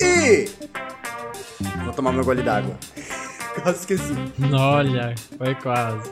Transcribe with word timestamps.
E. 0.00 0.48
Vou 1.84 1.92
tomar 1.92 2.12
meu 2.12 2.24
gole 2.24 2.42
d'água. 2.42 2.76
Quase 3.62 3.80
esqueci. 3.80 4.14
Olha, 4.52 5.14
foi 5.38 5.54
quase. 5.54 6.10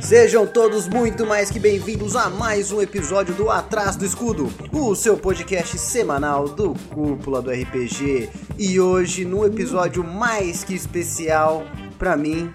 Sejam 0.00 0.46
todos 0.46 0.88
muito 0.88 1.26
mais 1.26 1.50
que 1.50 1.60
bem-vindos 1.60 2.16
a 2.16 2.28
mais 2.28 2.72
um 2.72 2.80
episódio 2.80 3.34
do 3.34 3.50
Atrás 3.50 3.96
do 3.96 4.04
Escudo, 4.04 4.52
o 4.72 4.94
seu 4.94 5.16
podcast 5.16 5.78
semanal 5.78 6.48
do 6.48 6.74
Cúpula 6.90 7.40
do 7.40 7.50
RPG. 7.50 8.30
E 8.58 8.80
hoje, 8.80 9.24
num 9.24 9.44
episódio 9.44 10.02
mais 10.02 10.64
que 10.64 10.74
especial 10.74 11.64
pra 11.98 12.16
mim, 12.16 12.52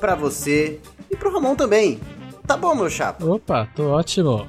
pra 0.00 0.14
você 0.14 0.80
e 1.10 1.16
pro 1.16 1.32
Ramon 1.32 1.54
também. 1.56 2.00
Tá 2.46 2.56
bom, 2.56 2.74
meu 2.74 2.88
chapa? 2.90 3.24
Opa, 3.24 3.68
tô 3.74 3.88
ótimo. 3.90 4.46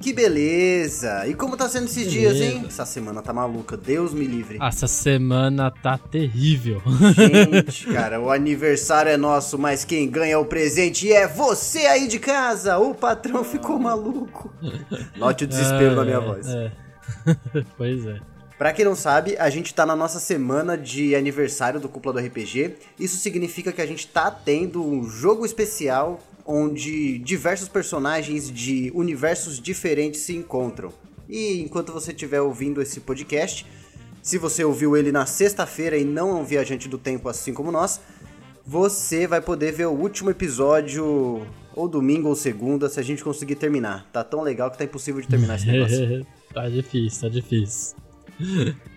Que 0.00 0.14
beleza! 0.14 1.26
E 1.26 1.34
como 1.34 1.58
tá 1.58 1.68
sendo 1.68 1.84
esses 1.84 2.10
Beleza. 2.10 2.34
dias, 2.34 2.40
hein? 2.54 2.64
Essa 2.66 2.86
semana 2.86 3.20
tá 3.20 3.34
maluca, 3.34 3.76
Deus 3.76 4.14
me 4.14 4.24
livre. 4.24 4.56
Essa 4.58 4.86
semana 4.86 5.70
tá 5.70 5.98
terrível. 5.98 6.80
Gente, 7.14 7.84
cara, 7.92 8.18
o 8.18 8.30
aniversário 8.30 9.10
é 9.12 9.18
nosso, 9.18 9.58
mas 9.58 9.84
quem 9.84 10.08
ganha 10.08 10.38
o 10.38 10.46
presente 10.46 11.12
é 11.12 11.28
você 11.28 11.80
aí 11.80 12.08
de 12.08 12.18
casa! 12.18 12.78
O 12.78 12.94
patrão 12.94 13.44
ficou 13.44 13.78
maluco. 13.78 14.50
Note 15.18 15.44
o 15.44 15.46
desespero 15.46 15.94
na 15.96 16.04
minha 16.04 16.16
É, 16.16 16.20
voz. 16.20 16.46
É. 16.48 16.72
pois 17.76 18.06
é. 18.06 18.20
Pra 18.60 18.74
quem 18.74 18.84
não 18.84 18.94
sabe, 18.94 19.38
a 19.38 19.48
gente 19.48 19.72
tá 19.72 19.86
na 19.86 19.96
nossa 19.96 20.20
semana 20.20 20.76
de 20.76 21.16
aniversário 21.16 21.80
do 21.80 21.88
Cúpula 21.88 22.20
do 22.20 22.26
RPG. 22.26 22.74
Isso 22.98 23.16
significa 23.16 23.72
que 23.72 23.80
a 23.80 23.86
gente 23.86 24.06
tá 24.06 24.30
tendo 24.30 24.84
um 24.84 25.02
jogo 25.08 25.46
especial 25.46 26.20
onde 26.44 27.18
diversos 27.20 27.70
personagens 27.70 28.50
de 28.50 28.92
universos 28.94 29.58
diferentes 29.58 30.20
se 30.20 30.36
encontram. 30.36 30.92
E 31.26 31.58
enquanto 31.62 31.90
você 31.90 32.10
estiver 32.10 32.42
ouvindo 32.42 32.82
esse 32.82 33.00
podcast, 33.00 33.64
se 34.20 34.36
você 34.36 34.62
ouviu 34.62 34.94
ele 34.94 35.10
na 35.10 35.24
sexta-feira 35.24 35.96
e 35.96 36.04
não 36.04 36.28
é 36.28 36.34
um 36.34 36.44
viajante 36.44 36.86
do 36.86 36.98
tempo 36.98 37.30
assim 37.30 37.54
como 37.54 37.72
nós, 37.72 37.98
você 38.66 39.26
vai 39.26 39.40
poder 39.40 39.72
ver 39.72 39.86
o 39.86 39.92
último 39.92 40.28
episódio 40.28 41.46
ou 41.74 41.88
domingo 41.88 42.28
ou 42.28 42.36
segunda 42.36 42.90
se 42.90 43.00
a 43.00 43.02
gente 43.02 43.24
conseguir 43.24 43.54
terminar. 43.54 44.06
Tá 44.12 44.22
tão 44.22 44.42
legal 44.42 44.70
que 44.70 44.76
tá 44.76 44.84
impossível 44.84 45.22
de 45.22 45.28
terminar 45.28 45.54
esse 45.54 45.64
negócio. 45.72 46.26
tá 46.52 46.68
difícil, 46.68 47.20
tá 47.22 47.28
difícil. 47.30 48.09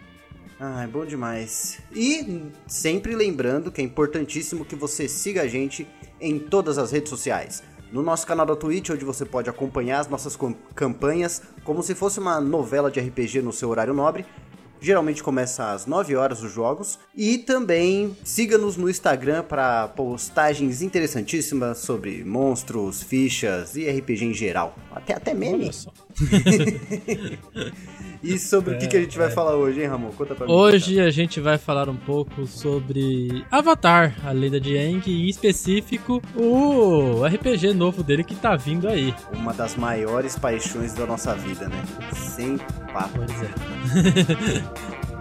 Ah, 0.66 0.84
é 0.84 0.88
bom 0.88 1.06
demais. 1.06 1.82
E 1.94 2.46
sempre 2.66 3.16
lembrando 3.16 3.70
que 3.70 3.82
é 3.82 3.84
importantíssimo 3.84 4.64
que 4.64 4.78
você 4.78 5.10
siga 5.10 5.42
a 5.42 5.48
gente 5.48 5.86
em 6.22 6.40
todas 6.40 6.78
as 6.78 6.90
redes 6.90 7.10
sociais. 7.10 7.62
No 7.92 8.02
nosso 8.02 8.26
canal 8.26 8.46
da 8.46 8.56
Twitch, 8.56 8.90
onde 8.90 9.04
você 9.04 9.26
pode 9.26 9.50
acompanhar 9.50 10.00
as 10.00 10.08
nossas 10.08 10.38
campanhas 10.74 11.42
como 11.66 11.84
se 11.84 11.94
fosse 11.94 12.18
uma 12.18 12.40
novela 12.40 12.90
de 12.90 13.02
RPG 13.02 13.42
no 13.42 13.52
seu 13.52 13.68
horário 13.68 13.94
nobre. 13.94 14.26
Geralmente 14.80 15.22
começa 15.22 15.72
às 15.72 15.86
9 15.86 16.16
horas 16.16 16.42
os 16.42 16.52
jogos. 16.52 16.98
E 17.16 17.38
também 17.38 18.16
siga-nos 18.24 18.78
no 18.78 18.90
Instagram 18.90 19.44
para 19.44 19.90
postagens 19.90 20.82
interessantíssimas 20.82 21.80
sobre 21.80 22.24
monstros, 22.24 23.04
fichas 23.04 23.76
e 23.76 23.90
RPG 23.90 24.26
em 24.26 24.34
geral. 24.34 24.76
Até, 24.92 25.14
até 25.14 25.34
meme. 25.34 25.64
Olha 25.64 25.74
só. 25.74 25.92
E 28.24 28.40
sobre 28.40 28.76
o 28.76 28.80
que, 28.80 28.88
que 28.88 28.96
a 28.96 29.02
gente 29.02 29.18
vai 29.18 29.30
falar 29.30 29.56
hoje, 29.58 29.82
hein, 29.82 29.88
Ramon? 29.88 30.10
Conta 30.12 30.34
pra 30.34 30.48
mim. 30.48 30.54
Hoje 30.54 30.98
a 31.02 31.10
gente 31.12 31.42
vai 31.42 31.58
falar 31.58 31.90
um 31.90 31.96
pouco 31.98 32.48
sobre 32.48 33.46
Avatar, 33.52 34.16
a 34.24 34.32
lenda 34.32 34.62
de 34.62 34.78
Aang, 34.78 35.04
e 35.06 35.26
em 35.26 35.28
específico 35.28 36.22
o 36.34 37.26
RPG 37.26 37.74
novo 37.74 38.02
dele 38.02 38.24
que 38.24 38.34
tá 38.34 38.56
vindo 38.56 38.88
aí. 38.88 39.14
Uma 39.34 39.54
das 39.54 39.76
maiores 39.76 40.40
paixões 40.40 40.94
da 40.94 41.06
nossa 41.06 41.36
vida, 41.36 41.68
né? 41.68 41.84
Sem 42.14 42.58
papo. 42.94 43.20
Pois 43.20 43.44
é. 43.44 43.50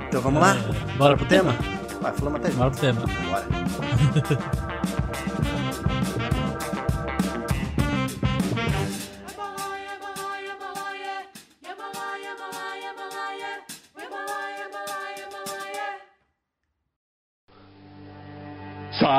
Então 0.06 0.20
vamos 0.20 0.40
lá? 0.40 0.54
É, 0.54 0.96
bora 0.96 1.16
pro 1.16 1.26
tema? 1.26 1.56
Vai, 2.00 2.12
falamos 2.12 2.40
até 2.40 2.50
Bora 2.50 2.70
junto. 2.70 2.78
pro 2.78 2.86
tema. 2.86 3.06
Bora. 3.30 4.71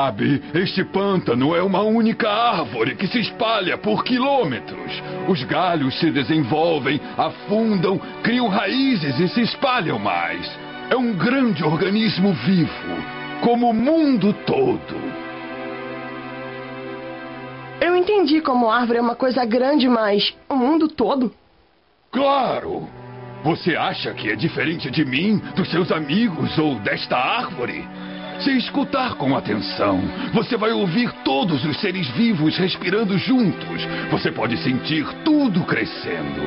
Sabe, 0.04 0.42
este 0.52 0.84
pântano 0.84 1.56
é 1.56 1.62
uma 1.62 1.80
única 1.80 2.28
árvore 2.28 2.94
que 2.94 3.06
se 3.06 3.18
espalha 3.20 3.78
por 3.78 4.04
quilômetros. 4.04 4.92
Os 5.26 5.42
galhos 5.44 5.98
se 5.98 6.10
desenvolvem, 6.10 7.00
afundam, 7.16 7.98
criam 8.22 8.46
raízes 8.48 9.18
e 9.18 9.28
se 9.28 9.40
espalham 9.40 9.98
mais. 9.98 10.46
É 10.90 10.96
um 10.96 11.14
grande 11.14 11.64
organismo 11.64 12.34
vivo, 12.34 12.70
como 13.42 13.70
o 13.70 13.72
mundo 13.72 14.34
todo. 14.44 14.94
Eu 17.80 17.96
entendi 17.96 18.42
como 18.42 18.70
árvore 18.70 18.98
é 18.98 19.02
uma 19.02 19.16
coisa 19.16 19.42
grande, 19.46 19.88
mas 19.88 20.36
o 20.50 20.54
mundo 20.54 20.86
todo? 20.86 21.32
Claro! 22.12 22.86
Você 23.42 23.74
acha 23.76 24.12
que 24.12 24.30
é 24.30 24.36
diferente 24.36 24.90
de 24.90 25.04
mim, 25.04 25.38
dos 25.54 25.70
seus 25.70 25.90
amigos 25.90 26.58
ou 26.58 26.74
desta 26.76 27.16
árvore? 27.16 27.86
Se 28.44 28.50
escutar 28.58 29.14
com 29.14 29.34
atenção, 29.34 29.98
você 30.34 30.54
vai 30.54 30.70
ouvir 30.70 31.10
todos 31.24 31.64
os 31.64 31.80
seres 31.80 32.06
vivos 32.10 32.58
respirando 32.58 33.16
juntos. 33.16 33.82
Você 34.10 34.30
pode 34.30 34.58
sentir 34.58 35.06
tudo 35.24 35.64
crescendo. 35.64 36.42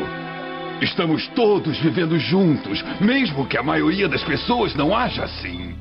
Estamos 0.80 1.28
todos 1.30 1.75
vivendo 1.80 2.19
juntos, 2.19 2.84
mesmo 3.02 3.47
que 3.47 3.58
a 3.58 3.63
maioria 3.63 4.08
das 4.08 4.24
pessoas 4.24 4.75
não 4.75 4.96
haja 4.96 5.24
assim. 5.24 5.75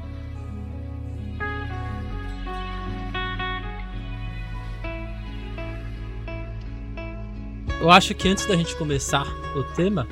Eu 7.79 7.91
acho 7.91 8.15
que 8.15 8.27
antes 8.27 8.47
da 8.47 8.57
gente 8.57 8.75
começar 8.77 9.27
o 9.55 9.63
tema, 9.75 10.09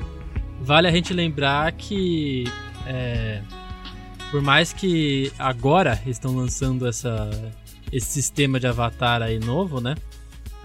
vale 0.61 0.87
a 0.87 0.91
gente 0.91 1.11
lembrar 1.15 1.71
que 1.71 2.43
é, 2.85 3.41
por 4.35 4.41
mais 4.41 4.73
que 4.73 5.31
agora 5.39 5.97
estão 6.05 6.35
lançando 6.35 6.85
essa, 6.85 7.29
esse 7.89 8.07
sistema 8.07 8.59
de 8.59 8.67
avatar 8.67 9.21
aí 9.21 9.39
novo, 9.39 9.79
né? 9.79 9.95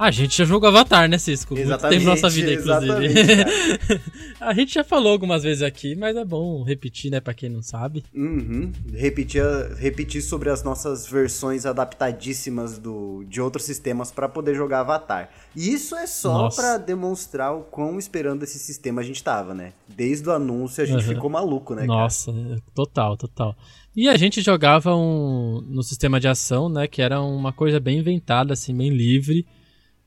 A 0.00 0.11
gente 0.11 0.38
já 0.38 0.47
jogou 0.47 0.66
Avatar, 0.66 1.06
né, 1.11 1.19
Cisco? 1.19 1.53
Muito 1.53 1.66
Exatamente, 1.66 1.99
tempo 1.99 2.09
na 2.09 2.15
nossa 2.15 2.31
vida, 2.31 2.55
inclusive. 2.55 4.00
a 4.41 4.55
gente 4.55 4.72
já 4.72 4.83
falou 4.83 5.12
algumas 5.12 5.43
vezes 5.43 5.62
aqui, 5.62 5.94
mas 5.94 6.16
é 6.16 6.25
bom 6.25 6.62
repetir, 6.62 7.11
né, 7.11 7.21
pra 7.21 7.34
quem 7.34 7.50
não 7.50 7.61
sabe. 7.61 8.03
Uhum. 8.15 8.72
Repetir, 8.94 9.43
repetir 9.77 10.22
sobre 10.22 10.49
as 10.49 10.62
nossas 10.62 11.06
versões 11.06 11.66
adaptadíssimas 11.66 12.78
do, 12.78 13.25
de 13.28 13.43
outros 13.43 13.66
sistemas 13.66 14.10
para 14.10 14.27
poder 14.27 14.55
jogar 14.55 14.81
Avatar. 14.81 15.28
E 15.55 15.71
isso 15.71 15.94
é 15.94 16.06
só 16.06 16.49
pra 16.49 16.78
demonstrar 16.78 17.55
o 17.55 17.60
quão 17.65 17.99
esperando 17.99 18.43
esse 18.43 18.59
sistema 18.59 19.03
a 19.03 19.05
gente 19.05 19.22
tava, 19.22 19.53
né? 19.53 19.75
Desde 19.87 20.27
o 20.27 20.33
anúncio 20.33 20.83
a 20.83 20.87
gente 20.87 21.05
Uhum. 21.06 21.15
ficou 21.15 21.28
maluco, 21.28 21.75
né? 21.75 21.87
cara? 21.87 21.99
Nossa, 22.00 22.33
total, 22.75 23.19
total. 23.19 23.55
E 23.94 24.09
a 24.09 24.16
gente 24.16 24.41
jogava 24.41 24.97
um, 24.97 25.60
no 25.60 25.83
sistema 25.83 26.19
de 26.19 26.27
ação, 26.27 26.71
né, 26.71 26.87
que 26.87 27.03
era 27.03 27.21
uma 27.21 27.53
coisa 27.53 27.78
bem 27.78 27.99
inventada, 27.99 28.55
assim, 28.55 28.75
bem 28.75 28.89
livre, 28.89 29.44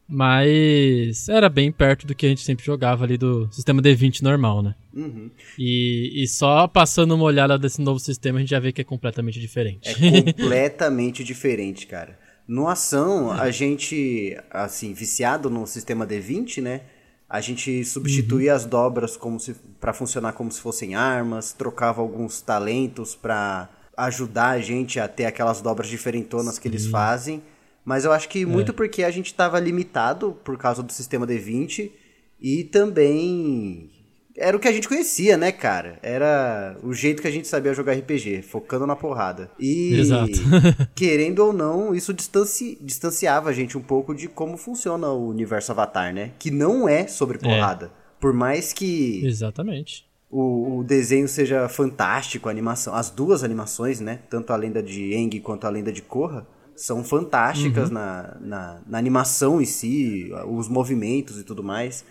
mas 0.08 1.30
era 1.30 1.50
bem 1.50 1.72
perto 1.72 2.06
do 2.06 2.14
que 2.14 2.26
a 2.26 2.30
gente 2.30 2.42
sempre 2.42 2.66
jogava 2.66 3.04
ali 3.04 3.18
do 3.18 3.52
sistema 3.52 3.82
D20 3.82 4.22
normal, 4.22 4.62
né? 4.62 4.76
Uhum. 4.94 5.32
E, 5.58 6.24
e 6.24 6.28
só 6.28 6.68
passando 6.68 7.16
uma 7.16 7.24
olhada 7.24 7.58
desse 7.58 7.82
novo 7.82 8.00
sistema 8.00 8.38
a 8.38 8.42
gente 8.42 8.50
já 8.50 8.60
vê 8.60 8.72
que 8.72 8.82
é 8.82 8.84
completamente 8.84 9.40
diferente. 9.40 9.90
É 9.90 9.94
completamente 10.34 11.24
diferente, 11.24 11.88
cara. 11.88 12.20
No 12.48 12.68
ação, 12.68 13.32
a 13.32 13.50
gente, 13.50 14.38
assim, 14.52 14.94
viciado 14.94 15.50
no 15.50 15.66
sistema 15.66 16.06
D20, 16.06 16.62
né? 16.62 16.82
A 17.30 17.40
gente 17.42 17.84
substituía 17.86 18.54
as 18.54 18.66
dobras 18.66 19.18
como 19.18 19.40
se 19.40 19.56
para 19.80 19.94
funcionar 19.94 20.34
como 20.34 20.52
se 20.52 20.62
fossem 20.62 20.94
armas, 20.94 21.52
trocava 21.52 22.02
alguns 22.02 22.42
talentos 22.42 23.16
pra 23.16 23.70
ajudar 23.98 24.50
a 24.50 24.60
gente 24.60 25.00
a 25.00 25.08
ter 25.08 25.26
aquelas 25.26 25.62
dobras 25.62 25.88
diferentonas 25.88 26.60
que 26.60 26.68
eles 26.68 26.86
fazem. 26.88 27.42
Mas 27.86 28.06
eu 28.06 28.12
acho 28.12 28.30
que 28.30 28.46
muito 28.46 28.74
porque 28.74 29.04
a 29.04 29.12
gente 29.12 29.28
estava 29.28 29.60
limitado 29.60 30.38
por 30.44 30.58
causa 30.58 30.82
do 30.82 30.92
sistema 30.92 31.28
D20 31.28 31.92
e 32.40 32.64
também 32.66 33.90
era 34.36 34.58
o 34.58 34.60
que 34.60 34.68
a 34.68 34.72
gente 34.72 34.88
conhecia, 34.88 35.38
né, 35.38 35.52
cara? 35.52 36.00
Era 36.02 36.76
o 36.82 36.94
jeito 36.94 37.22
que 37.22 37.28
a 37.28 37.32
gente 37.32 37.48
sabia 37.48 37.74
jogar 37.74 37.94
RPG, 37.94 38.42
focando 38.42 38.88
na 38.88 38.96
porrada. 38.96 39.52
E, 39.60 39.94
Exato. 40.00 40.32
querendo 40.96 41.40
ou 41.40 41.54
não, 41.54 41.94
isso 41.94 42.14
distanci- 42.14 42.78
distanciava 42.82 43.50
a 43.50 43.54
gente 43.54 43.78
um 43.78 43.82
pouco 43.82 44.16
de 44.16 44.28
como 44.28 44.58
funciona 44.58 45.08
o 45.10 45.28
universo 45.30 45.72
Avatar, 45.72 46.14
né? 46.14 46.32
Que 46.40 46.50
não 46.50 46.90
é 46.90 47.06
sobre 47.08 47.38
porrada. 47.38 47.92
Por 48.20 48.34
mais 48.34 48.74
que 48.74 49.24
Exatamente. 49.26 50.06
o, 50.32 50.80
o 50.80 50.84
desenho 50.84 51.28
seja 51.28 51.70
fantástico, 51.70 52.48
a 52.48 52.52
animação, 52.52 52.96
as 52.96 53.12
duas 53.12 53.44
animações, 53.44 54.00
né? 54.00 54.20
Tanto 54.30 54.52
a 54.52 54.56
lenda 54.56 54.82
de 54.82 55.14
Aang 55.14 55.40
quanto 55.42 55.68
a 55.68 55.70
lenda 55.70 55.92
de 55.92 56.02
Korra. 56.02 56.48
São 56.76 57.04
fantásticas 57.04 57.90
uhum. 57.90 57.94
na, 57.94 58.38
na, 58.40 58.82
na, 58.88 58.98
animação 58.98 59.62
em 59.62 59.66
si, 59.66 60.32
os 60.48 60.68
movimentos 60.68 61.40
e 61.40 61.44
tudo 61.44 61.64
mais. 61.64 62.04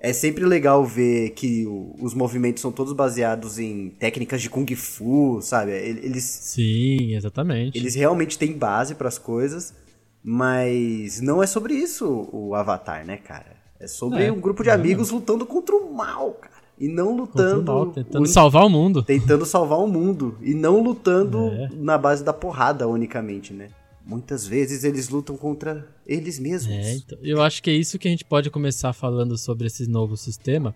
É 0.00 0.12
sempre 0.12 0.44
legal 0.44 0.84
ver 0.84 1.30
que 1.30 1.66
o, 1.66 1.94
os 2.00 2.14
movimentos 2.14 2.62
são 2.62 2.70
todos 2.70 2.92
baseados 2.92 3.58
em 3.58 3.90
técnicas 3.90 4.40
de 4.40 4.48
kung 4.48 4.66
fu, 4.76 5.40
sabe? 5.42 5.72
Eles 5.72 6.24
Sim, 6.24 7.14
exatamente. 7.14 7.76
Eles 7.76 7.94
realmente 7.94 8.38
têm 8.38 8.52
base 8.52 8.94
para 8.94 9.08
as 9.08 9.18
coisas, 9.18 9.74
mas 10.22 11.20
não 11.20 11.42
é 11.42 11.46
sobre 11.46 11.74
isso 11.74 12.28
o 12.32 12.54
Avatar, 12.54 13.04
né, 13.04 13.16
cara? 13.16 13.56
É 13.80 13.86
sobre 13.86 14.24
é, 14.24 14.32
um 14.32 14.40
grupo 14.40 14.62
de 14.62 14.70
amigos 14.70 15.10
lutando 15.10 15.44
contra 15.44 15.74
o 15.74 15.92
mal, 15.92 16.32
cara. 16.32 16.58
E 16.78 16.86
não 16.86 17.16
lutando. 17.16 17.72
Mal, 17.72 17.86
tentando 17.86 18.26
salvar 18.26 18.64
o 18.64 18.68
mundo. 18.68 19.02
Tentando 19.02 19.44
salvar 19.44 19.80
o 19.80 19.88
mundo. 19.88 20.36
E 20.40 20.54
não 20.54 20.80
lutando 20.80 21.48
é. 21.50 21.68
na 21.74 21.98
base 21.98 22.22
da 22.22 22.32
porrada 22.32 22.86
unicamente, 22.86 23.52
né? 23.52 23.68
Muitas 24.08 24.46
vezes 24.46 24.84
eles 24.84 25.10
lutam 25.10 25.36
contra 25.36 25.86
eles 26.06 26.38
mesmos. 26.38 26.74
É, 26.74 26.94
então, 26.94 27.18
eu 27.22 27.42
acho 27.42 27.62
que 27.62 27.68
é 27.68 27.74
isso 27.74 27.98
que 27.98 28.08
a 28.08 28.10
gente 28.10 28.24
pode 28.24 28.48
começar 28.48 28.94
falando 28.94 29.36
sobre 29.36 29.66
esse 29.66 29.86
novo 29.86 30.16
sistema. 30.16 30.74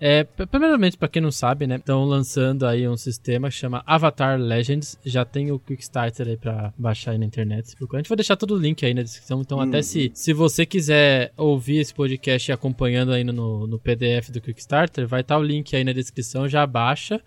É, 0.00 0.24
primeiramente, 0.24 0.96
para 0.96 1.06
quem 1.06 1.22
não 1.22 1.30
sabe, 1.30 1.64
né, 1.64 1.76
estão 1.76 2.04
lançando 2.04 2.66
aí 2.66 2.88
um 2.88 2.96
sistema 2.96 3.48
que 3.48 3.54
chama 3.54 3.84
Avatar 3.86 4.36
Legends. 4.36 4.98
Já 5.04 5.24
tem 5.24 5.52
o 5.52 5.60
Kickstarter 5.60 6.26
aí 6.26 6.36
para 6.36 6.74
baixar 6.76 7.12
aí 7.12 7.18
na 7.18 7.24
internet. 7.24 7.76
A 7.80 7.96
gente 7.98 8.08
vai 8.08 8.16
deixar 8.16 8.34
todo 8.34 8.56
o 8.56 8.58
link 8.58 8.84
aí 8.84 8.92
na 8.92 9.02
descrição. 9.04 9.40
Então, 9.42 9.58
hum. 9.58 9.60
até 9.60 9.80
se, 9.80 10.10
se 10.12 10.32
você 10.32 10.66
quiser 10.66 11.32
ouvir 11.36 11.76
esse 11.76 11.94
podcast 11.94 12.50
acompanhando 12.50 13.12
aí 13.12 13.22
no, 13.22 13.64
no 13.64 13.78
PDF 13.78 14.30
do 14.30 14.40
Kickstarter, 14.40 15.06
vai 15.06 15.20
estar 15.20 15.36
tá 15.36 15.40
o 15.40 15.44
link 15.44 15.76
aí 15.76 15.84
na 15.84 15.92
descrição. 15.92 16.48
Já 16.48 16.66
baixa 16.66 17.22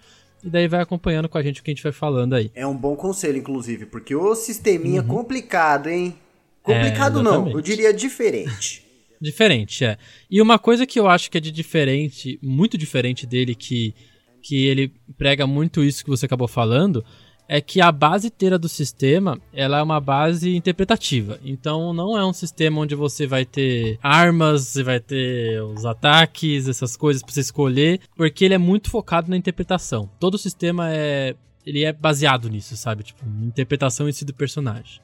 e 0.45 0.49
daí 0.49 0.67
vai 0.67 0.79
acompanhando 0.79 1.27
com 1.27 1.39
a 1.39 1.41
gente 1.41 1.59
o 1.59 1.63
que 1.63 1.71
a 1.71 1.73
gente 1.73 1.81
vai 1.81 1.91
falando 1.91 2.35
aí. 2.35 2.51
É 2.53 2.67
um 2.67 2.77
bom 2.77 2.95
conselho, 2.95 3.39
inclusive, 3.39 3.87
porque 3.87 4.15
o 4.15 4.35
sisteminha 4.35 5.01
uhum. 5.01 5.07
complicado, 5.07 5.89
hein? 5.89 6.15
Complicado 6.61 7.19
é, 7.19 7.23
não, 7.23 7.49
eu 7.49 7.61
diria 7.61 7.91
diferente. 7.91 8.85
diferente, 9.19 9.83
é. 9.83 9.97
E 10.29 10.39
uma 10.39 10.59
coisa 10.59 10.85
que 10.85 10.99
eu 10.99 11.07
acho 11.07 11.31
que 11.31 11.39
é 11.39 11.41
de 11.41 11.51
diferente, 11.51 12.39
muito 12.43 12.77
diferente 12.77 13.25
dele, 13.25 13.55
que, 13.55 13.95
que 14.39 14.67
ele 14.67 14.93
prega 15.17 15.47
muito 15.47 15.83
isso 15.83 16.03
que 16.03 16.11
você 16.11 16.27
acabou 16.27 16.47
falando, 16.47 17.03
é 17.47 17.61
que 17.61 17.79
a 17.79 17.91
base 17.91 18.27
inteira 18.27 18.57
do 18.57 18.67
sistema 18.67 19.39
ela 19.53 19.79
é 19.79 19.83
uma 19.83 19.99
base 19.99 20.55
interpretativa. 20.55 21.39
Então 21.43 21.93
não 21.93 22.17
é 22.17 22.25
um 22.25 22.33
sistema 22.33 22.81
onde 22.81 22.95
você 22.95 23.27
vai 23.27 23.45
ter 23.45 23.99
armas, 24.01 24.67
você 24.67 24.83
vai 24.83 24.99
ter 24.99 25.61
os 25.61 25.85
ataques, 25.85 26.67
essas 26.67 26.95
coisas 26.95 27.21
para 27.21 27.33
você 27.33 27.41
escolher, 27.41 27.99
porque 28.15 28.45
ele 28.45 28.53
é 28.53 28.59
muito 28.59 28.89
focado 28.89 29.29
na 29.29 29.37
interpretação. 29.37 30.09
Todo 30.19 30.35
o 30.35 30.39
sistema 30.39 30.91
é 30.91 31.35
ele 31.65 31.83
é 31.83 31.91
baseado 31.91 32.47
nisso, 32.47 32.77
sabe? 32.77 33.03
Tipo, 33.03 33.25
interpretação 33.41 34.07
em 34.07 34.11
si 34.11 34.23
do 34.23 34.33
personagem. 34.33 35.01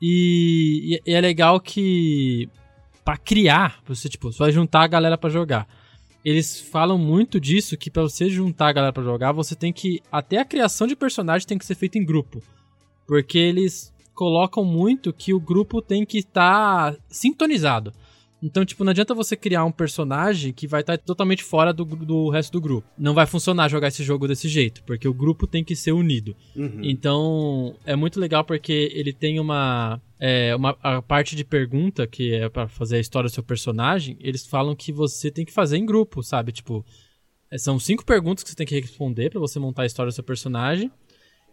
E, 0.00 1.00
e 1.06 1.14
é 1.14 1.20
legal 1.20 1.58
que 1.58 2.48
para 3.02 3.16
criar, 3.16 3.80
você 3.86 4.08
tipo, 4.08 4.30
você 4.30 4.38
vai 4.38 4.52
juntar 4.52 4.82
a 4.82 4.86
galera 4.86 5.16
para 5.16 5.30
jogar 5.30 5.66
eles 6.28 6.60
falam 6.60 6.98
muito 6.98 7.40
disso, 7.40 7.76
que 7.76 7.90
para 7.90 8.02
você 8.02 8.28
juntar 8.28 8.68
a 8.68 8.72
galera 8.72 8.92
para 8.92 9.02
jogar, 9.02 9.32
você 9.32 9.54
tem 9.54 9.72
que. 9.72 10.00
Até 10.12 10.38
a 10.38 10.44
criação 10.44 10.86
de 10.86 10.94
personagem 10.94 11.46
tem 11.46 11.56
que 11.56 11.64
ser 11.64 11.74
feita 11.74 11.96
em 11.98 12.04
grupo. 12.04 12.42
Porque 13.06 13.38
eles 13.38 13.94
colocam 14.14 14.62
muito 14.64 15.12
que 15.12 15.32
o 15.32 15.40
grupo 15.40 15.80
tem 15.80 16.04
que 16.04 16.18
estar 16.18 16.92
tá 16.92 16.98
sintonizado. 17.08 17.94
Então, 18.42 18.64
tipo, 18.64 18.84
não 18.84 18.90
adianta 18.90 19.14
você 19.14 19.36
criar 19.36 19.64
um 19.64 19.72
personagem 19.72 20.52
que 20.52 20.66
vai 20.66 20.80
estar 20.80 20.96
tá 20.96 21.04
totalmente 21.04 21.42
fora 21.42 21.72
do, 21.72 21.84
do 21.84 22.28
resto 22.30 22.52
do 22.52 22.60
grupo. 22.60 22.88
Não 22.96 23.14
vai 23.14 23.26
funcionar 23.26 23.68
jogar 23.68 23.88
esse 23.88 24.04
jogo 24.04 24.28
desse 24.28 24.48
jeito, 24.48 24.82
porque 24.84 25.08
o 25.08 25.14
grupo 25.14 25.46
tem 25.46 25.64
que 25.64 25.74
ser 25.74 25.92
unido. 25.92 26.36
Uhum. 26.54 26.80
Então, 26.82 27.74
é 27.84 27.96
muito 27.96 28.20
legal 28.20 28.44
porque 28.44 28.92
ele 28.94 29.12
tem 29.12 29.40
uma. 29.40 30.00
É, 30.20 30.54
uma 30.56 30.76
a 30.82 31.00
parte 31.00 31.36
de 31.36 31.44
pergunta, 31.44 32.06
que 32.06 32.34
é 32.34 32.48
para 32.48 32.66
fazer 32.66 32.96
a 32.96 33.00
história 33.00 33.28
do 33.28 33.32
seu 33.32 33.42
personagem, 33.42 34.16
eles 34.20 34.46
falam 34.46 34.74
que 34.74 34.92
você 34.92 35.30
tem 35.30 35.44
que 35.44 35.52
fazer 35.52 35.76
em 35.76 35.86
grupo, 35.86 36.22
sabe? 36.22 36.50
Tipo, 36.50 36.84
é, 37.50 37.56
são 37.56 37.78
cinco 37.78 38.04
perguntas 38.04 38.44
que 38.44 38.50
você 38.50 38.56
tem 38.56 38.66
que 38.66 38.80
responder 38.80 39.30
para 39.30 39.40
você 39.40 39.58
montar 39.58 39.82
a 39.82 39.86
história 39.86 40.10
do 40.10 40.14
seu 40.14 40.24
personagem. 40.24 40.90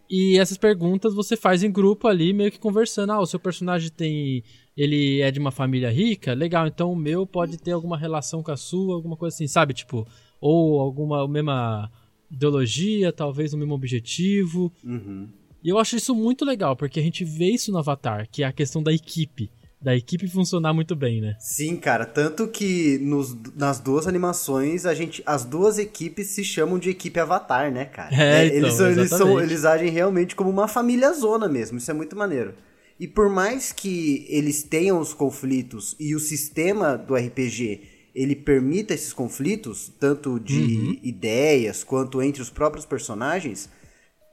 E 0.09 0.37
essas 0.37 0.57
perguntas 0.57 1.13
você 1.13 1.35
faz 1.35 1.63
em 1.63 1.71
grupo 1.71 2.07
ali, 2.07 2.33
meio 2.33 2.51
que 2.51 2.59
conversando. 2.59 3.11
Ah, 3.11 3.19
o 3.19 3.25
seu 3.25 3.39
personagem 3.39 3.89
tem 3.89 4.43
ele 4.75 5.21
é 5.21 5.31
de 5.31 5.39
uma 5.39 5.51
família 5.51 5.89
rica, 5.89 6.33
legal, 6.33 6.67
então 6.67 6.91
o 6.91 6.95
meu 6.95 7.25
pode 7.25 7.57
ter 7.57 7.71
alguma 7.71 7.97
relação 7.97 8.43
com 8.43 8.51
a 8.51 8.57
sua, 8.57 8.93
alguma 8.93 9.15
coisa 9.15 9.33
assim, 9.33 9.47
sabe? 9.47 9.73
Tipo, 9.73 10.05
ou 10.41 10.81
alguma 10.81 11.25
mesma 11.27 11.89
ideologia, 12.29 13.13
talvez 13.13 13.53
o 13.53 13.57
mesmo 13.57 13.73
objetivo. 13.73 14.71
Uhum. 14.83 15.29
E 15.63 15.69
eu 15.69 15.79
acho 15.79 15.95
isso 15.95 16.13
muito 16.13 16.43
legal, 16.43 16.75
porque 16.75 16.99
a 16.99 17.03
gente 17.03 17.23
vê 17.23 17.51
isso 17.51 17.71
no 17.71 17.77
Avatar, 17.77 18.27
que 18.29 18.43
é 18.43 18.45
a 18.45 18.51
questão 18.51 18.83
da 18.83 18.91
equipe. 18.91 19.49
Da 19.85 19.95
equipe 19.95 20.27
funcionar 20.27 20.73
muito 20.73 20.95
bem, 20.95 21.21
né? 21.21 21.37
Sim, 21.39 21.75
cara. 21.75 22.07
Tanto 22.07 22.47
que 22.47 22.97
nos, 23.03 23.37
nas 23.55 23.79
duas 23.79 24.07
animações, 24.07 24.83
a 24.83 24.95
gente, 24.95 25.21
as 25.27 25.45
duas 25.45 25.77
equipes 25.77 26.29
se 26.29 26.43
chamam 26.43 26.79
de 26.79 26.89
equipe 26.89 27.19
Avatar, 27.19 27.71
né, 27.71 27.85
cara? 27.85 28.09
É, 28.11 28.47
é 28.47 28.57
então, 28.57 28.57
eles, 28.57 28.79
eles, 28.79 29.09
são, 29.11 29.39
eles 29.39 29.63
agem 29.63 29.91
realmente 29.91 30.35
como 30.35 30.49
uma 30.49 30.67
família 30.67 31.13
zona 31.13 31.47
mesmo. 31.47 31.77
Isso 31.77 31.91
é 31.91 31.93
muito 31.93 32.15
maneiro. 32.15 32.55
E 32.99 33.07
por 33.07 33.29
mais 33.29 33.71
que 33.71 34.25
eles 34.27 34.63
tenham 34.63 34.99
os 34.99 35.13
conflitos 35.13 35.95
e 35.99 36.15
o 36.15 36.19
sistema 36.19 36.97
do 36.97 37.13
RPG 37.15 37.81
ele 38.15 38.35
permita 38.35 38.91
esses 38.91 39.13
conflitos, 39.13 39.93
tanto 39.99 40.39
de 40.39 40.77
uhum. 40.77 40.99
ideias 41.03 41.83
quanto 41.83 42.23
entre 42.23 42.41
os 42.41 42.49
próprios 42.49 42.87
personagens, 42.87 43.69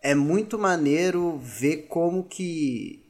é 0.02 0.14
muito 0.14 0.58
maneiro 0.58 1.38
ver 1.38 1.88
como 1.88 2.25
que 2.25 3.01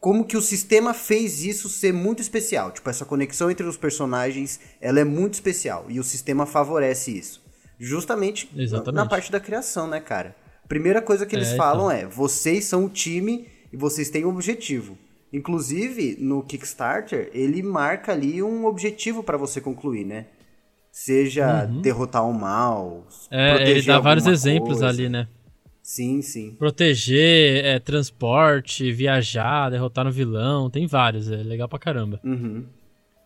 como 0.00 0.24
que 0.24 0.36
o 0.36 0.42
sistema 0.42 0.94
fez 0.94 1.44
isso 1.44 1.68
ser 1.68 1.92
muito 1.92 2.20
especial. 2.20 2.70
Tipo, 2.70 2.90
essa 2.90 3.04
conexão 3.04 3.50
entre 3.50 3.66
os 3.66 3.76
personagens, 3.76 4.60
ela 4.80 5.00
é 5.00 5.04
muito 5.04 5.34
especial 5.34 5.86
e 5.88 5.98
o 5.98 6.04
sistema 6.04 6.46
favorece 6.46 7.16
isso. 7.16 7.44
Justamente 7.78 8.48
Exatamente. 8.56 8.94
na 8.94 9.06
parte 9.06 9.30
da 9.30 9.40
criação, 9.40 9.86
né, 9.86 10.00
cara? 10.00 10.34
Primeira 10.68 11.00
coisa 11.02 11.26
que 11.26 11.36
eles 11.36 11.52
é, 11.52 11.56
falam 11.56 11.90
então. 11.90 12.06
é: 12.06 12.06
vocês 12.06 12.64
são 12.64 12.86
o 12.86 12.88
time 12.88 13.48
e 13.72 13.76
vocês 13.76 14.10
têm 14.10 14.24
um 14.24 14.30
objetivo. 14.30 14.96
Inclusive, 15.32 16.16
no 16.20 16.42
Kickstarter, 16.42 17.30
ele 17.34 17.62
marca 17.62 18.12
ali 18.12 18.42
um 18.42 18.64
objetivo 18.64 19.22
para 19.22 19.36
você 19.36 19.60
concluir, 19.60 20.04
né? 20.04 20.26
Seja 20.90 21.66
uhum. 21.66 21.82
derrotar 21.82 22.26
o 22.26 22.32
mal. 22.32 23.06
É, 23.30 23.70
ele 23.70 23.82
dá 23.82 23.98
vários 23.98 24.26
exemplos 24.26 24.78
coisa. 24.78 24.88
ali, 24.88 25.08
né? 25.08 25.28
Sim, 25.86 26.20
sim. 26.20 26.50
Proteger, 26.58 27.64
é, 27.64 27.78
transporte, 27.78 28.90
viajar, 28.90 29.70
derrotar 29.70 30.04
no 30.04 30.10
vilão, 30.10 30.68
tem 30.68 30.84
vários, 30.84 31.30
é 31.30 31.36
legal 31.36 31.68
pra 31.68 31.78
caramba. 31.78 32.20
Uhum. 32.24 32.66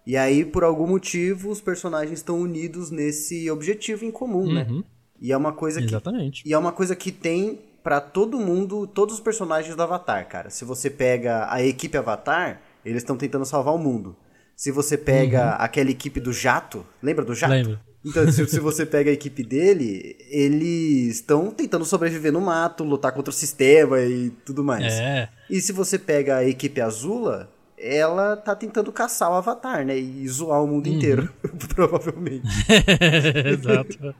E 0.07 0.15
aí, 0.15 0.45
por 0.45 0.63
algum 0.63 0.87
motivo, 0.87 1.49
os 1.49 1.59
personagens 1.59 2.19
estão 2.19 2.39
unidos 2.39 2.91
nesse 2.91 3.51
objetivo 3.51 4.05
em 4.05 4.11
comum, 4.11 4.53
né? 4.53 4.67
uhum. 4.69 4.77
né? 4.81 4.85
E 5.19 5.33
é 5.33 5.37
uma 5.39 5.55
coisa 5.55 5.81
Exatamente. 5.81 6.43
que. 6.43 6.51
E 6.51 6.53
é 6.53 6.59
uma 6.59 6.71
coisa 6.71 6.95
que 6.95 7.11
tem 7.11 7.59
para 7.83 7.99
todo 7.99 8.39
mundo, 8.39 8.87
todos 8.87 9.15
os 9.15 9.21
personagens 9.23 9.75
do 9.75 9.83
Avatar, 9.83 10.29
cara. 10.29 10.51
Se 10.51 10.63
você 10.63 10.91
pega 10.91 11.51
a 11.51 11.65
equipe 11.65 11.97
Avatar, 11.97 12.61
eles 12.85 13.03
estão 13.03 13.17
tentando 13.17 13.47
salvar 13.47 13.75
o 13.75 13.79
mundo. 13.79 14.15
Se 14.55 14.71
você 14.71 14.99
pega 14.99 15.47
uhum. 15.47 15.65
aquela 15.65 15.91
equipe 15.91 16.21
do 16.21 16.31
Jato, 16.31 16.85
lembra 17.03 17.25
do 17.25 17.35
Jato? 17.35 17.55
Lembro. 17.55 17.81
Então, 18.05 18.31
se, 18.33 18.47
se, 18.47 18.59
você 18.59 18.87
pega 18.87 19.11
a 19.11 19.13
equipe 19.13 19.43
dele, 19.43 20.17
eles 20.31 21.17
estão 21.17 21.51
tentando 21.51 21.85
sobreviver 21.85 22.33
no 22.33 22.41
mato, 22.41 22.83
lutar 22.83 23.13
contra 23.13 23.31
o 23.31 23.35
sistema 23.35 24.01
e 24.01 24.31
tudo 24.45 24.65
mais. 24.65 24.95
É. 24.95 25.29
E 25.51 25.61
se 25.61 25.73
você 25.73 25.99
pega 25.99 26.37
a 26.37 26.49
equipe 26.49 26.81
Azula, 26.81 27.51
ela 27.77 28.37
tá 28.37 28.55
tentando 28.55 28.91
caçar 28.91 29.31
o 29.31 29.35
Avatar, 29.35 29.85
né? 29.85 29.99
E 29.99 30.27
zoar 30.29 30.63
o 30.63 30.67
mundo 30.67 30.87
uhum. 30.87 30.95
inteiro, 30.95 31.33
provavelmente. 31.75 32.47
Exato. 33.47 34.15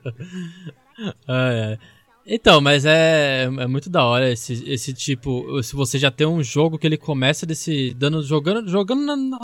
é, 1.27 1.73
é. 1.73 1.77
Então, 2.25 2.61
mas 2.61 2.85
é, 2.85 3.43
é 3.45 3.67
muito 3.67 3.89
da 3.89 4.05
hora 4.05 4.31
esse, 4.31 4.63
esse 4.69 4.93
tipo. 4.93 5.61
Se 5.63 5.75
você 5.75 5.97
já 5.97 6.11
tem 6.11 6.27
um 6.27 6.43
jogo 6.43 6.77
que 6.77 6.85
ele 6.85 6.97
começa 6.97 7.45
desse. 7.47 7.95
dando 7.95 8.21
jogando, 8.21 8.69
jogando 8.69 9.01
na, 9.03 9.15
na 9.15 9.37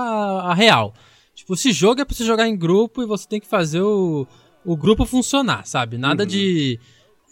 a 0.44 0.54
real. 0.54 0.94
Tipo, 1.38 1.54
esse 1.54 1.72
jogo 1.72 2.02
é 2.02 2.06
pra 2.06 2.16
você 2.16 2.26
jogar 2.26 2.48
em 2.48 2.58
grupo 2.58 3.04
e 3.04 3.06
você 3.06 3.28
tem 3.28 3.40
que 3.40 3.46
fazer 3.46 3.80
o, 3.80 4.26
o 4.66 4.76
grupo 4.76 5.06
funcionar, 5.06 5.68
sabe? 5.68 5.96
Nada 5.96 6.24
uhum. 6.24 6.28
de. 6.28 6.80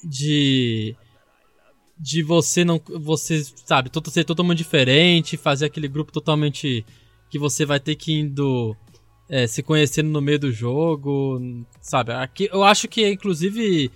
de. 0.04 0.96
de 1.98 2.22
você 2.22 2.64
não. 2.64 2.80
você, 2.88 3.44
sabe, 3.66 3.90
todo, 3.90 4.12
ser 4.12 4.24
totalmente 4.24 4.60
diferente, 4.60 5.38
fazer 5.38 5.66
aquele 5.66 5.88
grupo 5.88 6.12
totalmente. 6.12 6.86
que 7.32 7.40
você 7.40 7.66
vai 7.66 7.80
ter 7.80 7.96
que 7.96 8.14
indo. 8.14 8.78
É, 9.28 9.48
se 9.48 9.64
conhecendo 9.64 10.12
no 10.12 10.22
meio 10.22 10.38
do 10.38 10.52
jogo, 10.52 11.42
sabe? 11.82 12.14
Aqui, 12.14 12.48
eu 12.54 12.64
acho 12.64 12.88
que, 12.88 13.10
inclusive 13.10 13.92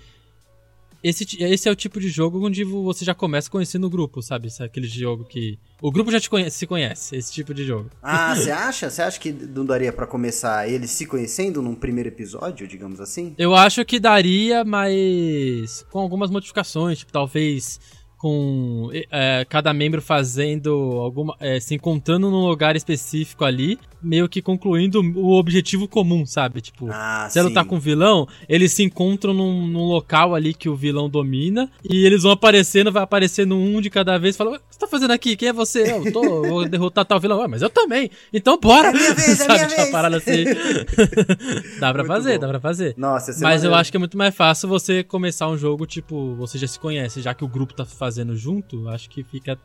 esse, 1.03 1.43
esse 1.43 1.67
é 1.67 1.71
o 1.71 1.75
tipo 1.75 1.99
de 1.99 2.09
jogo 2.09 2.45
onde 2.45 2.63
você 2.63 3.05
já 3.05 3.13
começa 3.13 3.49
conhecendo 3.49 3.87
o 3.87 3.89
grupo, 3.89 4.21
sabe? 4.21 4.47
Esse 4.47 4.61
é 4.61 4.65
aquele 4.65 4.87
jogo 4.87 5.23
que. 5.25 5.57
O 5.81 5.91
grupo 5.91 6.11
já 6.11 6.19
te 6.19 6.29
conhece, 6.29 6.57
se 6.57 6.67
conhece, 6.67 7.15
esse 7.15 7.31
tipo 7.31 7.53
de 7.53 7.63
jogo. 7.63 7.89
Ah, 8.01 8.35
você 8.35 8.51
acha? 8.51 8.89
Você 8.89 9.01
acha 9.01 9.19
que 9.19 9.31
não 9.31 9.65
daria 9.65 9.93
para 9.93 10.05
começar 10.05 10.67
eles 10.67 10.91
se 10.91 11.05
conhecendo 11.05 11.61
num 11.61 11.75
primeiro 11.75 12.09
episódio, 12.09 12.67
digamos 12.67 12.99
assim? 12.99 13.33
Eu 13.37 13.55
acho 13.55 13.83
que 13.85 13.99
daria, 13.99 14.63
mas 14.65 15.85
com 15.89 15.99
algumas 15.99 16.29
modificações, 16.29 16.99
tipo, 16.99 17.11
talvez 17.11 17.79
com 18.19 18.89
é, 19.09 19.45
cada 19.45 19.73
membro 19.73 20.01
fazendo 20.01 20.71
alguma. 20.99 21.35
É, 21.39 21.59
se 21.59 21.73
encontrando 21.73 22.29
num 22.29 22.45
lugar 22.45 22.75
específico 22.75 23.45
ali, 23.45 23.79
meio 24.01 24.29
que 24.29 24.41
concluindo 24.41 25.01
o 25.01 25.37
objetivo 25.37 25.87
comum, 25.87 26.25
sabe? 26.25 26.61
Tipo, 26.61 26.87
Ah, 26.91 27.27
se 27.29 27.37
ela 27.37 27.51
tá 27.51 27.65
com 27.65 27.75
o 27.75 27.79
vilão, 27.79 28.27
eles 28.47 28.71
se 28.71 28.83
encontram 28.83 29.33
num, 29.33 29.67
num 29.67 29.83
local 29.85 30.33
ali 30.33 30.53
que 30.53 30.69
o 30.69 30.75
vilão 30.75 31.09
domina 31.09 31.69
e 31.83 32.05
eles 32.05 32.23
vão 32.23 32.31
aparecendo, 32.31 32.91
vai 32.91 33.03
aparecendo 33.03 33.55
um 33.55 33.81
de 33.81 33.89
cada 33.89 34.17
vez, 34.17 34.37
fala, 34.37 34.51
o 34.51 34.53
que 34.55 34.61
você 34.69 34.79
tá 34.79 34.87
fazendo 34.87 35.11
aqui? 35.11 35.35
Quem 35.35 35.49
é 35.49 35.53
você? 35.53 35.91
Eu 35.91 36.11
tô, 36.13 36.23
eu 36.45 36.49
vou 36.49 36.69
derrotar 36.69 37.03
tal 37.05 37.19
vilão. 37.19 37.45
Mas 37.49 37.61
eu 37.61 37.69
também. 37.69 38.09
Então 38.33 38.57
bora! 38.59 38.89
É 38.89 38.93
minha 38.93 39.13
vez, 39.13 39.39
é 39.41 39.43
Sabe? 39.45 39.53
minha 39.53 39.67
Tipo, 39.67 39.75
uma 39.75 39.83
vez. 39.83 39.91
parada 39.91 40.17
assim. 40.17 40.43
dá 41.79 41.93
pra 41.93 42.03
Muito 42.03 42.07
fazer, 42.07 42.33
bom. 42.33 42.39
dá 42.39 42.47
pra 42.47 42.59
fazer. 42.59 42.93
Nossa, 42.97 43.31
é 43.31 43.33
Mas 43.33 43.41
eu 43.41 43.45
maneiro. 43.69 43.75
acho 43.75 43.91
que 43.91 43.97
é 43.97 43.99
muito 43.99 44.17
mais 44.17 44.35
fácil 44.35 44.67
você 44.69 45.03
começar 45.03 45.47
um 45.49 45.57
jogo, 45.57 45.85
tipo, 45.85 46.35
você 46.35 46.57
já 46.57 46.67
se 46.67 46.79
conhece, 46.79 47.21
já 47.21 47.33
que 47.33 47.43
o 47.43 47.47
grupo 47.47 47.73
tá 47.73 47.85
fazendo 47.85 48.35
junto, 48.35 48.87
acho 48.89 49.09
que 49.09 49.23
fica 49.23 49.57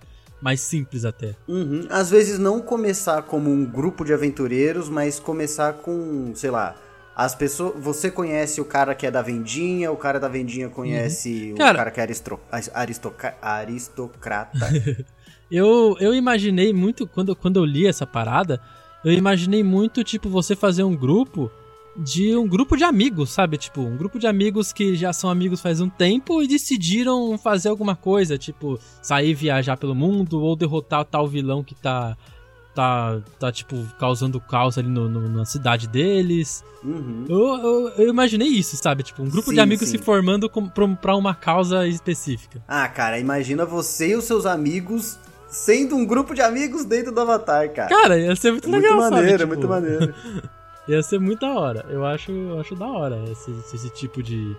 mais 0.44 0.60
simples 0.60 1.06
até. 1.06 1.34
Uhum. 1.48 1.86
Às 1.88 2.10
vezes 2.10 2.38
não 2.38 2.60
começar 2.60 3.22
como 3.22 3.50
um 3.50 3.64
grupo 3.64 4.04
de 4.04 4.12
aventureiros, 4.12 4.90
mas 4.90 5.18
começar 5.18 5.72
com, 5.72 6.32
sei 6.34 6.50
lá, 6.50 6.76
as 7.16 7.34
pessoas. 7.34 7.82
Você 7.82 8.10
conhece 8.10 8.60
o 8.60 8.64
cara 8.66 8.94
que 8.94 9.06
é 9.06 9.10
da 9.10 9.22
vendinha, 9.22 9.90
o 9.90 9.96
cara 9.96 10.20
da 10.20 10.28
vendinha 10.28 10.68
conhece 10.68 11.52
o 11.54 11.56
Cara- 11.56 11.78
cara 11.78 11.90
que 11.90 11.98
é 11.98 12.02
aristro, 12.02 12.38
aristoca- 12.74 13.34
aristocrata. 13.40 14.58
Eu, 15.50 15.94
eu 16.00 16.12
imaginei 16.14 16.72
muito, 16.72 17.06
quando, 17.06 17.36
quando 17.36 17.58
eu 17.60 17.64
li 17.64 17.86
essa 17.86 18.06
parada, 18.06 18.60
eu 19.04 19.12
imaginei 19.12 19.62
muito, 19.62 20.02
tipo, 20.02 20.28
você 20.28 20.56
fazer 20.56 20.82
um 20.82 20.96
grupo 20.96 21.50
de 21.96 22.36
um 22.36 22.46
grupo 22.48 22.76
de 22.76 22.84
amigos, 22.84 23.30
sabe? 23.30 23.56
Tipo, 23.56 23.80
um 23.82 23.96
grupo 23.96 24.18
de 24.18 24.26
amigos 24.26 24.72
que 24.72 24.96
já 24.96 25.12
são 25.12 25.30
amigos 25.30 25.60
faz 25.60 25.80
um 25.80 25.88
tempo 25.88 26.42
e 26.42 26.48
decidiram 26.48 27.38
fazer 27.38 27.68
alguma 27.68 27.94
coisa, 27.94 28.36
tipo, 28.36 28.78
sair 29.02 29.32
viajar 29.34 29.76
pelo 29.76 29.94
mundo 29.94 30.40
ou 30.42 30.56
derrotar 30.56 31.04
tal 31.04 31.26
vilão 31.28 31.62
que 31.62 31.74
tá. 31.74 32.16
Tá, 32.74 33.20
tá 33.38 33.52
tipo, 33.52 33.76
causando 34.00 34.40
caos 34.40 34.76
ali 34.76 34.88
no, 34.88 35.08
no- 35.08 35.28
na 35.28 35.44
cidade 35.44 35.86
deles. 35.86 36.64
Uhum. 36.82 37.24
Eu, 37.28 37.38
eu, 37.38 37.88
eu 37.98 38.08
imaginei 38.08 38.48
isso, 38.48 38.76
sabe? 38.76 39.04
Tipo, 39.04 39.22
um 39.22 39.28
grupo 39.30 39.50
Sim, 39.50 39.54
de 39.54 39.60
amigos 39.60 39.88
sim. 39.88 39.96
se 39.96 40.02
formando 40.02 40.50
com, 40.50 40.66
pra, 40.68 40.88
pra 40.88 41.14
uma 41.14 41.36
causa 41.36 41.86
específica. 41.86 42.60
Ah, 42.66 42.88
cara, 42.88 43.16
imagina 43.20 43.64
você 43.64 44.08
e 44.08 44.16
os 44.16 44.24
seus 44.24 44.44
amigos 44.44 45.16
sendo 45.46 45.94
um 45.94 46.04
grupo 46.04 46.34
de 46.34 46.40
amigos 46.42 46.84
dentro 46.84 47.12
do 47.12 47.20
Avatar, 47.20 47.72
cara. 47.72 47.88
Cara, 47.88 48.18
ia 48.18 48.34
ser 48.34 48.50
muito 48.50 48.66
É 48.66 48.70
muito 48.72 48.82
legal, 48.82 48.98
maneiro, 49.08 49.30
sabe? 49.30 49.42
é 49.44 49.46
muito 49.46 49.60
Tipo, 49.60 49.72
maneiro. 49.72 50.14
Ia 50.88 51.02
ser 51.02 51.18
muito 51.18 51.40
da 51.40 51.54
hora. 51.58 51.86
Eu 51.88 52.04
acho, 52.04 52.30
eu 52.30 52.60
acho 52.60 52.74
da 52.74 52.86
hora 52.86 53.22
esse, 53.30 53.50
esse 53.74 53.88
tipo 53.90 54.22
de, 54.22 54.54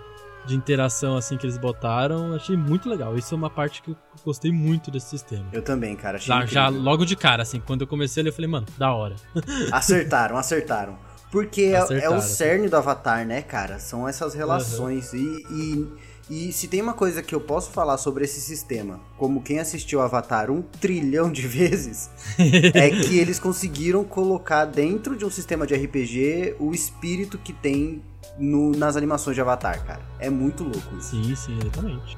de 0.45 0.55
interação 0.55 1.15
assim 1.17 1.37
que 1.37 1.45
eles 1.45 1.57
botaram. 1.57 2.33
Achei 2.33 2.57
muito 2.57 2.89
legal. 2.89 3.15
Isso 3.17 3.33
é 3.33 3.37
uma 3.37 3.49
parte 3.49 3.81
que 3.81 3.91
eu 3.91 3.95
gostei 4.23 4.51
muito 4.51 4.89
desse 4.89 5.07
sistema. 5.09 5.45
Eu 5.53 5.61
também, 5.61 5.95
cara. 5.95 6.17
Achei 6.17 6.27
Já, 6.33 6.45
já 6.45 6.67
logo 6.67 7.05
de 7.05 7.15
cara, 7.15 7.43
assim, 7.43 7.59
quando 7.59 7.81
eu 7.81 7.87
comecei 7.87 8.27
eu 8.27 8.33
falei, 8.33 8.49
mano, 8.49 8.65
da 8.77 8.91
hora. 8.93 9.15
Acertaram, 9.71 10.37
acertaram. 10.37 10.97
Porque 11.31 11.61
é- 11.61 11.71
é, 11.71 11.77
Acertaram. 11.77 12.17
o 12.17 12.21
cerne 12.21 12.69
do 12.69 12.77
Avatar, 12.77 13.25
né, 13.25 13.41
cara? 13.41 13.77
São 13.77 14.07
essas 14.07 14.33
relações. 14.33 15.13
E, 15.13 15.17
e, 15.51 15.87
e 16.29 16.51
se 16.51 16.67
tem 16.67 16.81
uma 16.81 16.93
coisa 16.93 17.21
que 17.21 17.35
eu 17.35 17.39
posso 17.41 17.69
falar 17.71 17.97
sobre 17.97 18.23
esse 18.25 18.41
sistema, 18.41 18.99
como 19.17 19.41
quem 19.43 19.59
assistiu 19.59 20.01
Avatar 20.01 20.49
um 20.49 20.61
trilhão 20.61 21.31
de 21.31 21.47
vezes, 21.47 22.09
é 22.73 22.89
que 22.89 23.17
eles 23.19 23.39
conseguiram 23.39 24.03
colocar 24.03 24.65
dentro 24.65 25.15
de 25.15 25.23
um 25.23 25.29
sistema 25.29 25.67
de 25.67 25.75
RPG 25.75 26.55
o 26.59 26.73
espírito 26.73 27.37
que 27.37 27.53
tem 27.53 28.01
no- 28.39 28.71
nas 28.71 28.95
animações 28.97 29.35
de 29.35 29.41
Avatar, 29.41 29.85
cara. 29.85 30.01
É 30.19 30.29
muito 30.29 30.63
louco 30.63 30.97
isso. 30.97 31.11
Sim, 31.11 31.35
sim, 31.35 31.57
exatamente. 31.61 32.17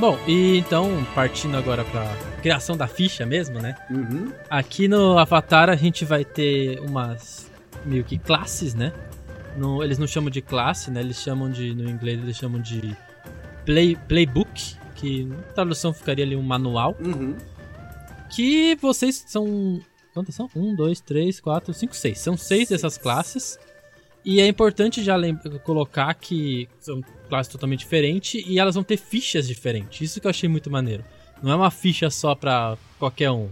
Bom, 0.00 0.18
e 0.26 0.56
então, 0.56 1.04
partindo 1.14 1.58
agora 1.58 1.84
pra 1.84 2.06
criação 2.40 2.74
da 2.74 2.86
ficha 2.86 3.26
mesmo, 3.26 3.60
né? 3.60 3.76
Uhum. 3.90 4.32
Aqui 4.48 4.88
no 4.88 5.18
Avatar 5.18 5.68
a 5.68 5.76
gente 5.76 6.06
vai 6.06 6.24
ter 6.24 6.80
umas 6.80 7.50
meio 7.84 8.02
que 8.02 8.16
classes, 8.16 8.74
né? 8.74 8.94
No- 9.58 9.84
eles 9.84 9.98
não 9.98 10.06
chamam 10.06 10.30
de 10.30 10.40
classe, 10.40 10.90
né? 10.90 11.00
Eles 11.00 11.20
chamam 11.20 11.50
de, 11.50 11.74
no 11.74 11.86
inglês 11.86 12.18
eles 12.18 12.34
chamam 12.38 12.62
de 12.62 12.96
play, 13.66 13.94
playbook, 14.08 14.74
que 14.94 15.24
na 15.26 15.36
tradução 15.54 15.92
ficaria 15.92 16.24
ali 16.24 16.34
um 16.34 16.42
manual. 16.42 16.96
Uhum. 16.98 17.36
Que 18.30 18.76
vocês 18.76 19.22
são. 19.28 19.82
Quantas 20.14 20.34
são? 20.34 20.48
Um, 20.56 20.74
dois, 20.74 21.02
três, 21.02 21.40
quatro, 21.40 21.74
cinco, 21.74 21.94
seis. 21.94 22.18
São 22.20 22.38
seis 22.38 22.70
dessas 22.70 22.96
classes. 22.96 23.58
E 24.24 24.40
é 24.40 24.46
importante 24.46 25.04
já 25.04 25.16
colocar 25.62 26.14
que 26.14 26.68
são 26.78 27.02
classes 27.30 27.50
totalmente 27.50 27.80
diferentes 27.80 28.44
e 28.46 28.58
elas 28.58 28.74
vão 28.74 28.84
ter 28.84 28.98
fichas 28.98 29.48
diferentes. 29.48 30.02
Isso 30.02 30.20
que 30.20 30.26
eu 30.26 30.30
achei 30.30 30.48
muito 30.48 30.70
maneiro. 30.70 31.02
Não 31.42 31.50
é 31.52 31.56
uma 31.56 31.70
ficha 31.70 32.10
só 32.10 32.34
pra 32.34 32.76
qualquer 32.98 33.30
um. 33.30 33.48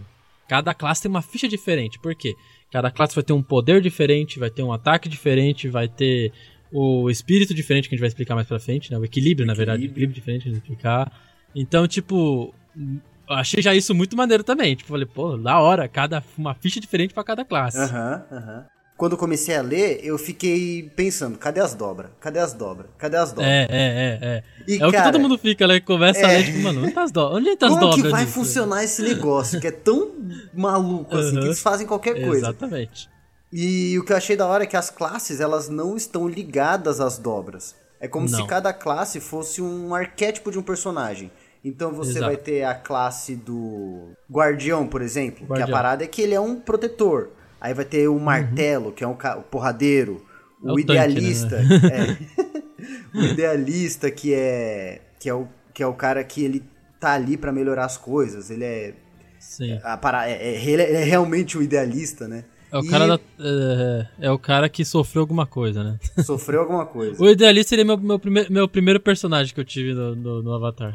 Cada 0.46 0.74
classe 0.74 1.00
tem 1.02 1.10
uma 1.10 1.22
ficha 1.22 1.48
diferente. 1.48 1.98
Por 1.98 2.14
quê? 2.14 2.34
Cada 2.70 2.90
classe 2.90 3.14
vai 3.14 3.24
ter 3.24 3.32
um 3.32 3.42
poder 3.42 3.80
diferente, 3.80 4.38
vai 4.38 4.50
ter 4.50 4.62
um 4.62 4.72
ataque 4.72 5.08
diferente, 5.08 5.68
vai 5.68 5.88
ter 5.88 6.30
o 6.70 7.08
espírito 7.08 7.54
diferente 7.54 7.88
que 7.88 7.94
a 7.94 7.96
gente 7.96 8.02
vai 8.02 8.08
explicar 8.08 8.34
mais 8.34 8.46
pra 8.46 8.58
frente, 8.60 8.90
né? 8.90 8.98
O 8.98 9.04
equilíbrio, 9.04 9.46
na 9.46 9.54
verdade. 9.54 9.84
O 9.84 9.84
Equilíbrio. 9.86 10.10
equilíbrio 10.10 10.14
diferente 10.20 10.42
que 10.42 10.48
a 10.48 10.52
gente 10.52 10.60
vai 10.60 10.70
explicar. 10.74 11.12
Então, 11.54 11.88
tipo, 11.88 12.54
eu 12.76 13.34
achei 13.34 13.62
já 13.62 13.74
isso 13.74 13.94
muito 13.94 14.14
maneiro 14.16 14.44
também. 14.44 14.74
Tipo, 14.74 14.90
falei, 14.90 15.06
pô, 15.06 15.36
da 15.38 15.58
hora, 15.60 15.88
cada, 15.88 16.22
uma 16.36 16.52
ficha 16.54 16.78
diferente 16.80 17.14
pra 17.14 17.24
cada 17.24 17.42
classe. 17.44 17.78
Aham, 17.78 18.24
aham. 18.32 18.66
Quando 18.98 19.12
eu 19.12 19.18
comecei 19.18 19.56
a 19.56 19.62
ler, 19.62 20.00
eu 20.02 20.18
fiquei 20.18 20.90
pensando, 20.96 21.38
cadê 21.38 21.60
as 21.60 21.72
dobras? 21.72 22.10
Cadê 22.18 22.40
as 22.40 22.52
dobras? 22.52 22.88
Cadê 22.98 23.16
as 23.16 23.30
dobras? 23.30 23.46
É, 23.46 23.62
é, 23.62 23.68
é, 23.70 24.18
é. 24.20 24.42
E, 24.66 24.82
é 24.82 24.84
o 24.84 24.90
que 24.90 24.96
cara, 24.96 25.12
todo 25.12 25.20
mundo 25.20 25.38
fica, 25.38 25.68
né? 25.68 25.78
Começa 25.78 26.26
a 26.26 26.32
é. 26.32 26.38
ler, 26.38 26.44
tipo, 26.46 26.58
mano, 26.58 26.82
onde 26.82 26.92
tá 26.92 27.04
as 27.04 27.12
dobras? 27.12 27.38
Onde 27.38 27.56
tá 27.56 27.66
as 27.66 27.72
Como 27.74 27.80
dobras 27.80 28.02
que 28.02 28.08
vai 28.08 28.24
disso? 28.24 28.34
funcionar 28.34 28.82
esse 28.82 29.00
negócio? 29.00 29.60
Que 29.60 29.68
é 29.68 29.70
tão 29.70 30.10
maluco 30.52 31.16
assim, 31.16 31.28
Aham. 31.28 31.40
que 31.40 31.46
eles 31.46 31.60
fazem 31.60 31.86
qualquer 31.86 32.14
coisa. 32.14 32.48
Exatamente. 32.48 33.08
E 33.52 33.96
o 34.00 34.04
que 34.04 34.12
eu 34.12 34.16
achei 34.16 34.36
da 34.36 34.48
hora 34.48 34.64
é 34.64 34.66
que 34.66 34.76
as 34.76 34.90
classes, 34.90 35.38
elas 35.38 35.68
não 35.68 35.96
estão 35.96 36.28
ligadas 36.28 37.00
às 37.00 37.18
dobras. 37.18 37.76
É 38.00 38.08
como 38.08 38.28
se 38.28 38.36
Não. 38.36 38.48
cada 38.48 38.72
classe 38.72 39.20
fosse 39.20 39.62
um 39.62 39.94
arquétipo 39.94 40.50
de 40.50 40.58
um 40.58 40.62
personagem. 40.62 41.30
Então 41.64 41.92
você 41.92 42.10
Exato. 42.10 42.26
vai 42.26 42.36
ter 42.36 42.64
a 42.64 42.74
classe 42.74 43.36
do 43.36 44.08
Guardião, 44.28 44.88
por 44.88 45.02
exemplo, 45.02 45.46
que 45.46 45.52
a 45.52 45.56
Guardião. 45.56 45.70
parada 45.70 46.02
é 46.02 46.06
que 46.08 46.20
ele 46.20 46.34
é 46.34 46.40
um 46.40 46.56
protetor. 46.56 47.30
Aí 47.60 47.74
vai 47.74 47.84
ter 47.84 48.08
o 48.08 48.18
Martelo, 48.18 48.92
que 48.92 49.02
é 49.02 49.06
um 49.06 49.12
o 49.12 49.42
porradeiro. 49.42 50.24
É 50.64 50.70
O, 50.70 50.72
o 50.72 50.76
tanque, 50.76 50.80
idealista, 50.92 51.62
né? 51.62 51.68
é. 53.14 53.18
o 53.18 53.22
idealista 53.24 54.10
que 54.10 54.32
é 54.34 55.00
que 55.18 55.28
é 55.28 55.34
o 55.34 55.48
que 55.74 55.82
é 55.82 55.86
o 55.86 55.94
cara 55.94 56.22
que 56.24 56.44
ele 56.44 56.62
tá 56.98 57.12
ali 57.12 57.36
pra 57.36 57.52
melhorar 57.52 57.84
as 57.84 57.96
coisas. 57.96 58.50
Ele 58.50 58.64
é 58.64 58.94
Sim. 59.38 59.78
a 59.84 59.96
para, 59.96 60.28
é, 60.28 60.32
é- 60.32 60.64
ele 60.64 60.82
é 60.82 61.04
realmente 61.04 61.56
o 61.56 61.62
idealista, 61.62 62.26
né? 62.26 62.44
É 62.70 62.76
o, 62.76 62.82
E 62.84 62.88
cara 62.88 63.06
da- 63.06 63.20
é, 63.40 64.06
é 64.26 64.30
o 64.30 64.38
cara 64.38 64.68
que 64.68 64.84
sofreu 64.84 65.22
alguma 65.22 65.46
coisa, 65.46 65.82
né? 65.82 65.98
sofreu 66.22 66.60
alguma 66.60 66.84
coisa. 66.84 67.22
O 67.22 67.28
idealista 67.28 67.70
seria 67.70 67.84
meu, 67.84 67.96
meu, 67.96 68.18
primeiro, 68.18 68.52
meu 68.52 68.68
primeiro 68.68 69.00
personagem 69.00 69.54
que 69.54 69.60
eu 69.60 69.64
tive 69.64 69.94
no, 69.94 70.14
no, 70.14 70.42
no 70.42 70.52
Avatar. 70.52 70.92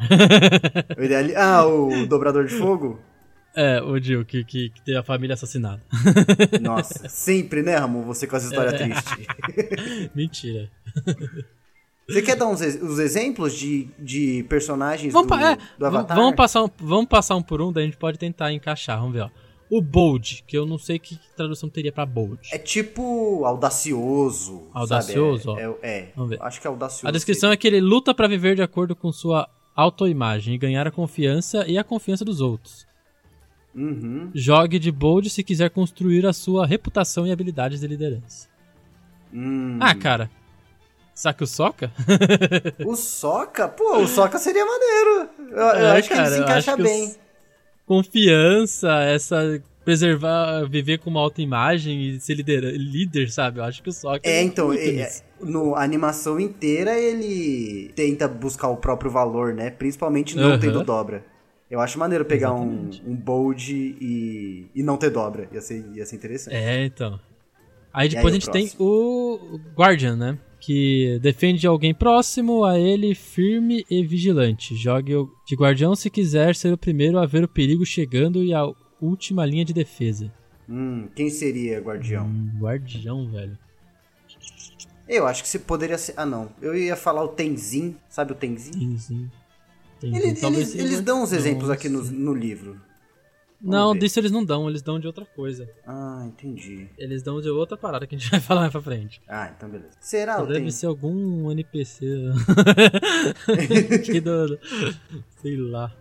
O 0.98 1.04
ideali... 1.04 1.34
Ah, 1.36 1.66
o 1.66 2.06
dobrador 2.06 2.46
de 2.46 2.54
fogo? 2.56 3.00
É, 3.56 3.82
o 3.82 4.00
Jill, 4.00 4.26
que, 4.26 4.44
que, 4.44 4.70
que 4.70 4.82
tem 4.82 4.98
a 4.98 5.04
família 5.04 5.34
assassinada. 5.36 5.82
Nossa, 6.62 7.08
sempre, 7.10 7.62
né, 7.62 7.76
Ramon? 7.78 8.04
Você 8.04 8.26
com 8.28 8.36
essa 8.36 8.48
história 8.48 8.70
É. 8.70 8.78
triste. 8.78 10.12
Mentira. 10.16 10.70
Você 12.10 12.22
quer 12.22 12.36
dar 12.36 12.48
uns 12.48 12.60
os 12.60 13.00
exemplos 13.00 13.54
de, 13.54 13.88
de 13.98 14.44
personagens 14.50 15.14
Vamos, 15.14 15.30
do, 15.30 15.36
é, 15.42 15.58
do 15.80 15.86
Avatar? 15.86 16.18
vamos 16.18 16.36
passar 16.36 16.62
um, 16.64 16.70
vamos 16.78 17.06
passar 17.08 17.36
um 17.38 17.42
por 17.42 17.62
um, 17.62 17.72
daí 17.72 17.84
a 17.84 17.86
gente 17.86 17.98
pode 17.98 18.18
tentar 18.18 18.52
encaixar. 18.52 19.00
Vamos 19.00 19.14
ver, 19.14 19.22
ó. 19.22 19.30
O 19.70 19.82
Bold, 19.82 20.44
que 20.46 20.58
eu 20.58 20.66
não 20.66 20.78
sei 20.78 21.00
que 21.00 21.18
tradução 21.36 21.70
teria 21.70 21.94
pra 21.94 22.06
Bold. 22.06 22.38
É 22.52 22.58
tipo 22.58 23.46
audacioso. 23.46 24.68
Audacioso? 24.74 25.58
É, 25.58 25.70
ó. 25.70 25.76
é, 25.82 25.98
é. 25.98 26.12
Vamos 26.16 26.32
ver. 26.32 26.42
Acho 26.42 26.60
que 26.60 26.68
é 26.68 26.70
audacioso. 26.70 27.08
A 27.08 27.12
descrição 27.12 27.52
é 27.52 27.58
que 27.58 27.66
ele 27.68 27.80
luta 27.80 28.14
pra 28.14 28.28
viver 28.28 28.56
de 28.56 28.62
acordo 28.62 28.96
com 28.96 29.12
sua 29.12 29.50
autoimagem 29.74 30.54
e 30.54 30.58
ganhar 30.58 30.86
a 30.86 30.92
confiança 30.92 31.66
e 31.66 31.78
a 31.78 31.84
confiança 31.86 32.26
dos 32.26 32.42
outros. 32.42 32.86
Uhum. 33.76 34.30
Jogue 34.36 34.78
de 34.80 34.92
bold 34.92 35.30
se 35.30 35.44
quiser 35.44 35.70
construir 35.70 36.26
a 36.26 36.34
sua 36.34 36.66
reputação 36.66 37.26
e 37.26 37.32
habilidades 37.32 37.80
de 37.80 37.88
liderança. 37.88 38.48
Hum. 39.34 39.78
Ah, 39.82 39.96
cara. 39.96 40.30
Saca 41.16 41.44
o 41.44 41.48
Soca? 41.48 41.92
O 42.86 42.96
Soca? 42.96 43.68
Pô, 43.68 43.98
o 43.98 44.08
Soca 44.08 44.38
seria 44.40 44.66
maneiro. 44.66 45.30
Eu, 45.52 45.58
eu 45.58 45.88
É, 45.88 45.92
acho 46.00 46.08
que 46.08 46.14
ele 46.14 46.22
cara, 46.24 46.32
se 46.32 46.38
eu 46.40 46.44
encaixa 46.44 46.76
que 46.76 46.84
bem. 46.84 47.08
os- 47.10 47.20
Confiança, 47.86 48.90
essa 49.04 49.62
preservar, 49.84 50.64
viver 50.70 50.98
com 51.00 51.10
uma 51.10 51.20
autoimagem 51.20 52.10
e 52.10 52.20
ser 52.20 52.36
líder, 52.36 52.62
líder 52.78 53.30
sabe? 53.30 53.60
Eu 53.60 53.66
acho 53.66 53.84
que 53.84 53.90
o 53.90 53.92
Sokka 53.92 54.28
É, 54.28 54.42
então, 54.42 54.68
muito 54.68 54.80
é, 54.80 55.02
é, 55.02 55.12
no, 55.42 55.76
a 55.76 55.84
animação 55.84 56.40
inteira 56.40 56.98
ele 56.98 57.92
tenta 57.96 58.28
buscar 58.28 58.70
o 58.70 58.78
próprio 58.78 59.12
valor, 59.12 59.54
né? 59.54 59.70
Principalmente 59.70 60.38
não 60.38 60.52
Aham. 60.52 60.60
tendo 60.60 60.84
dobra. 60.84 61.26
Eu 61.74 61.80
acho 61.80 61.98
maneiro 61.98 62.24
pegar 62.24 62.54
um, 62.54 62.66
Exatamente. 62.66 63.04
um 63.04 63.16
bold 63.16 63.74
e, 64.00 64.68
e 64.76 64.84
não 64.84 64.96
ter 64.96 65.10
dobra. 65.10 65.50
Ia 65.52 65.60
ser, 65.60 65.84
ia 65.96 66.06
ser 66.06 66.16
interessante. 66.18 66.56
É, 66.56 66.86
então. 66.86 67.20
Aí 67.92 68.08
depois 68.08 68.32
aí, 68.32 68.38
a 68.38 68.40
gente 68.40 68.52
tem 68.52 68.72
o 68.78 69.60
Guardian, 69.76 70.16
né? 70.16 70.38
Que 70.60 71.18
defende 71.20 71.66
alguém 71.66 71.92
próximo 71.92 72.64
a 72.64 72.78
ele, 72.78 73.16
firme 73.16 73.84
e 73.90 74.06
vigilante. 74.06 74.76
Jogue 74.76 75.16
o 75.16 75.32
de 75.48 75.56
guardião 75.56 75.96
se 75.96 76.12
quiser 76.12 76.54
ser 76.54 76.72
o 76.72 76.78
primeiro 76.78 77.18
a 77.18 77.26
ver 77.26 77.44
o 77.44 77.48
perigo 77.48 77.84
chegando 77.84 78.44
e 78.44 78.54
a 78.54 78.72
última 79.02 79.44
linha 79.44 79.66
de 79.66 79.74
defesa. 79.74 80.32
Hum, 80.70 81.08
quem 81.16 81.28
seria 81.32 81.80
guardião? 81.80 82.28
Hum, 82.28 82.52
guardião, 82.60 83.28
velho. 83.32 83.58
Eu 85.10 85.26
acho 85.26 85.42
que 85.42 85.50
se 85.50 85.58
poderia 85.58 85.98
ser. 85.98 86.14
Ah, 86.18 86.26
não. 86.26 86.50
Eu 86.62 86.78
ia 86.78 86.96
falar 86.96 87.24
o 87.24 87.30
Tenzin. 87.30 87.96
Sabe 88.08 88.34
o 88.34 88.36
Tenzin? 88.36 88.74
Tenzin. 88.74 89.32
Eles, 90.08 90.40
seja 90.40 90.84
eles 90.84 91.02
dão 91.02 91.24
uns 91.24 91.32
exemplos 91.34 91.70
aqui 91.70 91.88
no, 91.90 92.04
sei. 92.04 92.18
no 92.18 92.34
livro. 92.34 92.80
Não, 93.66 93.94
ver. 93.94 94.00
disso 94.00 94.20
eles 94.20 94.30
não 94.32 94.44
dão, 94.44 94.70
eles 94.70 94.82
dão 94.82 95.00
de 95.00 95.08
outra 95.08 95.26
coisa. 95.26 95.70
Ah, 95.88 96.24
entendi. 96.28 96.90
Eles 96.98 97.24
dão 97.24 97.40
de 97.40 97.50
outra 97.50 97.78
parada 97.78 98.06
que 98.06 98.14
a 98.14 98.18
gente 98.18 98.30
vai 98.30 98.40
falar 98.42 98.62
mais 98.62 98.72
pra 98.74 98.82
frente. 98.82 99.22
Ah, 99.28 99.52
então 99.56 99.70
beleza. 99.70 99.92
Será 100.02 100.42
o 100.42 100.46
Deve 100.46 100.60
Tenzin? 100.66 100.72
ser 100.80 100.86
algum 100.88 101.50
NPC. 101.50 102.06
aqui 103.98 104.20
do, 104.22 104.48
do- 104.48 104.60
Sei 105.42 105.56
lá. 105.58 105.92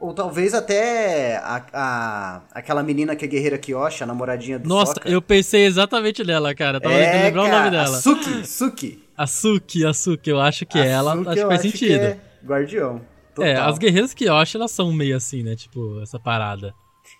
Ou 0.00 0.14
talvez 0.14 0.54
até 0.54 1.36
a, 1.36 1.62
a- 1.72 2.42
aquela 2.52 2.82
menina 2.82 3.14
que 3.14 3.24
é 3.24 3.28
guerreira 3.28 3.58
Kyoshi, 3.58 4.02
a 4.02 4.06
namoradinha 4.06 4.58
do 4.58 4.66
Nossa, 4.68 4.94
eu 5.04 5.20
pensei 5.20 5.66
exatamente 5.66 6.24
nela, 6.24 6.54
cara. 6.54 6.78
Eu 6.78 6.80
tava 6.80 6.94
é, 6.94 7.04
tentando 7.04 7.24
lembrar 7.26 7.42
cara, 7.42 7.54
o 7.54 7.58
nome 7.58 7.70
dela. 7.70 7.96
A 7.98 8.00
Suki, 8.00 8.46
Suki. 8.46 9.04
A 9.16 9.26
Suki, 9.26 9.84
a 9.86 9.92
Suki, 9.92 10.30
eu 10.30 10.40
acho 10.40 10.64
que 10.64 10.78
A 10.78 10.84
é 10.86 10.88
ela, 10.88 11.14
Suki 11.14 11.28
acho 11.28 11.40
que 11.42 11.46
faz 11.46 11.60
sentido. 11.60 11.92
é 12.02 12.18
guardião. 12.44 13.00
Total. 13.40 13.52
É, 13.52 13.56
as 13.56 13.78
guerreiras 13.78 14.14
que 14.14 14.24
eu 14.24 14.34
acho, 14.36 14.56
elas 14.56 14.70
são 14.70 14.92
meio 14.92 15.16
assim, 15.16 15.42
né? 15.42 15.56
Tipo, 15.56 16.00
essa 16.02 16.18
parada. 16.18 16.74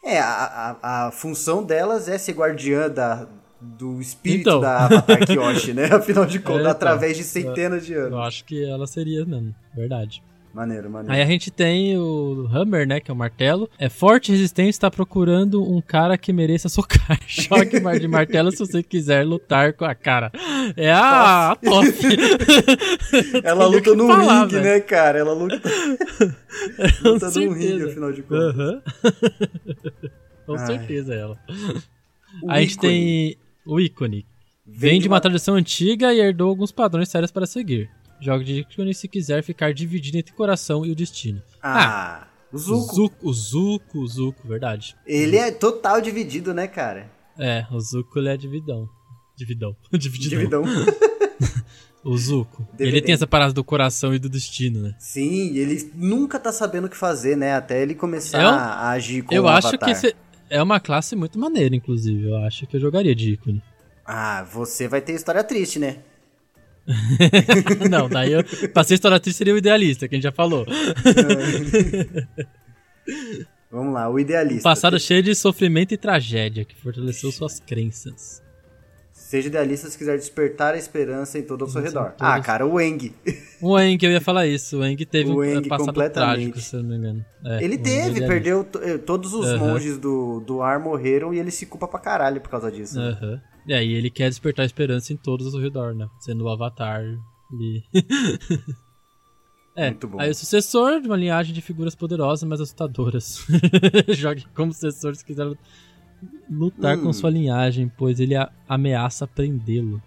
É, 0.05 0.19
a, 0.21 0.77
a, 0.83 1.07
a 1.07 1.11
função 1.11 1.63
delas 1.65 2.09
é 2.09 2.17
ser 2.17 2.33
guardiã 2.33 2.89
da, 2.89 3.27
do 3.61 4.01
espírito 4.01 4.49
Então. 4.49 4.61
da 4.61 4.85
Avatar 4.87 5.27
Kyoshi, 5.27 5.73
né? 5.75 5.87
Afinal 5.93 6.25
de 6.27 6.39
contas, 6.39 6.61
então. 6.61 6.71
através 6.71 7.17
de 7.17 7.25
centenas 7.25 7.85
de 7.85 7.93
Eu 7.95 8.07
anos. 8.07 8.19
acho 8.27 8.45
que 8.45 8.65
ela 8.65 8.87
seria 8.87 9.25
mesmo, 9.27 9.55
verdade. 9.75 10.23
Maneiro, 10.53 10.91
maneiro. 10.91 11.15
Aí 11.15 11.23
a 11.23 11.27
gente 11.27 11.51
tem 11.51 11.97
o 11.97 12.49
Hammer, 12.53 12.87
né? 12.87 12.99
Que 12.99 13.11
é 13.11 13.15
o 13.15 13.17
martelo. 13.17 13.71
É 13.79 13.89
forte 13.89 14.31
e 14.31 14.33
resistente, 14.33 14.71
está 14.71 14.91
procurando 14.91 15.63
um 15.63 15.81
cara 15.81 16.19
que 16.19 16.33
mereça 16.33 16.69
socar. 16.69 17.19
Choque 17.27 17.79
de 18.01 18.09
martelo 18.09 18.51
se 18.51 18.59
você 18.59 18.83
quiser 18.83 19.25
lutar 19.25 19.73
com 19.75 19.85
a 19.85 19.95
cara. 19.95 20.33
É 20.77 20.91
a, 20.91 21.53
a 21.53 21.57
top. 21.57 21.89
Ela 23.45 23.67
luta 23.67 23.95
no 23.95 24.07
falar, 24.09 24.43
ringue, 24.43 24.61
né, 24.61 24.81
cara? 24.81 25.19
Ela 25.19 25.33
luta, 25.33 25.61
luta 27.05 27.31
no 27.31 27.53
ringue, 27.53 27.85
afinal 27.85 28.13
de 28.13 28.23
contas. 28.23 28.59
Aham. 28.59 28.83
Com 30.47 30.55
Ai. 30.55 30.67
certeza 30.67 31.15
ela. 31.15 31.39
O 32.43 32.51
a 32.51 32.61
gente 32.61 32.77
tem 32.79 33.37
o 33.65 33.79
ícone. 33.79 34.27
Vem 34.67 35.01
de 35.01 35.09
uma 35.09 35.21
tradição 35.21 35.55
antiga 35.55 36.13
e 36.13 36.21
herdou 36.21 36.49
alguns 36.49 36.73
padrões 36.73 37.09
sérios 37.09 37.31
para 37.31 37.47
seguir. 37.47 37.91
Jogue 38.21 38.45
de 38.45 38.61
ícone 38.61 38.95
se 38.95 39.09
quiser 39.09 39.43
ficar 39.43 39.73
dividido 39.73 40.19
entre 40.19 40.33
o 40.33 40.37
coração 40.37 40.85
e 40.85 40.91
o 40.91 40.95
destino. 40.95 41.43
Ah, 41.63 42.27
o 42.53 42.57
O 42.57 42.59
Zuko. 42.59 42.95
Zuko, 42.95 43.17
o 43.29 43.33
Zuko, 43.33 43.99
o 44.01 44.07
Zuko, 44.07 44.49
verdade. 44.49 44.95
Ele 45.07 45.37
é 45.37 45.51
total 45.51 46.01
dividido, 46.01 46.53
né, 46.53 46.67
cara? 46.67 47.11
É, 47.39 47.65
o 47.71 47.81
Zuko 47.81 48.19
ele 48.19 48.29
é 48.29 48.37
dividão. 48.37 48.89
Dividão. 49.37 49.75
Divididão. 49.93 50.63
Dividão. 50.63 50.65
O 52.03 52.17
Zuko. 52.17 52.63
Ele 52.79 52.87
Dividendo. 52.87 53.05
tem 53.05 53.15
essa 53.15 53.27
parada 53.27 53.53
do 53.53 53.63
coração 53.63 54.15
e 54.15 54.19
do 54.19 54.27
destino, 54.27 54.81
né? 54.81 54.95
Sim, 54.99 55.55
ele 55.55 55.93
nunca 55.95 56.39
tá 56.41 56.51
sabendo 56.51 56.87
o 56.87 56.89
que 56.89 56.97
fazer, 56.97 57.37
né? 57.37 57.53
Até 57.55 57.83
ele 57.83 57.95
começar 57.95 58.41
Eu- 58.43 58.49
a 58.49 58.89
agir 58.91 59.21
como 59.23 59.39
eu 59.39 59.45
um 59.45 59.49
acho 59.49 59.69
avatar. 59.69 59.87
que 59.87 59.93
esse 59.93 60.17
é 60.49 60.63
uma 60.63 60.81
classe 60.81 61.15
muito 61.15 61.39
maneira, 61.39 61.77
inclusive. 61.77 62.25
Eu 62.31 62.37
acho 62.39 62.67
que 62.67 62.75
eu 62.75 62.81
jogaria 62.81 63.15
de 63.15 63.33
ícone. 63.35 63.63
Ah, 64.03 64.43
você 64.51 64.89
vai 64.89 65.03
ter 65.03 65.13
história 65.13 65.45
triste, 65.45 65.79
né? 65.79 65.99
Não, 67.91 68.09
daí 68.09 68.33
eu. 68.33 68.43
Pra 68.73 68.83
ser 68.85 68.95
história 68.95 69.21
triste 69.21 69.39
seria 69.39 69.55
o 69.55 69.59
idealista, 69.59 70.09
que 70.09 70.15
a 70.15 70.17
gente 70.17 70.25
já 70.25 70.33
falou. 70.33 70.67
Vamos 73.71 73.95
lá, 73.95 74.09
o 74.11 74.19
idealista. 74.19 74.63
Passado 74.63 74.99
cheio 74.99 75.23
de 75.23 75.35
sofrimento 75.35 75.93
e 75.95 75.97
tragédia, 75.97 76.65
que 76.65 76.75
fortaleceu 76.75 77.31
suas 77.31 77.61
crenças. 77.61 78.43
Seja 79.13 79.47
idealista 79.47 79.89
se 79.89 79.97
quiser 79.97 80.17
despertar 80.19 80.75
a 80.75 80.77
esperança 80.77 81.39
em 81.39 81.43
todo 81.43 81.63
ao 81.65 81.71
seu 81.71 81.81
redor. 81.81 82.07
todos. 82.13 82.17
Ah, 82.19 82.41
cara, 82.41 82.67
o 82.67 82.81
Eng. 82.81 83.15
O 83.63 83.79
Eng, 83.79 83.97
eu 84.03 84.11
ia 84.11 84.21
falar 84.21 84.49
isso. 84.49 84.79
O 84.79 84.85
Eng 84.85 84.97
teve 85.07 85.31
O 85.31 85.37
um 85.37 85.41
Aang 85.43 85.69
passado 85.69 86.11
trágico, 86.11 86.59
se 86.59 86.75
eu 86.75 86.83
não 86.83 86.91
me 86.91 86.97
engano. 86.97 87.25
É, 87.45 87.63
Ele 87.63 87.77
o 87.77 87.83
teve, 87.83 88.25
é 88.25 88.27
perdeu. 88.27 88.67
eh, 88.83 88.99
Todos 88.99 89.33
os 89.33 89.47
Aham. 89.47 89.59
monges 89.69 89.99
do, 89.99 90.41
do 90.41 90.61
ar 90.63 90.81
morreram 90.81 91.33
e 91.33 91.39
ele 91.39 91.53
se 91.53 91.65
culpa 91.65 91.87
pra 91.87 92.01
caralho 92.01 92.41
por 92.41 92.51
causa 92.51 92.73
disso. 92.73 92.99
Aham. 92.99 93.41
E 93.67 93.75
aí 93.75 93.93
ele 93.93 94.11
quer 94.11 94.29
despertar 94.29 94.65
esperança 94.67 95.13
em 95.13 95.17
todos 95.17 95.55
ao 95.55 95.61
redor, 95.61 95.95
né? 95.95 96.09
Sendo 96.19 96.45
o 96.45 96.49
Avatar. 96.49 97.03
Ele... 97.53 97.85
é, 99.77 99.91
Muito 99.91 100.09
bom. 100.09 100.21
aí 100.21 100.31
o 100.31 100.35
sucessor 100.35 101.01
de 101.01 101.07
uma 101.07 101.17
linhagem 101.17 101.55
de 101.55 101.61
figuras 101.61 101.95
poderosas, 101.95 102.49
mas 102.49 102.61
assustadoras. 102.61 103.47
Jogue 104.09 104.47
como 104.55 104.73
sucessor 104.73 105.15
se 105.15 105.25
quiser 105.25 105.47
lutar 106.51 106.99
Hum. 106.99 107.05
com 107.05 107.13
sua 107.13 107.31
linhagem, 107.31 107.91
pois 107.97 108.21
ele 108.21 108.35
ameaça 108.69 109.27
prendê-lo. 109.27 110.03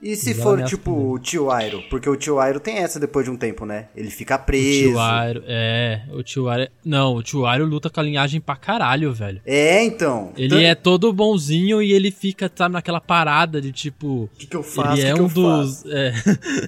E 0.00 0.14
se 0.14 0.32
for, 0.32 0.62
tipo, 0.62 0.92
o 0.92 1.18
tio 1.18 1.50
Airo? 1.50 1.82
Porque 1.90 2.08
o 2.08 2.14
tio 2.14 2.38
Airo 2.38 2.60
tem 2.60 2.76
essa 2.78 3.00
depois 3.00 3.24
de 3.24 3.32
um 3.32 3.36
tempo, 3.36 3.66
né? 3.66 3.88
Ele 3.96 4.10
fica 4.10 4.36
O 4.36 4.38
preso. 4.38 4.90
tio 4.90 5.00
Airo, 5.00 5.42
é, 5.46 6.02
o 6.12 6.22
tio 6.22 6.48
Airo... 6.48 6.70
Não, 6.84 7.16
o 7.16 7.22
tio 7.22 7.44
Airo 7.44 7.64
luta 7.66 7.90
com 7.90 7.98
a 7.98 8.02
linhagem 8.04 8.40
pra 8.40 8.54
caralho, 8.54 9.12
velho. 9.12 9.40
É, 9.44 9.82
então. 9.84 10.32
Ele 10.36 10.50
Tan- 10.50 10.62
é 10.62 10.74
todo 10.76 11.12
bonzinho 11.12 11.82
e 11.82 11.92
ele 11.92 12.12
fica, 12.12 12.48
sabe, 12.54 12.74
naquela 12.74 13.00
parada 13.00 13.60
de 13.60 13.72
tipo... 13.72 14.24
O 14.24 14.30
que, 14.38 14.46
que 14.46 14.56
eu 14.56 14.62
faço? 14.62 15.00
ele 15.00 15.08
é 15.08 15.12
o 15.14 15.16
que, 15.16 15.22
um 15.22 15.28
que 15.28 15.38
eu 15.40 15.42
dos. 15.42 15.84
é, 15.86 16.12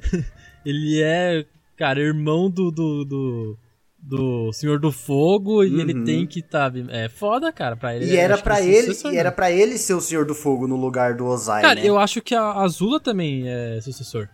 ele 0.67 1.01
é, 1.03 1.45
cara, 1.77 2.01
irmão 2.01 2.51
do. 2.51 2.71
do, 2.71 3.05
do, 3.05 3.57
do 4.03 4.53
Senhor 4.53 4.79
do 4.79 4.91
Fogo 4.91 5.63
e 5.63 5.73
Uhum. 5.75 5.81
ele 5.81 6.05
tem 6.05 6.27
que, 6.27 6.45
sabe? 6.51 6.87
É 6.91 7.09
foda, 7.09 7.53
cara, 7.53 7.77
pra 7.77 7.95
ele. 7.95 8.07
E 8.07 8.17
era 8.17 8.35
acho 8.35 8.43
que 8.43 8.49
pra 8.49 8.61
é 8.61 8.67
ele, 8.67 8.97
e 9.13 9.17
era 9.17 9.31
para 9.31 9.51
ele 9.53 9.77
ser 9.79 9.95
o 9.95 10.01
Senhor 10.01 10.25
do 10.25 10.35
Fogo 10.35 10.67
no 10.67 10.77
lugar 10.77 11.15
do 11.15 11.27
Ozai, 11.27 11.63
Cara, 11.63 11.75
né? 11.81 11.87
eu 11.87 11.99
acho 11.99 12.21
que 12.23 12.35
a 12.35 12.53
Azula 12.53 12.99
também 12.99 13.45
é 13.47 13.79
sucessor. 13.83 14.29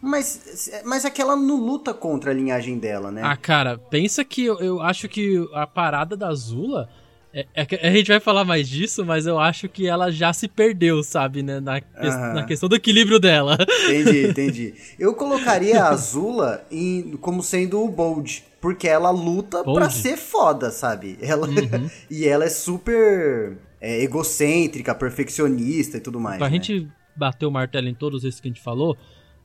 Mas, 0.00 0.68
mas 0.84 1.04
é 1.04 1.10
que 1.10 1.22
ela 1.22 1.36
não 1.36 1.56
luta 1.64 1.94
contra 1.94 2.32
a 2.32 2.34
linhagem 2.34 2.76
dela, 2.76 3.12
né? 3.12 3.22
Ah, 3.24 3.36
cara, 3.36 3.78
pensa 3.78 4.24
que 4.24 4.44
eu, 4.44 4.58
eu 4.58 4.80
acho 4.82 5.08
que 5.08 5.36
a 5.54 5.64
parada 5.66 6.16
da 6.16 6.28
Azula. 6.28 6.88
É, 7.34 7.46
é 7.54 7.88
a 7.88 7.92
gente 7.92 8.08
vai 8.08 8.20
falar 8.20 8.44
mais 8.44 8.68
disso, 8.68 9.04
mas 9.06 9.26
eu 9.26 9.38
acho 9.38 9.68
que 9.68 9.86
ela 9.86 10.10
já 10.12 10.32
se 10.32 10.46
perdeu, 10.46 11.02
sabe, 11.02 11.42
né? 11.42 11.60
Na, 11.60 11.80
que- 11.80 11.88
na 12.34 12.44
questão 12.44 12.68
do 12.68 12.76
equilíbrio 12.76 13.18
dela. 13.18 13.56
Entendi, 13.86 14.26
entendi. 14.28 14.74
Eu 14.98 15.14
colocaria 15.14 15.82
a 15.82 15.88
Azula 15.88 16.64
em, 16.70 17.16
como 17.20 17.42
sendo 17.42 17.82
o 17.82 17.88
Bold, 17.88 18.44
porque 18.60 18.86
ela 18.86 19.10
luta 19.10 19.62
Bold? 19.64 19.78
pra 19.80 19.88
ser 19.90 20.16
foda, 20.16 20.70
sabe? 20.70 21.16
Ela, 21.22 21.48
Uhum. 21.48 21.90
e 22.10 22.26
ela 22.26 22.44
é 22.44 22.50
super 22.50 23.56
é, 23.80 24.02
egocêntrica, 24.02 24.94
perfeccionista 24.94 25.96
e 25.96 26.00
tudo 26.00 26.20
mais. 26.20 26.38
Pra 26.38 26.48
né? 26.48 26.52
gente 26.54 26.86
bater 27.16 27.46
o 27.46 27.50
martelo 27.50 27.88
em 27.88 27.94
todos 27.94 28.24
esses 28.24 28.40
que 28.40 28.48
a 28.48 28.50
gente 28.50 28.60
falou, 28.62 28.96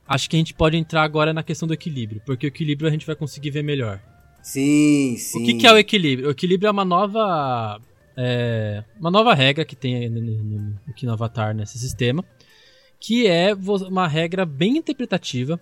acho 0.06 0.28
que 0.28 0.36
a 0.36 0.38
gente 0.38 0.52
pode 0.54 0.76
entrar 0.76 1.02
agora 1.02 1.32
na 1.32 1.42
questão 1.42 1.66
do 1.66 1.74
equilíbrio, 1.74 2.20
porque 2.26 2.46
o 2.46 2.48
equilíbrio 2.48 2.86
a 2.88 2.90
gente 2.92 3.06
vai 3.06 3.16
conseguir 3.16 3.50
ver 3.50 3.62
melhor. 3.62 4.00
Sim, 4.42 5.16
sim. 5.18 5.42
O 5.42 5.44
que, 5.46 5.54
que 5.54 5.66
é 5.66 5.72
o 5.72 5.78
equilíbrio? 5.78 6.28
O 6.28 6.30
equilíbrio 6.30 6.68
é 6.68 6.70
uma 6.70 6.84
nova. 6.84 7.80
é, 8.16 8.82
uma 8.98 9.10
nova 9.10 9.32
regra 9.34 9.64
que 9.64 9.76
tem 9.76 10.08
no- 10.08 10.20
no- 10.20 10.80
aqui 10.88 11.06
no 11.06 11.12
Avatar 11.12 11.54
nesse 11.54 11.78
sistema. 11.78 12.24
Que 13.00 13.26
é 13.28 13.54
uma 13.54 14.08
regra 14.08 14.44
bem 14.44 14.76
interpretativa. 14.78 15.60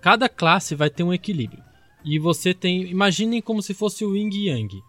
Cada 0.00 0.28
classe 0.28 0.74
vai 0.74 0.88
ter 0.88 1.02
um 1.02 1.12
equilíbrio. 1.12 1.62
E 2.04 2.18
você 2.18 2.54
tem. 2.54 2.82
Imaginem 2.90 3.42
como 3.42 3.60
se 3.62 3.74
fosse 3.74 4.02
o 4.04 4.16
Yin 4.16 4.30
Yang. 4.32 4.80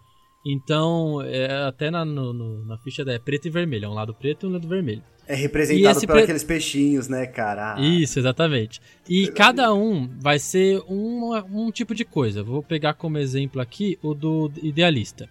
Então, 0.44 1.22
é, 1.22 1.66
até 1.66 1.90
na, 1.90 2.04
no- 2.04 2.32
no- 2.32 2.64
na 2.64 2.76
ficha 2.78 3.02
é 3.06 3.18
preto 3.18 3.46
e 3.46 3.50
vermelho. 3.50 3.84
É 3.84 3.88
um 3.88 3.94
lado 3.94 4.12
preto 4.14 4.46
e 4.46 4.48
um 4.48 4.52
lado 4.52 4.66
vermelho. 4.66 5.02
É 5.26 5.36
representado 5.36 6.00
por 6.00 6.06
pre- 6.08 6.22
aqueles 6.24 6.42
peixinhos, 6.42 7.06
né, 7.08 7.26
cara? 7.26 7.76
Ah, 7.76 7.80
Isso, 7.80 8.18
exatamente. 8.18 8.80
E 9.08 9.28
cada 9.28 9.72
um 9.72 10.08
vai 10.20 10.38
ser 10.40 10.82
um, 10.88 11.32
um 11.52 11.70
tipo 11.70 11.94
de 11.94 12.04
coisa. 12.04 12.42
Vou 12.42 12.60
pegar 12.62 12.94
como 12.94 13.18
exemplo 13.18 13.60
aqui 13.60 13.96
o 14.02 14.14
do 14.14 14.50
idealista, 14.60 15.28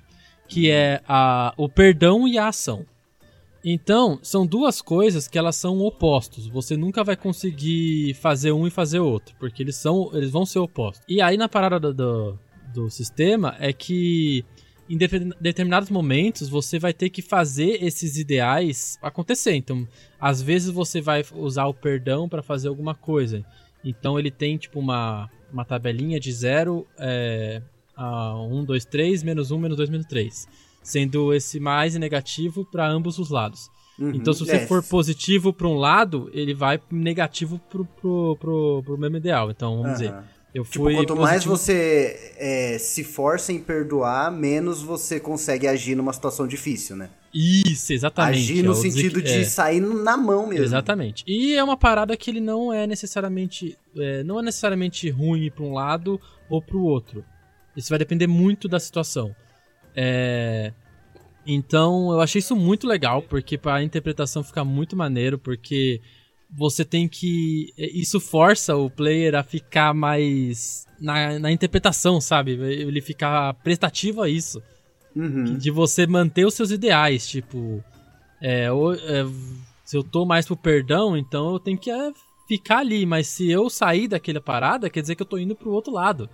que 0.47 0.71
é 0.71 1.01
a, 1.07 1.53
o 1.57 1.67
perdão 1.67 2.25
e 2.25 2.37
a 2.37 2.47
ação. 2.47 2.85
Então, 3.63 4.17
são 4.23 4.45
duas 4.47 4.81
coisas 4.81 5.27
que 5.27 5.37
elas 5.37 5.55
são 5.57 5.79
opostos. 5.81 6.47
Você 6.47 6.75
nunca 6.77 7.03
vai 7.03 7.15
conseguir 7.17 8.13
fazer 8.15 8.51
um 8.53 8.65
e 8.65 8.71
fazer 8.71 8.99
outro, 8.99 9.35
porque 9.39 9.61
eles 9.61 9.75
são, 9.75 10.09
eles 10.13 10.31
vão 10.31 10.45
ser 10.45 10.59
opostos. 10.59 11.03
E 11.07 11.21
aí 11.21 11.35
na 11.37 11.47
parada 11.49 11.79
do, 11.79 11.93
do, 11.93 12.39
do 12.73 12.89
sistema 12.89 13.55
é 13.59 13.71
que 13.71 14.43
em 14.91 14.97
de 14.97 15.07
determinados 15.39 15.89
momentos 15.89 16.49
você 16.49 16.77
vai 16.77 16.93
ter 16.93 17.09
que 17.09 17.21
fazer 17.21 17.81
esses 17.81 18.17
ideais 18.17 18.97
acontecer. 19.01 19.55
Então, 19.55 19.87
às 20.19 20.41
vezes 20.41 20.69
você 20.69 20.99
vai 20.99 21.23
usar 21.33 21.65
o 21.65 21.73
perdão 21.73 22.27
para 22.27 22.43
fazer 22.43 22.67
alguma 22.67 22.93
coisa. 22.93 23.45
Então 23.83 24.19
ele 24.19 24.29
tem 24.29 24.57
tipo 24.57 24.79
uma, 24.79 25.29
uma 25.51 25.63
tabelinha 25.63 26.19
de 26.19 26.31
0 26.31 26.85
é, 26.99 27.61
a 27.95 28.35
1, 28.35 28.65
2, 28.65 28.85
3, 28.85 29.23
menos 29.23 29.49
1, 29.49 29.57
menos 29.57 29.77
2, 29.77 29.89
menos 29.89 30.05
3. 30.07 30.47
Sendo 30.83 31.33
esse 31.33 31.59
mais 31.59 31.95
e 31.95 31.99
negativo 31.99 32.65
para 32.65 32.87
ambos 32.87 33.17
os 33.17 33.29
lados. 33.29 33.69
Uhum, 33.97 34.11
então, 34.15 34.33
se 34.33 34.39
você 34.39 34.55
é. 34.55 34.67
for 34.67 34.83
positivo 34.83 35.53
para 35.53 35.67
um 35.67 35.75
lado, 35.75 36.29
ele 36.33 36.53
vai 36.53 36.79
negativo 36.89 37.59
pro, 37.69 37.85
pro 38.83 38.97
mesmo 38.97 39.17
ideal. 39.17 39.51
Então, 39.51 39.77
vamos 39.77 39.87
uhum. 39.87 39.93
dizer, 39.93 40.15
eu 40.53 40.63
tipo, 40.63 40.83
fui 40.83 40.95
quanto 40.95 41.15
positivo... 41.15 41.21
mais 41.21 41.45
você 41.45 42.33
é, 42.37 42.77
se 42.77 43.03
força 43.03 43.53
em 43.53 43.59
perdoar, 43.59 44.31
menos 44.31 44.81
você 44.81 45.19
consegue 45.19 45.67
agir 45.67 45.95
numa 45.95 46.11
situação 46.11 46.45
difícil, 46.45 46.95
né? 46.95 47.09
Isso, 47.33 47.93
exatamente. 47.93 48.51
Agir 48.51 48.63
no 48.63 48.73
é 48.73 48.75
sentido 48.75 49.21
de 49.21 49.31
é. 49.31 49.43
sair 49.45 49.79
na 49.79 50.17
mão 50.17 50.45
mesmo. 50.47 50.65
Exatamente. 50.65 51.23
E 51.25 51.55
é 51.55 51.63
uma 51.63 51.77
parada 51.77 52.17
que 52.17 52.29
ele 52.29 52.41
não 52.41 52.73
é 52.73 52.85
necessariamente 52.85 53.77
é, 53.97 54.23
não 54.23 54.39
é 54.39 54.43
necessariamente 54.43 55.09
ruim 55.09 55.49
para 55.49 55.63
um 55.63 55.73
lado 55.73 56.19
ou 56.49 56.61
para 56.61 56.75
o 56.75 56.83
outro. 56.83 57.23
Isso 57.75 57.89
vai 57.89 57.99
depender 57.99 58.27
muito 58.27 58.67
da 58.67 58.79
situação. 58.79 59.33
É... 59.95 60.73
Então, 61.45 62.11
eu 62.11 62.21
achei 62.21 62.39
isso 62.39 62.55
muito 62.55 62.85
legal, 62.85 63.21
porque 63.21 63.57
para 63.57 63.75
a 63.75 63.83
interpretação 63.83 64.43
ficar 64.43 64.63
muito 64.63 64.95
maneiro, 64.95 65.39
porque 65.39 65.99
você 66.51 66.83
tem 66.83 67.07
que. 67.07 67.73
Isso 67.77 68.19
força 68.19 68.75
o 68.75 68.89
player 68.89 69.35
a 69.35 69.43
ficar 69.43 69.93
mais. 69.93 70.85
Na, 70.99 71.39
na 71.39 71.51
interpretação, 71.51 72.21
sabe? 72.21 72.51
Ele 72.51 73.01
ficar 73.01 73.53
prestativo 73.55 74.21
a 74.21 74.29
isso. 74.29 74.61
Uhum. 75.15 75.57
De 75.57 75.71
você 75.71 76.05
manter 76.05 76.45
os 76.45 76.53
seus 76.53 76.69
ideais. 76.69 77.27
Tipo, 77.27 77.83
é, 78.41 78.71
ou, 78.71 78.93
é, 78.93 79.25
se 79.83 79.97
eu 79.97 80.03
tô 80.03 80.25
mais 80.25 80.45
pro 80.45 80.55
perdão, 80.55 81.17
então 81.17 81.53
eu 81.53 81.59
tenho 81.59 81.77
que 81.77 81.89
é, 81.89 82.11
ficar 82.47 82.79
ali. 82.79 83.05
Mas 83.05 83.27
se 83.27 83.49
eu 83.49 83.69
sair 83.69 84.07
daquela 84.07 84.41
parada, 84.41 84.89
quer 84.89 85.01
dizer 85.01 85.15
que 85.15 85.21
eu 85.21 85.27
tô 85.27 85.37
indo 85.37 85.55
pro 85.55 85.71
outro 85.71 85.93
lado. 85.93 86.29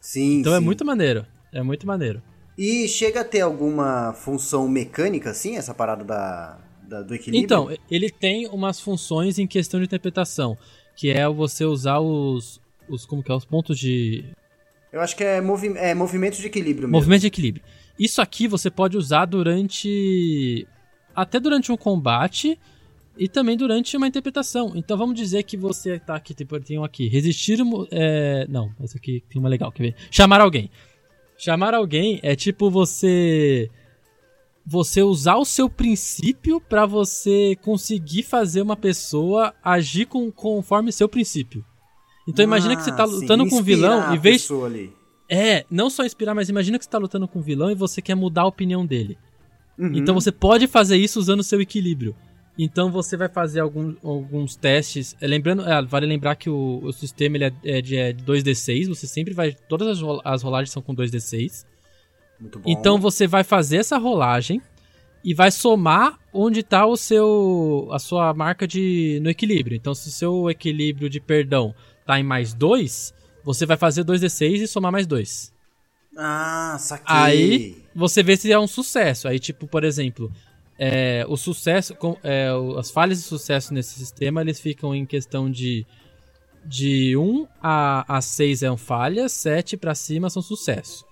Sim. 0.00 0.40
Então 0.40 0.52
é 0.52 0.56
sim. 0.56 0.62
é 0.62 0.64
muito 0.64 0.84
maneiro. 0.84 1.26
É 1.52 1.62
muito 1.62 1.86
maneiro. 1.86 2.20
E 2.56 2.88
chega 2.88 3.20
a 3.20 3.24
ter 3.24 3.40
alguma 3.40 4.12
função 4.12 4.68
mecânica, 4.68 5.30
assim, 5.30 5.56
essa 5.56 5.74
parada 5.74 6.04
da, 6.04 6.58
da, 6.94 7.02
do 7.02 7.14
equilíbrio? 7.14 7.44
Então, 7.44 7.68
ele 7.90 8.10
tem 8.10 8.46
umas 8.46 8.80
funções 8.80 9.38
em 9.38 9.46
questão 9.46 9.80
de 9.80 9.86
interpretação, 9.86 10.56
que 10.96 11.10
é 11.10 11.28
você 11.28 11.64
usar 11.64 11.98
os, 12.00 12.60
os 12.88 13.04
como 13.04 13.22
que 13.22 13.32
é, 13.32 13.34
os 13.34 13.44
pontos 13.44 13.78
de... 13.78 14.24
Eu 14.92 15.00
acho 15.00 15.16
que 15.16 15.24
é, 15.24 15.40
movi 15.40 15.72
é 15.76 15.92
movimento 15.94 16.36
de 16.36 16.46
equilíbrio 16.46 16.86
mesmo. 16.86 16.92
Movimento 16.92 17.22
de 17.22 17.26
equilíbrio. 17.26 17.64
Isso 17.98 18.22
aqui 18.22 18.46
você 18.46 18.70
pode 18.70 18.96
usar 18.96 19.24
durante... 19.24 20.66
até 21.14 21.40
durante 21.40 21.72
um 21.72 21.76
combate 21.76 22.58
e 23.18 23.28
também 23.28 23.56
durante 23.56 23.96
uma 23.96 24.06
interpretação. 24.06 24.72
Então 24.76 24.96
vamos 24.96 25.16
dizer 25.16 25.42
que 25.42 25.56
você 25.56 25.98
tá 25.98 26.14
aqui, 26.14 26.32
tipo, 26.32 26.58
tem 26.60 26.78
um 26.78 26.84
aqui, 26.84 27.08
resistir... 27.08 27.58
É... 27.90 28.46
Não, 28.48 28.72
essa 28.80 28.98
aqui 28.98 29.22
tem 29.28 29.40
uma 29.40 29.48
legal, 29.48 29.72
quer 29.72 29.82
ver? 29.82 29.96
Chamar 30.10 30.40
alguém. 30.40 30.70
Chamar 31.36 31.74
alguém 31.74 32.20
é 32.22 32.36
tipo 32.36 32.70
você 32.70 33.68
você 34.66 35.02
usar 35.02 35.36
o 35.36 35.44
seu 35.44 35.68
princípio 35.68 36.60
para 36.60 36.86
você 36.86 37.56
conseguir 37.62 38.22
fazer 38.22 38.62
uma 38.62 38.76
pessoa 38.76 39.54
agir 39.62 40.06
com, 40.06 40.30
conforme 40.32 40.90
seu 40.90 41.08
princípio. 41.08 41.64
Então 42.26 42.42
ah, 42.42 42.48
imagina 42.48 42.74
que 42.74 42.82
você 42.82 42.92
tá 42.92 43.04
lutando 43.04 43.44
sim, 43.44 43.50
com 43.50 43.56
um 43.56 43.62
vilão 43.62 44.14
e 44.14 44.18
vez 44.18 44.48
É, 45.28 45.64
não 45.70 45.90
só 45.90 46.04
inspirar, 46.04 46.34
mas 46.34 46.48
imagina 46.48 46.78
que 46.78 46.84
você 46.84 46.90
tá 46.90 46.98
lutando 46.98 47.28
com 47.28 47.38
um 47.38 47.42
vilão 47.42 47.70
e 47.70 47.74
você 47.74 48.00
quer 48.00 48.14
mudar 48.14 48.42
a 48.42 48.46
opinião 48.46 48.86
dele. 48.86 49.18
Uhum. 49.78 49.92
Então 49.94 50.14
você 50.14 50.32
pode 50.32 50.66
fazer 50.66 50.96
isso 50.96 51.18
usando 51.18 51.40
o 51.40 51.44
seu 51.44 51.60
equilíbrio. 51.60 52.14
Então 52.56 52.90
você 52.90 53.16
vai 53.16 53.28
fazer 53.28 53.60
algum, 53.60 53.94
alguns 54.02 54.54
testes. 54.54 55.16
É, 55.20 55.26
lembrando, 55.26 55.62
é, 55.68 55.82
vale 55.82 56.06
lembrar 56.06 56.36
que 56.36 56.48
o, 56.48 56.80
o 56.82 56.92
sistema 56.92 57.36
ele 57.36 57.44
é, 57.44 57.52
é, 57.64 57.82
de, 57.82 57.96
é 57.96 58.12
de 58.12 58.24
2D6. 58.24 58.88
Você 58.88 59.06
sempre 59.06 59.34
vai. 59.34 59.52
Todas 59.68 59.88
as, 59.88 60.20
as 60.24 60.42
rolagens 60.42 60.70
são 60.70 60.80
com 60.80 60.94
2D6. 60.94 61.66
Então 62.66 62.98
você 62.98 63.26
vai 63.26 63.44
fazer 63.44 63.78
essa 63.78 63.98
rolagem 63.98 64.60
e 65.24 65.32
vai 65.32 65.50
somar 65.50 66.18
onde 66.32 66.60
está 66.60 66.84
o 66.84 66.96
seu 66.96 67.88
a 67.90 67.98
sua 67.98 68.34
marca 68.34 68.66
de 68.66 69.18
no 69.22 69.30
equilíbrio. 69.30 69.76
Então 69.76 69.94
se 69.94 70.08
o 70.08 70.12
seu 70.12 70.50
equilíbrio 70.50 71.08
de 71.08 71.20
perdão 71.20 71.74
tá 72.04 72.20
em 72.20 72.22
mais 72.22 72.52
2, 72.52 73.14
você 73.42 73.64
vai 73.64 73.76
fazer 73.76 74.04
2d6 74.04 74.62
e 74.62 74.66
somar 74.66 74.92
mais 74.92 75.06
2. 75.06 75.52
Ah, 76.16 76.76
saquei. 76.78 77.16
Aí 77.16 77.76
você 77.94 78.22
vê 78.22 78.36
se 78.36 78.52
é 78.52 78.58
um 78.58 78.66
sucesso. 78.66 79.26
Aí 79.26 79.38
tipo, 79.38 79.66
por 79.66 79.82
exemplo, 79.82 80.30
é, 80.78 81.24
o 81.28 81.36
sucesso, 81.36 81.96
é, 82.22 82.48
as 82.78 82.90
falhas 82.90 83.18
de 83.18 83.24
sucesso 83.24 83.72
nesse 83.72 83.98
sistema, 83.98 84.42
eles 84.42 84.60
ficam 84.60 84.94
em 84.94 85.06
questão 85.06 85.50
de 85.50 85.86
de 86.66 87.14
1 87.14 87.46
a, 87.62 88.16
a 88.16 88.20
6 88.22 88.62
é 88.62 88.70
um 88.70 88.76
falha, 88.76 89.28
7 89.28 89.76
para 89.76 89.94
cima 89.94 90.30
são 90.30 90.40
sucesso. 90.40 91.04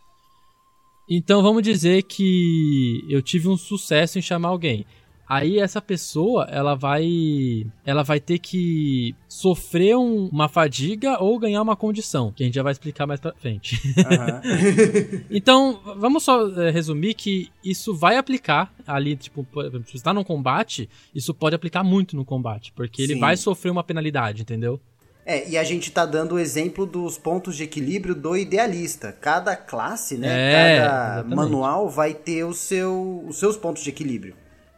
Então 1.09 1.43
vamos 1.43 1.63
dizer 1.63 2.03
que 2.03 3.05
eu 3.09 3.21
tive 3.21 3.49
um 3.49 3.57
sucesso 3.57 4.19
em 4.19 4.23
chamar 4.23 4.49
alguém. 4.49 4.87
Aí 5.33 5.59
essa 5.59 5.81
pessoa, 5.81 6.47
ela 6.51 6.75
vai 6.75 7.65
ela 7.87 8.03
vai 8.03 8.21
ter 8.21 8.39
que 8.39 9.15
sofrer 9.27 9.97
um, 9.97 10.27
uma 10.27 10.47
fadiga 10.47 11.23
ou 11.23 11.39
ganhar 11.39 11.63
uma 11.63 11.75
condição, 11.75 12.31
que 12.31 12.43
a 12.43 12.47
gente 12.47 12.55
já 12.55 12.63
vai 12.63 12.73
explicar 12.73 13.07
mais 13.07 13.19
pra 13.19 13.33
frente. 13.33 13.81
Uhum. 13.97 15.25
então, 15.31 15.81
vamos 15.97 16.23
só 16.23 16.51
é, 16.61 16.71
resumir 16.71 17.15
que 17.15 17.49
isso 17.65 17.95
vai 17.95 18.19
aplicar 18.19 18.75
ali, 18.87 19.17
tipo, 19.17 19.47
se 19.87 19.97
está 19.97 20.13
num 20.13 20.23
combate, 20.23 20.87
isso 21.15 21.33
pode 21.33 21.57
aplicar 21.57 21.83
muito 21.83 22.15
no 22.15 22.27
combate, 22.27 22.71
porque 22.77 23.01
ele 23.01 23.15
vai 23.15 23.35
sofrer 23.35 23.71
uma 23.71 23.83
penalidade, 23.83 24.43
entendeu? 24.43 24.79
É, 25.25 25.49
e 25.49 25.57
a 25.57 25.63
gente 25.63 25.91
tá 25.93 26.05
dando 26.05 26.35
o 26.35 26.39
exemplo 26.39 26.85
dos 26.85 27.17
pontos 27.17 27.57
de 27.57 27.63
equilíbrio 27.63 28.15
do 28.15 28.37
idealista. 28.37 29.13
Cada 29.13 29.55
classe, 29.55 30.17
né? 30.17 30.29
É, 30.29 30.81
cada 30.81 31.13
exatamente. 31.13 31.37
manual 31.37 31.89
vai 31.89 32.13
ter 32.13 32.45
o 32.45 32.53
seu, 32.53 33.25
os 33.27 33.39
seus 33.39 33.57
pontos 33.57 33.85
de 33.85 33.91
equilíbrio. 33.91 34.35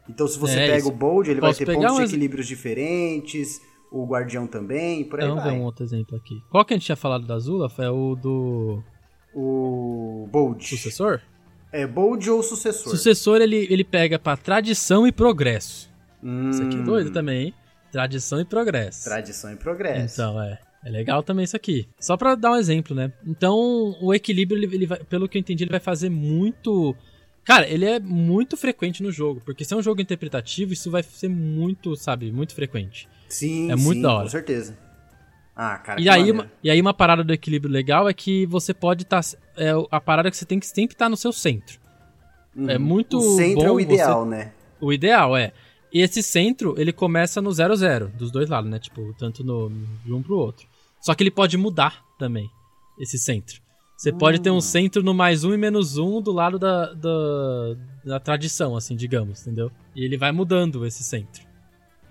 Então, 0.08 0.28
se 0.28 0.38
você 0.38 0.58
é, 0.58 0.66
pega 0.66 0.78
isso. 0.78 0.88
o 0.88 0.92
Bold, 0.92 1.30
ele 1.30 1.40
Posso 1.40 1.64
vai 1.64 1.66
ter 1.66 1.74
pontos 1.74 1.96
de 1.96 2.04
equilíbrios 2.04 2.46
diferentes, 2.46 3.60
o 3.90 4.04
Guardião 4.06 4.46
também, 4.46 5.04
por 5.04 5.20
aí 5.20 5.28
Vamos 5.28 5.42
vai. 5.42 5.52
ver 5.52 5.58
um 5.58 5.62
outro 5.62 5.82
exemplo 5.82 6.16
aqui. 6.16 6.42
Qual 6.50 6.62
que 6.64 6.74
a 6.74 6.76
gente 6.76 6.84
tinha 6.84 6.96
falado 6.96 7.26
da 7.26 7.34
Azul, 7.34 7.66
É 7.78 7.90
o 7.90 8.14
do... 8.14 8.82
O 9.34 10.28
Bold. 10.30 10.64
Sucessor? 10.64 11.20
É, 11.72 11.86
Bold 11.86 12.30
ou 12.30 12.42
Sucessor. 12.42 12.90
Sucessor, 12.90 13.40
ele, 13.40 13.66
ele 13.70 13.82
pega 13.82 14.18
pra 14.18 14.36
tradição 14.36 15.06
e 15.06 15.12
progresso. 15.12 15.90
Hum. 16.22 16.50
Isso 16.50 16.62
aqui 16.62 16.76
é 16.76 16.82
doido 16.82 17.10
também, 17.10 17.46
hein? 17.46 17.54
Tradição 17.94 18.40
e 18.40 18.44
progresso. 18.44 19.04
Tradição 19.04 19.52
e 19.52 19.56
progresso. 19.56 20.20
Então, 20.20 20.42
é. 20.42 20.58
É 20.84 20.90
legal 20.90 21.22
também 21.22 21.44
isso 21.44 21.54
aqui. 21.54 21.88
Só 21.98 22.16
para 22.16 22.34
dar 22.34 22.50
um 22.50 22.56
exemplo, 22.56 22.94
né? 22.94 23.12
Então, 23.24 23.96
o 24.00 24.12
equilíbrio, 24.12 24.58
ele, 24.58 24.74
ele 24.74 24.86
vai, 24.86 24.98
pelo 24.98 25.28
que 25.28 25.38
eu 25.38 25.40
entendi, 25.40 25.62
ele 25.62 25.70
vai 25.70 25.78
fazer 25.78 26.10
muito. 26.10 26.94
Cara, 27.44 27.68
ele 27.68 27.84
é 27.84 28.00
muito 28.00 28.56
frequente 28.56 29.00
no 29.00 29.12
jogo, 29.12 29.40
porque 29.44 29.64
se 29.64 29.72
é 29.72 29.76
um 29.76 29.82
jogo 29.82 30.00
interpretativo, 30.00 30.72
isso 30.72 30.90
vai 30.90 31.04
ser 31.04 31.28
muito, 31.28 31.94
sabe, 31.94 32.32
muito 32.32 32.52
frequente. 32.52 33.08
Sim, 33.28 33.70
é 33.70 33.76
muito 33.76 33.98
sim, 33.98 34.02
da 34.02 34.12
hora. 34.12 34.24
com 34.24 34.30
certeza. 34.30 34.76
Ah, 35.54 35.78
cara, 35.78 36.00
e 36.00 36.08
aí, 36.08 36.32
uma, 36.32 36.50
e 36.64 36.70
aí 36.70 36.80
uma 36.80 36.92
parada 36.92 37.22
do 37.22 37.32
equilíbrio 37.32 37.72
legal 37.72 38.08
é 38.08 38.12
que 38.12 38.44
você 38.46 38.74
pode 38.74 39.04
estar. 39.04 39.22
Tá, 39.22 39.38
é 39.56 39.70
a 39.88 40.00
parada 40.00 40.32
que 40.32 40.36
você 40.36 40.44
tem 40.44 40.58
que 40.58 40.66
sempre 40.66 40.96
estar 40.96 41.04
tá 41.04 41.08
no 41.08 41.16
seu 41.16 41.32
centro. 41.32 41.78
Uhum. 42.56 42.68
É 42.68 42.76
muito. 42.76 43.18
O 43.18 43.36
centro 43.36 43.64
é 43.64 43.70
o 43.70 43.78
ideal, 43.78 44.24
você... 44.24 44.30
né? 44.30 44.52
O 44.80 44.92
ideal 44.92 45.36
é. 45.36 45.52
E 45.94 46.00
esse 46.02 46.24
centro, 46.24 46.74
ele 46.76 46.92
começa 46.92 47.40
no 47.40 47.50
0-0, 47.50 48.08
dos 48.08 48.32
dois 48.32 48.48
lados, 48.48 48.68
né? 48.68 48.80
Tipo, 48.80 49.14
tanto 49.16 49.44
no, 49.44 49.70
de 50.04 50.12
um 50.12 50.20
pro 50.20 50.36
outro. 50.36 50.66
Só 51.00 51.14
que 51.14 51.22
ele 51.22 51.30
pode 51.30 51.56
mudar 51.56 52.02
também, 52.18 52.50
esse 52.98 53.16
centro. 53.16 53.62
Você 53.96 54.10
hum. 54.10 54.18
pode 54.18 54.40
ter 54.40 54.50
um 54.50 54.60
centro 54.60 55.04
no 55.04 55.14
mais 55.14 55.44
um 55.44 55.54
e 55.54 55.56
menos 55.56 55.96
um 55.96 56.20
do 56.20 56.32
lado 56.32 56.58
da, 56.58 56.92
da, 56.92 57.76
da 58.04 58.18
tradição, 58.18 58.76
assim, 58.76 58.96
digamos, 58.96 59.42
entendeu? 59.42 59.70
E 59.94 60.04
ele 60.04 60.16
vai 60.16 60.32
mudando 60.32 60.84
esse 60.84 61.04
centro. 61.04 61.44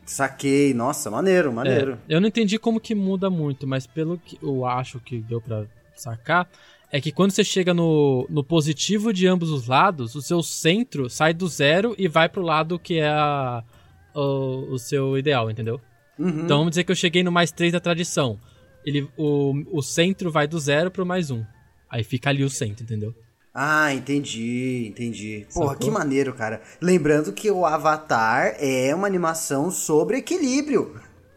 Saquei, 0.06 0.74
nossa, 0.74 1.12
maneiro, 1.12 1.52
maneiro. 1.52 2.00
É, 2.08 2.16
eu 2.16 2.22
não 2.22 2.30
entendi 2.30 2.58
como 2.58 2.80
que 2.80 2.96
muda 2.96 3.30
muito, 3.30 3.68
mas 3.68 3.86
pelo 3.86 4.18
que 4.18 4.38
eu 4.42 4.66
acho 4.66 5.00
que 5.02 5.20
deu 5.20 5.42
pra 5.42 5.66
sacar, 5.94 6.48
é 6.94 7.02
que 7.02 7.12
quando 7.12 7.32
você 7.32 7.44
chega 7.44 7.74
no, 7.74 8.28
no 8.30 8.44
positivo 8.44 9.12
de 9.12 9.26
ambos 9.26 9.50
os 9.50 9.66
lados, 9.66 10.14
o 10.14 10.22
seu 10.22 10.44
centro 10.44 11.10
sai 11.10 11.34
do 11.34 11.48
zero 11.48 11.96
e 11.98 12.08
vai 12.08 12.30
pro 12.30 12.44
lado 12.44 12.78
que 12.78 13.00
é 13.00 13.10
a, 13.10 13.64
o, 14.14 14.74
o 14.74 14.78
seu 14.78 15.18
ideal, 15.18 15.50
entendeu? 15.50 15.82
Uhum. 16.20 16.42
Então 16.42 16.60
vamos 16.60 16.70
dizer 16.70 16.84
que 16.84 16.92
eu 16.92 16.96
cheguei 16.96 17.24
no 17.24 17.32
mais 17.32 17.52
3 17.52 17.74
da 17.74 17.80
tradição. 17.80 18.40
Ele, 18.86 19.10
o, 19.18 19.56
o 19.72 19.82
centro 19.82 20.30
vai 20.30 20.48
do 20.48 20.60
zero 20.60 20.92
pro 20.92 21.04
mais 21.04 21.32
um. 21.32 21.44
Aí 21.90 22.04
fica 22.04 22.30
ali 22.30 22.44
o 22.44 22.50
centro, 22.50 22.84
entendeu? 22.84 23.12
Ah, 23.52 23.92
entendi, 23.92 24.86
entendi. 24.88 25.48
Porra, 25.52 25.70
Sacou? 25.70 25.88
que 25.88 25.92
maneiro, 25.92 26.32
cara. 26.34 26.62
Lembrando 26.80 27.34
que 27.34 27.50
o 27.50 27.66
Avatar 27.66 28.56
é 28.60 28.94
uma 28.94 29.08
animação 29.08 29.72
sobre 29.72 30.18
equilíbrio. 30.18 30.96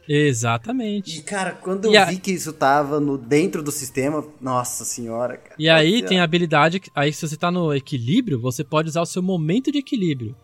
Exatamente. 0.08 1.18
E, 1.18 1.22
cara, 1.22 1.52
quando 1.52 1.90
E 1.90 1.94
eu 1.94 2.02
a- 2.02 2.04
vi 2.06 2.18
que 2.18 2.30
isso 2.32 2.52
tava 2.52 3.00
no, 3.00 3.16
dentro 3.18 3.62
do 3.62 3.72
sistema, 3.72 4.24
nossa 4.40 4.84
senhora, 4.84 5.36
cara. 5.36 5.54
E 5.58 5.68
aí 5.68 6.02
tem 6.02 6.20
a 6.20 6.24
habilidade. 6.24 6.80
Aí, 6.94 7.12
se 7.12 7.26
você 7.26 7.36
tá 7.36 7.50
no 7.50 7.74
equilíbrio, 7.74 8.40
você 8.40 8.62
pode 8.62 8.88
usar 8.88 9.02
o 9.02 9.06
seu 9.06 9.22
momento 9.22 9.70
de 9.72 9.78
equilíbrio. 9.78 10.34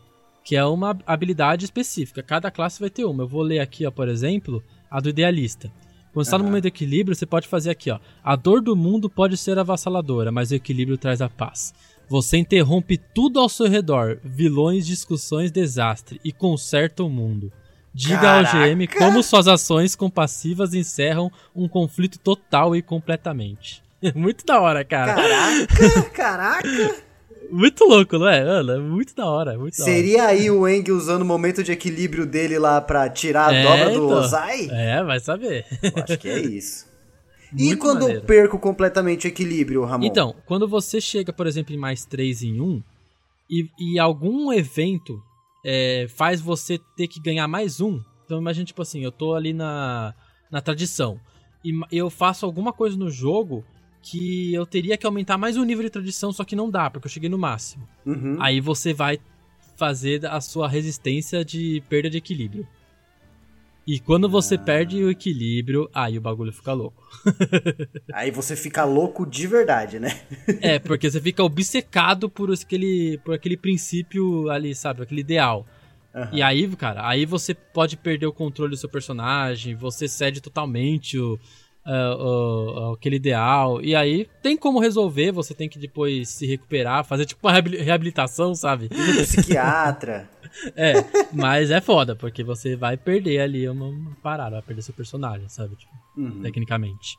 Que 0.45 0.57
é 0.57 0.65
uma 0.65 0.99
habilidade 1.07 1.65
específica. 1.65 2.21
Cada 2.23 2.51
classe 2.51 2.81
vai 2.81 2.91
ter 2.91 3.05
uma. 3.05 3.23
Eu 3.23 3.29
vou 3.29 3.43
ler 3.43 3.61
aqui, 3.61 3.87
ó, 3.87 3.91
por 3.93 4.09
exemplo, 4.09 4.61
a 4.91 5.01
do 5.01 5.09
idealista. 5.11 5.71
Quando 6.13 6.25
você 6.27 6.31
tá 6.33 6.39
no 6.39 6.45
momento 6.45 6.63
de 6.63 6.69
equilíbrio, 6.69 7.15
você 7.15 7.25
pode 7.25 7.47
fazer 7.47 7.71
aqui, 7.71 7.91
ó. 7.91 7.99
A 8.25 8.35
dor 8.35 8.61
do 8.61 8.75
mundo 8.77 9.09
pode 9.09 9.37
ser 9.37 9.57
avassaladora, 9.59 10.33
mas 10.33 10.51
o 10.51 10.55
equilíbrio 10.57 10.99
traz 10.99 11.23
a 11.23 11.29
paz. 11.29 11.73
Você 12.09 12.37
interrompe 12.37 12.99
tudo 12.99 13.39
ao 13.41 13.49
seu 13.49 13.67
redor, 13.69 14.19
vilões, 14.23 14.85
discussões, 14.87 15.51
desastre, 15.53 16.21
e 16.25 16.33
conserta 16.33 17.03
o 17.05 17.09
mundo. 17.09 17.51
Diga 17.95 18.39
ao 18.39 18.45
GM 18.45 18.87
Caraca! 18.87 18.99
como 18.99 19.23
suas 19.23 19.47
ações 19.47 19.95
compassivas 19.95 20.73
encerram 20.75 21.31
um 21.55 21.69
conflito 21.69 22.19
total 22.19 22.75
e 22.75 22.81
completamente. 22.83 23.83
Muito 24.15 24.45
da 24.47 24.61
hora, 24.61 24.85
cara. 24.85 25.15
Caraca, 25.15 26.11
caraca. 26.11 26.95
Muito 27.51 27.85
louco, 27.85 28.19
não 28.19 28.27
é? 28.29 28.39
É 28.41 28.79
muito 28.79 29.15
da 29.15 29.27
hora, 29.27 29.59
muito 29.59 29.77
da 29.77 29.85
hora. 29.85 29.93
Seria 29.93 30.25
aí 30.27 30.51
o 30.51 30.67
Eng 30.67 30.91
usando 30.91 31.21
o 31.21 31.25
momento 31.27 31.63
de 31.63 31.71
equilíbrio 31.71 32.25
dele 32.25 32.59
lá 32.59 32.81
pra 32.81 33.11
tirar 33.11 33.51
a 33.51 33.55
É, 33.55 33.63
dobra 33.63 33.85
do 33.91 34.07
então. 34.07 34.19
Ozai? 34.19 34.69
É, 34.71 35.05
vai 35.05 35.21
saber. 35.21 35.67
Eu 35.83 36.03
acho 36.03 36.17
que 36.19 36.29
é 36.31 36.39
isso. 36.41 36.87
e 37.55 37.67
Muito 37.67 37.79
quando 37.81 38.01
maneiro. 38.03 38.23
eu 38.23 38.25
perco 38.25 38.59
completamente 38.59 39.27
o 39.27 39.29
equilíbrio, 39.29 39.85
Ramon? 39.85 40.07
Então, 40.07 40.35
quando 40.47 40.67
você 40.67 40.99
chega, 40.99 41.31
por 41.31 41.47
exemplo, 41.47 41.75
em 41.75 41.79
mais 41.79 42.07
3 42.07 42.43
em 42.43 42.59
1, 42.59 42.83
e, 43.51 43.69
e 43.79 43.99
algum 43.99 44.51
evento 44.51 45.23
é, 45.65 46.07
faz 46.09 46.41
você 46.41 46.79
ter 46.97 47.09
que 47.09 47.21
ganhar 47.21 47.47
mais 47.49 47.81
um, 47.81 48.01
então 48.25 48.39
imagina, 48.39 48.65
tipo 48.65 48.83
assim, 48.83 49.03
eu 49.03 49.13
tô 49.13 49.35
ali 49.35 49.53
na, 49.53 50.15
na 50.51 50.61
tradição, 50.61 51.21
e 51.65 51.73
eu 51.91 52.11
faço 52.11 52.45
alguma 52.45 52.73
coisa 52.73 52.97
no 52.97 53.11
jogo 53.11 53.65
que 54.03 54.53
eu 54.53 54.67
teria 54.67 54.97
que 54.97 55.07
aumentar 55.07 55.39
mais 55.39 55.57
um 55.57 55.63
nível 55.63 55.85
de 55.85 55.91
tradição, 55.91 56.33
só 56.33 56.45
que 56.45 56.57
não 56.57 56.69
dá, 56.69 56.91
porque 56.91 57.07
eu 57.07 57.11
cheguei 57.11 57.29
no 57.29 57.39
máximo. 57.39 57.89
Uhum. 58.05 58.37
Aí 58.41 58.61
você 58.61 58.93
vai 58.93 59.19
fazer 59.77 60.27
a 60.27 60.41
sua 60.41 60.69
resistência 60.69 61.45
de 61.45 61.83
perda 61.89 62.11
de 62.11 62.19
equilíbrio. 62.19 62.67
E 63.87 63.99
quando 63.99 64.29
você 64.29 64.57
perde 64.57 65.03
o 65.03 65.11
equilíbrio, 65.11 65.89
aí 65.93 66.17
o 66.17 66.21
bagulho 66.21 66.53
fica 66.53 66.73
louco. 66.73 67.03
Aí 68.15 68.31
você 68.31 68.55
fica 68.57 68.85
louco 68.85 69.25
de 69.27 69.47
verdade, 69.47 69.99
né? 69.99 70.21
É, 70.61 70.79
porque 70.79 71.11
você 71.11 71.21
fica 71.21 71.43
obcecado 71.43 72.29
por 72.31 72.53
aquele, 72.53 73.19
por 73.25 73.35
aquele 73.35 73.57
princípio 73.57 74.49
ali, 74.51 74.75
sabe? 74.75 75.03
Aquele 75.03 75.21
ideal. 75.21 75.67
Aham. 76.15 76.29
E 76.33 76.43
aí, 76.43 76.69
cara, 76.77 77.07
aí 77.09 77.25
você 77.25 77.55
pode 77.55 77.97
perder 77.97 78.27
o 78.27 78.33
controle 78.33 78.71
do 78.71 78.77
seu 78.77 78.89
personagem, 78.89 79.75
você 79.75 80.07
cede 80.07 80.41
totalmente 80.41 81.19
o, 81.19 81.39
ah, 81.85 82.17
o- 82.19 82.93
aquele 82.95 83.17
ideal. 83.17 83.81
E 83.83 83.95
aí 83.95 84.29
tem 84.43 84.57
como 84.57 84.79
resolver, 84.79 85.33
você 85.33 85.55
tem 85.55 85.69
que 85.69 85.79
depois 85.79 86.29
se 86.29 86.47
recuperar, 86.47 87.05
fazer 87.05 87.25
tipo 87.25 87.47
uma 87.47 87.53
reabil- 87.53 87.83
reabilitação, 87.83 88.55
sabe? 88.55 88.89
Psiquiatra. 88.89 90.29
É, 90.77 90.93
mas 91.33 91.71
é 91.71 91.81
foda, 91.81 92.15
porque 92.15 92.43
você 92.45 92.77
vai 92.77 92.97
perder 92.97 93.41
ali 93.41 93.69
uma, 93.69 93.91
parada, 94.23 94.57
vai 94.57 94.63
perder 94.63 94.83
seu 94.83 94.95
personagem, 94.95 95.49
sabe? 95.49 95.77
Tipo, 95.77 95.93
Uhum. 96.17 96.41
tecnicamente. 96.43 97.17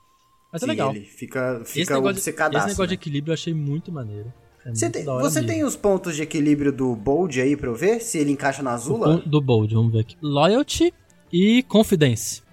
Mas 0.52 0.62
é 0.62 0.66
Sim, 0.66 0.72
legal. 0.72 0.92
Ele 0.96 1.06
fica, 1.06 1.60
Esse 1.64 1.74
fica 1.74 1.96
negócio, 1.96 2.14
de, 2.14 2.20
obcecadaço. 2.20 2.58
esse 2.68 2.74
negócio 2.76 2.88
de 2.88 2.94
né? 2.94 3.00
equilíbrio 3.02 3.32
eu 3.32 3.34
achei 3.34 3.54
muito 3.54 3.92
maneiro. 3.92 4.32
É 4.66 4.70
Você, 4.74 4.86
muito 4.86 4.94
tem, 4.94 5.06
você 5.06 5.40
mesmo. 5.42 5.48
tem 5.54 5.64
os 5.64 5.76
pontos 5.76 6.16
de 6.16 6.22
equilíbrio 6.22 6.72
do 6.72 6.96
Bold 6.96 7.42
aí 7.42 7.58
pra 7.58 7.68
eu 7.68 7.76
ver? 7.76 8.00
Se 8.02 8.18
ele 8.20 8.32
encaixa 8.32 8.62
na 8.64 8.72
Azula? 8.74 9.18
do 9.26 9.42
Bold, 9.42 9.74
vamos 9.74 9.92
ver 9.92 10.02
aqui. 10.02 10.16
Loyalty 10.22 10.94
e 11.32 11.64
Confidence. 11.64 12.44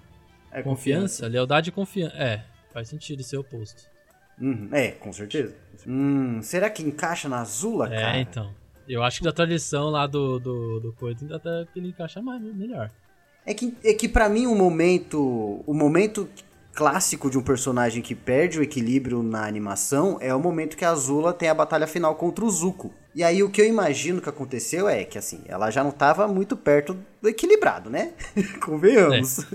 É 0.50 0.62
Confiança, 0.62 1.26
lealdade 1.28 1.68
e 1.68 1.72
confiança. 1.72 2.16
É, 2.16 2.42
faz 2.72 2.88
sentido 2.88 3.22
ser 3.22 3.36
oposto. 3.36 3.82
Uhum, 4.40 4.68
É, 4.72 4.92
com 4.92 5.12
certeza. 5.12 5.54
Hum, 5.86 6.40
será 6.42 6.68
que 6.70 6.82
encaixa 6.82 7.28
na 7.28 7.40
Azula, 7.40 7.92
É, 7.94 8.00
cara? 8.00 8.18
então. 8.18 8.54
Eu 8.90 9.05
acho 9.05 9.18
que 9.18 9.24
da 9.24 9.33
tradição 9.33 9.88
lá 9.88 10.07
do, 10.07 10.40
do, 10.40 10.81
do 10.81 10.92
coisa 10.92 11.20
ainda 11.22 11.38
tá, 11.38 11.66
que 11.72 11.79
ele 11.79 11.88
encaixa 11.88 12.20
mais, 12.20 12.42
melhor. 12.42 12.90
É 13.46 13.55
que, 13.55 13.74
é 13.85 13.94
que 13.94 14.09
para 14.09 14.29
mim 14.29 14.46
o 14.46 14.55
momento, 14.55 15.62
o 15.66 15.72
momento 15.72 16.29
clássico 16.74 17.31
de 17.31 17.38
um 17.38 17.42
personagem 17.42 18.03
que 18.03 18.14
perde 18.14 18.59
o 18.59 18.62
equilíbrio 18.62 19.22
na 19.22 19.46
animação 19.46 20.18
é 20.20 20.35
o 20.35 20.40
momento 20.40 20.76
que 20.76 20.85
a 20.85 20.90
Azula 20.90 21.33
tem 21.33 21.48
a 21.48 21.55
batalha 21.55 21.87
final 21.87 22.14
contra 22.16 22.44
o 22.44 22.50
Zuko. 22.50 22.92
E 23.14 23.22
aí 23.22 23.42
o 23.42 23.50
que 23.50 23.61
eu 23.61 23.66
imagino 23.66 24.20
que 24.20 24.29
aconteceu 24.29 24.88
é 24.88 25.05
que 25.05 25.18
assim, 25.18 25.42
ela 25.46 25.70
já 25.70 25.83
não 25.83 25.90
tava 25.90 26.26
muito 26.29 26.57
perto 26.57 26.96
do 27.20 27.29
equilibrado, 27.29 27.90
né? 27.90 28.12
Convenhamos. 28.64 29.46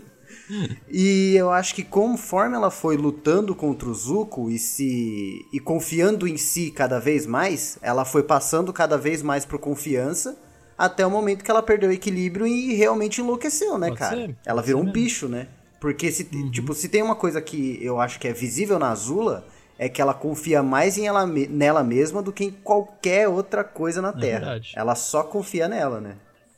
E 0.89 1.35
eu 1.35 1.51
acho 1.51 1.73
que 1.73 1.83
conforme 1.83 2.55
ela 2.55 2.69
foi 2.69 2.97
lutando 2.97 3.55
contra 3.55 3.89
o 3.89 3.93
Zuko 3.93 4.49
e 4.49 4.59
se 4.59 5.45
e 5.51 5.59
confiando 5.59 6.27
em 6.27 6.37
si 6.37 6.71
cada 6.71 6.99
vez 6.99 7.25
mais, 7.25 7.77
ela 7.81 8.05
foi 8.05 8.23
passando 8.23 8.71
cada 8.71 8.97
vez 8.97 9.21
mais 9.21 9.45
por 9.45 9.59
confiança 9.59 10.37
até 10.77 11.05
o 11.05 11.09
momento 11.09 11.43
que 11.43 11.49
ela 11.49 11.63
perdeu 11.63 11.89
o 11.89 11.93
equilíbrio 11.93 12.45
e 12.45 12.73
realmente 12.75 13.21
enlouqueceu, 13.21 13.77
né, 13.77 13.87
Pode 13.87 13.99
cara? 13.99 14.15
ser, 14.15 14.35
ela 14.45 14.61
virou 14.61 14.81
um 14.81 14.91
bicho, 14.91 15.27
né? 15.27 15.47
Porque 15.79 16.11
se 16.11 16.27
Uhum. 16.33 16.51
tipo, 16.51 16.73
se 16.73 16.89
tem 16.89 17.01
uma 17.01 17.15
coisa 17.15 17.41
que 17.41 17.79
eu 17.81 17.99
acho 17.99 18.19
que 18.19 18.27
é 18.27 18.33
visível 18.33 18.77
na 18.79 18.89
Azula, 18.89 19.45
é 19.77 19.87
que 19.89 20.01
ela 20.01 20.13
confia 20.13 20.63
mais 20.63 20.97
em 20.97 21.05
ela, 21.05 21.25
nela 21.25 21.83
mesma 21.83 22.21
do 22.21 22.31
que 22.31 22.45
em 22.45 22.51
qualquer 22.51 23.27
outra 23.27 23.63
coisa 23.63 24.01
na 24.01 24.11
Terra. 24.13 24.37
É 24.37 24.39
verdade. 24.39 24.73
Uhum. 24.75 24.81
Ela 24.81 24.95
só 24.95 25.23
confia 25.23 25.67
nela, 25.67 25.99
né? 26.01 26.15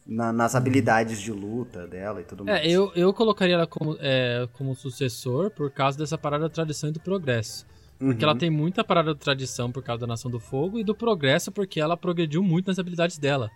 Na- 0.07 0.31
nas 0.31 0.55
habilidades 0.55 1.19
de 1.19 1.31
luta 1.33 1.85
dela 1.85 2.21
e 2.21 2.23
tudo 2.23 2.45
mais. 2.45 2.61
É, 2.65 2.69
eu, 2.69 2.91
eu 2.95 3.13
colocaria 3.13 3.55
ela 3.55 3.67
como, 3.67 3.97
é, 3.99 4.47
como 4.53 4.73
sucessor 4.73 5.51
por 5.51 5.69
causa 5.69 5.97
dessa 5.97 6.17
parada 6.17 6.45
da 6.45 6.49
tradição 6.49 6.89
e 6.89 6.93
do 6.93 6.99
progresso. 7.01 7.65
Porque 7.99 8.23
Uhum. 8.23 8.29
ela 8.31 8.39
tem 8.39 8.49
muita 8.49 8.83
parada 8.83 9.13
da 9.13 9.19
tradição 9.19 9.71
por 9.71 9.83
causa 9.83 10.01
da 10.01 10.07
Nação 10.07 10.31
do 10.31 10.39
Fogo 10.39 10.79
e 10.79 10.83
do 10.83 10.95
progresso 10.95 11.51
porque 11.51 11.79
ela 11.81 11.97
progrediu 11.97 12.41
muito 12.41 12.67
nas 12.67 12.79
habilidades 12.79 13.17
dela. 13.17 13.49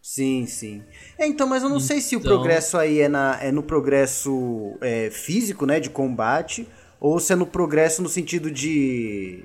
Sim, 0.00 0.46
sim. 0.46 0.82
É, 1.18 1.26
então, 1.26 1.46
mas 1.46 1.62
eu 1.62 1.68
não 1.68 1.80
sei 1.80 2.00
se 2.00 2.16
o 2.16 2.20
Então- 2.20 2.36
progresso 2.36 2.78
aí 2.78 3.00
é, 3.00 3.08
na, 3.08 3.36
é 3.42 3.50
no 3.52 3.62
progresso 3.62 4.78
é, 4.80 5.10
físico, 5.10 5.66
né, 5.66 5.78
de 5.80 5.90
combate, 5.90 6.66
ou 7.00 7.18
se 7.20 7.32
é 7.32 7.36
no 7.36 7.44
progresso 7.46 8.00
no 8.00 8.08
sentido 8.08 8.50
de. 8.50 9.44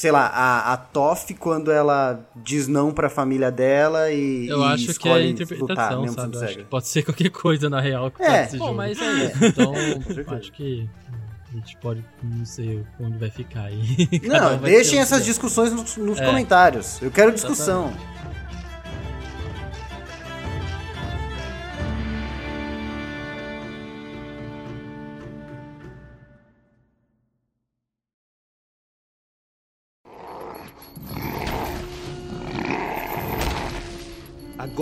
Sei 0.00 0.10
lá, 0.10 0.28
a, 0.28 0.72
a 0.72 0.76
Toff 0.78 1.34
quando 1.34 1.70
ela 1.70 2.26
diz 2.34 2.66
não 2.66 2.90
pra 2.90 3.10
família 3.10 3.50
dela 3.50 4.10
e. 4.10 4.48
Eu 4.48 4.62
e 4.62 4.64
acho 4.64 4.98
que 4.98 5.06
é 5.06 5.12
a 5.12 5.22
interpretação, 5.26 6.00
mesmo 6.00 6.16
sabe? 6.16 6.64
pode 6.70 6.88
ser 6.88 7.02
qualquer 7.04 7.28
coisa 7.28 7.68
na 7.68 7.82
real 7.82 8.10
que 8.10 8.22
É. 8.22 8.44
esse 8.44 8.56
Bom, 8.56 8.72
mas 8.72 8.98
é 8.98 9.12
isso. 9.26 9.44
Então, 9.44 9.74
certeza. 9.74 10.36
acho 10.36 10.52
que 10.52 10.88
a 11.50 11.54
gente 11.54 11.76
pode. 11.76 12.02
Não 12.22 12.46
sei 12.46 12.82
onde 12.98 13.18
vai 13.18 13.28
ficar 13.28 13.64
aí. 13.64 14.08
Um 14.24 14.28
Não, 14.28 14.58
vai 14.58 14.70
deixem 14.70 14.98
essas 14.98 15.22
discussões 15.22 15.70
nos, 15.70 15.98
nos 15.98 16.18
É. 16.18 16.24
comentários. 16.24 16.98
Eu 17.02 17.10
quero 17.10 17.30
discussão. 17.30 17.92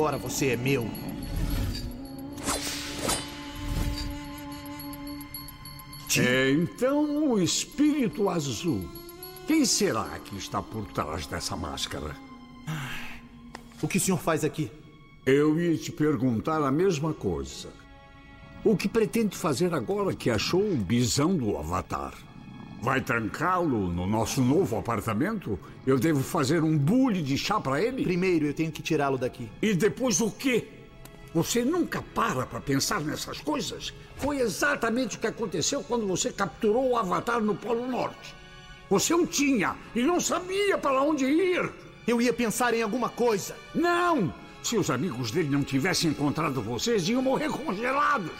Agora 0.08 0.22
você 0.22 0.46
é 0.46 0.56
meu. 0.56 0.90
É, 6.16 6.50
então, 6.50 7.30
o 7.30 7.38
espírito 7.38 8.30
azul. 8.30 8.88
Quem 9.46 9.66
será 9.66 10.18
que 10.20 10.34
está 10.38 10.62
por 10.62 10.86
trás 10.92 11.26
dessa 11.26 11.54
máscara? 11.54 12.16
O 13.82 13.86
que 13.86 13.98
o 13.98 14.00
senhor 14.00 14.16
faz 14.16 14.44
aqui? 14.44 14.70
Eu 15.26 15.60
ia 15.60 15.76
te 15.76 15.92
perguntar 15.92 16.62
a 16.62 16.72
mesma 16.72 17.12
coisa. 17.12 17.68
O 18.64 18.74
que 18.78 18.88
pretende 18.88 19.36
fazer 19.36 19.74
agora 19.74 20.16
que 20.16 20.30
achou 20.30 20.62
o 20.62 20.74
bisão 20.74 21.36
do 21.36 21.58
Avatar? 21.58 22.14
Vai 22.80 23.00
trancá-lo 23.00 23.92
no 23.92 24.06
nosso 24.06 24.40
novo 24.40 24.78
apartamento? 24.78 25.58
Eu 25.84 25.98
devo 25.98 26.22
fazer 26.22 26.62
um 26.62 26.78
bule 26.78 27.22
de 27.22 27.36
chá 27.36 27.60
para 27.60 27.82
ele? 27.82 28.04
Primeiro 28.04 28.46
eu 28.46 28.54
tenho 28.54 28.70
que 28.70 28.82
tirá-lo 28.82 29.18
daqui. 29.18 29.48
E 29.60 29.74
depois 29.74 30.20
o 30.20 30.30
quê? 30.30 30.68
Você 31.34 31.64
nunca 31.64 32.00
para 32.14 32.46
para 32.46 32.60
pensar 32.60 33.00
nessas 33.00 33.40
coisas? 33.40 33.92
Foi 34.16 34.38
exatamente 34.38 35.16
o 35.16 35.20
que 35.20 35.26
aconteceu 35.26 35.82
quando 35.82 36.06
você 36.06 36.32
capturou 36.32 36.90
o 36.90 36.96
Avatar 36.96 37.40
no 37.40 37.54
Polo 37.54 37.86
Norte. 37.86 38.34
Você 38.88 39.12
o 39.12 39.26
tinha 39.26 39.76
e 39.94 40.02
não 40.02 40.20
sabia 40.20 40.78
para 40.78 41.02
onde 41.02 41.24
ir. 41.24 41.70
Eu 42.06 42.22
ia 42.22 42.32
pensar 42.32 42.72
em 42.74 42.82
alguma 42.82 43.08
coisa. 43.08 43.56
Não! 43.74 44.32
Se 44.62 44.76
os 44.76 44.90
amigos 44.90 45.30
dele 45.30 45.50
não 45.50 45.62
tivessem 45.62 46.10
encontrado 46.10 46.62
vocês, 46.62 47.08
iam 47.08 47.22
morrer 47.22 47.50
congelados. 47.50 48.32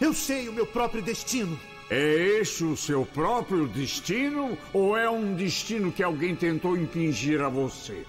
Eu 0.00 0.12
sei 0.12 0.48
o 0.48 0.52
meu 0.52 0.66
próprio 0.66 1.02
destino. 1.02 1.58
É 1.94 2.40
este 2.40 2.64
o 2.64 2.74
seu 2.74 3.04
próprio 3.04 3.68
destino 3.68 4.56
ou 4.72 4.96
é 4.96 5.10
um 5.10 5.34
destino 5.34 5.92
que 5.92 6.02
alguém 6.02 6.34
tentou 6.34 6.74
impingir 6.74 7.42
a 7.42 7.50
você? 7.50 8.06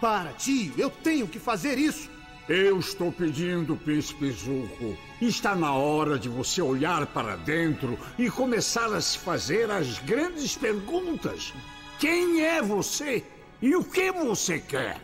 Para, 0.00 0.32
tio, 0.34 0.72
eu 0.78 0.88
tenho 0.88 1.26
que 1.26 1.40
fazer 1.40 1.76
isso. 1.76 2.08
Eu 2.48 2.78
estou 2.78 3.10
pedindo, 3.10 3.74
Príncipe 3.74 4.30
Zuko. 4.30 4.96
Está 5.20 5.56
na 5.56 5.72
hora 5.74 6.16
de 6.16 6.28
você 6.28 6.62
olhar 6.62 7.06
para 7.06 7.34
dentro 7.34 7.98
e 8.16 8.30
começar 8.30 8.94
a 8.94 9.00
se 9.00 9.18
fazer 9.18 9.68
as 9.68 9.98
grandes 9.98 10.56
perguntas. 10.56 11.52
Quem 11.98 12.40
é 12.40 12.62
você? 12.62 13.24
E 13.60 13.74
o 13.74 13.82
que 13.82 14.12
você 14.12 14.60
quer? 14.60 15.00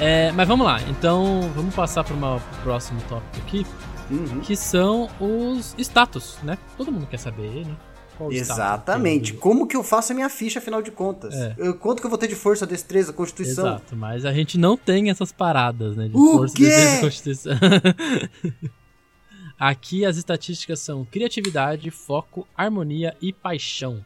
É, 0.00 0.32
mas 0.32 0.48
vamos 0.48 0.66
lá, 0.66 0.80
então 0.88 1.50
vamos 1.54 1.74
passar 1.74 2.02
para 2.04 2.14
o 2.14 2.40
próximo 2.62 3.00
tópico 3.08 3.36
aqui, 3.46 3.66
Uhum. 4.10 4.40
que 4.40 4.56
são 4.56 5.08
os 5.20 5.74
status, 5.78 6.38
né? 6.42 6.58
Todo 6.76 6.90
mundo 6.90 7.06
quer 7.06 7.18
saber, 7.18 7.64
né? 7.66 7.76
Qual 8.18 8.32
Exatamente. 8.32 9.32
Como 9.34 9.66
que 9.66 9.76
eu 9.76 9.82
faço 9.84 10.12
a 10.12 10.14
minha 10.14 10.28
ficha, 10.28 10.58
afinal 10.58 10.82
de 10.82 10.90
contas? 10.90 11.32
É. 11.34 11.54
Eu, 11.56 11.74
quanto 11.74 12.00
que 12.00 12.06
eu 12.06 12.10
vou 12.10 12.18
ter 12.18 12.26
de 12.28 12.34
força, 12.34 12.66
destreza, 12.66 13.12
constituição? 13.12 13.66
Exato, 13.66 13.96
mas 13.96 14.24
a 14.26 14.32
gente 14.32 14.58
não 14.58 14.76
tem 14.76 15.10
essas 15.10 15.30
paradas, 15.32 15.96
né? 15.96 16.08
De 16.08 16.16
O 16.16 16.32
força, 16.38 16.54
quê? 16.56 16.68
e 16.68 17.00
constituição. 17.00 17.52
Aqui 19.58 20.04
as 20.04 20.16
estatísticas 20.16 20.80
são 20.80 21.04
criatividade, 21.04 21.90
foco, 21.90 22.46
harmonia 22.56 23.14
e 23.22 23.32
paixão. 23.32 24.04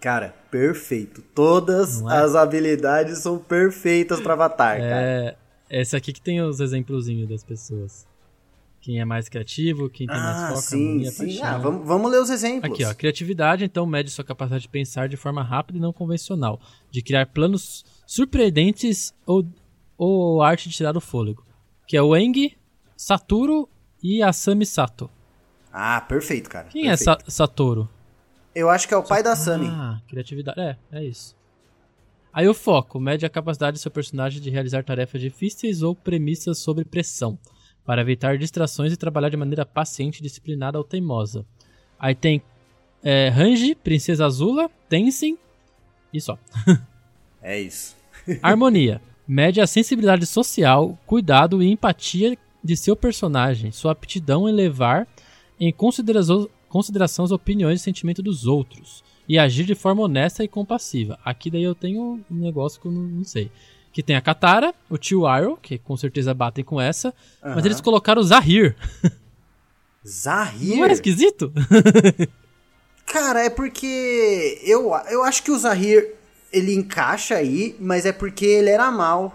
Cara, 0.00 0.34
perfeito. 0.50 1.22
Todas 1.34 2.02
é? 2.02 2.04
as 2.06 2.34
habilidades 2.34 3.18
são 3.18 3.38
perfeitas 3.38 4.20
pra 4.20 4.34
Avatar, 4.34 4.78
cara. 4.78 5.02
É, 5.02 5.36
esse 5.70 5.96
aqui 5.96 6.12
que 6.12 6.20
tem 6.20 6.40
os 6.40 6.60
exemplozinhos 6.60 7.28
das 7.28 7.42
pessoas. 7.42 8.06
Quem 8.80 9.00
é 9.00 9.04
mais 9.04 9.28
criativo, 9.28 9.90
quem 9.90 10.06
tem 10.06 10.16
mais 10.16 10.36
Ah, 10.36 10.48
foco, 10.50 10.60
sim, 10.62 11.04
sim. 11.10 11.18
paixão. 11.26 11.44
Ah, 11.44 11.58
vamos, 11.58 11.86
vamos 11.88 12.08
ler 12.10 12.20
os 12.20 12.30
exemplos. 12.30 12.72
Aqui, 12.72 12.84
ó, 12.84 12.94
criatividade, 12.94 13.64
então, 13.64 13.84
mede 13.84 14.10
sua 14.10 14.24
capacidade 14.24 14.62
de 14.62 14.68
pensar 14.68 15.08
de 15.08 15.16
forma 15.16 15.42
rápida 15.42 15.76
e 15.78 15.80
não 15.80 15.92
convencional, 15.92 16.60
de 16.88 17.02
criar 17.02 17.26
planos 17.26 17.84
surpreendentes 18.06 19.12
ou, 19.26 19.44
ou 19.98 20.40
arte 20.40 20.68
de 20.68 20.76
tirar 20.76 20.96
o 20.96 21.00
fôlego. 21.00 21.44
Que 21.88 21.96
é 21.96 22.02
o 22.02 22.16
Eng, 22.16 22.56
Satoru 22.96 23.68
e 24.00 24.22
Asami 24.22 24.64
Sato. 24.64 25.10
Ah, 25.72 26.00
perfeito, 26.00 26.48
cara. 26.48 26.68
Quem 26.68 26.84
perfeito. 26.84 27.10
é 27.10 27.24
Sa 27.24 27.30
Satoru? 27.46 27.88
Eu 28.56 28.70
acho 28.70 28.88
que 28.88 28.94
é 28.94 28.96
o 28.96 29.02
pai 29.02 29.22
da 29.22 29.36
Sunny. 29.36 29.66
Ah, 29.68 30.00
criatividade. 30.08 30.58
É, 30.58 30.78
é 30.90 31.04
isso. 31.04 31.36
Aí 32.32 32.48
o 32.48 32.54
foco, 32.54 32.98
mede 32.98 33.26
a 33.26 33.28
capacidade 33.28 33.76
do 33.76 33.78
seu 33.78 33.90
personagem 33.90 34.40
de 34.40 34.48
realizar 34.48 34.82
tarefas 34.82 35.20
difíceis 35.20 35.82
ou 35.82 35.94
premissas 35.94 36.56
sob 36.56 36.82
pressão, 36.82 37.38
para 37.84 38.00
evitar 38.00 38.38
distrações 38.38 38.94
e 38.94 38.96
trabalhar 38.96 39.28
de 39.28 39.36
maneira 39.36 39.66
paciente, 39.66 40.22
disciplinada 40.22 40.78
ou 40.78 40.84
teimosa. 40.84 41.44
Aí 41.98 42.14
tem 42.14 42.42
é, 43.04 43.28
Ranji, 43.28 43.74
Princesa 43.74 44.24
Azula, 44.24 44.70
Tenzin 44.88 45.36
e 46.10 46.18
só. 46.18 46.38
É 47.42 47.60
isso. 47.60 47.94
Harmonia. 48.40 49.02
Mede 49.28 49.60
a 49.60 49.66
sensibilidade 49.66 50.24
social, 50.24 50.98
cuidado 51.04 51.62
e 51.62 51.70
empatia 51.70 52.38
de 52.64 52.74
seu 52.74 52.96
personagem, 52.96 53.70
sua 53.70 53.92
aptidão 53.92 54.48
em 54.48 54.52
levar 54.52 55.06
em 55.60 55.70
consideração, 55.72 56.48
consideração 56.76 57.24
as 57.24 57.30
opiniões 57.30 57.80
e 57.80 57.82
sentimentos 57.82 58.22
dos 58.22 58.46
outros 58.46 59.02
e 59.26 59.38
agir 59.38 59.64
de 59.64 59.74
forma 59.74 60.02
honesta 60.02 60.44
e 60.44 60.48
compassiva. 60.48 61.18
Aqui 61.24 61.50
daí 61.50 61.62
eu 61.62 61.74
tenho 61.74 62.20
um 62.30 62.36
negócio 62.36 62.78
que 62.78 62.86
eu 62.86 62.92
não, 62.92 63.00
não 63.00 63.24
sei. 63.24 63.50
Que 63.94 64.02
tem 64.02 64.14
a 64.14 64.20
Katara, 64.20 64.74
o 64.90 64.98
Tio 64.98 65.26
Arrow, 65.26 65.56
que 65.56 65.78
com 65.78 65.96
certeza 65.96 66.34
batem 66.34 66.62
com 66.62 66.78
essa, 66.78 67.14
mas 67.42 67.64
eles 67.64 67.80
colocaram 67.80 68.20
o 68.20 68.24
Zahir. 68.24 68.76
Zahir? 70.06 70.76
Não 70.76 70.84
é 70.84 70.92
esquisito? 70.92 71.50
Cara, 73.06 73.42
é 73.42 73.48
porque 73.48 74.60
eu, 74.62 74.92
eu 75.10 75.24
acho 75.24 75.42
que 75.42 75.50
o 75.50 75.58
Zahir 75.58 76.14
ele 76.52 76.74
encaixa 76.74 77.36
aí, 77.36 77.74
mas 77.80 78.04
é 78.04 78.12
porque 78.12 78.44
ele 78.44 78.68
era 78.68 78.90
mal. 78.90 79.34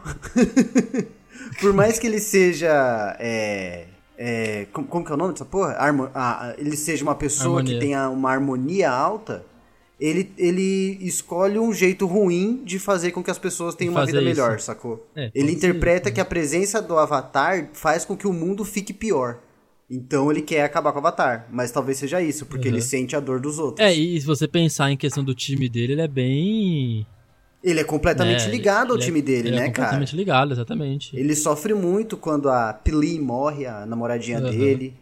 Por 1.60 1.74
mais 1.74 1.98
que 1.98 2.06
ele 2.06 2.20
seja. 2.20 3.18
É, 3.20 3.88
é, 4.24 4.68
como, 4.72 4.88
como 4.88 5.04
que 5.04 5.12
é 5.12 5.16
o 5.16 5.18
nome 5.18 5.34
dessa 5.34 5.46
porra? 5.46 5.76
Ah, 5.80 5.92
ah, 6.14 6.56
ele 6.60 6.78
seja 6.78 7.04
uma 7.04 7.16
pessoa 7.16 7.58
Harmonia. 7.58 7.74
que 7.74 7.80
tenha 7.84 8.08
uma 8.08 8.32
harmonia 8.32 8.92
alta. 8.92 9.44
Ele, 10.00 10.32
ele 10.38 10.98
escolhe 11.02 11.58
um 11.58 11.74
jeito 11.74 12.06
ruim 12.06 12.62
de 12.64 12.78
fazer 12.78 13.12
com 13.12 13.24
que 13.24 13.32
as 13.32 13.40
pessoas 13.40 13.74
tenham 13.74 13.94
uma 13.94 14.06
vida 14.06 14.20
isso. 14.20 14.28
melhor, 14.30 14.60
sacou? 14.60 15.08
É, 15.16 15.32
ele 15.34 15.50
ser 15.50 15.54
interpreta 15.58 16.12
que 16.12 16.20
a 16.22 16.26
presença 16.26 16.80
do 16.82 16.98
Avatar 17.00 17.70
faz 17.74 18.06
com 18.06 18.16
que 18.16 18.28
o 18.28 18.34
mundo 18.34 18.64
fique 18.64 18.94
pior. 18.94 19.40
Então 19.90 20.32
ele 20.32 20.42
quer 20.44 20.64
acabar 20.64 20.92
com 20.92 21.00
o 21.00 21.02
Avatar. 21.02 21.48
Mas 21.52 21.72
talvez 21.72 21.98
seja 21.98 22.22
isso, 22.22 22.46
porque 22.46 22.68
Uhum. 22.68 22.76
ele 22.76 22.82
sente 22.82 23.16
a 23.16 23.20
dor 23.20 23.40
dos 23.40 23.58
outros. 23.58 23.84
É, 23.86 23.92
e 23.92 24.20
se 24.22 24.26
você 24.28 24.48
pensar 24.48 24.92
em 24.92 24.98
questão 24.98 25.24
do 25.24 25.34
time 25.34 25.68
dele, 25.68 25.94
ele 25.94 26.02
é 26.02 26.08
bem. 26.08 27.06
Ele 27.64 27.80
é 27.80 27.84
completamente 27.84 28.46
né, 28.46 28.52
ligado 28.52 28.92
ao 28.92 28.96
ele 28.98 29.04
é- 29.04 29.06
time 29.06 29.22
dele, 29.22 29.48
ele 29.50 29.52
né, 29.52 29.68
é 29.68 29.70
cara? 29.70 29.74
completamente 29.74 30.16
ligado, 30.16 30.52
exatamente. 30.52 31.16
Ele 31.16 31.36
sofre 31.36 31.74
muito 31.74 32.18
quando 32.18 32.50
a 32.50 32.74
Pili 32.74 33.20
morre, 33.20 33.66
a 33.68 33.86
namoradinha 33.86 34.40
Uhum. 34.40 34.50
dele. 34.50 34.94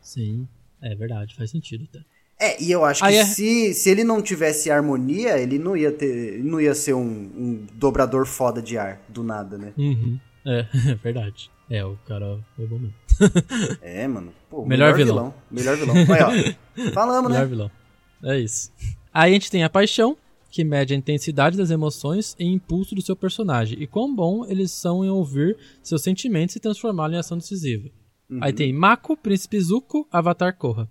Sim, 0.00 0.46
é 0.80 0.94
verdade, 0.94 1.34
faz 1.34 1.50
sentido. 1.50 1.86
Tá? 1.92 1.98
É, 2.38 2.62
e 2.62 2.70
eu 2.70 2.84
acho 2.84 3.02
que 3.04 3.14
é- 3.14 3.24
se, 3.24 3.74
se 3.74 3.90
ele 3.90 4.04
não 4.04 4.22
tivesse 4.22 4.70
harmonia, 4.70 5.38
ele 5.38 5.58
não 5.58 5.76
ia 5.76 5.90
ter. 5.92 6.42
não 6.42 6.60
ia 6.60 6.74
ser 6.74 6.94
um, 6.94 7.00
um 7.02 7.66
dobrador 7.74 8.24
foda 8.26 8.60
de 8.62 8.76
ar, 8.78 9.00
do 9.08 9.22
nada, 9.22 9.56
né? 9.58 9.72
Uhum. 9.76 10.18
É, 10.44 10.66
é 10.92 10.94
verdade. 10.94 11.50
É, 11.68 11.84
o 11.84 11.98
cara 12.06 12.38
foi 12.54 12.66
bom 12.66 12.78
mesmo. 12.78 12.94
É, 13.82 14.06
mano. 14.06 14.32
Pô, 14.50 14.64
Melhor 14.66 14.94
vilão. 14.94 15.34
Melhor 15.50 15.76
vilão. 15.76 15.94
Aí, 15.96 16.54
ó. 16.84 16.92
Falamos, 16.92 17.30
Melhor 17.30 17.44
né? 17.44 17.48
vilão. 17.50 17.70
É 18.22 18.38
isso. 18.38 18.70
Aí 19.12 19.30
a 19.30 19.34
gente 19.34 19.50
tem 19.50 19.64
a 19.64 19.70
paixão, 19.70 20.16
que 20.56 20.64
mede 20.64 20.94
a 20.94 20.96
intensidade 20.96 21.54
das 21.54 21.70
emoções 21.70 22.34
e 22.38 22.46
impulso 22.46 22.94
do 22.94 23.02
seu 23.02 23.14
personagem, 23.14 23.78
e 23.78 23.86
quão 23.86 24.16
bom 24.16 24.42
eles 24.46 24.70
são 24.70 25.04
em 25.04 25.10
ouvir 25.10 25.54
seus 25.82 26.00
sentimentos 26.00 26.56
e 26.56 26.60
transformá-los 26.60 27.14
em 27.14 27.18
ação 27.18 27.36
decisiva. 27.36 27.90
Uhum. 28.30 28.38
Aí 28.40 28.54
tem 28.54 28.72
Mako, 28.72 29.18
Príncipe 29.18 29.60
Zuko, 29.60 30.08
Avatar 30.10 30.56
Korra. 30.56 30.88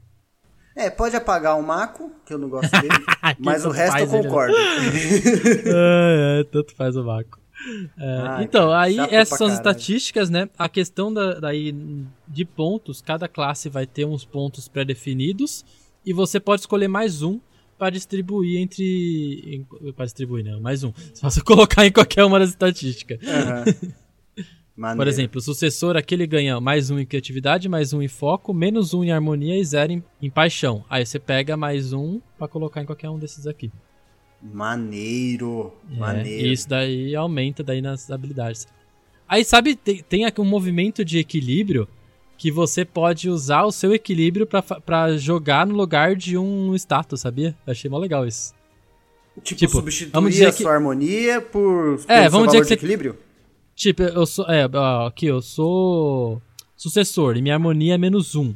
É, 0.75 0.91
pode 0.91 1.15
apagar 1.15 1.57
o 1.57 1.63
Mako, 1.63 2.11
que 2.23 2.31
eu 2.31 2.37
não 2.37 2.47
gosto 2.47 2.69
dele. 2.79 2.93
mas 3.39 3.65
o 3.65 3.71
resto 3.71 3.97
eu 3.97 4.07
né? 4.07 4.21
concordo. 4.21 4.53
é, 5.65 6.41
é, 6.41 6.43
tanto 6.43 6.75
faz 6.75 6.95
o 6.95 7.03
Mako. 7.03 7.39
É, 7.97 8.17
Ai, 8.27 8.43
então, 8.43 8.67
cara, 8.67 8.81
aí 8.81 8.99
essas 8.99 9.35
são 9.35 9.47
as 9.47 9.53
estatísticas, 9.53 10.29
né? 10.29 10.47
A 10.59 10.69
questão 10.69 11.11
da, 11.11 11.39
daí 11.39 11.73
de 12.27 12.45
pontos, 12.45 13.01
cada 13.01 13.27
classe 13.27 13.67
vai 13.67 13.87
ter 13.87 14.05
uns 14.05 14.23
pontos 14.23 14.67
pré-definidos 14.67 15.65
e 16.05 16.13
você 16.13 16.39
pode 16.39 16.61
escolher 16.61 16.87
mais 16.87 17.23
um 17.23 17.39
para 17.77 17.89
distribuir 17.89 18.59
entre. 18.61 19.65
Para 19.95 20.05
distribuir, 20.05 20.43
né? 20.43 20.55
Mais 20.59 20.83
um. 20.83 20.93
Se 21.13 21.21
você 21.21 21.41
colocar 21.43 21.85
em 21.85 21.91
qualquer 21.91 22.23
uma 22.23 22.39
das 22.39 22.49
estatísticas. 22.49 23.19
Aham. 23.27 23.65
Por 24.97 25.07
exemplo, 25.07 25.39
o 25.39 25.41
sucessor 25.41 25.95
aqui 25.95 26.13
ele 26.15 26.27
ganha 26.27 26.59
mais 26.59 26.89
um 26.89 26.99
em 26.99 27.05
criatividade, 27.05 27.69
mais 27.69 27.93
um 27.93 28.01
em 28.01 28.09
foco, 28.09 28.53
menos 28.53 28.93
um 28.93 29.05
em 29.05 29.11
harmonia 29.11 29.57
e 29.57 29.63
zero 29.63 29.93
em, 29.93 30.03
em 30.21 30.29
paixão. 30.29 30.83
Aí 30.89 31.05
você 31.05 31.17
pega 31.17 31.55
mais 31.55 31.93
um 31.93 32.19
para 32.37 32.49
colocar 32.49 32.81
em 32.81 32.85
qualquer 32.85 33.09
um 33.09 33.17
desses 33.17 33.47
aqui. 33.47 33.71
Maneiro. 34.41 35.71
É, 35.89 35.97
Maneiro. 35.97 36.47
e 36.47 36.51
isso 36.51 36.67
daí 36.67 37.15
aumenta 37.15 37.63
daí 37.63 37.81
nas 37.81 38.11
habilidades. 38.11 38.67
Aí, 39.27 39.45
sabe, 39.45 39.75
tem, 39.75 40.03
tem 40.03 40.25
aqui 40.25 40.41
um 40.41 40.45
movimento 40.45 41.05
de 41.05 41.17
equilíbrio 41.17 41.87
que 42.37 42.51
você 42.51 42.83
pode 42.85 43.29
usar 43.29 43.63
o 43.63 43.71
seu 43.71 43.93
equilíbrio 43.93 44.47
pra 44.85 45.17
jogar 45.17 45.65
no 45.65 45.75
lugar 45.75 46.15
de 46.15 46.37
um 46.37 46.75
status, 46.75 47.21
sabia? 47.21 47.55
Eu 47.65 47.71
achei 47.71 47.89
mó 47.89 47.97
legal 47.97 48.27
isso. 48.27 48.53
Tipo, 49.43 49.59
tipo, 49.59 49.71
substituir 49.73 50.45
a 50.45 50.51
que- 50.51 50.63
sua 50.63 50.73
harmonia 50.73 51.41
por, 51.41 51.97
por 51.97 52.05
É, 52.11 52.29
vamos 52.29 52.47
dizer 52.47 52.57
que 52.59 52.63
de 52.63 52.67
você- 52.69 52.73
equilíbrio? 52.75 53.17
Tipo, 53.75 54.03
eu 54.03 54.25
sou. 54.25 54.45
É, 54.49 54.65
aqui, 55.05 55.25
eu 55.25 55.41
sou 55.41 56.41
sucessor 56.77 57.35
e 57.35 57.41
minha 57.41 57.55
harmonia 57.55 57.95
é 57.95 57.97
menos 57.97 58.35
um. 58.35 58.53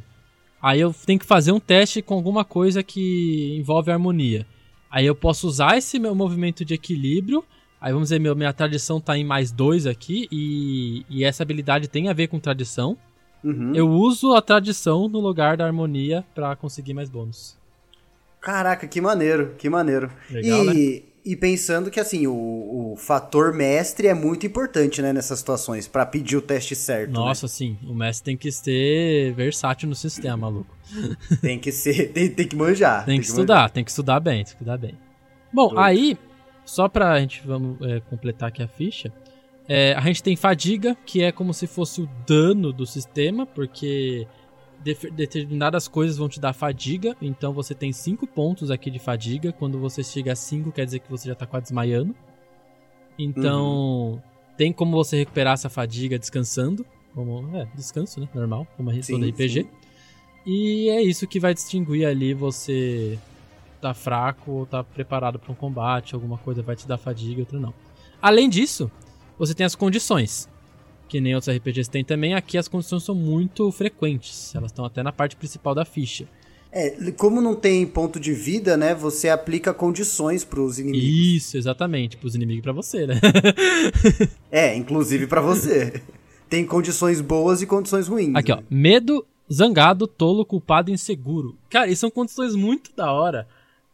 Aí 0.62 0.80
eu 0.80 0.94
tenho 1.06 1.18
que 1.18 1.26
fazer 1.26 1.52
um 1.52 1.60
teste 1.60 2.00
com 2.02 2.14
alguma 2.14 2.44
coisa 2.44 2.82
que 2.82 3.56
envolve 3.58 3.90
harmonia. 3.90 4.46
Aí 4.90 5.06
eu 5.06 5.14
posso 5.14 5.46
usar 5.46 5.76
esse 5.78 5.98
meu 5.98 6.14
movimento 6.14 6.64
de 6.64 6.74
equilíbrio. 6.74 7.44
Aí 7.80 7.92
vamos 7.92 8.08
dizer, 8.08 8.18
meu, 8.18 8.34
minha 8.36 8.52
tradição 8.52 9.00
tá 9.00 9.16
em 9.16 9.24
mais 9.24 9.50
dois 9.52 9.86
aqui. 9.86 10.26
E, 10.32 11.04
e 11.08 11.24
essa 11.24 11.42
habilidade 11.42 11.88
tem 11.88 12.08
a 12.08 12.12
ver 12.12 12.28
com 12.28 12.38
tradição. 12.38 12.96
Uhum. 13.42 13.74
Eu 13.74 13.88
uso 13.88 14.34
a 14.34 14.42
tradição 14.42 15.08
no 15.08 15.20
lugar 15.20 15.56
da 15.56 15.64
harmonia 15.66 16.24
pra 16.34 16.54
conseguir 16.56 16.94
mais 16.94 17.08
bônus. 17.08 17.56
Caraca, 18.40 18.86
que 18.86 19.00
maneiro, 19.00 19.54
que 19.58 19.68
maneiro. 19.68 20.10
Legal, 20.30 20.64
né? 20.64 20.72
e, 20.74 21.04
e 21.24 21.36
pensando 21.36 21.90
que 21.90 22.00
assim, 22.00 22.26
o, 22.26 22.92
o 22.92 22.96
fator 22.96 23.52
mestre 23.52 24.08
é 24.08 24.14
muito 24.14 24.46
importante, 24.46 25.02
né, 25.02 25.12
nessas 25.12 25.38
situações, 25.38 25.86
pra 25.86 26.06
pedir 26.06 26.36
o 26.36 26.42
teste 26.42 26.74
certo. 26.74 27.12
Nossa, 27.12 27.46
sim, 27.46 27.76
o 27.86 27.94
mestre 27.94 28.24
tem 28.24 28.36
que 28.36 28.50
ser 28.50 29.34
versátil 29.34 29.88
no 29.88 29.94
sistema, 29.94 30.36
maluco. 30.36 30.74
né? 30.92 31.16
Tem 31.40 31.58
que 31.58 31.70
ser, 31.70 32.12
tem, 32.12 32.28
tem 32.30 32.48
que 32.48 32.56
manjar. 32.56 33.04
Tem 33.04 33.20
que 33.20 33.26
estudar, 33.26 33.70
tem 33.70 33.84
que 33.84 33.90
estudar 33.90 34.18
bem, 34.18 34.36
tem 34.36 34.44
que 34.44 34.50
estudar 34.50 34.76
bem. 34.76 34.98
Bom, 35.52 35.68
Tudo. 35.68 35.78
aí, 35.80 36.18
só 36.64 36.88
pra 36.88 37.20
gente 37.20 37.42
vamos 37.46 37.80
é, 37.82 38.00
completar 38.00 38.48
aqui 38.48 38.60
a 38.62 38.66
ficha, 38.66 39.12
É, 39.72 39.94
a 39.94 40.00
gente 40.00 40.20
tem 40.20 40.34
fadiga, 40.34 40.96
que 41.06 41.22
é 41.22 41.30
como 41.30 41.54
se 41.54 41.64
fosse 41.68 42.02
o 42.02 42.08
dano 42.26 42.72
do 42.72 42.84
sistema, 42.84 43.46
porque 43.46 44.26
de- 44.82 45.10
determinadas 45.12 45.86
coisas 45.86 46.16
vão 46.16 46.28
te 46.28 46.40
dar 46.40 46.52
fadiga. 46.52 47.16
Então 47.22 47.52
você 47.52 47.72
tem 47.72 47.92
5 47.92 48.26
pontos 48.26 48.68
aqui 48.68 48.90
de 48.90 48.98
fadiga. 48.98 49.52
Quando 49.52 49.78
você 49.78 50.02
chega 50.02 50.32
a 50.32 50.34
5, 50.34 50.72
quer 50.72 50.86
dizer 50.86 50.98
que 50.98 51.08
você 51.08 51.28
já 51.28 51.36
tá 51.36 51.46
quase 51.46 51.66
desmaiando. 51.66 52.16
Então 53.16 54.20
tem 54.56 54.72
como 54.72 54.96
você 54.96 55.18
recuperar 55.18 55.54
essa 55.54 55.68
fadiga 55.68 56.18
descansando. 56.18 56.84
Como, 57.14 57.56
é, 57.56 57.68
descanso, 57.74 58.20
né? 58.20 58.28
Normal, 58.34 58.66
como 58.76 58.90
a 58.90 58.92
gente 58.92 59.06
Sim, 59.06 59.24
RPG. 59.24 59.62
sim. 59.62 59.68
E 60.46 60.88
é 60.88 61.00
isso 61.00 61.28
que 61.28 61.38
vai 61.38 61.54
distinguir 61.54 62.06
ali 62.06 62.34
você 62.34 63.18
tá 63.80 63.94
fraco 63.94 64.50
ou 64.50 64.66
tá 64.66 64.82
preparado 64.82 65.38
para 65.38 65.52
um 65.52 65.54
combate, 65.54 66.14
alguma 66.14 66.38
coisa 66.38 66.60
vai 66.60 66.74
te 66.76 66.88
dar 66.88 66.98
fadiga, 66.98 67.42
outra 67.42 67.58
não. 67.58 67.72
Além 68.20 68.48
disso, 68.48 68.90
você 69.40 69.54
tem 69.54 69.64
as 69.64 69.74
condições. 69.74 70.48
Que 71.08 71.20
nem 71.20 71.34
outros 71.34 71.56
RPGs 71.56 71.90
têm 71.90 72.04
também, 72.04 72.34
aqui 72.34 72.56
as 72.56 72.68
condições 72.68 73.02
são 73.02 73.14
muito 73.14 73.72
frequentes. 73.72 74.54
Elas 74.54 74.70
estão 74.70 74.84
até 74.84 75.02
na 75.02 75.10
parte 75.10 75.34
principal 75.34 75.74
da 75.74 75.84
ficha. 75.84 76.28
É, 76.70 77.10
como 77.12 77.40
não 77.40 77.56
tem 77.56 77.84
ponto 77.84 78.20
de 78.20 78.32
vida, 78.32 78.76
né? 78.76 78.94
Você 78.94 79.28
aplica 79.28 79.74
condições 79.74 80.44
pros 80.44 80.78
inimigos. 80.78 81.08
Isso, 81.08 81.56
exatamente, 81.56 82.16
pros 82.16 82.36
inimigos 82.36 82.60
e 82.60 82.62
pra 82.62 82.72
você, 82.72 83.06
né? 83.08 83.14
É, 84.52 84.76
inclusive 84.76 85.26
pra 85.26 85.40
você. 85.40 86.00
tem 86.48 86.64
condições 86.64 87.20
boas 87.20 87.60
e 87.60 87.66
condições 87.66 88.06
ruins. 88.06 88.36
Aqui, 88.36 88.52
ó. 88.52 88.56
né? 88.56 88.62
Medo, 88.70 89.26
zangado, 89.52 90.06
tolo, 90.06 90.44
culpado 90.44 90.90
e 90.90 90.94
inseguro. 90.94 91.56
Cara, 91.68 91.88
e 91.88 91.96
são 91.96 92.10
condições 92.10 92.54
muito 92.54 92.94
da 92.94 93.10
hora. 93.10 93.48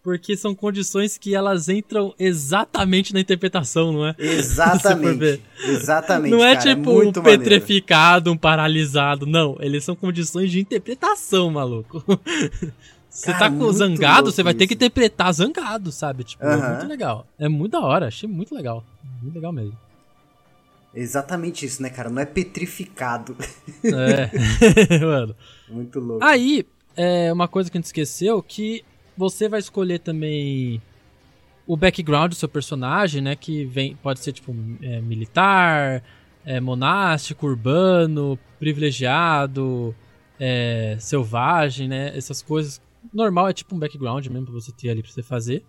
Porque 0.06 0.36
são 0.36 0.54
condições 0.54 1.18
que 1.18 1.34
elas 1.34 1.68
entram 1.68 2.14
exatamente 2.16 3.12
na 3.12 3.18
interpretação, 3.18 3.90
não 3.92 4.06
é? 4.06 4.14
Exatamente. 4.22 5.42
Exatamente. 5.64 6.30
Não 6.30 6.44
é 6.44 6.54
cara, 6.54 6.76
tipo 6.76 6.92
muito 6.92 7.18
um 7.18 7.22
maneiro. 7.24 7.42
petrificado, 7.42 8.30
um 8.30 8.36
paralisado. 8.36 9.26
Não, 9.26 9.56
eles 9.58 9.82
são 9.82 9.96
condições 9.96 10.52
de 10.52 10.60
interpretação, 10.60 11.50
maluco. 11.50 12.04
Você 13.10 13.32
Cara, 13.32 13.38
tá 13.38 13.48
com 13.50 13.56
muito 13.56 13.72
zangado, 13.72 14.30
você 14.30 14.44
vai 14.44 14.54
ter 14.54 14.64
isso. 14.64 14.68
que 14.68 14.74
interpretar 14.74 15.32
zangado, 15.32 15.90
sabe? 15.90 16.22
Tipo, 16.22 16.44
é 16.44 16.54
Aham. 16.54 16.68
muito 16.74 16.86
legal. 16.86 17.26
É 17.36 17.48
muito 17.48 17.72
da 17.72 17.80
hora, 17.80 18.06
achei 18.06 18.28
muito 18.28 18.54
legal. 18.54 18.84
Muito 19.20 19.34
legal 19.34 19.52
mesmo. 19.52 19.76
Exatamente 20.94 21.66
isso, 21.66 21.82
né, 21.82 21.90
cara? 21.90 22.10
Não 22.10 22.22
é 22.22 22.26
petrificado. 22.26 23.36
É, 23.82 24.30
mano. 25.04 25.34
muito 25.68 25.98
louco. 25.98 26.24
Aí, 26.24 26.64
é 26.94 27.32
uma 27.32 27.48
coisa 27.48 27.70
que 27.70 27.76
a 27.76 27.80
gente 27.80 27.86
esqueceu, 27.86 28.40
que 28.42 28.84
você 29.16 29.48
vai 29.48 29.60
escolher 29.60 29.98
também 29.98 30.80
o 31.66 31.76
background 31.76 32.30
do 32.30 32.34
seu 32.34 32.48
personagem, 32.48 33.20
né? 33.20 33.34
Que 33.34 33.64
vem, 33.64 33.96
pode 33.96 34.20
ser 34.20 34.32
tipo 34.32 34.54
é, 34.82 35.00
militar, 35.00 36.02
é, 36.44 36.60
monástico, 36.60 37.46
urbano, 37.46 38.38
privilegiado, 38.58 39.94
é, 40.38 40.96
selvagem, 41.00 41.88
né? 41.88 42.16
Essas 42.16 42.42
coisas. 42.42 42.80
Normal 43.12 43.48
é 43.48 43.52
tipo 43.52 43.74
um 43.74 43.78
background 43.78 44.26
mesmo 44.26 44.46
pra 44.46 44.54
você 44.54 44.72
ter 44.72 44.90
ali 44.90 45.02
pra 45.02 45.10
você 45.10 45.22
fazer. 45.22 45.64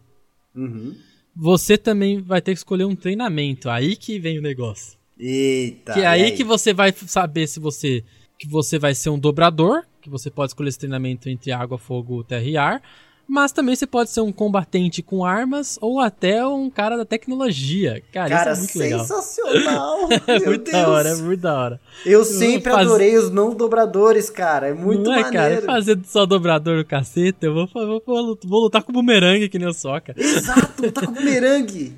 Uhum. 0.56 0.95
Você 1.36 1.78
também 1.78 2.20
vai 2.20 2.41
ter 2.41 2.52
que 2.52 2.58
escolher 2.58 2.86
um 2.86 2.95
treinamento. 2.95 3.70
Aí 3.70 3.95
que 3.95 4.20
vem 4.20 4.39
o 4.39 4.41
negócio. 4.41 4.98
Eita. 5.20 5.93
Que 5.93 6.00
é 6.00 6.04
e 6.04 6.06
aí, 6.06 6.32
que 6.32 6.43
você 6.43 6.74
vai 6.74 6.91
saber 6.91 7.48
se 7.48 7.60
você 7.60 8.04
que 8.39 8.48
você 8.48 8.78
vai 8.78 8.93
ser 8.93 9.10
um 9.10 9.18
dobrador, 9.18 9.84
que 10.00 10.12
você 10.12 10.30
pode 10.30 10.52
escolher 10.52 10.70
esse 10.70 10.78
treinamento 10.78 11.28
entre 11.28 11.52
água, 11.52 11.78
fogo, 11.80 12.24
terra 12.24 12.43
e 12.43 12.56
ar, 12.56 12.84
mas 13.28 13.51
também 13.51 13.75
você 13.75 13.86
pode 13.86 14.09
ser 14.09 14.21
um 14.21 14.32
combatente 14.32 15.01
com 15.01 15.25
armas 15.25 15.78
ou 15.82 15.99
até 15.99 16.45
um 16.47 16.69
cara 16.69 16.95
da 16.95 17.03
tecnologia. 17.05 18.01
Cara, 18.13 18.30
Cara, 18.30 18.51
isso 18.53 18.61
é 18.61 18.63
muito 18.63 18.80
legal. 18.80 18.99
sensacional. 19.01 19.97
É 20.28 20.39
muito 20.39 20.71
Deus. 20.71 20.84
da 20.84 20.89
hora, 20.89 21.09
é 21.09 21.15
muito 21.15 21.41
da 21.41 21.57
hora. 21.57 21.82
Eu 22.05 22.23
sempre 22.23 22.71
adorei 22.71 23.17
os 23.17 23.30
não 23.30 23.53
dobradores, 23.53 24.30
cara. 24.30 24.67
É 24.69 24.73
muito 24.73 25.03
Não 25.03 25.13
é, 25.13 25.21
maneiro. 25.21 25.61
cara? 25.61 25.61
Fazendo 25.61 26.05
só 26.05 26.25
dobrador 26.25 26.78
no 26.78 26.86
cacete, 26.86 27.45
eu 27.45 27.53
vou, 27.53 27.67
vou, 27.67 28.01
vou, 28.05 28.39
vou 28.43 28.61
lutar 28.61 28.84
com 28.84 28.91
bumerangue 28.93 29.49
que 29.49 29.59
nem 29.59 29.67
o 29.67 29.73
Soca. 29.73 30.13
Exato, 30.17 30.91
tá 30.91 31.05
com 31.05 31.13
bumerangue. 31.13 31.93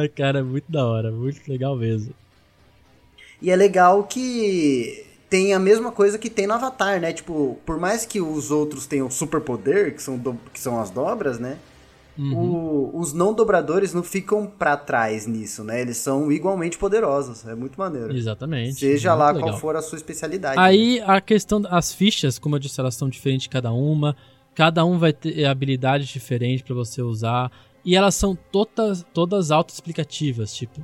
Ai, 0.00 0.08
cara, 0.14 0.40
é 0.40 0.42
muito 0.42 0.70
da 0.70 0.86
hora, 0.86 1.10
muito 1.10 1.40
legal 1.48 1.76
mesmo. 1.76 2.12
E 3.40 3.50
é 3.50 3.56
legal 3.56 4.04
que 4.04 5.04
tem 5.34 5.52
a 5.52 5.58
mesma 5.58 5.90
coisa 5.90 6.16
que 6.16 6.30
tem 6.30 6.46
no 6.46 6.54
Avatar, 6.54 7.00
né? 7.00 7.12
Tipo, 7.12 7.58
por 7.66 7.76
mais 7.80 8.06
que 8.06 8.20
os 8.20 8.52
outros 8.52 8.86
tenham 8.86 9.10
superpoder, 9.10 9.92
que 9.92 10.00
são, 10.00 10.16
do- 10.16 10.38
que 10.52 10.60
são 10.60 10.80
as 10.80 10.90
dobras, 10.90 11.40
né? 11.40 11.56
Uhum. 12.16 12.38
O- 12.94 13.00
os 13.00 13.12
não 13.12 13.34
dobradores 13.34 13.92
não 13.92 14.04
ficam 14.04 14.46
pra 14.46 14.76
trás 14.76 15.26
nisso, 15.26 15.64
né? 15.64 15.80
Eles 15.80 15.96
são 15.96 16.30
igualmente 16.30 16.78
poderosos. 16.78 17.44
É 17.48 17.54
muito 17.56 17.76
maneiro. 17.76 18.16
Exatamente. 18.16 18.78
Seja 18.78 19.12
lá 19.12 19.32
legal. 19.32 19.48
qual 19.50 19.58
for 19.60 19.74
a 19.74 19.82
sua 19.82 19.96
especialidade. 19.96 20.56
Aí 20.56 21.00
a 21.04 21.20
questão 21.20 21.60
das 21.60 21.92
fichas, 21.92 22.38
como 22.38 22.54
eu 22.54 22.60
disse, 22.60 22.78
elas 22.78 22.94
são 22.94 23.08
diferentes 23.08 23.48
cada 23.48 23.72
uma. 23.72 24.14
Cada 24.54 24.84
um 24.84 25.00
vai 25.00 25.12
ter 25.12 25.44
habilidades 25.46 26.06
diferentes 26.06 26.62
pra 26.62 26.76
você 26.76 27.02
usar. 27.02 27.50
E 27.84 27.96
elas 27.96 28.14
são 28.14 28.38
todas, 28.52 29.04
todas 29.12 29.50
autoexplicativas, 29.50 30.54
tipo. 30.54 30.80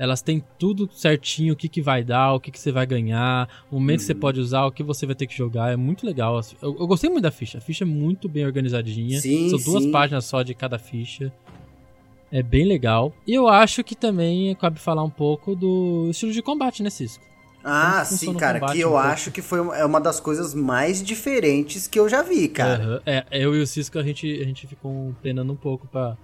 Elas 0.00 0.22
têm 0.22 0.42
tudo 0.58 0.88
certinho, 0.90 1.52
o 1.52 1.56
que, 1.56 1.68
que 1.68 1.82
vai 1.82 2.02
dar, 2.02 2.32
o 2.32 2.40
que, 2.40 2.50
que 2.50 2.58
você 2.58 2.72
vai 2.72 2.86
ganhar, 2.86 3.46
o 3.70 3.74
momento 3.74 3.98
que 3.98 4.04
você 4.06 4.14
Uhum. 4.14 4.18
pode 4.20 4.40
usar, 4.40 4.64
o 4.64 4.72
que 4.72 4.82
você 4.82 5.04
vai 5.04 5.14
ter 5.14 5.26
que 5.26 5.36
jogar. 5.36 5.70
É 5.70 5.76
muito 5.76 6.06
legal. 6.06 6.40
Eu, 6.62 6.74
eu 6.80 6.86
gostei 6.86 7.10
muito 7.10 7.22
da 7.24 7.30
ficha. 7.30 7.58
A 7.58 7.60
ficha 7.60 7.84
é 7.84 7.86
muito 7.86 8.26
bem 8.26 8.46
organizadinha. 8.46 9.20
Sim, 9.20 9.50
São 9.50 9.58
duas 9.60 9.84
sim. 9.84 9.90
páginas 9.90 10.24
só 10.24 10.42
de 10.42 10.54
cada 10.54 10.78
ficha. 10.78 11.30
É 12.32 12.42
bem 12.42 12.64
legal. 12.64 13.12
E 13.26 13.34
eu 13.34 13.46
acho 13.46 13.84
que 13.84 13.94
também 13.94 14.54
cabe 14.54 14.78
falar 14.78 15.04
um 15.04 15.10
pouco 15.10 15.54
do 15.54 16.08
estilo 16.10 16.32
de 16.32 16.40
combate, 16.40 16.82
né, 16.82 16.88
Cisco? 16.88 17.22
Ah, 17.62 18.02
sim, 18.06 18.32
cara, 18.38 18.58
combate 18.58 18.76
que 18.76 18.82
eu 18.82 18.96
acho 18.96 19.30
que 19.30 19.42
foi 19.42 19.60
uma, 19.60 19.76
é 19.76 19.84
uma 19.84 20.00
das 20.00 20.18
coisas 20.18 20.54
mais 20.54 21.02
diferentes 21.02 21.86
que 21.86 22.00
eu 22.00 22.08
já 22.08 22.22
vi, 22.22 22.48
cara. 22.48 22.82
Aham. 22.82 23.02
É, 23.04 23.26
eu 23.32 23.54
e 23.54 23.60
o 23.60 23.66
Cisco 23.66 23.98
a 23.98 24.02
gente, 24.02 24.26
a 24.40 24.44
gente 24.44 24.66
ficou 24.66 25.14
penando 25.20 25.52
um 25.52 25.56
pouco 25.56 25.86
pra, 25.88 26.16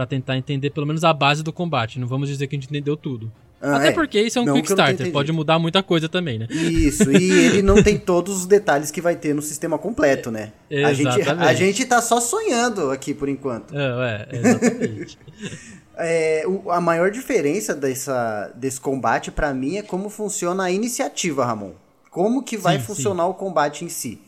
pra 0.00 0.06
tentar 0.06 0.34
entender 0.38 0.70
pelo 0.70 0.86
menos 0.86 1.04
a 1.04 1.12
base 1.12 1.42
do 1.42 1.52
combate. 1.52 1.98
Não 2.00 2.06
vamos 2.06 2.26
dizer 2.30 2.46
que 2.46 2.56
a 2.56 2.58
gente 2.58 2.68
entendeu 2.70 2.96
tudo. 2.96 3.30
Ah, 3.60 3.76
Até 3.76 3.88
é. 3.88 3.92
porque 3.92 4.18
isso 4.18 4.38
é 4.38 4.42
um 4.42 4.46
Não 4.46 4.54
quick 4.54 4.68
que 4.68 4.72
eu 4.72 4.76
não 4.76 4.84
tenha 4.84 4.92
starter, 4.92 5.06
entendido. 5.06 5.12
pode 5.12 5.32
mudar 5.32 5.58
muita 5.58 5.82
coisa 5.82 6.08
também, 6.08 6.38
né? 6.38 6.46
Isso, 6.50 7.12
e 7.12 7.30
ele 7.44 7.60
não 7.60 7.82
tem 7.82 7.98
todos 7.98 8.38
os 8.38 8.46
detalhes 8.46 8.90
que 8.90 9.02
vai 9.02 9.14
ter 9.16 9.34
no 9.34 9.42
sistema 9.42 9.76
completo, 9.76 10.30
né? 10.30 10.52
A 10.86 10.94
gente, 10.94 11.20
a 11.28 11.52
gente 11.52 11.84
tá 11.84 12.00
só 12.00 12.18
sonhando 12.18 12.90
aqui 12.90 13.12
por 13.12 13.28
enquanto. 13.28 13.74
É, 13.76 14.26
é 14.30 14.36
exatamente. 14.38 15.18
É, 16.02 16.44
o- 16.46 16.70
a 16.70 16.80
maior 16.80 17.10
diferença 17.10 17.74
dessa, 17.74 18.50
desse 18.54 18.80
combate 18.80 19.30
pra 19.30 19.52
mim 19.52 19.76
é 19.76 19.82
como 19.82 20.08
funciona 20.08 20.62
a 20.64 20.70
iniciativa, 20.70 21.44
Ramon. 21.44 21.72
Como 22.10 22.42
que 22.42 22.56
vai 22.56 22.78
Sim, 22.78 22.84
funcionar 22.86 23.26
o 23.26 23.34
combate 23.34 23.84
em 23.84 23.90
si. 23.90 24.18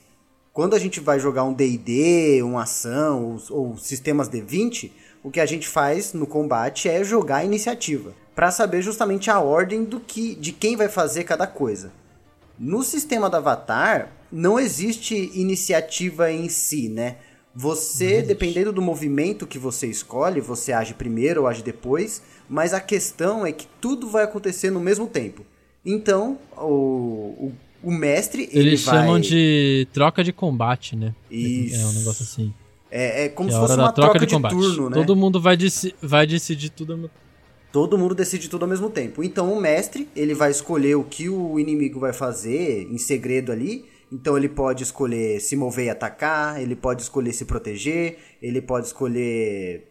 Quando 0.52 0.74
a 0.76 0.78
gente 0.78 1.00
vai 1.00 1.18
jogar 1.18 1.44
um 1.44 1.54
D&D, 1.54 2.42
uma 2.42 2.64
ação 2.64 3.38
ou, 3.48 3.56
ou 3.70 3.78
sistemas 3.78 4.28
D20, 4.28 4.90
o 5.22 5.30
que 5.30 5.40
a 5.40 5.46
gente 5.46 5.68
faz 5.68 6.12
no 6.12 6.26
combate 6.26 6.88
é 6.88 7.02
jogar 7.04 7.38
a 7.38 7.44
iniciativa, 7.44 8.14
Pra 8.34 8.50
saber 8.50 8.80
justamente 8.80 9.30
a 9.30 9.40
ordem 9.40 9.84
do 9.84 10.00
que 10.00 10.34
de 10.34 10.52
quem 10.52 10.74
vai 10.74 10.88
fazer 10.88 11.24
cada 11.24 11.46
coisa. 11.46 11.92
No 12.58 12.82
sistema 12.82 13.28
do 13.28 13.36
Avatar, 13.36 14.10
não 14.30 14.58
existe 14.58 15.30
iniciativa 15.34 16.32
em 16.32 16.48
si, 16.48 16.88
né? 16.88 17.16
Você, 17.54 18.22
dependendo 18.22 18.72
do 18.72 18.80
movimento 18.80 19.46
que 19.46 19.58
você 19.58 19.86
escolhe, 19.86 20.40
você 20.40 20.72
age 20.72 20.94
primeiro 20.94 21.42
ou 21.42 21.46
age 21.46 21.62
depois, 21.62 22.22
mas 22.48 22.72
a 22.72 22.80
questão 22.80 23.44
é 23.44 23.52
que 23.52 23.66
tudo 23.78 24.08
vai 24.08 24.24
acontecer 24.24 24.70
no 24.70 24.80
mesmo 24.80 25.06
tempo. 25.06 25.44
Então, 25.84 26.38
o, 26.56 26.62
o, 26.62 27.52
o 27.82 27.90
mestre, 27.90 28.48
ele 28.50 28.70
Eles 28.70 28.84
vai... 28.84 28.94
chamam 28.94 29.20
de 29.20 29.86
troca 29.92 30.24
de 30.24 30.32
combate, 30.32 30.96
né? 30.96 31.14
Isso. 31.30 31.78
É 31.78 31.84
um 31.84 31.92
negócio 31.92 32.22
assim. 32.22 32.54
É, 32.94 33.24
é 33.24 33.28
como 33.30 33.48
Que 33.48 33.54
é 33.54 33.58
se 33.58 33.60
fosse 33.66 33.78
uma 33.78 33.90
troca 33.90 34.18
troca 34.18 34.26
de 34.26 34.36
de, 34.36 34.48
turno, 34.48 34.90
né? 34.90 34.96
Todo 34.96 35.16
mundo 35.16 35.40
vai, 35.40 35.56
deci- 35.56 35.94
vai 36.02 36.26
decidir 36.26 36.68
tudo. 36.68 36.92
ao 36.92 36.98
mesmo- 36.98 37.10
Todo 37.72 37.96
mundo 37.96 38.14
decide 38.14 38.50
tudo 38.50 38.64
ao 38.64 38.68
mesmo 38.68 38.90
tempo. 38.90 39.24
Então 39.24 39.50
o 39.50 39.58
mestre, 39.58 40.06
ele 40.14 40.34
vai 40.34 40.50
escolher 40.50 40.94
o 40.94 41.02
que 41.04 41.30
o 41.30 41.58
inimigo 41.58 41.98
vai 41.98 42.12
fazer 42.12 42.86
em 42.90 42.98
segredo 42.98 43.50
ali. 43.50 43.86
Então 44.12 44.36
ele 44.36 44.48
pode 44.50 44.82
escolher 44.82 45.40
se 45.40 45.56
mover 45.56 45.86
e 45.86 45.90
atacar, 45.90 46.60
ele 46.60 46.76
pode 46.76 47.00
escolher 47.00 47.32
se 47.32 47.46
proteger, 47.46 48.18
ele 48.42 48.60
pode 48.60 48.88
escolher, 48.88 49.88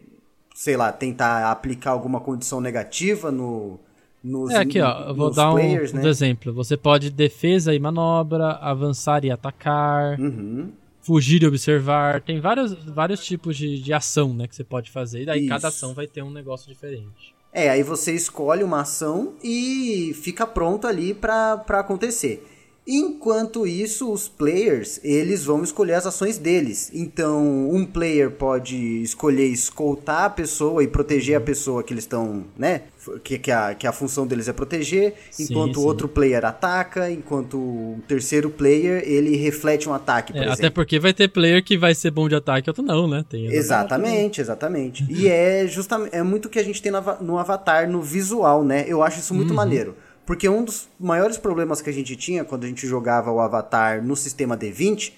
sei 0.54 0.76
lá, 0.76 0.92
tentar 0.92 1.50
aplicar 1.50 1.90
alguma 1.90 2.20
condição 2.20 2.60
negativa 2.60 3.32
no 3.32 3.80
nos 4.22 4.52
É, 4.52 4.58
aqui, 4.58 4.80
ó. 4.80 5.08
Eu 5.08 5.14
vou 5.16 5.32
dar 5.32 5.50
um, 5.50 5.54
players, 5.54 5.92
um 5.92 5.96
né? 5.96 6.08
exemplo. 6.08 6.52
Você 6.54 6.76
pode 6.76 7.10
defesa 7.10 7.74
e 7.74 7.80
manobra, 7.80 8.52
avançar 8.60 9.24
e 9.24 9.30
atacar, 9.32 10.16
Uhum. 10.20 10.70
Fugir 11.02 11.42
e 11.42 11.46
observar. 11.46 12.22
Tem 12.22 12.40
vários, 12.40 12.72
vários 12.72 13.24
tipos 13.24 13.56
de, 13.56 13.80
de 13.80 13.92
ação, 13.92 14.32
né, 14.32 14.46
que 14.46 14.56
você 14.56 14.64
pode 14.64 14.90
fazer. 14.90 15.22
E 15.22 15.26
daí 15.26 15.46
cada 15.46 15.68
Isso. 15.68 15.76
ação 15.76 15.94
vai 15.94 16.06
ter 16.06 16.22
um 16.22 16.30
negócio 16.30 16.72
diferente. 16.72 17.34
É, 17.52 17.68
aí 17.68 17.82
você 17.82 18.14
escolhe 18.14 18.64
uma 18.64 18.80
ação 18.80 19.34
e 19.44 20.16
fica 20.22 20.46
pronto 20.46 20.86
ali 20.86 21.12
pra 21.12 21.62
acontecer. 21.68 22.46
Enquanto 22.86 23.64
isso, 23.64 24.10
os 24.12 24.28
players, 24.28 24.98
eles 25.04 25.44
vão 25.44 25.62
escolher 25.62 25.94
as 25.94 26.04
ações 26.06 26.36
deles. 26.36 26.90
Então, 26.92 27.70
um 27.70 27.86
player 27.86 28.30
pode 28.32 28.76
escolher 29.02 29.46
escoltar 29.46 30.24
a 30.24 30.30
pessoa 30.30 30.82
e 30.82 30.88
proteger 30.88 31.36
a 31.36 31.40
pessoa 31.40 31.84
que 31.84 31.92
eles 31.94 32.02
estão, 32.04 32.44
né? 32.58 32.82
Que, 33.22 33.38
que, 33.38 33.50
a, 33.50 33.74
que 33.74 33.86
a 33.86 33.92
função 33.92 34.26
deles 34.26 34.48
é 34.48 34.52
proteger, 34.52 35.14
enquanto 35.38 35.78
o 35.78 35.84
outro 35.84 36.08
player 36.08 36.44
ataca, 36.44 37.10
enquanto 37.10 37.56
o 37.56 37.98
terceiro 38.06 38.48
player, 38.48 39.02
ele 39.04 39.36
reflete 39.36 39.88
um 39.88 39.92
ataque, 39.94 40.32
por 40.32 40.38
É, 40.38 40.42
exemplo. 40.42 40.54
até 40.54 40.70
porque 40.70 41.00
vai 41.00 41.12
ter 41.12 41.26
player 41.28 41.64
que 41.64 41.76
vai 41.76 41.94
ser 41.96 42.12
bom 42.12 42.28
de 42.28 42.34
ataque 42.36 42.68
e 42.68 42.70
outro 42.70 42.82
não, 42.84 43.08
né? 43.08 43.24
Tem 43.28 43.46
Exatamente, 43.46 44.40
exatamente. 44.40 45.04
E 45.10 45.28
é 45.28 45.66
justamente 45.66 46.14
é 46.14 46.22
muito 46.22 46.46
o 46.46 46.48
que 46.48 46.58
a 46.58 46.64
gente 46.64 46.80
tem 46.80 46.90
no 46.92 47.02
no 47.20 47.38
Avatar, 47.38 47.88
no 47.90 48.00
visual, 48.02 48.64
né? 48.64 48.84
Eu 48.88 49.02
acho 49.02 49.18
isso 49.18 49.34
muito 49.34 49.52
maneiro. 49.54 49.96
Porque 50.24 50.48
um 50.48 50.64
dos 50.64 50.88
maiores 50.98 51.36
problemas 51.36 51.82
que 51.82 51.90
a 51.90 51.92
gente 51.92 52.14
tinha 52.16 52.44
quando 52.44 52.64
a 52.64 52.68
gente 52.68 52.86
jogava 52.86 53.30
o 53.30 53.40
Avatar 53.40 54.04
no 54.04 54.16
sistema 54.16 54.56
D20 54.56 55.12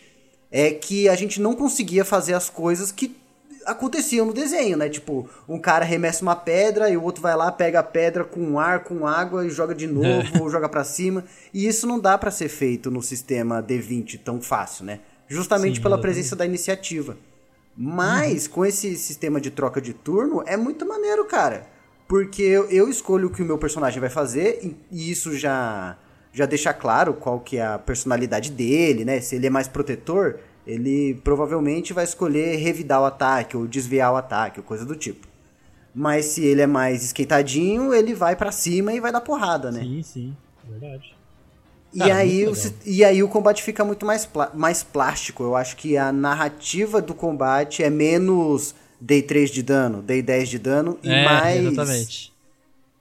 é 0.51 0.71
que 0.71 1.09
a 1.09 1.15
gente 1.15 1.41
não 1.41 1.55
conseguia 1.55 2.05
fazer 2.05 2.35
as 2.35 2.49
coisas 2.49 2.91
que 2.91 3.17
aconteciam 3.67 4.27
no 4.27 4.33
desenho, 4.33 4.77
né? 4.77 4.89
Tipo, 4.89 5.29
um 5.49 5.59
cara 5.59 5.85
arremessa 5.85 6.23
uma 6.23 6.37
pedra 6.37 6.91
e 6.91 6.97
o 6.97 7.03
outro 7.03 7.23
vai 7.23 7.37
lá, 7.37 7.51
pega 7.51 7.81
a 7.81 7.83
pedra 7.83 8.25
com 8.25 8.59
ar, 8.59 8.85
com 8.85 9.07
água 9.07 9.47
e 9.47 9.51
joga 9.51 9.75
de 9.75 9.87
novo, 9.87 10.43
ou 10.43 10.51
joga 10.51 10.69
pra 10.69 10.85
cima. 10.85 11.25
E 11.53 11.67
isso 11.67 11.87
não 11.87 11.99
dá 11.99 12.17
pra 12.17 12.31
ser 12.31 12.49
feito 12.49 12.91
no 12.91 13.03
sistema 13.03 13.63
D20 13.63 14.21
tão 14.23 14.41
fácil, 14.41 14.85
né? 14.85 15.01
Justamente 15.27 15.77
Sim, 15.77 15.83
pela 15.83 16.01
presença 16.01 16.37
da 16.37 16.45
iniciativa. 16.45 17.17
Mas 17.77 18.47
com 18.47 18.65
esse 18.65 18.97
sistema 18.97 19.41
de 19.41 19.51
troca 19.51 19.81
de 19.81 19.93
turno 19.93 20.43
é 20.47 20.57
muito 20.57 20.87
maneiro, 20.87 21.25
cara. 21.25 21.67
Porque 22.07 22.43
eu, 22.43 22.69
eu 22.71 22.89
escolho 22.89 23.29
o 23.29 23.31
que 23.31 23.43
o 23.43 23.45
meu 23.45 23.59
personagem 23.59 24.01
vai 24.01 24.11
fazer 24.11 24.61
e, 24.63 24.77
e 24.91 25.11
isso 25.11 25.37
já 25.37 25.97
já 26.33 26.47
deixa 26.47 26.75
claro 26.75 27.15
qual 27.15 27.39
que 27.39 27.59
é 27.59 27.65
a 27.65 27.79
personalidade 27.79 28.51
dele, 28.51 29.05
né? 29.05 29.21
Se 29.21 29.37
ele 29.37 29.47
é 29.47 29.51
mais 29.51 29.69
protetor, 29.69 30.41
ele 30.67 31.15
provavelmente 31.23 31.93
vai 31.93 32.03
escolher 32.03 32.57
revidar 32.57 33.01
o 33.01 33.05
ataque 33.05 33.57
ou 33.57 33.69
desviar 33.69 34.13
o 34.13 34.17
ataque, 34.17 34.59
ou 34.59 34.65
coisa 34.67 34.85
do 34.85 34.97
tipo. 34.97 35.29
Mas 35.95 36.27
se 36.27 36.45
ele 36.45 36.61
é 36.61 36.67
mais 36.67 37.05
esquentadinho, 37.05 37.95
ele 37.95 38.15
vai 38.15 38.35
pra 38.35 38.51
cima 38.51 38.93
e 38.93 38.99
vai 38.99 39.13
dar 39.13 39.21
porrada, 39.21 39.71
né? 39.71 39.81
Sim, 39.81 40.03
sim, 40.03 40.37
verdade. 40.69 41.15
E, 41.95 41.99
Cara, 42.01 42.17
aí, 42.17 42.49
o, 42.49 42.53
e 42.85 43.05
aí 43.05 43.23
o 43.23 43.29
combate 43.29 43.63
fica 43.63 43.85
muito 43.85 44.05
mais, 44.05 44.29
mais 44.53 44.83
plástico. 44.83 45.45
Eu 45.45 45.55
acho 45.55 45.77
que 45.77 45.97
a 45.97 46.11
narrativa 46.11 47.01
do 47.01 47.15
combate 47.15 47.85
é 47.85 47.89
menos 47.89 48.75
dei 49.07 49.21
3 49.23 49.51
de 49.51 49.63
dano, 49.63 50.01
dei 50.03 50.23
10 50.23 50.49
de 50.49 50.59
dano 50.59 50.99
e 51.03 51.11
é, 51.11 51.25
mais. 51.25 51.65
exatamente. 51.65 52.33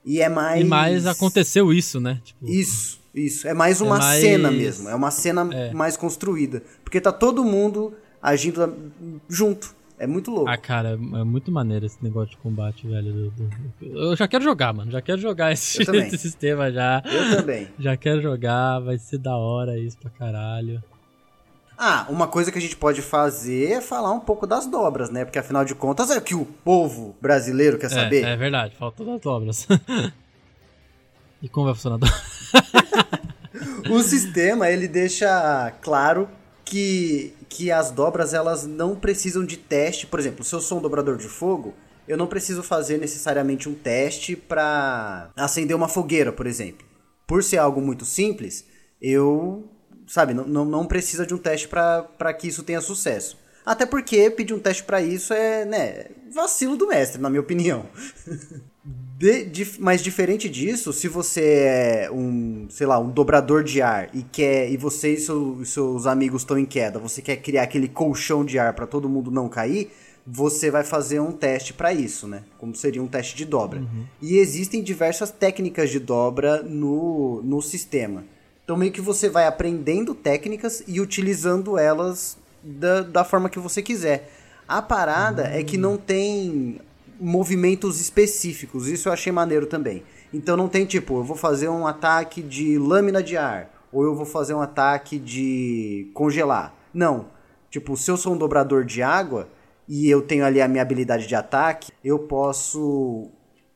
E 0.04 0.20
é 0.20 0.28
mais. 0.28 0.60
E 0.60 0.64
mais 0.64 1.06
aconteceu 1.06 1.72
isso, 1.72 1.98
né? 1.98 2.20
Tipo, 2.22 2.46
Isso, 2.46 3.00
isso. 3.14 3.48
É 3.48 3.54
mais 3.54 3.80
uma 3.80 3.96
mais- 3.98 4.20
cena 4.20 4.50
mesmo. 4.50 4.88
É 4.88 4.94
uma 4.94 5.10
cena 5.10 5.48
É. 5.52 5.72
mais 5.72 5.96
construída. 5.96 6.62
Porque 6.84 7.00
tá 7.00 7.10
todo 7.10 7.42
mundo 7.42 7.94
agindo 8.22 8.62
a- 8.62 8.70
junto. 9.28 9.74
É 9.98 10.06
muito 10.06 10.30
louco. 10.30 10.50
Ah, 10.50 10.58
cara, 10.58 10.90
é 10.90 11.24
muito 11.24 11.50
maneiro 11.52 11.86
esse 11.86 11.96
negócio 12.02 12.32
de 12.32 12.36
combate, 12.38 12.86
velho. 12.86 13.32
Eu 13.80 14.14
já 14.16 14.26
quero 14.28 14.42
jogar, 14.44 14.74
mano. 14.74 14.90
Já 14.90 15.00
quero 15.00 15.20
jogar 15.20 15.52
esse, 15.54 15.80
esse 15.82 16.18
sistema 16.18 16.70
já. 16.70 17.00
Eu 17.06 17.36
também. 17.38 17.68
Já 17.78 17.96
quero 17.96 18.20
jogar, 18.20 18.80
vai 18.80 18.98
ser 18.98 19.18
da 19.18 19.36
hora 19.36 19.78
isso 19.78 19.96
pra 19.96 20.10
caralho. 20.10 20.82
Ah, 21.76 22.06
uma 22.08 22.28
coisa 22.28 22.52
que 22.52 22.58
a 22.58 22.60
gente 22.60 22.76
pode 22.76 23.02
fazer 23.02 23.72
é 23.72 23.80
falar 23.80 24.12
um 24.12 24.20
pouco 24.20 24.46
das 24.46 24.66
dobras, 24.66 25.10
né? 25.10 25.24
Porque 25.24 25.38
afinal 25.38 25.64
de 25.64 25.74
contas 25.74 26.10
é 26.10 26.18
o 26.18 26.22
que 26.22 26.34
o 26.34 26.44
povo 26.44 27.16
brasileiro 27.20 27.78
quer 27.78 27.90
saber. 27.90 28.24
É, 28.24 28.32
é 28.32 28.36
verdade, 28.36 28.76
falta 28.76 29.04
das 29.04 29.26
obras. 29.26 29.66
e 31.42 31.48
como 31.48 31.66
vai 31.66 31.74
funcionar? 31.74 31.96
a 31.96 31.98
dobra? 31.98 33.24
O 33.90 34.02
sistema, 34.02 34.70
ele 34.70 34.88
deixa 34.88 35.70
claro 35.82 36.28
que, 36.64 37.34
que 37.48 37.70
as 37.70 37.90
dobras, 37.90 38.32
elas 38.32 38.66
não 38.66 38.96
precisam 38.96 39.44
de 39.44 39.56
teste. 39.56 40.06
Por 40.06 40.18
exemplo, 40.18 40.44
se 40.44 40.54
eu 40.54 40.60
sou 40.60 40.78
um 40.78 40.82
dobrador 40.82 41.16
de 41.16 41.28
fogo, 41.28 41.74
eu 42.08 42.16
não 42.16 42.26
preciso 42.26 42.62
fazer 42.62 42.98
necessariamente 42.98 43.68
um 43.68 43.74
teste 43.74 44.36
para 44.36 45.30
acender 45.36 45.76
uma 45.76 45.88
fogueira, 45.88 46.32
por 46.32 46.46
exemplo. 46.46 46.86
Por 47.26 47.42
ser 47.42 47.58
algo 47.58 47.80
muito 47.80 48.04
simples, 48.04 48.66
eu, 49.00 49.68
sabe, 50.06 50.34
não, 50.34 50.44
não, 50.46 50.64
não 50.64 50.86
precisa 50.86 51.26
de 51.26 51.34
um 51.34 51.38
teste 51.38 51.68
para 51.68 52.32
que 52.38 52.48
isso 52.48 52.62
tenha 52.62 52.80
sucesso. 52.80 53.36
Até 53.64 53.86
porque 53.86 54.30
pedir 54.30 54.52
um 54.52 54.58
teste 54.58 54.82
para 54.82 55.00
isso 55.00 55.32
é, 55.32 55.64
né, 55.64 56.04
vacilo 56.34 56.76
do 56.76 56.86
mestre, 56.86 57.20
na 57.20 57.30
minha 57.30 57.40
opinião. 57.40 57.86
De- 59.16 59.44
dif- 59.46 59.78
mas 59.80 60.02
diferente 60.02 60.46
disso, 60.50 60.92
se 60.92 61.08
você 61.08 61.40
é 61.40 62.10
um, 62.12 62.66
sei 62.68 62.86
lá, 62.86 62.98
um 62.98 63.08
dobrador 63.08 63.62
de 63.64 63.80
ar 63.80 64.10
e 64.12 64.22
quer 64.22 64.70
e 64.70 64.76
você 64.76 65.14
e 65.14 65.20
seu- 65.20 65.64
seus 65.64 66.04
amigos 66.06 66.42
estão 66.42 66.58
em 66.58 66.66
queda, 66.66 66.98
você 66.98 67.22
quer 67.22 67.36
criar 67.36 67.62
aquele 67.62 67.88
colchão 67.88 68.44
de 68.44 68.58
ar 68.58 68.74
para 68.74 68.86
todo 68.86 69.08
mundo 69.08 69.30
não 69.30 69.48
cair, 69.48 69.90
você 70.26 70.70
vai 70.70 70.84
fazer 70.84 71.20
um 71.20 71.32
teste 71.32 71.72
para 71.72 71.94
isso, 71.94 72.26
né? 72.26 72.42
Como 72.58 72.74
seria 72.74 73.02
um 73.02 73.06
teste 73.06 73.36
de 73.36 73.44
dobra. 73.46 73.82
E 74.20 74.36
existem 74.36 74.82
diversas 74.82 75.30
técnicas 75.30 75.88
de 75.90 76.00
dobra 76.00 76.62
no, 76.62 77.40
no 77.42 77.62
sistema. 77.62 78.24
Então 78.64 78.76
meio 78.76 78.90
que 78.90 79.00
você 79.00 79.28
vai 79.28 79.46
aprendendo 79.46 80.14
técnicas 80.14 80.82
e 80.86 81.00
utilizando 81.00 81.78
elas 81.78 82.38
da, 82.62 83.02
da 83.02 83.24
forma 83.24 83.50
que 83.50 83.58
você 83.58 83.82
quiser. 83.82 84.30
A 84.66 84.80
parada 84.80 85.42
é 85.42 85.62
que 85.62 85.76
não 85.76 85.98
tem 85.98 86.80
movimentos 87.20 88.00
específicos. 88.00 88.88
Isso 88.88 89.08
eu 89.08 89.12
achei 89.12 89.30
maneiro 89.30 89.66
também. 89.66 90.02
Então 90.32 90.56
não 90.56 90.68
tem 90.68 90.86
tipo, 90.86 91.18
eu 91.18 91.24
vou 91.24 91.36
fazer 91.36 91.68
um 91.68 91.86
ataque 91.86 92.42
de 92.42 92.78
lâmina 92.78 93.22
de 93.22 93.36
ar, 93.36 93.70
ou 93.92 94.02
eu 94.02 94.14
vou 94.14 94.26
fazer 94.26 94.54
um 94.54 94.60
ataque 94.60 95.18
de 95.18 96.10
congelar. 96.14 96.74
Não. 96.92 97.26
Tipo, 97.70 97.96
se 97.96 98.10
eu 98.10 98.16
sou 98.16 98.34
um 98.34 98.38
dobrador 98.38 98.84
de 98.84 99.02
água 99.02 99.48
e 99.86 100.08
eu 100.08 100.22
tenho 100.22 100.44
ali 100.44 100.60
a 100.60 100.66
minha 100.66 100.82
habilidade 100.82 101.26
de 101.26 101.34
ataque, 101.34 101.92
eu 102.02 102.18
posso 102.18 103.30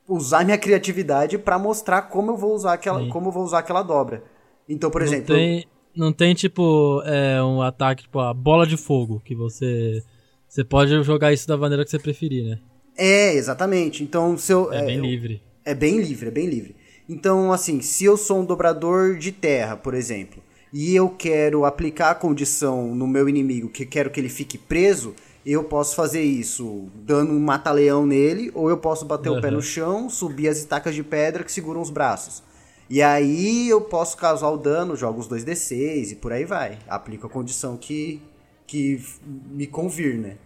usar 0.09 0.45
minha 0.45 0.57
criatividade 0.57 1.37
pra 1.37 1.59
mostrar 1.59 2.03
como 2.03 2.31
eu 2.31 2.37
vou 2.37 2.55
usar 2.55 2.73
aquela, 2.73 3.01
Sim. 3.01 3.11
como 3.11 3.29
eu 3.29 3.33
vou 3.33 3.45
usar 3.45 3.59
aquela 3.59 3.83
dobra. 3.83 4.25
Então, 4.69 4.91
por 4.91 5.01
não 5.01 5.09
exemplo, 5.09 5.35
tem, 5.35 5.67
não 5.97 6.13
tem 6.13 6.35
tipo 6.35 7.03
é, 7.05 7.43
um 7.43 7.63
ataque, 7.63 8.03
tipo 8.05 8.19
a 8.19 8.33
bola 8.35 8.67
de 8.67 8.77
fogo, 8.77 9.21
que 9.25 9.35
você. 9.35 10.03
Você 10.49 10.65
pode 10.65 11.03
jogar 11.03 11.33
isso 11.33 11.47
da 11.47 11.57
maneira 11.59 11.85
que 11.85 11.91
você 11.91 11.99
preferir, 11.99 12.45
né? 12.45 12.59
é, 12.97 13.35
exatamente. 13.35 14.03
Então, 14.03 14.37
se 14.37 14.53
eu 14.53 14.73
É, 14.73 14.85
bem 14.87 14.97
eu- 14.97 15.05
livre. 15.05 15.43
É 15.65 15.75
bem 15.75 16.01
livre, 16.01 16.29
é 16.29 16.31
bem 16.31 16.47
livre. 16.49 16.75
Então, 17.09 17.53
assim, 17.53 17.81
se 17.83 18.05
eu 18.05 18.17
sou 18.17 18.41
um 18.41 18.45
dobrador 18.45 19.17
de 19.19 19.31
terra, 19.31 19.77
por 19.77 19.93
exemplo, 19.95 20.43
e 20.73 20.95
eu 20.97 21.11
quero 21.11 21.65
aplicar 21.67 22.11
a 22.11 22.15
condição 22.15 22.95
no 22.95 23.07
meu 23.07 23.29
inimigo, 23.29 23.69
que 23.69 23.85
quero 23.85 24.11
que 24.11 24.19
ele 24.19 24.31
fique 24.31 24.57
preso, 24.57 25.15
eu 25.45 25.65
posso 25.65 25.95
fazer 25.95 26.23
isso 26.23 26.89
dando 26.95 27.33
um 27.33 27.39
mata-leão 27.41 28.07
nele, 28.07 28.51
ou 28.55 28.71
eu 28.71 28.79
posso 28.79 29.05
bater 29.05 29.29
o 29.31 29.41
pé 29.41 29.51
no 29.51 29.61
chão, 29.63 30.09
subir 30.09 30.49
as 30.49 30.57
estacas 30.59 30.95
de 30.95 31.03
pedra 31.03 31.45
que 31.45 31.53
seguram 31.53 31.81
os 31.83 31.91
braços. 31.91 32.43
E 32.91 33.03
aí 33.03 33.69
eu 33.69 33.81
posso 33.83 34.17
causar 34.17 34.49
o 34.51 34.57
dano, 34.57 34.97
jogo 34.97 35.21
os 35.21 35.29
2d6 35.29 36.13
e 36.13 36.17
por 36.17 36.33
aí 36.33 36.45
vai. 36.45 36.79
Aplico 36.89 37.27
a 37.27 37.31
condição 37.31 37.77
que, 37.77 38.23
que 38.67 39.03
me 39.51 39.67
convir, 39.67 40.17
né? 40.19 40.37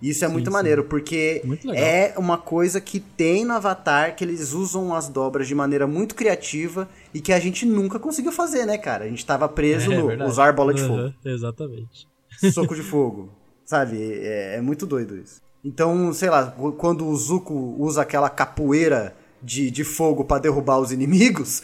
Isso 0.00 0.24
é 0.24 0.28
muito 0.28 0.46
sim. 0.50 0.52
maneiro, 0.52 0.84
porque 0.84 1.40
Muito 1.44 1.72
é 1.72 2.14
uma 2.18 2.36
coisa 2.36 2.78
que 2.80 3.00
tem 3.00 3.44
no 3.44 3.54
Avatar, 3.54 4.14
que 4.16 4.22
eles 4.24 4.52
usam 4.52 4.94
as 4.94 5.08
dobras 5.08 5.46
de 5.48 5.54
maneira 5.54 5.86
muito 5.86 6.14
criativa 6.14 6.88
e 7.12 7.20
que 7.20 7.32
a 7.32 7.38
gente 7.40 7.64
nunca 7.64 7.98
conseguiu 7.98 8.30
fazer, 8.32 8.66
né, 8.66 8.76
cara? 8.76 9.04
A 9.04 9.08
gente 9.08 9.24
tava 9.24 9.48
preso 9.48 9.90
É 9.92 9.96
no 9.96 10.08
verdade. 10.08 10.30
usar 10.30 10.52
bola 10.52 10.74
de 10.74 10.82
fogo, 10.82 11.12
Exatamente. 11.24 12.06
soco 12.52 12.74
de 12.74 12.82
fogo, 12.82 13.30
sabe? 13.64 13.96
É, 14.02 14.56
é 14.56 14.60
muito 14.60 14.84
doido 14.86 15.16
isso. 15.16 15.40
Então, 15.64 16.12
sei 16.12 16.28
lá, 16.28 16.50
qu- 16.50 16.72
quando 16.72 17.06
o 17.06 17.16
Zuko 17.16 17.54
usa 17.78 18.02
aquela 18.02 18.28
capoeira 18.28 19.16
de, 19.44 19.70
de 19.70 19.84
fogo 19.84 20.24
pra 20.24 20.38
derrubar 20.38 20.78
os 20.78 20.90
inimigos, 20.90 21.62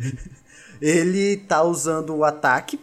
ele 0.80 1.38
tá 1.38 1.62
usando 1.62 2.14
o 2.14 2.24
ataque 2.24 2.78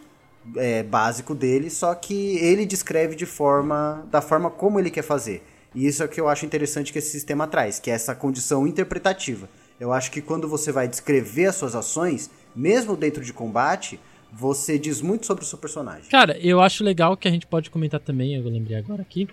é, 0.55 0.84
básico 0.84 1.36
dele, 1.36 1.70
só 1.70 1.93
que 1.93 2.38
ele 2.38 2.65
descreve 2.65 3.15
de 3.15 3.26
forma 3.26 4.05
da 4.11 4.22
forma 4.22 4.49
como 4.49 4.80
ele 4.80 4.89
quer 4.89 5.03
fazer. 5.03 5.43
E 5.76 5.86
isso 5.86 6.01
é 6.01 6.05
o 6.05 6.09
que 6.09 6.20
eu 6.20 6.28
acho 6.28 6.45
interessante 6.45 6.91
que 6.91 6.99
esse 6.99 7.11
sistema 7.11 7.45
traz, 7.45 7.80
que 7.80 7.91
é 7.91 7.93
essa 7.93 8.15
condição 8.15 8.65
interpretativa. 8.65 9.47
Eu 9.80 9.93
acho 9.93 10.09
que 10.09 10.22
quando 10.22 10.47
você 10.47 10.72
vai 10.72 10.88
descrever 10.88 11.45
as 11.45 11.55
suas 11.55 11.76
ações, 11.76 12.32
mesmo 12.55 12.95
dentro 12.95 13.24
de 13.24 13.32
combate, 13.32 13.99
você 14.32 14.80
diz 14.80 15.01
muito 15.01 15.26
sobre 15.26 15.43
o 15.43 15.47
seu 15.47 15.57
personagem. 15.57 16.09
Cara, 16.09 16.38
eu 16.39 16.61
acho 16.61 16.84
legal 16.84 17.15
que 17.15 17.28
a 17.28 17.32
gente 17.32 17.45
pode 17.45 17.70
comentar 17.70 17.99
também, 17.99 18.36
eu 18.36 18.43
lembrei 18.43 18.78
agora 18.78 19.01
aqui, 19.01 19.28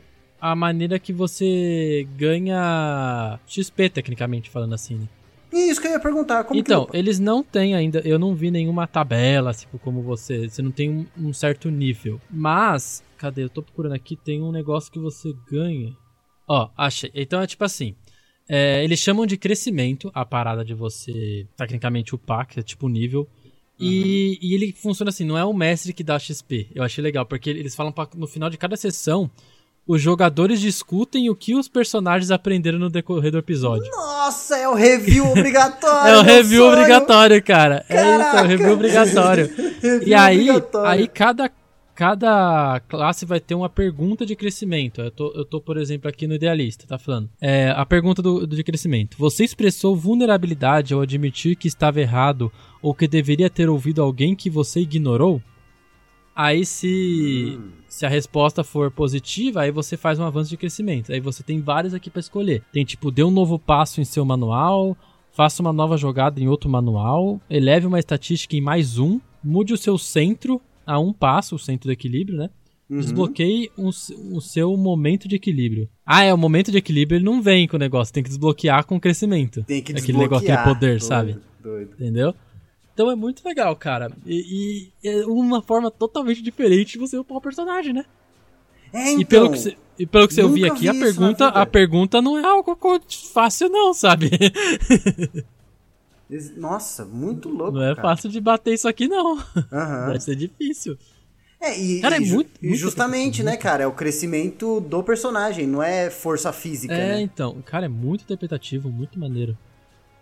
a 0.44 0.54
maneira 0.54 0.98
que 0.98 1.10
você 1.10 2.06
ganha 2.18 3.40
XP, 3.46 3.88
tecnicamente 3.88 4.50
falando 4.50 4.74
assim, 4.74 4.96
né? 4.96 5.08
Isso 5.50 5.80
que 5.80 5.86
eu 5.86 5.92
ia 5.92 6.00
perguntar, 6.00 6.46
então, 6.52 6.84
que... 6.84 6.96
eles 6.96 7.18
não 7.18 7.42
têm 7.42 7.74
ainda, 7.74 8.00
eu 8.00 8.18
não 8.18 8.34
vi 8.34 8.50
nenhuma 8.50 8.86
tabela, 8.86 9.54
tipo, 9.54 9.78
como 9.78 10.02
você, 10.02 10.46
você 10.46 10.60
não 10.60 10.70
tem 10.70 10.90
um, 10.90 11.06
um 11.16 11.32
certo 11.32 11.70
nível. 11.70 12.20
Mas, 12.28 13.02
cadê? 13.16 13.44
Eu 13.44 13.48
tô 13.48 13.62
procurando 13.62 13.94
aqui, 13.94 14.16
tem 14.16 14.42
um 14.42 14.52
negócio 14.52 14.92
que 14.92 14.98
você 14.98 15.34
ganha. 15.50 15.96
Ó, 16.46 16.68
achei. 16.76 17.10
Então 17.14 17.40
é 17.40 17.46
tipo 17.46 17.64
assim, 17.64 17.94
é, 18.46 18.84
eles 18.84 18.98
chamam 18.98 19.24
de 19.24 19.38
crescimento 19.38 20.10
a 20.12 20.26
parada 20.26 20.62
de 20.62 20.74
você, 20.74 21.46
tecnicamente, 21.56 22.14
upar, 22.14 22.46
que 22.46 22.60
é 22.60 22.62
tipo 22.62 22.86
nível. 22.86 23.26
E, 23.80 24.38
e 24.42 24.54
ele 24.54 24.72
funciona 24.72 25.08
assim, 25.08 25.24
não 25.24 25.38
é 25.38 25.44
o 25.44 25.54
mestre 25.54 25.94
que 25.94 26.04
dá 26.04 26.18
XP. 26.18 26.68
Eu 26.74 26.82
achei 26.82 27.02
legal, 27.02 27.24
porque 27.24 27.48
eles 27.48 27.74
falam 27.74 27.92
pra, 27.92 28.06
no 28.14 28.26
final 28.26 28.50
de 28.50 28.58
cada 28.58 28.76
sessão, 28.76 29.30
os 29.86 30.00
jogadores 30.00 30.60
discutem 30.60 31.28
o 31.28 31.34
que 31.36 31.54
os 31.54 31.68
personagens 31.68 32.30
aprenderam 32.30 32.78
no 32.78 32.88
decorrer 32.88 33.30
do 33.30 33.38
episódio. 33.38 33.90
Nossa, 33.90 34.56
é 34.56 34.68
o 34.68 34.74
review 34.74 35.30
obrigatório! 35.30 35.94
É 36.14 36.16
o 36.18 36.22
review 36.22 36.62
sonho. 36.62 36.72
obrigatório, 36.72 37.42
cara. 37.42 37.84
É 37.88 37.94
isso, 37.94 38.04
é 38.04 38.16
o 38.16 38.18
Caraca! 38.18 38.42
review 38.46 38.72
obrigatório. 38.72 39.46
Review 39.82 40.08
e 40.08 40.14
aí, 40.14 40.50
obrigatório. 40.50 40.90
aí 40.90 41.08
cada, 41.08 41.50
cada 41.94 42.80
classe 42.88 43.26
vai 43.26 43.38
ter 43.38 43.54
uma 43.54 43.68
pergunta 43.68 44.24
de 44.24 44.34
crescimento. 44.34 45.02
Eu 45.02 45.10
tô, 45.10 45.32
eu 45.34 45.44
tô, 45.44 45.60
por 45.60 45.76
exemplo, 45.76 46.08
aqui 46.08 46.26
no 46.26 46.34
Idealista, 46.34 46.86
tá 46.86 46.98
falando. 46.98 47.28
É, 47.40 47.70
a 47.76 47.84
pergunta 47.84 48.22
do, 48.22 48.46
do 48.46 48.56
de 48.56 48.64
crescimento. 48.64 49.16
Você 49.18 49.44
expressou 49.44 49.94
vulnerabilidade 49.94 50.94
ao 50.94 51.02
admitir 51.02 51.56
que 51.56 51.68
estava 51.68 52.00
errado 52.00 52.50
ou 52.80 52.94
que 52.94 53.06
deveria 53.06 53.50
ter 53.50 53.68
ouvido 53.68 54.02
alguém 54.02 54.34
que 54.34 54.48
você 54.48 54.80
ignorou? 54.80 55.42
Aí 56.34 56.66
se, 56.66 57.58
se 57.94 58.04
a 58.04 58.08
resposta 58.08 58.64
for 58.64 58.90
positiva, 58.90 59.60
aí 59.62 59.70
você 59.70 59.96
faz 59.96 60.18
um 60.18 60.24
avanço 60.24 60.50
de 60.50 60.56
crescimento. 60.56 61.12
Aí 61.12 61.20
você 61.20 61.42
tem 61.42 61.60
vários 61.60 61.94
aqui 61.94 62.10
pra 62.10 62.20
escolher. 62.20 62.62
Tem 62.72 62.84
tipo, 62.84 63.10
dê 63.10 63.22
um 63.22 63.30
novo 63.30 63.58
passo 63.58 64.00
em 64.00 64.04
seu 64.04 64.24
manual, 64.24 64.96
faça 65.32 65.62
uma 65.62 65.72
nova 65.72 65.96
jogada 65.96 66.40
em 66.40 66.48
outro 66.48 66.68
manual, 66.68 67.40
eleve 67.48 67.86
uma 67.86 67.98
estatística 67.98 68.56
em 68.56 68.60
mais 68.60 68.98
um, 68.98 69.20
mude 69.42 69.72
o 69.72 69.76
seu 69.76 69.96
centro 69.98 70.60
a 70.86 70.98
um 70.98 71.12
passo, 71.12 71.54
o 71.54 71.58
centro 71.58 71.88
do 71.88 71.92
equilíbrio, 71.92 72.36
né? 72.38 72.50
Uhum. 72.90 72.98
Desbloqueie 73.00 73.70
s- 73.88 74.14
o 74.32 74.40
seu 74.40 74.76
momento 74.76 75.26
de 75.26 75.36
equilíbrio. 75.36 75.88
Ah, 76.04 76.22
é, 76.24 76.34
o 76.34 76.36
momento 76.38 76.70
de 76.70 76.76
equilíbrio 76.78 77.16
ele 77.18 77.24
não 77.24 77.40
vem 77.40 77.66
com 77.66 77.76
o 77.76 77.80
negócio, 77.80 78.12
tem 78.12 78.22
que 78.22 78.28
desbloquear 78.28 78.84
com 78.84 78.96
o 78.96 79.00
crescimento. 79.00 79.62
Tem 79.64 79.80
que 79.82 79.92
Aquele 79.92 80.18
negócio, 80.18 80.36
aquele 80.46 80.56
desbloquear. 80.56 80.64
poder, 80.64 80.88
Doido, 80.98 81.02
sabe? 81.02 81.36
Doido. 81.62 81.92
Entendeu? 81.94 82.34
Então 82.94 83.10
é 83.10 83.16
muito 83.16 83.44
legal, 83.44 83.74
cara. 83.76 84.10
E, 84.24 84.90
e 85.02 85.08
é 85.08 85.26
uma 85.26 85.60
forma 85.60 85.90
totalmente 85.90 86.40
diferente 86.40 86.92
de 86.92 86.98
você 86.98 87.18
upar 87.18 87.36
o 87.36 87.40
personagem, 87.40 87.92
né? 87.92 88.04
É, 88.92 89.10
então, 89.10 89.20
e 89.20 89.24
pelo 89.24 89.50
que, 89.50 89.58
você- 89.58 89.76
e 89.98 90.06
pelo 90.06 90.28
que 90.28 90.34
você 90.34 90.42
ouvir 90.44 90.60
nunca 90.62 90.74
aqui, 90.74 90.88
a 90.88 90.92
vi 90.92 91.00
pergunta, 91.00 91.48
a 91.48 91.66
pergunta 91.66 92.22
não 92.22 92.38
é 92.38 92.44
algo 92.46 92.78
fácil 93.32 93.68
não, 93.68 93.92
sabe? 93.92 94.30
Nossa, 96.56 97.04
muito 97.04 97.48
louco, 97.48 97.72
Não 97.72 97.82
é 97.82 97.94
cara. 97.94 98.08
fácil 98.08 98.30
de 98.30 98.40
bater 98.40 98.74
isso 98.74 98.88
aqui 98.88 99.06
não. 99.08 99.36
Aham. 99.72 100.06
Vai 100.06 100.20
ser 100.20 100.34
difícil. 100.36 100.96
É, 101.60 101.78
e, 101.78 102.00
Cara, 102.00 102.16
é 102.16 102.20
e 102.20 102.26
muito- 102.32 102.50
e 102.62 102.68
muito 102.68 102.78
justamente, 102.80 103.42
né, 103.42 103.56
cara, 103.56 103.84
é 103.84 103.86
o 103.86 103.92
crescimento 103.92 104.80
do 104.80 105.02
personagem, 105.02 105.66
não 105.66 105.82
é 105.82 106.10
força 106.10 106.52
física, 106.52 106.94
É, 106.94 107.08
né? 107.16 107.20
então, 107.20 107.60
cara, 107.64 107.86
é 107.86 107.88
muito 107.88 108.22
interpretativo, 108.22 108.88
muito 108.90 109.18
maneiro. 109.18 109.56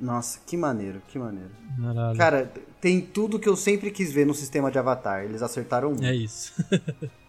Nossa, 0.02 0.40
que 0.44 0.56
maneiro, 0.56 1.00
que 1.06 1.16
maneiro. 1.18 1.50
Caralho. 1.80 2.18
Cara, 2.18 2.52
tem 2.80 3.00
tudo 3.00 3.38
que 3.38 3.48
eu 3.48 3.54
sempre 3.56 3.90
quis 3.92 4.10
ver 4.12 4.26
no 4.26 4.34
sistema 4.34 4.68
de 4.68 4.76
Avatar, 4.78 5.22
eles 5.24 5.42
acertaram 5.42 5.90
muito. 5.90 6.04
É 6.04 6.14
isso. 6.14 6.52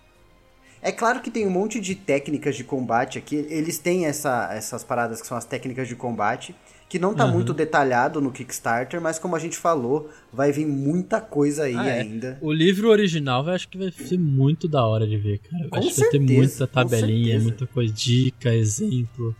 É 0.86 0.91
claro 0.91 1.21
que 1.21 1.32
tem 1.32 1.47
um 1.47 1.49
monte 1.49 1.80
de 1.80 1.95
técnicas 1.95 2.57
de 2.57 2.63
combate 2.65 3.17
aqui. 3.17 3.38
Eles 3.49 3.78
têm 3.78 4.05
essa, 4.05 4.49
essas 4.51 4.84
paradas 4.84 5.21
que 5.21 5.28
são 5.28 5.38
as 5.38 5.45
técnicas 5.45 5.88
de 5.88 5.95
combate, 5.95 6.53
que 6.89 6.99
não 6.99 7.13
tá 7.13 7.24
Uhum. 7.26 7.32
muito 7.32 7.53
detalhado 7.53 8.19
no 8.19 8.30
Kickstarter, 8.34 8.99
mas 8.99 9.17
como 9.17 9.34
a 9.34 9.39
gente 9.39 9.55
falou, 9.57 10.09
vai 10.34 10.51
vir 10.51 10.65
muita 10.65 11.21
coisa 11.21 11.63
aí 11.63 11.76
Ah, 11.78 11.88
é. 11.88 12.01
ainda. 12.01 12.38
O 12.41 12.51
livro 12.51 12.89
original 12.89 13.47
eu 13.47 13.53
acho 13.53 13.69
que 13.69 13.78
vai 13.78 13.93
ser 13.93 14.19
muito 14.19 14.67
da 14.67 14.86
hora 14.86 15.07
de 15.07 15.15
ver, 15.15 15.38
cara. 15.39 15.69
Com 15.69 15.78
acho 15.78 15.88
que 15.88 16.01
vai 16.01 16.09
ter 16.09 16.17
certeza, 16.17 16.38
muita 16.41 16.67
tabelinha, 16.67 17.26
certeza. 17.28 17.43
muita 17.43 17.67
coisa, 17.67 17.93
dica, 17.93 18.53
exemplo. 18.53 19.34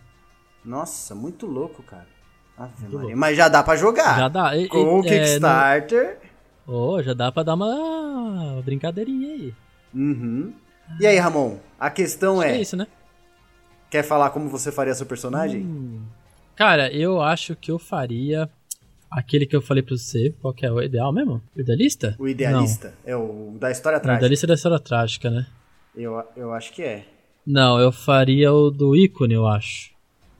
Nossa, 0.64 1.14
muito 1.14 1.44
louco, 1.44 1.82
cara. 1.82 2.06
Mas 3.16 3.36
já 3.36 3.48
dá 3.48 3.62
pra 3.62 3.76
jogar. 3.76 4.18
Já 4.18 4.28
dá. 4.28 4.56
E- 4.56 4.68
Com 4.68 5.00
o 5.00 5.06
é, 5.06 5.08
Kickstarter. 5.08 6.18
Oh, 6.66 7.02
já 7.02 7.12
dá 7.12 7.30
pra 7.30 7.42
dar 7.42 7.54
uma 7.54 8.62
brincadeirinha 8.64 9.28
aí. 9.34 9.54
Uhum. 9.92 10.52
E 11.00 11.06
aí, 11.06 11.18
Ramon? 11.18 11.58
A 11.78 11.90
questão 11.90 12.40
Acho 12.40 12.48
que 12.48 12.54
é, 12.54 12.58
é 12.58 12.60
isso, 12.62 12.76
né? 12.76 12.86
quer 13.90 14.02
falar 14.02 14.30
como 14.30 14.48
você 14.48 14.72
faria 14.72 14.94
seu 14.94 15.06
personagem? 15.06 15.62
Hum. 15.62 16.02
Cara, 16.56 16.92
eu 16.92 17.20
acho 17.20 17.54
que 17.56 17.70
eu 17.70 17.78
faria 17.78 18.48
aquele 19.10 19.46
que 19.46 19.54
eu 19.54 19.62
falei 19.62 19.82
pra 19.82 19.96
você. 19.96 20.34
Qual 20.40 20.52
que 20.54 20.64
é 20.66 20.70
o 20.72 20.82
ideal 20.82 21.12
mesmo? 21.12 21.40
O 21.56 21.60
idealista? 21.60 22.16
O 22.18 22.28
idealista? 22.28 22.94
É 23.04 23.14
o 23.16 23.54
da 23.58 23.70
história 23.70 23.96
Não, 23.98 24.00
o 24.00 24.02
trágica. 24.04 24.20
idealista 24.24 24.46
é 24.46 24.48
da 24.48 24.54
história 24.54 24.78
trágica, 24.80 25.30
né? 25.30 25.46
Eu, 25.94 26.22
eu 26.36 26.52
acho 26.52 26.72
que 26.72 26.82
é. 26.82 27.04
Não, 27.46 27.78
eu 27.78 27.92
faria 27.92 28.52
o 28.52 28.70
do 28.70 28.96
ícone, 28.96 29.34
eu 29.34 29.46
acho. 29.46 29.92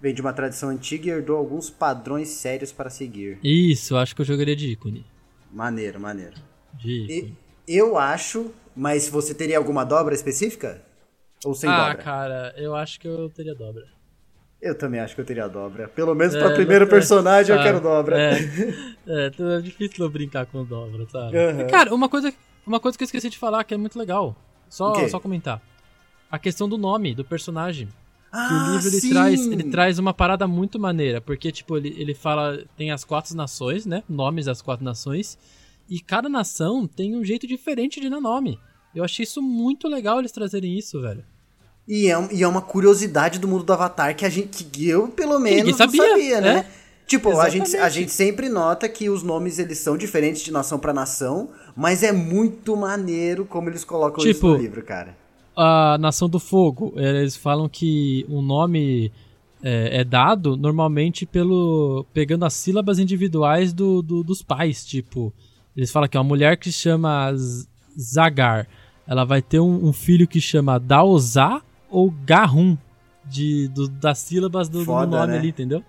Vem 0.05 0.12
de 0.12 0.20
uma 0.20 0.34
tradição 0.34 0.68
antiga 0.68 1.07
e 1.07 1.11
herdou 1.11 1.34
alguns 1.34 1.70
padrões 1.70 2.28
sérios 2.28 2.70
para 2.70 2.90
seguir. 2.90 3.38
Isso, 3.42 3.96
acho 3.96 4.14
que 4.14 4.20
eu 4.20 4.26
jogaria 4.26 4.55
de 4.55 4.68
ícone. 4.68 5.02
Maneiro, 5.50 5.98
maneiro. 5.98 6.34
De 6.74 6.90
E- 6.90 7.18
ícone. 7.20 7.38
eu 7.66 7.96
acho, 7.96 8.52
mas 8.76 9.09
você 9.09 9.32
teria 9.32 9.57
alguma 9.57 9.82
dobra 9.82 10.14
específica? 10.14 10.82
Ou 11.42 11.55
sem 11.55 11.70
ah, 11.70 11.88
dobra? 11.88 12.02
cara, 12.02 12.55
eu 12.59 12.76
acho 12.76 13.00
que 13.00 13.09
eu 13.09 13.30
teria 13.30 13.55
dobra. 13.55 13.86
Eu 14.61 14.76
também 14.76 15.00
acho 15.00 15.14
que 15.14 15.22
eu 15.22 15.24
teria 15.24 15.48
dobra. 15.48 15.88
Pelo 15.88 16.14
menos 16.14 16.34
É, 16.34 16.38
pra 16.38 16.50
primeiro 16.50 16.84
é, 16.84 16.88
personagem 16.90 17.57
eu 17.57 17.62
quero 17.62 17.80
dobra. 17.80 18.20
É, 18.20 18.34
é, 19.09 19.26
então 19.28 19.52
é 19.52 19.62
difícil 19.62 20.05
eu 20.05 20.11
brincar 20.11 20.44
com 20.44 20.62
dobra, 20.66 21.09
sabe? 21.09 21.34
Aham. 21.34 21.66
Cara, 21.66 21.94
uma 21.94 22.11
coisa, 22.11 22.30
uma 22.66 22.78
coisa 22.78 22.98
que 22.98 23.05
eu 23.05 23.07
esqueci 23.07 23.30
de 23.30 23.38
falar 23.38 23.64
que 23.64 23.72
é 23.72 23.78
muito 23.78 23.98
legal. 23.98 24.36
Só, 24.68 25.09
só 25.09 25.18
comentar. 25.18 25.62
A 26.30 26.38
questão 26.38 26.68
do 26.68 26.76
nome 26.76 27.14
do 27.14 27.24
personagem. 27.24 27.88
Que 28.35 28.55
Ah, 28.55 28.68
o 28.68 28.72
livro 28.74 28.89
ele 28.89 29.01
sim! 29.01 29.11
traz, 29.11 29.47
ele 29.47 29.64
traz 29.64 29.99
uma 29.99 30.12
parada 30.12 30.47
muito 30.47 30.78
maneira, 30.78 31.20
porque 31.20 31.51
tipo, 31.53 31.76
ele, 31.76 31.95
ele 31.99 32.14
fala, 32.14 32.62
tem 32.76 32.91
as 32.91 33.05
quatro 33.05 33.35
nações, 33.37 33.87
né? 33.87 34.03
Nomes 34.09 34.47
das 34.47 34.61
quatro 34.61 34.85
nações, 34.85 35.39
e 35.89 36.01
cada 36.01 36.28
nação 36.28 36.87
tem 36.87 37.14
um 37.16 37.24
jeito 37.24 37.47
diferente 37.47 38.01
de 38.01 38.09
dar 38.11 38.20
nome. 38.20 38.59
Eu 38.95 39.05
achei 39.05 39.24
isso 39.24 39.41
muito 39.43 39.89
legal 39.89 40.18
eles 40.18 40.32
trazerem 40.32 40.76
isso, 40.78 41.01
velho. 41.01 41.24
E 41.87 42.11
é, 42.11 42.28
e 42.32 42.43
é 42.43 42.49
uma 42.49 42.62
curiosidade 42.62 43.39
do 43.39 43.47
mundo 43.47 43.62
do 43.64 43.72
Avatar 43.72 44.16
que 44.16 44.24
a 44.24 44.30
gente, 44.30 44.64
que 44.64 44.89
eu 44.89 45.09
pelo 45.09 45.39
menos 45.39 45.59
ninguém 45.59 45.70
não 45.72 45.78
sabia, 45.78 46.09
sabia, 46.09 46.41
né? 46.41 46.59
é. 46.80 46.85
Tipo, 47.07 47.39
a 47.39 47.51
gente, 47.51 47.76
a 47.76 47.89
gente 47.91 48.11
sempre 48.11 48.49
nota 48.49 48.89
que 48.89 49.11
os 49.11 49.22
nomes 49.22 49.59
eles 49.59 49.78
são 49.78 49.95
diferentes 49.99 50.43
de 50.43 50.51
nação 50.51 50.78
pra 50.78 50.91
nação, 50.95 51.51
mas 51.76 52.03
é 52.03 52.11
muito 52.12 52.74
maneiro 52.74 53.45
como 53.45 53.68
eles 53.68 53.85
colocam 53.85 54.24
isso 54.24 54.32
Tipo, 54.32 54.49
no 54.49 54.57
livro, 54.57 54.82
cara. 54.82 55.14
A 55.57 55.96
Nação 55.98 56.28
do 56.28 56.38
Fogo, 56.38 56.92
eles 56.96 57.36
falam 57.36 57.68
que 57.68 58.24
o 58.28 58.42
nome 58.42 59.11
é, 59.62 60.00
é 60.00 60.05
dado 60.05 60.57
normalmente 60.57 61.24
pelo 61.26 62.05
pegando 62.12 62.44
as 62.44 62.55
sílabas 62.55 62.98
individuais 62.98 63.72
do, 63.72 64.02
do- 64.02 64.22
dos 64.22 64.42
pais, 64.42 64.84
tipo, 64.84 65.32
eles 65.76 65.90
falam 65.92 66.09
que 66.09 66.16
é 66.16 66.20
uma 66.20 66.26
mulher 66.28 66.57
que 66.57 66.70
chama 66.72 67.32
Zagar, 67.98 68.66
ela 69.07 69.24
vai 69.24 69.40
ter 69.42 69.61
um, 69.61 69.86
um 69.86 69.92
filho 69.92 70.26
que 70.26 70.40
chama 70.40 70.78
Daozá 70.78 71.61
ou 71.90 72.11
Garrum, 72.24 72.76
de, 73.26 73.68
do- 73.68 73.88
das 73.88 74.18
sílabas 74.18 74.68
do, 74.68 74.80
do 74.80 74.84
Foda, 74.84 75.07
nome 75.07 75.32
né? 75.32 75.38
ali, 75.38 75.48
entendeu? 75.48 75.82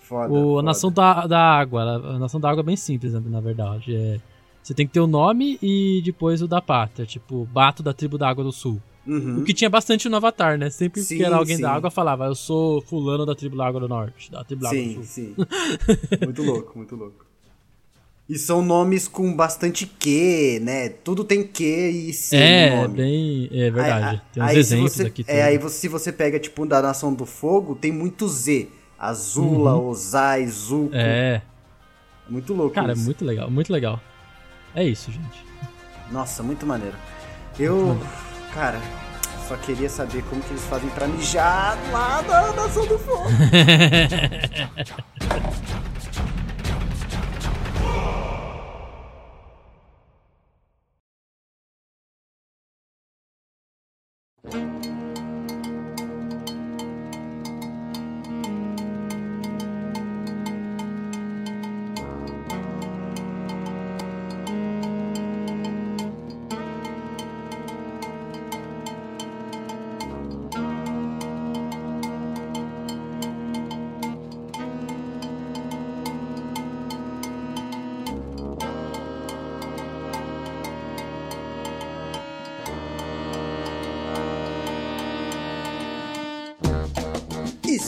Foda, 0.00 0.32
O, 0.32 0.36
a 0.36 0.40
foda. 0.54 0.62
Nação 0.62 0.90
da, 0.92 1.26
da 1.26 1.38
Água, 1.40 1.82
a 1.82 2.18
Nação 2.18 2.40
da 2.40 2.50
Água 2.50 2.60
é 2.62 2.64
bem 2.64 2.76
simples, 2.76 3.12
na, 3.12 3.20
na 3.20 3.40
verdade. 3.40 3.94
É, 3.94 4.18
você 4.66 4.74
tem 4.74 4.86
que 4.86 4.92
ter 4.92 5.00
o 5.00 5.06
nome 5.06 5.58
e 5.62 6.02
depois 6.04 6.42
o 6.42 6.48
da 6.48 6.60
pátria, 6.60 7.06
tipo, 7.06 7.44
Bato 7.52 7.82
da 7.82 7.92
tribo 7.92 8.18
da 8.18 8.28
Água 8.28 8.42
do 8.42 8.50
Sul. 8.52 8.82
Uhum. 9.06 9.38
O 9.38 9.44
que 9.44 9.54
tinha 9.54 9.70
bastante 9.70 10.08
no 10.08 10.16
Avatar, 10.16 10.58
né? 10.58 10.68
Sempre 10.70 11.00
Sim, 11.00 11.18
que 11.18 11.22
era 11.22 11.36
alguém 11.36 11.54
sim. 11.56 11.62
da 11.62 11.70
água 11.72 11.92
falava, 11.92 12.24
eu 12.26 12.34
sou 12.34 12.80
fulano 12.82 13.24
da 13.24 13.36
tribo 13.36 13.56
da 13.56 13.64
água 13.64 13.80
do 13.80 13.86
norte, 13.88 14.32
da 14.32 14.42
tribo 14.42 14.62
da 14.62 14.68
água 14.70 14.80
Sim, 14.82 14.88
do 14.88 14.94
sul. 14.94 15.04
sim. 15.04 15.34
muito 16.24 16.42
louco, 16.42 16.72
muito 16.76 16.96
louco. 16.96 17.24
E 18.28 18.36
são 18.36 18.60
nomes 18.64 19.06
com 19.06 19.32
bastante 19.36 19.86
Q, 19.86 20.58
né? 20.60 20.88
Tudo 20.88 21.22
tem 21.22 21.44
Q 21.46 21.62
e 21.64 22.12
C 22.12 22.36
É, 22.36 22.70
no 22.74 22.82
nome. 22.82 22.96
bem. 22.96 23.48
É 23.52 23.70
verdade. 23.70 24.04
Aí- 24.16 24.20
tem 24.34 24.42
uns 24.42 24.48
aí 24.48 24.58
exemplos 24.58 24.92
você- 24.94 25.02
aqui. 25.06 25.24
É, 25.28 25.34
tudo. 25.36 25.42
aí 25.44 25.58
você- 25.58 25.78
se 25.78 25.86
você 25.88 26.12
pega, 26.12 26.40
tipo, 26.40 26.66
da 26.66 26.82
Nação 26.82 27.14
do 27.14 27.24
Fogo, 27.24 27.76
tem 27.76 27.92
muito 27.92 28.26
Z. 28.28 28.66
Azula, 28.98 29.76
Ozai, 29.76 30.44
Zuko. 30.48 30.86
Uhum. 30.86 30.90
É, 30.94 31.42
Muito 32.28 32.52
louco 32.52 32.74
cara, 32.74 32.90
é 32.90 32.94
isso. 32.94 33.04
muito 33.04 33.24
legal, 33.24 33.48
muito 33.48 33.72
legal. 33.72 34.00
É 34.76 34.84
isso, 34.84 35.10
gente. 35.10 35.44
Nossa, 36.10 36.42
muito 36.42 36.66
maneiro. 36.66 36.94
Eu, 37.58 37.76
muito 37.76 38.04
maneiro. 38.04 38.52
cara, 38.52 38.78
só 39.48 39.56
queria 39.56 39.88
saber 39.88 40.22
como 40.24 40.42
que 40.42 40.50
eles 40.50 40.64
fazem 40.66 40.90
pra 40.90 41.08
mijar 41.08 41.78
lá 41.90 42.20
na 42.20 42.52
Nação 42.52 42.86
do 42.86 42.98
Fogo. 42.98 43.24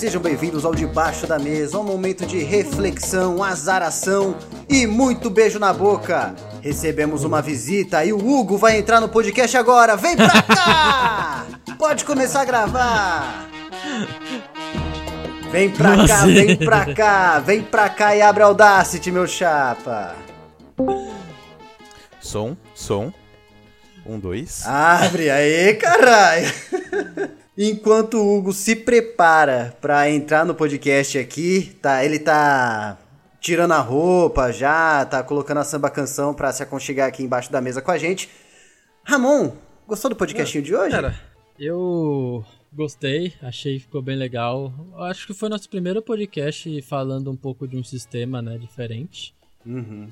sejam 0.08 0.22
bem-vindos 0.22 0.64
ao 0.64 0.74
Debaixo 0.74 1.26
da 1.26 1.38
Mesa, 1.38 1.78
um 1.78 1.84
momento 1.84 2.24
de 2.24 2.38
reflexão, 2.38 3.44
azaração 3.44 4.38
e 4.66 4.86
muito 4.86 5.28
beijo 5.28 5.58
na 5.58 5.70
boca. 5.70 6.34
Recebemos 6.62 7.24
uma 7.24 7.42
visita 7.42 8.02
e 8.02 8.10
o 8.10 8.16
Hugo 8.16 8.56
vai 8.56 8.78
entrar 8.78 9.02
no 9.02 9.08
podcast 9.10 9.54
agora. 9.54 9.98
Vem 9.98 10.16
pra 10.16 10.40
cá! 10.40 11.44
Pode 11.76 12.06
começar 12.06 12.40
a 12.40 12.44
gravar. 12.46 13.50
Vem 15.52 15.68
pra 15.72 16.06
cá, 16.06 16.22
Você. 16.22 16.32
vem 16.32 16.56
pra 16.56 16.94
cá, 16.94 17.38
vem 17.40 17.62
pra 17.62 17.90
cá 17.90 18.16
e 18.16 18.22
abre 18.22 18.42
Audacity, 18.44 19.12
meu 19.12 19.26
chapa. 19.26 20.16
Som, 22.18 22.56
som. 22.74 23.12
Um, 24.06 24.18
dois. 24.18 24.66
Abre 24.66 25.28
aí, 25.28 25.74
caralho. 25.74 26.50
Enquanto 27.60 28.18
o 28.18 28.38
Hugo 28.38 28.52
se 28.52 28.76
prepara 28.76 29.76
pra 29.80 30.08
entrar 30.08 30.46
no 30.46 30.54
podcast 30.54 31.18
aqui, 31.18 31.76
tá, 31.82 32.04
ele 32.04 32.20
tá 32.20 32.96
tirando 33.40 33.72
a 33.72 33.80
roupa 33.80 34.52
já, 34.52 35.04
tá 35.04 35.24
colocando 35.24 35.58
a 35.58 35.64
samba 35.64 35.90
canção 35.90 36.32
pra 36.32 36.52
se 36.52 36.62
aconchegar 36.62 37.08
aqui 37.08 37.20
embaixo 37.20 37.50
da 37.50 37.60
mesa 37.60 37.82
com 37.82 37.90
a 37.90 37.98
gente. 37.98 38.28
Ramon, 39.02 39.50
gostou 39.88 40.08
do 40.08 40.14
podcastinho 40.14 40.62
de 40.62 40.72
hoje? 40.72 40.92
Cara, 40.92 41.20
eu 41.58 42.44
gostei, 42.72 43.34
achei 43.42 43.74
que 43.74 43.86
ficou 43.86 44.02
bem 44.02 44.16
legal. 44.16 44.72
Acho 44.98 45.26
que 45.26 45.34
foi 45.34 45.48
nosso 45.48 45.68
primeiro 45.68 46.00
podcast 46.00 46.80
falando 46.82 47.28
um 47.28 47.36
pouco 47.36 47.66
de 47.66 47.76
um 47.76 47.82
sistema, 47.82 48.40
né, 48.40 48.56
diferente. 48.56 49.34
Uhum. 49.66 50.08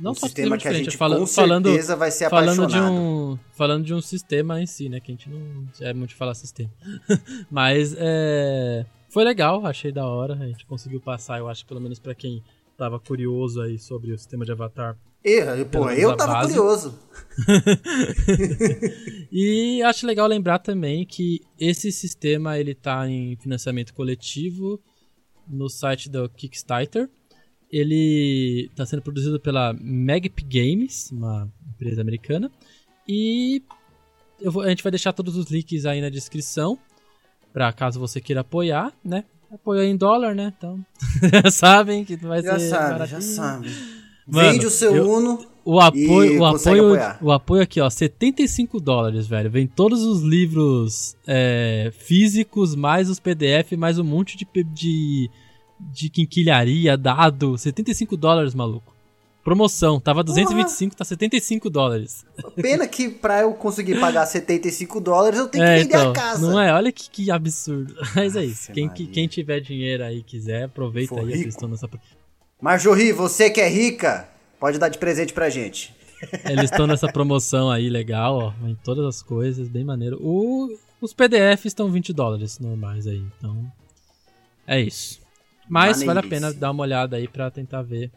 Não 0.00 0.12
Um 0.12 0.14
só 0.14 0.26
sistema 0.26 0.56
que 0.56 0.66
a 0.66 0.72
gente 0.72 0.96
fala- 0.96 1.18
com 1.18 1.26
falando, 1.26 1.66
certeza 1.66 1.94
vai 1.96 2.10
ser 2.10 2.30
falando 2.30 2.66
de 2.66 2.74
apaixonado. 2.76 2.92
um 2.94 3.38
falando 3.52 3.84
de 3.84 3.92
um 3.94 4.00
sistema 4.00 4.60
em 4.60 4.66
si, 4.66 4.88
né, 4.88 4.98
que 5.00 5.12
a 5.12 5.14
gente 5.14 5.28
não 5.28 5.68
é 5.80 5.92
muito 5.92 6.10
de 6.10 6.16
falar 6.16 6.34
sistema. 6.34 6.70
Mas 7.50 7.94
é, 7.98 8.86
foi 9.08 9.24
legal, 9.24 9.64
achei 9.66 9.92
da 9.92 10.06
hora, 10.06 10.34
a 10.34 10.46
gente 10.46 10.64
conseguiu 10.66 11.00
passar, 11.00 11.38
eu 11.38 11.48
acho 11.48 11.66
pelo 11.66 11.80
menos 11.80 11.98
pra 11.98 12.14
quem 12.14 12.42
tava 12.78 12.98
curioso 12.98 13.60
aí 13.60 13.78
sobre 13.78 14.12
o 14.12 14.16
sistema 14.18 14.44
de 14.44 14.52
Avatar. 14.52 14.96
E, 15.22 15.38
pô, 15.70 15.90
eu 15.90 16.16
tava 16.16 16.32
base. 16.32 16.54
curioso. 16.54 16.98
E 19.32 19.82
acho 19.82 20.06
legal 20.06 20.26
lembrar 20.26 20.58
também 20.58 21.04
que 21.04 21.40
esse 21.58 21.92
sistema 21.92 22.58
ele 22.58 22.74
tá 22.74 23.06
em 23.08 23.36
financiamento 23.36 23.92
coletivo 23.94 24.80
no 25.46 25.68
site 25.68 26.08
do 26.08 26.28
Kickstarter. 26.28 27.08
Ele 27.72 28.68
está 28.70 28.84
sendo 28.84 29.02
produzido 29.02 29.38
pela 29.38 29.72
Magp 29.80 30.40
Games, 30.42 31.10
uma 31.12 31.48
empresa 31.74 32.00
americana. 32.00 32.50
E 33.08 33.62
vou- 34.44 34.62
a 34.62 34.68
gente 34.68 34.82
vai 34.82 34.90
deixar 34.90 35.12
todos 35.12 35.36
os 35.36 35.50
links 35.50 35.86
aí 35.86 36.00
na 36.00 36.08
descrição 36.08 36.78
para 37.52 37.72
caso 37.72 37.98
você 38.00 38.20
queira 38.20 38.40
apoiar, 38.42 38.92
né? 39.04 39.24
Apoio 39.52 39.82
em 39.82 39.96
dólar, 39.96 40.34
né? 40.34 40.52
Então, 40.56 40.84
já 41.44 41.50
sabem 41.50 42.04
que 42.04 42.16
vai 42.16 42.42
Já 42.42 42.58
ser 42.58 42.68
sabe, 42.68 43.06
já 43.06 43.20
sabe. 43.20 43.70
Mano, 44.26 44.52
Vende 44.52 44.66
o 44.66 44.70
seu 44.70 44.94
eu- 44.94 45.10
Uno. 45.12 45.50
O 45.62 45.78
apoio, 45.78 46.40
o 46.40 46.44
apoio, 46.46 46.86
apoiar. 46.86 47.18
o 47.20 47.30
apoio 47.30 47.62
aqui, 47.62 47.80
ó, 47.80 47.90
75 47.90 48.80
dólares, 48.80 49.26
velho. 49.26 49.50
Vem 49.50 49.66
todos 49.66 50.02
os 50.02 50.22
livros 50.22 51.14
é, 51.26 51.90
físicos, 51.92 52.74
mais 52.74 53.10
os 53.10 53.20
PDF, 53.20 53.72
mais 53.76 53.98
um 53.98 54.04
monte 54.04 54.38
de, 54.38 54.46
de, 54.72 55.30
de 55.92 56.08
quinquilharia, 56.10 56.96
dado. 56.96 57.56
75 57.58 58.16
dólares, 58.16 58.54
maluco. 58.54 58.94
Promoção, 59.42 59.98
tava 59.98 60.22
225, 60.22 60.94
tá 60.94 61.02
75 61.04 61.70
dólares. 61.70 62.26
Pena 62.60 62.86
que 62.86 63.08
pra 63.08 63.40
eu 63.40 63.54
conseguir 63.54 63.98
pagar 63.98 64.26
75 64.26 65.00
dólares 65.00 65.38
eu 65.38 65.48
tenho 65.48 65.64
que 65.64 65.70
É, 65.70 65.78
vender 65.78 65.94
então, 65.96 66.10
a 66.10 66.12
casa. 66.14 66.46
não 66.50 66.60
é? 66.60 66.72
Olha 66.74 66.92
que, 66.92 67.08
que 67.08 67.30
absurdo. 67.30 67.94
Mas 68.14 68.36
é 68.36 68.44
isso. 68.44 68.70
Quem, 68.72 68.88
que- 68.90 69.06
quem 69.06 69.26
tiver 69.26 69.60
dinheiro 69.60 70.04
aí 70.04 70.22
quiser, 70.22 70.64
aproveita 70.64 71.14
For 71.14 71.20
aí 71.20 71.26
rico. 71.26 71.40
a 71.40 71.44
questão 71.44 71.68
nessa. 71.70 71.88
Marjorie, 72.60 73.12
você 73.12 73.48
que 73.48 73.60
é 73.62 73.68
rica, 73.68 74.28
pode 74.58 74.78
dar 74.78 74.90
de 74.90 74.98
presente 74.98 75.32
pra 75.32 75.48
gente. 75.48 75.94
Eles 76.44 76.64
estão 76.70 76.86
nessa 76.86 77.10
promoção 77.10 77.70
aí 77.70 77.88
legal, 77.88 78.54
ó, 78.62 78.68
em 78.68 78.74
todas 78.84 79.06
as 79.06 79.22
coisas, 79.22 79.68
bem 79.68 79.84
maneiro. 79.84 80.18
O- 80.20 80.68
os 81.00 81.14
PDFs 81.14 81.64
estão 81.64 81.90
20 81.90 82.12
dólares 82.12 82.58
normais 82.58 83.06
aí, 83.06 83.22
então 83.38 83.72
é 84.66 84.78
isso. 84.82 85.18
Mas 85.70 86.02
vale 86.02 86.18
a 86.18 86.22
pena 86.22 86.52
dar 86.52 86.72
uma 86.72 86.82
olhada 86.82 87.16
aí 87.16 87.28
pra 87.28 87.50
tentar 87.50 87.82
ver, 87.82 88.10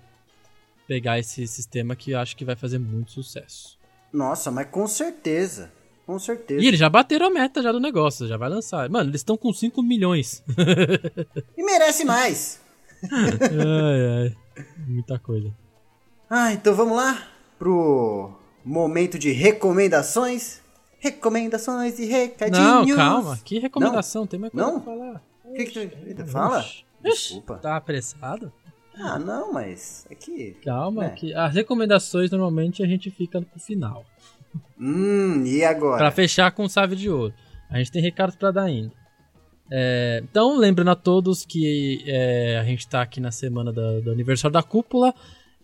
pegar 0.88 1.20
esse 1.20 1.45
sistema 1.47 1.95
que 1.95 2.12
eu 2.12 2.20
acho 2.20 2.36
que 2.36 2.43
vai 2.43 2.56
fazer 2.56 2.80
muito 2.80 3.12
sucesso. 3.12 3.78
Nossa, 4.12 4.49
mas 4.49 4.68
com 4.70 4.88
certeza. 4.88 5.72
Com 6.06 6.20
certeza. 6.20 6.62
E 6.62 6.68
eles 6.68 6.80
já 6.80 6.89
bateram 6.89 7.28
a 7.28 7.30
meta 7.30 7.62
já 7.62 7.72
do 7.72 7.80
negócio, 7.80 8.28
já 8.28 8.36
vai 8.36 8.49
lançar. 8.49 8.89
Mano, 8.89 9.10
eles 9.10 9.22
estão 9.22 9.38
com 9.38 9.54
5 9.54 9.82
milhões. 9.82 10.43
E 11.58 11.64
merece 11.64 12.04
mais. 12.04 12.60
ai, 13.12 14.26
ai, 14.26 14.66
muita 14.88 15.18
coisa. 15.18 15.54
Ah, 16.30 16.51
então 16.51 16.76
vamos 16.76 16.97
lá 16.97 17.28
pro 17.58 18.34
momento 18.66 19.18
de 19.18 19.32
recomendações. 19.32 20.62
Recomendações 20.99 21.99
e 21.99 22.06
recadinhos. 22.06 22.88
Não, 22.88 22.95
calma, 22.95 23.39
que 23.43 23.60
recomendação, 23.60 24.26
tem 24.26 24.39
mais 24.39 24.51
coisa 24.51 24.68
Não? 24.68 24.80
pra 24.80 24.93
falar. 24.93 25.24
O 25.45 25.54
que 25.54 25.66
que 25.66 26.14
tu... 26.16 26.28
Fala? 26.28 26.66
Desculpa. 27.04 27.56
Tá 27.58 27.76
apressado? 27.76 28.51
Ah, 28.95 29.18
não, 29.18 29.51
mas 29.51 30.06
é 30.10 30.16
que... 30.16 30.51
Calma, 30.64 31.06
É. 31.06 31.10
que 31.10 31.34
as 31.34 31.54
recomendações 31.54 32.30
normalmente 32.32 32.84
a 32.84 32.88
gente 32.88 33.10
fica 33.10 33.41
pro 33.41 33.60
final. 33.60 34.06
Hum, 34.80 35.43
e 35.45 35.64
agora? 35.64 35.97
Pra 35.97 36.12
fechar 36.12 36.51
com 36.51 36.68
chave 36.70 36.95
de 36.95 37.10
ouro. 37.10 37.34
A 37.70 37.78
gente 37.80 37.91
tem 37.91 38.01
recados 38.01 38.36
pra 38.36 38.51
dar 38.51 38.64
ainda. 38.64 38.91
É, 39.72 40.22
então, 40.24 40.56
lembrando 40.58 40.91
a 40.91 40.95
todos 40.95 41.43
que 41.45 42.04
é, 42.06 42.60
a 42.60 42.64
gente 42.64 42.88
tá 42.88 43.01
aqui 43.01 43.20
na 43.20 43.32
semana 43.32 43.72
da- 43.74 43.99
do 43.99 44.12
aniversário 44.12 44.54
da 44.54 44.62
cúpula. 44.62 45.14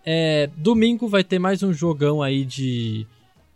É, 0.04 0.50
domingo 0.58 1.08
vai 1.08 1.24
ter 1.24 1.38
mais 1.38 1.62
um 1.62 1.72
jogão 1.72 2.24
aí 2.24 2.44
de 2.44 3.06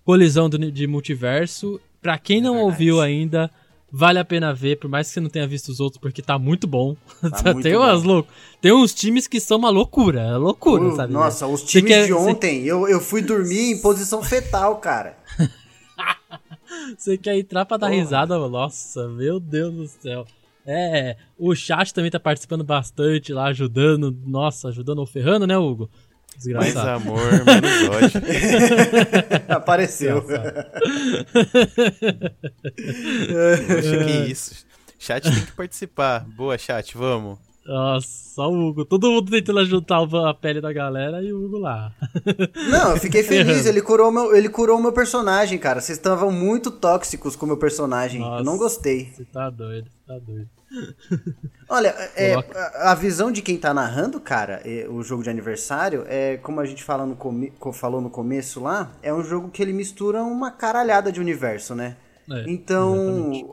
colisão 0.05 0.47
do- 0.49 0.71
de 0.71 0.85
multiverso. 0.85 1.79
Pra 2.01 2.19
quem 2.19 2.41
não 2.41 2.53
verdade. 2.55 2.71
ouviu 2.71 3.01
ainda, 3.01 3.49
vale 3.95 4.17
a 4.17 4.25
pena 4.25 4.51
ver, 4.53 4.77
por 4.79 4.89
mais 4.89 5.07
que 5.07 5.13
você 5.13 5.19
não 5.21 5.29
tenha 5.29 5.45
visto 5.47 5.69
os 5.69 5.79
outros, 5.79 6.01
porque 6.01 6.21
tá 6.23 6.39
muito 6.39 6.65
bom. 6.65 6.95
Tá 7.43 7.53
muito 7.53 7.61
tem, 7.63 7.73
bom. 7.73 7.79
umas 7.79 8.25
tem 8.59 8.73
uns 8.73 8.93
times 8.93 9.27
que 9.27 9.39
são 9.39 9.57
uma 9.59 9.69
loucura, 9.69 10.21
é 10.21 10.35
loucura, 10.35 10.85
Uh, 10.85 10.95
sabe? 10.95 11.13
Nossa, 11.13 11.45
os 11.45 11.61
times 11.63 11.87
quer- 11.91 12.05
de 12.07 12.11
você- 12.13 12.29
ontem, 12.31 12.63
eu, 12.65 12.87
eu 12.87 12.99
fui 12.99 13.21
dormir 13.21 13.71
em 13.71 13.77
posição 13.83 14.23
fetal, 14.23 14.77
cara. 14.77 15.15
Você 16.97 17.17
quer 17.17 17.37
entrar 17.37 17.65
pra 17.65 17.77
dar 17.77 17.87
Porra. 17.87 17.99
risada, 18.01 18.37
nossa, 18.49 19.07
meu 19.07 19.39
Deus 19.39 19.73
do 19.75 19.87
céu. 19.87 20.25
É, 20.65 21.17
o 21.37 21.53
chat 21.53 21.93
também 21.93 22.09
tá 22.09 22.19
participando 22.19 22.63
bastante 22.63 23.33
lá, 23.33 23.47
ajudando, 23.47 24.15
nossa, 24.25 24.69
ajudando 24.69 24.99
ou 24.99 25.05
ferrando, 25.05 25.45
né, 25.45 25.57
Hugo? 25.57 25.89
Mais 26.53 26.73
Desgraçado. 26.73 26.89
amor, 26.89 27.45
menos 27.45 27.89
ódio. 27.89 28.21
Apareceu. 29.49 30.21
Poxa, 33.67 34.05
que 34.05 34.31
isso. 34.31 34.65
Chat 34.99 35.23
tem 35.23 35.45
que 35.45 35.51
participar. 35.51 36.25
Boa, 36.35 36.57
chat, 36.57 36.97
vamos. 36.97 37.37
Nossa, 37.65 38.07
só 38.07 38.49
o 38.51 38.67
Hugo. 38.69 38.83
Todo 38.85 39.09
mundo 39.09 39.31
tentando 39.31 39.65
juntar 39.65 39.99
a 40.01 40.33
pele 40.33 40.59
da 40.59 40.73
galera 40.73 41.21
e 41.21 41.31
o 41.31 41.45
Hugo 41.45 41.57
lá. 41.57 41.93
Não, 42.69 42.91
eu 42.91 42.97
fiquei 42.97 43.23
feliz, 43.23 43.65
ele 43.65 43.81
curou, 43.81 44.11
meu, 44.11 44.35
ele 44.35 44.49
curou 44.49 44.77
o 44.77 44.81
meu 44.81 44.91
personagem, 44.91 45.57
cara. 45.57 45.79
Vocês 45.79 45.97
estavam 45.97 46.31
muito 46.31 46.69
tóxicos 46.69 47.35
com 47.35 47.45
o 47.45 47.47
meu 47.47 47.57
personagem. 47.57 48.21
Eu 48.21 48.27
não 48.27 48.43
Nossa. 48.43 48.57
gostei. 48.57 49.11
Você 49.13 49.23
tá 49.25 49.49
doido, 49.49 49.85
você 49.89 50.05
tá 50.07 50.19
doido. 50.19 50.49
Olha, 51.69 51.89
é, 52.15 52.35
a, 52.75 52.93
visão 52.93 53.31
de 53.31 53.41
quem 53.41 53.57
tá 53.57 53.73
narrando, 53.73 54.19
cara, 54.19 54.61
é, 54.65 54.87
o 54.89 55.01
jogo 55.01 55.23
de 55.23 55.29
aniversário, 55.29 56.03
é 56.07 56.37
como 56.37 56.59
a 56.59 56.65
gente 56.65 56.83
fala 56.83 57.05
no 57.05 57.17
falou 57.73 58.01
no 58.01 58.09
começo 58.09 58.59
lá, 58.59 58.91
é 59.01 59.13
um 59.13 59.23
jogo 59.23 59.49
que 59.49 59.61
ele 59.61 59.73
mistura 59.73 60.23
uma 60.23 60.51
caralhada 60.51 61.11
de 61.11 61.19
universo, 61.19 61.73
né? 61.73 61.95
É, 62.29 62.45
então, 62.47 62.93
exatamente. 62.95 63.45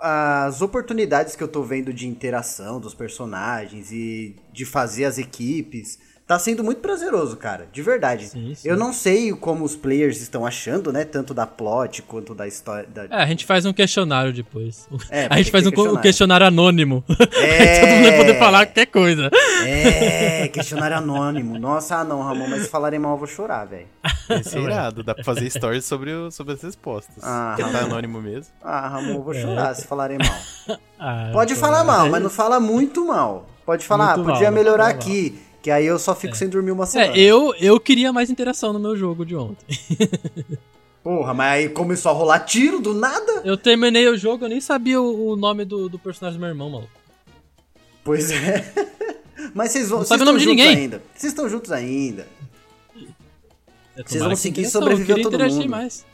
as 0.00 0.62
oportunidades 0.62 1.36
que 1.36 1.42
eu 1.42 1.48
tô 1.48 1.62
vendo 1.62 1.92
de 1.92 2.06
interação 2.06 2.80
dos 2.80 2.94
personagens 2.94 3.92
e 3.92 4.36
de 4.52 4.64
fazer 4.64 5.04
as 5.04 5.18
equipes, 5.18 5.98
tá 6.28 6.38
sendo 6.38 6.62
muito 6.62 6.82
prazeroso, 6.82 7.38
cara, 7.38 7.66
de 7.72 7.80
verdade. 7.82 8.28
Sim, 8.28 8.54
sim. 8.54 8.68
Eu 8.68 8.76
não 8.76 8.92
sei 8.92 9.32
como 9.32 9.64
os 9.64 9.74
players 9.74 10.20
estão 10.20 10.44
achando, 10.44 10.92
né, 10.92 11.02
tanto 11.02 11.32
da 11.32 11.46
plot 11.46 12.02
quanto 12.02 12.34
da 12.34 12.46
história. 12.46 12.86
Da... 12.86 13.04
É, 13.04 13.22
a 13.22 13.26
gente 13.26 13.46
faz 13.46 13.64
um 13.64 13.72
questionário 13.72 14.30
depois. 14.32 14.86
É, 15.08 15.26
a 15.32 15.38
gente 15.38 15.50
faz 15.50 15.66
um, 15.66 15.70
questionário. 15.70 16.02
questionário 16.02 16.46
anônimo. 16.46 17.02
É. 17.38 17.80
Todo 17.80 17.90
mundo 17.90 18.02
vai 18.08 18.16
poder 18.18 18.38
falar 18.38 18.66
qualquer 18.66 18.86
coisa. 18.86 19.30
É, 19.64 20.48
questionário 20.48 20.96
anônimo. 20.98 21.58
Nossa, 21.58 21.96
ah 21.96 22.04
não, 22.04 22.20
Ramon, 22.22 22.48
mas 22.48 22.62
se 22.64 22.68
falarem 22.68 22.98
mal 22.98 23.12
eu 23.12 23.18
vou 23.18 23.26
chorar, 23.26 23.64
velho. 23.64 23.86
Esse 24.28 24.58
é 24.58 24.60
irado. 24.60 25.02
Dá 25.02 25.14
pra 25.14 25.24
fazer 25.24 25.48
stories 25.50 25.84
sobre, 25.84 26.12
o- 26.12 26.30
sobre 26.30 26.52
as 26.54 26.62
respostas. 26.62 27.22
Ah, 27.22 27.54
tá 27.58 27.64
Ramon. 27.66 27.78
anônimo 27.86 28.20
mesmo? 28.20 28.52
Ah, 28.62 28.88
Ramon, 28.88 29.14
eu 29.14 29.22
vou 29.22 29.32
chorar 29.34 29.74
se 29.74 29.86
falarem 29.86 30.18
mal. 30.18 30.78
Ah, 31.00 31.30
Pode 31.32 31.54
falar 31.54 31.84
mal, 31.84 32.06
é- 32.06 32.10
mas 32.10 32.20
não 32.22 32.28
fala 32.28 32.58
muito 32.58 33.06
mal. 33.06 33.46
Pode 33.64 33.86
falar, 33.86 34.14
ah, 34.14 34.18
podia 34.18 34.50
mal, 34.50 34.52
melhorar 34.52 34.88
aqui. 34.88 35.38
Que 35.68 35.72
aí 35.72 35.84
eu 35.84 35.98
só 35.98 36.14
fico 36.14 36.34
sem 36.34 36.48
dormir 36.48 36.70
uma 36.70 36.86
semana. 36.86 37.14
É, 37.14 37.20
eu, 37.20 37.54
eu 37.60 37.78
queria 37.78 38.10
mais 38.10 38.30
interação 38.30 38.72
no 38.72 38.78
meu 38.78 38.96
jogo 38.96 39.26
de 39.26 39.36
ontem. 39.36 39.66
Porra, 41.04 41.34
mas 41.34 41.52
aí 41.52 41.68
começou 41.68 42.10
a 42.10 42.14
rolar 42.14 42.40
tiro 42.40 42.80
do 42.80 42.94
nada? 42.94 43.42
Eu 43.44 43.54
terminei 43.54 44.08
o 44.08 44.16
jogo, 44.16 44.46
eu 44.46 44.48
nem 44.48 44.62
sabia 44.62 44.98
o, 44.98 45.32
o 45.32 45.36
nome 45.36 45.66
do, 45.66 45.90
do 45.90 45.98
personagem 45.98 46.38
do 46.38 46.40
meu 46.40 46.48
irmão, 46.48 46.70
maluco. 46.70 46.90
Pois 48.02 48.30
é. 48.30 48.64
Mas 49.52 49.72
vocês 49.72 49.90
vão. 49.90 49.98
Não 49.98 50.06
sabe 50.06 50.22
o 50.22 50.24
nome 50.24 50.40
de 50.40 50.46
ninguém. 50.46 50.68
ainda. 50.68 51.02
Vocês 51.14 51.34
estão 51.34 51.46
juntos 51.50 51.70
ainda. 51.70 52.26
É, 53.94 54.02
Vocês 54.02 54.22
vão 54.22 54.30
conseguir 54.30 54.70
sobreviver 54.70 55.18
eu 55.18 55.24
queria 55.28 55.30
todo 55.30 55.54
mundo. 55.54 55.68
mais. 55.68 56.06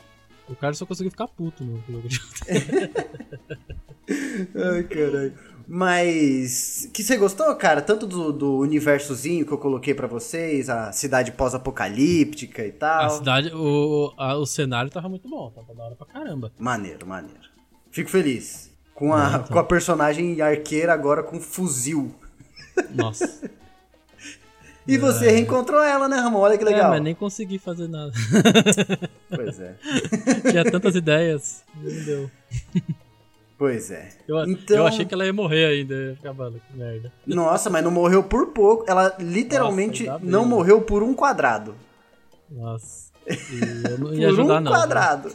O 0.49 0.55
cara 0.57 0.73
só 0.73 0.85
conseguiu 0.85 1.11
ficar 1.11 1.29
puto 1.29 1.63
no 1.63 1.81
jogo. 1.87 2.09
Ai, 4.53 4.83
caralho. 4.83 5.33
Mas. 5.67 6.89
Que 6.93 7.03
você 7.03 7.17
gostou, 7.17 7.53
cara? 7.55 7.81
Tanto 7.81 8.05
do, 8.05 8.31
do 8.31 8.57
universozinho 8.59 9.45
que 9.45 9.51
eu 9.51 9.57
coloquei 9.57 9.93
pra 9.93 10.07
vocês, 10.07 10.69
a 10.69 10.91
cidade 10.91 11.31
pós-apocalíptica 11.31 12.65
e 12.65 12.71
tal. 12.71 13.05
A 13.05 13.09
cidade, 13.09 13.51
o, 13.53 14.13
a- 14.17 14.35
o 14.37 14.45
cenário 14.45 14.89
tava 14.91 15.09
muito 15.09 15.27
bom, 15.29 15.49
tava 15.51 15.73
da 15.73 15.83
hora 15.83 15.95
pra 15.95 16.05
caramba. 16.07 16.51
Maneiro, 16.59 17.05
maneiro. 17.07 17.49
Fico 17.91 18.09
feliz. 18.09 18.71
Com 18.93 19.13
a, 19.13 19.39
com 19.39 19.59
a 19.59 19.63
personagem 19.63 20.39
arqueira 20.41 20.93
agora 20.93 21.21
com 21.23 21.39
fuzil. 21.39 22.13
Nossa. 22.93 23.27
E 24.87 24.99
você 24.99 25.31
reencontrou 25.31 25.81
ela, 25.81 26.07
né, 26.07 26.15
Ramon? 26.17 26.41
Olha 26.41 26.59
que 26.59 26.63
É, 26.63 26.67
legal. 26.67 26.91
mas 26.91 27.01
nem 27.01 27.15
consegui 27.15 27.57
fazer 27.57 27.87
nada. 27.87 28.11
Pois 29.35 29.59
é. 29.59 29.73
Tinha 30.51 30.63
tantas 30.63 30.93
ideias. 30.95 31.63
Não 31.75 32.03
deu. 32.05 32.31
Pois 33.57 33.89
é. 33.89 34.09
Eu, 34.27 34.43
Então- 34.43 34.77
eu 34.77 34.85
achei 34.87 35.05
que 35.05 35.13
ela 35.13 35.25
ia 35.25 35.31
morrer 35.31 35.65
ainda. 35.65 36.17
Mano, 36.35 36.59
que 36.59 36.77
merda. 36.77 37.11
Nossa, 37.25 37.69
mas 37.69 37.83
não 37.83 37.91
morreu 37.91 38.21
por 38.23 38.47
pouco. 38.47 38.83
Ela 38.87 39.15
literalmente 39.19 40.05
Nossa, 40.05 40.25
não 40.25 40.41
né? 40.43 40.47
morreu 40.49 40.81
por 40.81 41.01
um 41.01 41.13
quadrado. 41.13 41.73
Nossa. 42.51 43.11
E 43.27 43.89
eu 43.91 43.97
não 43.97 44.13
ia 44.13 44.27
por 44.27 44.33
ajudar, 44.33 44.57
um 44.57 44.59
não. 44.61 44.71
quadrado. 44.71 45.29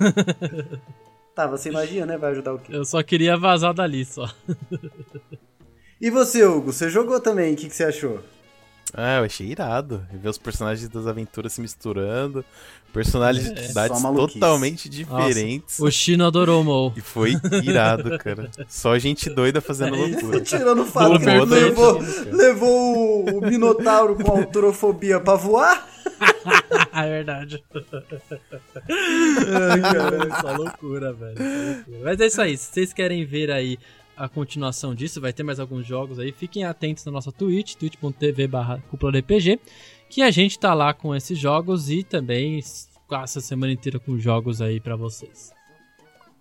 tá, 1.34 1.46
você 1.46 1.70
imagina, 1.70 2.04
né? 2.06 2.18
Vai 2.18 2.32
ajudar 2.32 2.52
o 2.54 2.58
quê? 2.58 2.76
Eu 2.76 2.84
só 2.84 3.02
queria 3.02 3.36
vazar 3.38 3.72
dali 3.72 4.04
só. 4.04 4.28
E 6.00 6.10
você, 6.10 6.44
Hugo? 6.44 6.72
Você 6.72 6.88
jogou 6.90 7.20
também. 7.20 7.54
O 7.54 7.56
que, 7.56 7.68
que 7.68 7.74
você 7.74 7.84
achou? 7.84 8.20
Ah, 8.94 9.18
eu 9.18 9.24
achei 9.24 9.46
irado. 9.46 10.04
Ver 10.12 10.28
os 10.28 10.38
personagens 10.38 10.88
das 10.88 11.06
aventuras 11.06 11.52
se 11.52 11.60
misturando. 11.60 12.44
Personalidades 12.92 13.76
É, 13.76 13.88
totalmente 13.88 14.88
diferentes. 14.88 15.78
O 15.78 15.90
Chino 15.90 16.26
adorou 16.26 16.62
o 16.62 16.64
Mo. 16.64 16.92
E 16.96 17.00
foi 17.00 17.34
irado, 17.62 18.18
cara. 18.18 18.50
Só 18.68 18.98
gente 18.98 19.30
doida 19.30 19.60
fazendo 19.60 19.94
loucura. 19.94 20.40
Tirando 20.42 20.82
o 20.82 20.86
fato 20.86 21.20
que 21.20 21.28
ele 21.28 21.44
levou, 21.44 22.00
levou 22.32 23.30
o, 23.30 23.38
o 23.38 23.40
Minotauro 23.46 24.16
com 24.16 24.32
autorofobia 24.32 25.20
pra 25.20 25.36
voar. 25.36 25.86
é 26.92 27.08
verdade. 27.08 27.62
Só 30.40 30.56
loucura, 30.56 31.12
velho. 31.12 31.36
Só 31.38 31.74
loucura. 31.74 32.02
Mas 32.04 32.20
é 32.20 32.26
isso 32.26 32.42
aí. 32.42 32.56
Se 32.56 32.72
vocês 32.72 32.92
querem 32.92 33.24
ver 33.24 33.52
aí 33.52 33.78
a 34.24 34.28
continuação 34.28 34.94
disso, 34.94 35.20
vai 35.20 35.32
ter 35.32 35.42
mais 35.42 35.58
alguns 35.58 35.86
jogos 35.86 36.18
aí. 36.18 36.30
Fiquem 36.32 36.64
atentos 36.64 37.04
na 37.04 37.12
nossa 37.12 37.32
Twitch, 37.32 37.74
twitch.tv 37.74 38.46
barra 38.46 38.82
cúpula 38.90 39.18
RPG, 39.18 39.58
que 40.08 40.22
a 40.22 40.30
gente 40.30 40.58
tá 40.58 40.74
lá 40.74 40.92
com 40.92 41.14
esses 41.14 41.38
jogos 41.38 41.90
e 41.90 42.02
também 42.02 42.62
passa 43.08 43.38
a 43.38 43.42
semana 43.42 43.72
inteira 43.72 43.98
com 43.98 44.18
jogos 44.18 44.60
aí 44.60 44.78
pra 44.80 44.94
vocês. 44.96 45.52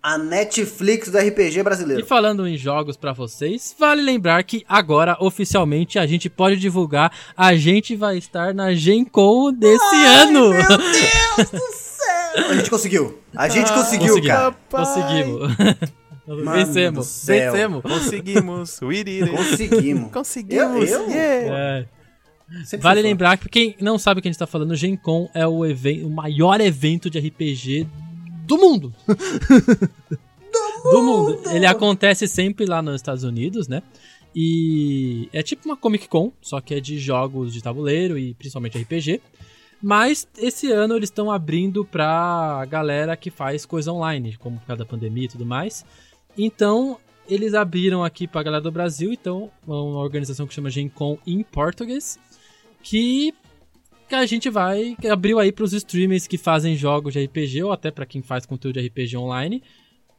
A 0.02 0.16
Netflix 0.16 1.10
do 1.10 1.18
RPG 1.18 1.58
E 1.58 1.62
brasileiro. 1.62 2.06
falando 2.06 2.46
em 2.48 2.56
jogos 2.56 2.96
pra 2.96 3.12
vocês, 3.12 3.76
vale 3.78 4.00
lembrar 4.00 4.42
que 4.44 4.64
agora, 4.66 5.14
oficialmente, 5.20 5.98
a 5.98 6.06
gente 6.06 6.30
pode 6.30 6.56
divulgar, 6.56 7.12
a 7.36 7.54
gente 7.54 7.94
vai 7.96 8.16
estar 8.16 8.54
na 8.54 8.72
Gen 8.72 9.04
Con 9.04 9.52
desse 9.52 9.94
ano! 10.06 10.48
Meu 10.50 10.68
Deus 10.78 11.50
do 11.50 11.58
céu! 11.74 12.48
A 12.48 12.54
gente 12.54 12.70
conseguiu. 12.70 13.18
A 13.36 13.48
gente 13.48 13.70
conseguiu, 13.72 14.14
Conseguimos. 14.14 14.26
cara. 14.26 14.56
Conseguimos. 14.70 15.99
Mano 16.36 16.52
Vencemos. 16.66 17.06
do. 17.20 17.26
Vencemos. 17.26 17.82
Conseguimos. 17.82 18.78
Conseguimos. 18.78 20.10
Conseguimos. 20.12 20.90
Eu- 20.90 21.00
eu? 21.02 21.10
Yeah. 21.10 21.56
É. 21.58 22.64
Sempre 22.64 22.82
Vale 22.82 23.02
lembrar 23.02 23.36
que 23.38 23.48
quem 23.48 23.76
não 23.80 23.96
sabe 23.98 24.18
o 24.18 24.22
que 24.22 24.28
a 24.28 24.30
gente 24.32 24.38
tá 24.38 24.46
falando, 24.46 24.72
o 24.72 24.76
Gen 24.76 24.96
Con 24.96 25.28
é 25.34 25.46
o, 25.46 25.60
o 25.62 26.10
maior 26.10 26.60
evento 26.60 27.08
de 27.08 27.18
RPG 27.18 27.86
do 28.44 28.58
mundo. 28.58 28.92
do 30.90 31.02
mundo. 31.02 31.40
Ele 31.52 31.66
acontece 31.66 32.26
sempre 32.26 32.66
lá 32.66 32.82
nos 32.82 32.96
Estados 32.96 33.22
Unidos, 33.24 33.68
né? 33.68 33.82
E 34.34 35.28
é 35.32 35.42
tipo 35.42 35.68
uma 35.68 35.76
Comic 35.76 36.08
Con, 36.08 36.32
só 36.40 36.60
que 36.60 36.74
é 36.74 36.80
de 36.80 36.98
jogos 36.98 37.52
de 37.52 37.62
tabuleiro 37.62 38.18
e 38.18 38.34
principalmente 38.34 38.78
RPG. 38.78 39.20
Mas 39.82 40.28
esse 40.36 40.70
ano 40.70 40.94
eles 40.94 41.08
estão 41.08 41.30
abrindo 41.30 41.84
pra 41.84 42.64
galera 42.68 43.16
que 43.16 43.30
faz 43.30 43.64
coisa 43.64 43.92
online, 43.92 44.36
como 44.38 44.58
por 44.58 44.66
causa 44.66 44.80
da 44.84 44.86
pandemia 44.86 45.24
e 45.24 45.28
tudo 45.28 45.46
mais. 45.46 45.84
Então, 46.36 46.98
eles 47.28 47.54
abriram 47.54 48.04
aqui 48.04 48.26
pra 48.26 48.42
galera 48.42 48.62
do 48.62 48.72
Brasil, 48.72 49.12
então, 49.12 49.50
uma 49.66 50.00
organização 50.00 50.46
que 50.46 50.54
chama 50.54 50.70
Gen 50.70 50.88
Con 50.88 51.18
em 51.26 51.42
português, 51.42 52.18
que, 52.82 53.32
que 54.08 54.14
a 54.14 54.26
gente 54.26 54.50
vai, 54.50 54.96
abriu 55.10 55.38
aí 55.38 55.52
pros 55.52 55.72
streamers 55.72 56.26
que 56.26 56.38
fazem 56.38 56.76
jogos 56.76 57.12
de 57.12 57.24
RPG, 57.24 57.62
ou 57.62 57.72
até 57.72 57.90
pra 57.90 58.06
quem 58.06 58.22
faz 58.22 58.46
conteúdo 58.46 58.80
de 58.80 58.86
RPG 58.86 59.16
online, 59.16 59.62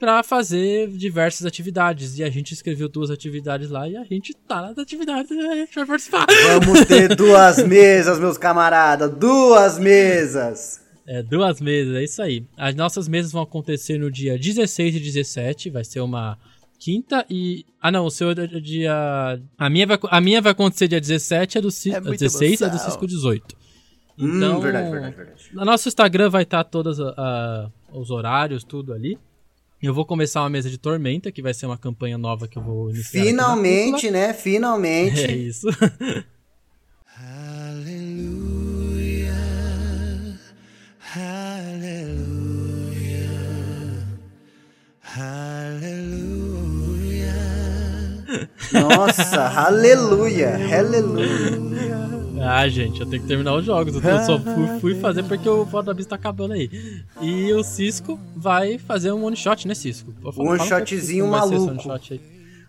pra 0.02 0.24
fazer 0.24 0.88
diversas 0.90 1.46
atividades. 1.46 2.18
E 2.18 2.24
a 2.24 2.30
gente 2.30 2.54
escreveu 2.54 2.90
duas 2.90 3.12
atividades 3.12 3.70
lá 3.70 3.88
e 3.88 3.96
a 3.96 4.04
gente 4.04 4.34
tá 4.34 4.62
nas 4.64 4.78
atividades, 4.78 5.32
a 5.32 5.56
gente 5.56 5.76
vai 5.76 5.86
participar. 5.86 6.26
Vamos 6.48 6.86
ter 6.86 7.16
duas 7.16 7.64
mesas, 7.68 8.20
meus 8.20 8.36
camaradas. 8.36 9.12
Duas 9.12 9.78
mesas. 9.78 10.81
É, 11.08 11.22
duas 11.24 11.60
mesas, 11.60 11.96
é 11.96 12.04
isso 12.04 12.22
aí. 12.22 12.46
As 12.56 12.76
nossas 12.76 13.08
mesas 13.08 13.32
vão 13.32 13.42
acontecer 13.42 13.98
no 13.98 14.12
dia 14.12 14.38
16 14.38 14.96
e 14.96 15.00
17, 15.00 15.70
vai 15.70 15.84
ser 15.84 16.00
uma 16.00 16.38
quinta 16.80 17.26
e... 17.30 17.66
Ah 17.82 17.92
não, 17.92 18.06
o 18.06 18.12
seu 18.12 18.32
é 18.32 18.48
dia... 18.48 19.40
A 19.58 19.70
minha 19.70 19.86
vai, 19.88 20.00
a 20.10 20.22
minha 20.22 20.42
vai 20.42 20.52
acontecer 20.52 20.88
dia 20.88 21.02
17, 21.02 21.58
a 21.58 21.62
do 21.62 21.72
Cisco, 21.72 21.98
É 21.98 22.02
muita 22.02 22.26
16 22.26 22.60
e 22.62 22.64
a 22.64 22.68
do. 22.68 22.78
Cisco 22.80 23.08
18. 23.08 23.56
Hum, 24.20 24.38
Então, 24.38 24.60
verdade, 24.62 24.92
verdade, 24.92 25.16
verdade. 25.16 25.44
no 25.54 25.66
nosso 25.66 25.88
Instagram 25.88 26.30
vai 26.30 26.44
estar 26.44 26.64
todos 26.64 27.00
a- 27.00 27.14
a- 27.18 27.70
os 27.94 28.12
horários, 28.12 28.64
tudo 28.64 28.94
ali. 28.94 29.18
Eu 29.82 29.96
vou 29.96 30.06
começar 30.06 30.42
uma 30.44 30.50
mesa 30.50 30.70
de 30.70 30.78
Tormenta, 30.78 31.32
que 31.32 31.42
vai 31.42 31.54
ser 31.56 31.66
uma 31.66 31.78
campanha 31.78 32.16
nova 32.18 32.48
que 32.48 32.58
eu 32.58 32.62
vou 32.62 32.92
iniciar. 32.92 33.22
aqui 33.22 33.32
na 33.34 33.44
Finalmente, 33.44 34.12
né? 34.12 34.34
Finalmente. 34.34 35.22
É 35.26 35.32
isso. 35.36 35.68
Nossa, 48.72 49.42
aleluia, 49.68 50.56
aleluia. 50.80 52.12
Ah, 52.44 52.68
gente, 52.68 53.00
eu 53.02 53.06
tenho 53.08 53.22
que 53.22 53.28
terminar 53.28 53.54
os 53.56 53.66
jogos. 53.66 53.94
Eu 53.94 54.02
só 54.26 54.40
fui, 54.40 54.80
fui 54.80 54.96
fazer 55.00 55.24
porque 55.24 55.48
o 55.48 55.66
Foda 55.66 55.94
Beast 55.94 56.10
tá 56.10 56.16
acabando 56.16 56.54
aí. 56.54 57.04
E 57.22 57.54
o 57.54 57.64
Cisco 57.64 58.20
vai 58.36 58.78
fazer 58.80 59.12
um 59.12 59.24
one 59.26 59.36
shot, 59.36 59.68
né, 59.68 59.76
Cisco? 59.76 60.12
Um 60.24 60.28
one 60.28 60.32
um 60.40 60.44
pouco, 60.58 60.66
shotzinho 60.66 61.26
como 61.26 61.38
vai 61.38 61.48
ser 61.48 61.54
maluco. 61.56 61.72
one 61.72 61.82
shot 61.84 62.14
aí. 62.14 62.22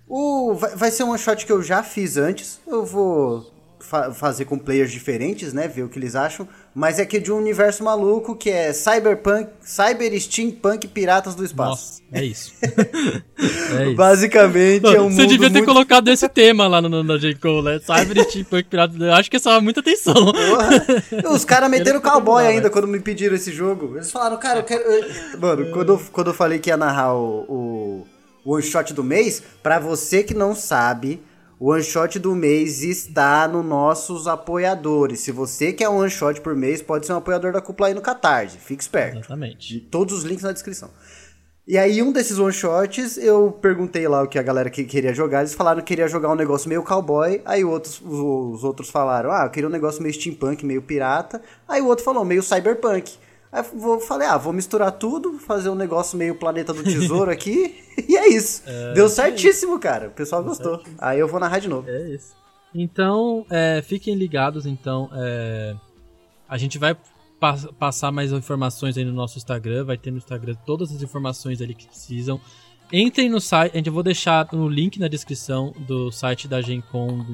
O, 0.08 0.54
vai, 0.54 0.76
vai 0.76 0.90
ser 0.90 1.04
um 1.04 1.10
one 1.10 1.18
shot 1.18 1.46
que 1.46 1.52
eu 1.52 1.62
já 1.62 1.82
fiz 1.82 2.16
antes. 2.18 2.60
Eu 2.66 2.84
vou 2.84 3.50
fa- 3.80 4.12
fazer 4.12 4.44
com 4.44 4.58
players 4.58 4.90
diferentes, 4.92 5.54
né? 5.54 5.66
Ver 5.68 5.84
o 5.84 5.88
que 5.88 5.98
eles 5.98 6.14
acham. 6.14 6.46
Mas 6.74 6.98
é 6.98 7.04
que 7.04 7.20
de 7.20 7.30
um 7.30 7.36
universo 7.36 7.84
maluco 7.84 8.34
que 8.34 8.48
é 8.48 8.72
Cyberpunk, 8.72 9.50
Cyber 9.60 10.18
Steampunk 10.18 10.88
Piratas 10.88 11.34
do 11.34 11.44
Espaço. 11.44 12.00
Nossa, 12.00 12.02
é 12.10 12.24
isso. 12.24 12.52
é 13.76 13.86
isso. 13.88 13.94
Basicamente 13.94 14.86
é 14.86 15.00
um 15.00 15.10
Você 15.10 15.26
devia 15.26 15.48
ter 15.50 15.58
muito... 15.58 15.66
colocado 15.66 16.08
esse 16.08 16.26
tema 16.30 16.66
lá 16.66 16.80
no, 16.80 17.02
no 17.02 17.18
J. 17.18 17.34
Cole, 17.34 17.62
né? 17.62 17.78
Cyber 17.80 18.24
Steampunk 18.24 18.64
Pirata. 18.64 18.94
Eu 18.98 19.12
acho 19.12 19.30
que 19.30 19.38
chama 19.38 19.60
muita 19.60 19.80
atenção. 19.80 20.14
Porra. 20.14 21.30
Os 21.30 21.44
caras 21.44 21.68
meteram 21.70 22.00
cowboy 22.00 22.46
ainda 22.46 22.62
mas- 22.62 22.72
quando 22.72 22.88
me 22.88 23.00
pediram 23.00 23.36
esse 23.36 23.52
jogo. 23.52 23.96
Eles 23.96 24.10
falaram, 24.10 24.38
cara, 24.38 24.60
eu 24.60 24.64
quero. 24.64 24.82
Mano, 25.38 25.70
quando, 25.72 25.92
eu- 25.92 26.02
quando 26.10 26.28
eu 26.28 26.34
falei 26.34 26.58
que 26.58 26.70
ia 26.70 26.76
narrar 26.78 27.14
o, 27.14 28.04
o 28.44 28.52
one 28.54 28.62
shot 28.62 28.94
do 28.94 29.04
mês, 29.04 29.42
pra 29.62 29.78
você 29.78 30.22
que 30.22 30.32
não 30.32 30.54
sabe, 30.54 31.20
o 31.62 31.70
one 31.70 31.80
shot 31.80 32.18
do 32.18 32.34
mês 32.34 32.82
está 32.82 33.46
nos 33.46 33.64
nossos 33.64 34.26
apoiadores. 34.26 35.20
Se 35.20 35.30
você 35.30 35.72
quer 35.72 35.88
um 35.88 35.98
one 35.98 36.10
shot 36.10 36.40
por 36.40 36.56
mês, 36.56 36.82
pode 36.82 37.06
ser 37.06 37.12
um 37.12 37.18
apoiador 37.18 37.52
da 37.52 37.60
cúpula 37.60 37.86
aí 37.86 37.94
no 37.94 38.00
Catarse. 38.00 38.58
Fique 38.58 38.82
esperto. 38.82 39.18
Exatamente. 39.18 39.78
Todos 39.78 40.12
os 40.12 40.24
links 40.24 40.42
na 40.42 40.50
descrição. 40.50 40.90
E 41.64 41.78
aí, 41.78 42.02
um 42.02 42.10
desses 42.10 42.36
one 42.40 42.52
shots, 42.52 43.16
eu 43.16 43.52
perguntei 43.62 44.08
lá 44.08 44.24
o 44.24 44.26
que 44.26 44.40
a 44.40 44.42
galera 44.42 44.68
que 44.68 44.82
queria 44.82 45.14
jogar. 45.14 45.38
Eles 45.38 45.54
falaram 45.54 45.78
que 45.78 45.86
queria 45.86 46.08
jogar 46.08 46.32
um 46.32 46.34
negócio 46.34 46.68
meio 46.68 46.82
cowboy. 46.82 47.40
Aí 47.44 47.64
outros, 47.64 48.02
os 48.04 48.64
outros 48.64 48.90
falaram, 48.90 49.30
ah, 49.30 49.44
eu 49.44 49.50
queria 49.50 49.68
um 49.68 49.72
negócio 49.72 50.02
meio 50.02 50.12
steampunk, 50.12 50.66
meio 50.66 50.82
pirata. 50.82 51.40
Aí 51.68 51.80
o 51.80 51.86
outro 51.86 52.04
falou, 52.04 52.24
meio 52.24 52.42
cyberpunk. 52.42 53.12
Aí 53.52 53.62
vou- 53.74 54.00
falei, 54.00 54.26
ah, 54.26 54.38
vou 54.38 54.52
misturar 54.52 54.90
tudo, 54.92 55.38
fazer 55.38 55.68
um 55.68 55.74
negócio 55.74 56.16
meio 56.16 56.34
planeta 56.34 56.72
do 56.72 56.82
tesouro 56.82 57.30
aqui. 57.30 57.76
e 58.08 58.16
é 58.16 58.28
isso. 58.28 58.62
Deu 58.94 59.08
certíssimo, 59.08 59.78
cara. 59.78 60.08
O 60.08 60.12
pessoal 60.12 60.42
gostou. 60.42 60.82
Aí 60.98 61.18
eu 61.18 61.28
vou 61.28 61.38
narrar 61.38 61.58
de 61.58 61.68
novo. 61.68 61.88
É 61.88 62.08
isso. 62.14 62.34
Então, 62.74 63.44
é, 63.50 63.82
fiquem 63.82 64.14
ligados, 64.14 64.64
então. 64.64 65.10
é, 65.14 65.74
a 66.48 66.56
gente 66.56 66.78
vai 66.78 66.96
pa- 67.38 67.58
passar 67.78 68.10
mais 68.10 68.32
informações 68.32 68.96
aí 68.96 69.04
no 69.04 69.12
nosso 69.12 69.36
Instagram. 69.36 69.84
Vai 69.84 69.98
ter 69.98 70.10
no 70.10 70.16
Instagram 70.18 70.54
todas 70.64 70.90
as 70.94 71.02
informações 71.02 71.60
ali 71.60 71.74
que 71.74 71.86
precisam. 71.86 72.40
Entrem 72.90 73.28
no 73.30 73.40
site, 73.40 73.72
a 73.72 73.76
gente 73.78 73.86
eu 73.86 73.92
vou 73.92 74.02
deixar 74.02 74.46
o 74.54 74.68
link 74.68 74.98
na 74.98 75.08
descrição 75.08 75.72
do 75.86 76.10
site 76.12 76.46
da 76.46 76.60
Gencom 76.60 77.24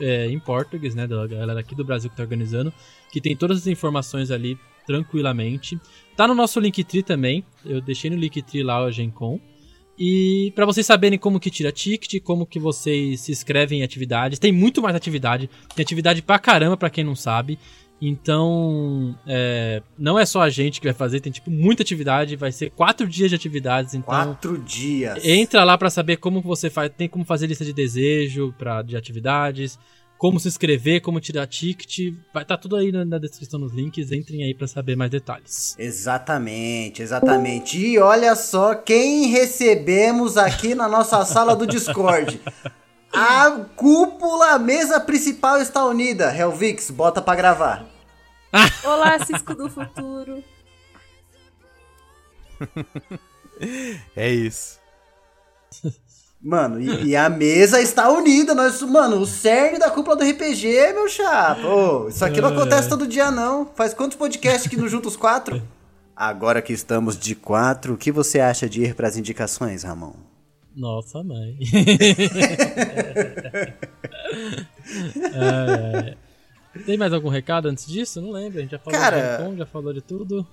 é, 0.00 0.26
em 0.26 0.38
português, 0.38 0.94
né, 0.94 1.06
da 1.06 1.26
galera 1.26 1.60
aqui 1.60 1.74
do 1.74 1.82
Brasil 1.84 2.10
que 2.10 2.16
tá 2.16 2.22
organizando, 2.22 2.70
que 3.10 3.18
tem 3.18 3.34
todas 3.34 3.56
as 3.58 3.66
informações 3.66 4.30
ali 4.30 4.58
tranquilamente. 4.88 5.78
Tá 6.16 6.26
no 6.26 6.34
nosso 6.34 6.58
Linktree 6.58 7.02
também, 7.02 7.44
eu 7.64 7.80
deixei 7.80 8.10
no 8.10 8.16
Linktree 8.16 8.62
lá 8.62 8.78
a 8.84 8.90
Gencom. 8.90 9.38
E 10.00 10.52
pra 10.54 10.64
vocês 10.64 10.86
saberem 10.86 11.18
como 11.18 11.38
que 11.40 11.50
tira 11.50 11.70
ticket, 11.72 12.22
como 12.22 12.46
que 12.46 12.58
vocês 12.58 13.20
se 13.20 13.32
inscrevem 13.32 13.80
em 13.80 13.82
atividades, 13.82 14.38
tem 14.38 14.52
muito 14.52 14.80
mais 14.80 14.94
atividade, 14.96 15.50
tem 15.74 15.82
atividade 15.82 16.22
pra 16.22 16.38
caramba 16.38 16.76
pra 16.76 16.88
quem 16.88 17.04
não 17.04 17.14
sabe. 17.16 17.58
Então, 18.00 19.18
é, 19.26 19.82
não 19.98 20.16
é 20.16 20.24
só 20.24 20.40
a 20.40 20.48
gente 20.48 20.80
que 20.80 20.86
vai 20.86 20.94
fazer, 20.94 21.18
tem 21.20 21.32
tipo 21.32 21.50
muita 21.50 21.82
atividade, 21.82 22.36
vai 22.36 22.52
ser 22.52 22.70
quatro 22.70 23.08
dias 23.08 23.28
de 23.28 23.34
atividades, 23.34 23.92
então 23.92 24.06
Quatro 24.14 24.56
dias. 24.58 25.24
entra 25.26 25.64
lá 25.64 25.76
pra 25.76 25.90
saber 25.90 26.16
como 26.18 26.40
você 26.40 26.70
faz, 26.70 26.92
tem 26.96 27.08
como 27.08 27.24
fazer 27.24 27.48
lista 27.48 27.64
de 27.64 27.72
desejo 27.72 28.54
para 28.56 28.82
de 28.82 28.96
atividades, 28.96 29.76
como 30.18 30.40
se 30.40 30.48
inscrever, 30.48 31.00
como 31.00 31.20
tirar 31.20 31.46
ticket, 31.46 32.12
vai 32.34 32.42
estar 32.42 32.58
tudo 32.58 32.74
aí 32.74 32.90
na, 32.90 33.04
na 33.04 33.18
descrição 33.18 33.60
nos 33.60 33.72
links, 33.72 34.10
entrem 34.10 34.42
aí 34.42 34.52
pra 34.52 34.66
saber 34.66 34.96
mais 34.96 35.10
detalhes. 35.10 35.76
Exatamente, 35.78 37.00
exatamente. 37.00 37.78
E 37.78 37.98
olha 38.00 38.34
só 38.34 38.74
quem 38.74 39.28
recebemos 39.28 40.36
aqui 40.36 40.74
na 40.74 40.88
nossa 40.88 41.24
sala 41.24 41.54
do 41.54 41.66
Discord. 41.66 42.40
A 43.12 43.50
cúpula, 43.76 44.54
a 44.54 44.58
mesa 44.58 45.00
principal 45.00 45.58
está 45.58 45.84
unida. 45.84 46.36
Helvix, 46.36 46.90
bota 46.90 47.22
pra 47.22 47.36
gravar. 47.36 47.86
Olá, 48.84 49.24
Cisco 49.24 49.54
do 49.54 49.70
Futuro. 49.70 50.42
É 54.14 54.32
isso. 54.32 54.78
Mano, 56.40 56.80
e, 56.80 57.08
e 57.08 57.16
a 57.16 57.28
mesa 57.28 57.80
está 57.80 58.08
unida. 58.10 58.54
Nós, 58.54 58.80
mano, 58.82 59.16
o 59.20 59.26
cerne 59.26 59.78
da 59.78 59.90
cúpula 59.90 60.14
do 60.16 60.24
RPG, 60.24 60.92
meu 60.94 61.08
chapa. 61.08 61.66
Ô, 61.66 62.08
isso 62.08 62.24
aqui 62.24 62.40
não 62.40 62.50
acontece 62.50 62.88
todo 62.88 63.06
dia, 63.08 63.30
não. 63.30 63.66
Faz 63.74 63.92
quantos 63.92 64.16
podcasts 64.16 64.68
que 64.70 64.76
nos 64.76 64.90
junta 64.90 65.08
os 65.08 65.16
quatro? 65.16 65.60
Agora 66.14 66.62
que 66.62 66.72
estamos 66.72 67.18
de 67.18 67.34
quatro, 67.34 67.94
o 67.94 67.96
que 67.96 68.12
você 68.12 68.38
acha 68.40 68.68
de 68.68 68.82
ir 68.82 68.94
para 68.94 69.08
as 69.08 69.16
indicações, 69.16 69.82
Ramon? 69.82 70.12
Nossa, 70.76 71.22
mãe. 71.24 71.58
É, 75.34 76.16
Tem 76.86 76.96
mais 76.96 77.12
algum 77.12 77.28
recado 77.28 77.68
antes 77.68 77.86
disso? 77.86 78.20
Não 78.20 78.30
lembro, 78.30 78.58
a 78.58 78.62
gente 78.62 78.70
já 78.70 78.78
falou 78.78 78.98
Cara- 78.98 79.16
de 79.20 79.36
Gen 79.42 79.50
Con, 79.50 79.56
já 79.56 79.66
falou 79.66 79.92
de 79.92 80.00
tudo. 80.00 80.46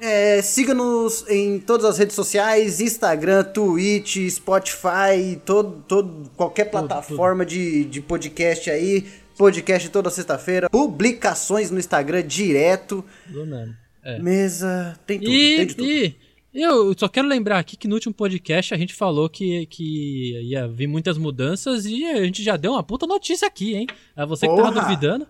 É, 0.00 0.40
Siga-nos 0.40 1.28
em 1.28 1.58
todas 1.58 1.84
as 1.84 1.98
redes 1.98 2.14
sociais, 2.14 2.80
Instagram, 2.80 3.44
Twitch, 3.44 4.16
Spotify, 4.30 5.38
todo, 5.44 5.84
todo, 5.86 6.30
qualquer 6.36 6.64
plataforma 6.70 7.44
De, 7.44 7.84
de 7.84 8.00
podcast 8.00 8.70
aí. 8.70 9.06
Podcast 9.36 9.88
toda 9.90 10.10
sexta-feira. 10.10 10.68
Publicações 10.70 11.70
no 11.70 11.78
Instagram 11.78 12.22
direto. 12.26 13.04
Tudo 13.26 13.46
mesmo. 13.46 13.74
É. 14.02 14.18
Mesa, 14.18 14.98
tem 15.06 15.18
tudo, 15.18 15.30
E, 15.30 15.56
tem 15.56 15.66
de 15.66 15.74
tudo. 15.74 15.86
e 15.88 16.16
eu 16.54 16.94
só 16.98 17.06
quero 17.08 17.28
lembrar 17.28 17.58
aqui 17.58 17.76
que 17.76 17.86
no 17.86 17.94
último 17.94 18.14
podcast 18.14 18.72
a 18.72 18.76
gente 18.78 18.94
falou 18.94 19.28
que, 19.28 19.66
que 19.66 20.40
ia 20.42 20.66
vir 20.66 20.86
muitas 20.86 21.18
mudanças 21.18 21.84
e 21.84 22.04
a 22.06 22.22
gente 22.24 22.42
já 22.42 22.56
deu 22.56 22.72
uma 22.72 22.82
puta 22.82 23.06
notícia 23.06 23.46
aqui, 23.46 23.74
hein? 23.74 23.86
A 24.16 24.24
você 24.24 24.48
que 24.48 24.56
tava 24.56 24.72
Porra! 24.72 24.82
duvidando. 24.82 25.26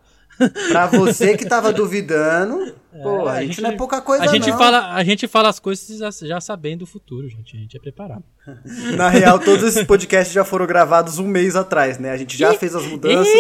Pra 0.68 0.86
você 0.86 1.36
que 1.36 1.44
tava 1.46 1.72
duvidando, 1.72 2.74
pô, 3.02 3.26
a, 3.28 3.32
a 3.32 3.40
gente, 3.42 3.54
gente- 3.54 3.62
não 3.62 3.70
é 3.70 3.76
pouca 3.76 4.00
coisa 4.00 4.24
a 4.24 4.26
gente 4.28 4.48
não. 4.50 4.56
fala 4.58 4.94
A 4.94 5.04
gente 5.04 5.28
fala 5.28 5.48
as 5.48 5.58
coisas 5.60 5.98
já, 5.98 6.10
já 6.26 6.40
sabendo 6.40 6.82
o 6.82 6.86
futuro, 6.86 7.28
gente. 7.28 7.56
A 7.56 7.60
gente 7.60 7.76
é 7.76 7.80
preparado. 7.80 8.24
Na 8.96 9.08
real, 9.08 9.38
todos 9.38 9.64
esses 9.64 9.84
podcasts 9.84 10.32
já 10.34 10.44
foram 10.44 10.66
gravados 10.66 11.18
um 11.18 11.26
mês 11.26 11.54
atrás, 11.56 11.98
né? 11.98 12.10
A 12.10 12.16
gente 12.16 12.36
já 12.36 12.54
fez 12.54 12.74
as 12.74 12.84
mudanças, 12.86 13.32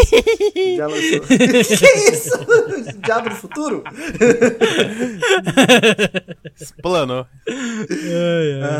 já 0.76 0.86
lançou. 0.86 1.20
que 1.26 2.10
isso? 2.12 2.30
Diabo 3.02 3.30
do 3.30 3.34
futuro? 3.36 3.82
Planou. 6.82 7.26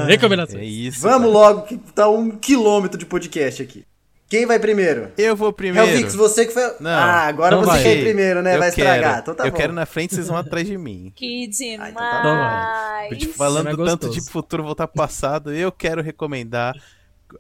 Recomendações. 0.07 0.61
É 0.63 0.65
isso. 0.65 1.01
Vamos 1.01 1.33
logo, 1.33 1.63
que 1.63 1.77
tá 1.79 2.09
um 2.09 2.31
quilômetro 2.31 2.99
de 2.99 3.07
podcast 3.07 3.63
aqui. 3.63 3.85
Quem 4.31 4.47
vai 4.47 4.61
primeiro? 4.61 5.11
Eu 5.19 5.35
vou 5.35 5.53
primeiro. 5.53 5.89
Helvix, 5.89 6.15
você 6.15 6.47
que 6.47 6.53
foi. 6.53 6.63
Não. 6.79 6.89
ah, 6.89 7.27
agora 7.27 7.57
você 7.57 7.67
vai. 7.67 7.83
quer 7.83 7.97
ir 7.97 8.05
primeiro, 8.05 8.41
né? 8.41 8.55
Eu 8.55 8.61
vai 8.61 8.69
estragar. 8.69 9.01
quero. 9.01 9.21
Então 9.23 9.35
tá 9.35 9.45
eu 9.45 9.51
bom. 9.51 9.57
quero 9.57 9.73
na 9.73 9.85
frente, 9.85 10.15
vocês 10.15 10.29
vão 10.29 10.37
atrás 10.37 10.67
de 10.69 10.79
mim. 10.79 11.13
Que 11.21 11.49
demais. 11.49 11.91
então 11.91 12.03
tá 12.03 13.09
falando 13.37 13.71
é 13.71 13.85
tanto 13.85 14.09
de 14.09 14.21
futuro 14.21 14.63
voltar 14.63 14.87
pro 14.87 15.03
passado, 15.03 15.53
eu 15.53 15.73
quero 15.73 16.01
recomendar, 16.01 16.77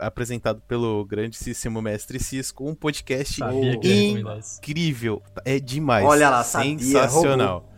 apresentado 0.01 0.61
pelo 0.66 1.05
grandíssimo 1.05 1.80
mestre 1.80 2.18
Cisco, 2.18 2.68
um 2.68 2.74
podcast 2.74 3.36
Sabia 3.36 3.74
incrível. 3.74 5.22
É 5.45 5.61
demais. 5.61 6.05
Olha 6.05 6.28
lá, 6.28 6.43
sabia, 6.43 6.78
Sensacional. 6.78 7.70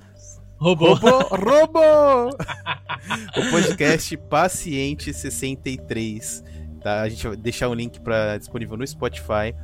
Roubou. 0.56 0.94
Robô! 0.94 1.18
Robô! 1.36 2.36
o 3.36 3.50
podcast 3.50 4.16
Paciente 4.16 5.12
63. 5.12 6.44
Tá? 6.82 7.02
A 7.02 7.08
gente 7.08 7.26
vai 7.26 7.36
deixar 7.36 7.68
o 7.68 7.74
link 7.74 8.00
pra, 8.00 8.36
disponível 8.38 8.76
no 8.76 8.86
Spotify. 8.86 9.54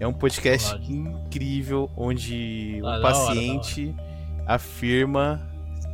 É 0.00 0.06
um 0.06 0.12
podcast 0.12 0.72
Lógico. 0.72 0.92
incrível 0.92 1.90
onde 1.96 2.74
Ah, 2.76 2.78
o 2.78 2.82
da 2.82 2.88
hora, 2.90 3.00
paciente 3.02 3.94
afirma 4.46 5.40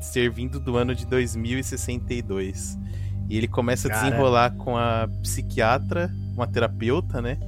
ser 0.01 0.31
vindo 0.31 0.61
do 0.61 0.77
ano 0.77 0.95
de 0.95 1.07
2062. 1.07 2.79
E 3.29 3.37
ele 3.39 3.49
começa 3.49 3.89
a 3.89 3.91
Cara. 3.91 4.05
desenrolar 4.05 4.51
com 4.57 4.77
a 4.77 5.09
psiquiatra, 5.23 6.11
uma 6.35 6.47
terapeuta, 6.47 7.23
né? 7.23 7.39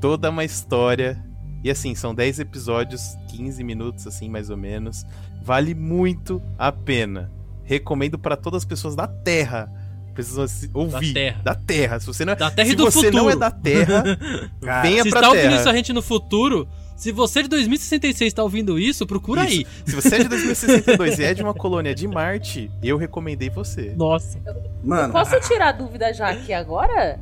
Toda 0.00 0.28
uma 0.30 0.44
história. 0.44 1.22
E 1.62 1.70
assim, 1.70 1.94
são 1.94 2.14
10 2.14 2.40
episódios, 2.40 3.16
15 3.28 3.64
minutos, 3.64 4.06
assim, 4.06 4.28
mais 4.28 4.50
ou 4.50 4.56
menos. 4.56 5.06
Vale 5.42 5.74
muito 5.74 6.42
a 6.58 6.70
pena. 6.70 7.30
Recomendo 7.62 8.18
para 8.18 8.36
todas 8.36 8.58
as 8.62 8.64
pessoas 8.66 8.94
da 8.94 9.06
Terra. 9.06 9.72
Precisam 10.14 10.46
se- 10.48 10.70
ouvir. 10.72 11.12
Terra. 11.12 11.40
Da 11.42 11.54
Terra. 11.54 12.00
Se 12.00 12.06
você 12.06 12.24
não 12.24 12.32
é, 12.32 12.36
Da 12.36 12.50
Terra 12.50 12.66
se 12.68 12.72
e 12.72 12.76
do 12.76 12.84
você 12.84 13.10
não 13.10 13.28
é 13.28 13.32
futuro. 13.32 13.38
da 13.40 13.50
Terra, 13.50 14.04
Cara, 14.62 14.82
venha 14.82 15.02
Se 15.02 15.10
pra 15.10 15.18
está 15.20 15.28
ouvindo 15.28 15.42
Terra. 15.48 15.56
isso 15.60 15.68
a 15.68 15.74
gente 15.74 15.92
no 15.92 16.02
futuro, 16.02 16.68
se 16.96 17.10
você 17.12 17.42
de 17.42 17.48
2066 17.48 18.28
está 18.28 18.42
ouvindo 18.42 18.78
isso, 18.78 19.04
procura 19.06 19.44
Isso. 19.44 19.58
aí. 19.60 19.66
Se 19.84 19.94
você 19.96 20.14
é 20.16 20.18
de 20.20 20.28
2062 20.28 21.18
e 21.18 21.24
é 21.24 21.34
de 21.34 21.42
uma 21.42 21.52
colônia 21.52 21.94
de 21.94 22.06
Marte, 22.06 22.70
eu 22.82 22.96
recomendei 22.96 23.50
você. 23.50 23.92
Nossa. 23.96 24.38
Mano, 24.82 25.12
Posso 25.12 25.38
tirar 25.40 25.72
dúvida 25.72 26.12
já 26.14 26.28
aqui 26.30 26.52
agora? 26.52 27.18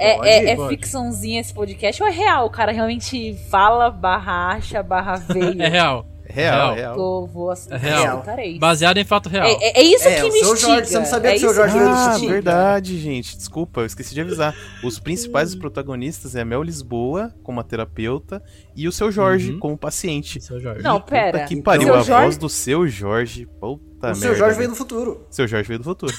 É, 0.00 0.14
Pode, 0.14 0.28
é, 0.28 0.50
é 0.52 0.68
ficçãozinha 0.68 1.40
esse 1.40 1.52
podcast 1.52 2.02
ou 2.02 2.08
é 2.08 2.12
real? 2.12 2.46
O 2.46 2.50
cara 2.50 2.70
realmente 2.72 3.36
fala, 3.50 3.90
barra 3.90 4.48
acha, 4.54 4.82
barra 4.82 5.16
veio. 5.16 5.60
É 5.62 5.68
real. 5.68 6.06
Real, 6.30 6.56
Real. 6.58 6.74
real. 6.74 6.94
Vou, 6.96 7.26
vou 7.26 7.50
ass- 7.50 7.68
É 7.70 7.76
real. 7.76 8.22
Baseado 8.58 8.98
em 8.98 9.04
fato 9.04 9.28
real. 9.28 9.46
É, 9.46 9.52
é- 9.54 9.80
é 9.80 9.82
isso 9.82 10.06
É, 10.06 10.16
que 10.16 10.22
o 10.22 10.32
me 10.32 10.38
seu 10.40 10.52
instiga. 10.52 10.72
Jorge, 10.74 10.88
você 10.90 10.98
não 10.98 11.06
sabia 11.06 11.30
é 11.30 11.32
que 11.32 11.36
o 11.38 11.40
seu 11.40 11.48
isso 11.50 11.56
Jorge 11.56 11.78
do 11.78 11.84
Ah, 11.84 12.10
instiga. 12.14 12.32
verdade, 12.32 12.98
gente. 12.98 13.36
Desculpa, 13.36 13.80
eu 13.80 13.86
esqueci 13.86 14.14
de 14.14 14.20
avisar. 14.20 14.54
Os 14.84 14.98
principais 14.98 15.54
protagonistas 15.54 16.36
é 16.36 16.42
a 16.42 16.44
Mel 16.44 16.62
Lisboa, 16.62 17.34
como 17.42 17.60
a 17.60 17.64
terapeuta, 17.64 18.42
e 18.76 18.86
o 18.86 18.92
seu 18.92 19.10
Jorge, 19.10 19.52
Uhum. 19.52 19.58
como 19.58 19.76
paciente. 19.78 20.40
Seu 20.40 20.60
Jorge. 20.60 20.82
Não, 20.82 21.00
Puta 21.00 21.10
pera. 21.12 21.44
que 21.46 21.54
Então- 21.54 21.62
pariu, 21.64 21.94
a 21.94 22.02
Jorge- 22.02 22.10
voz 22.24 22.36
do 22.36 22.48
seu 22.48 22.86
Jorge. 22.86 23.46
Puta 23.60 23.78
o 23.78 24.02
merda. 24.06 24.14
seu 24.20 24.34
Jorge 24.36 24.56
veio 24.58 24.68
do 24.70 24.76
futuro. 24.76 25.26
Seu 25.30 25.48
Jorge 25.48 25.66
veio 25.66 25.78
do 25.78 25.84
futuro. 25.84 26.14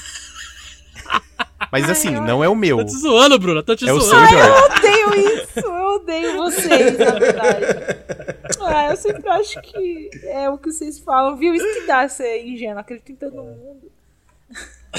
Mas 1.72 1.88
assim, 1.88 2.10
não 2.10 2.42
é 2.42 2.48
o 2.48 2.54
meu. 2.56 2.78
Tô 2.78 2.84
te 2.86 2.98
zoando, 2.98 3.38
Bruno. 3.38 3.62
Tô 3.62 3.76
te 3.76 3.88
É 3.88 3.92
o 3.92 4.00
zoando. 4.00 4.28
seu 4.28 4.38
Jorge. 4.38 4.48
Eu 4.50 4.64
odeio 5.14 5.34
isso, 5.36 5.60
eu 5.60 5.94
odeio 5.94 6.36
vocês, 6.36 6.98
na 6.98 7.10
verdade. 7.12 7.66
Ah, 8.60 8.90
eu 8.90 8.96
sempre 8.96 9.28
acho 9.28 9.60
que 9.62 10.10
é 10.24 10.48
o 10.50 10.58
que 10.58 10.70
vocês 10.72 10.98
falam, 10.98 11.36
viu? 11.36 11.54
Isso 11.54 11.80
que 11.80 11.86
dá 11.86 12.08
ser 12.08 12.44
ingênuo, 12.46 12.78
acredito 12.78 13.10
em 13.12 13.16
todo 13.16 13.36
mundo. 13.36 13.90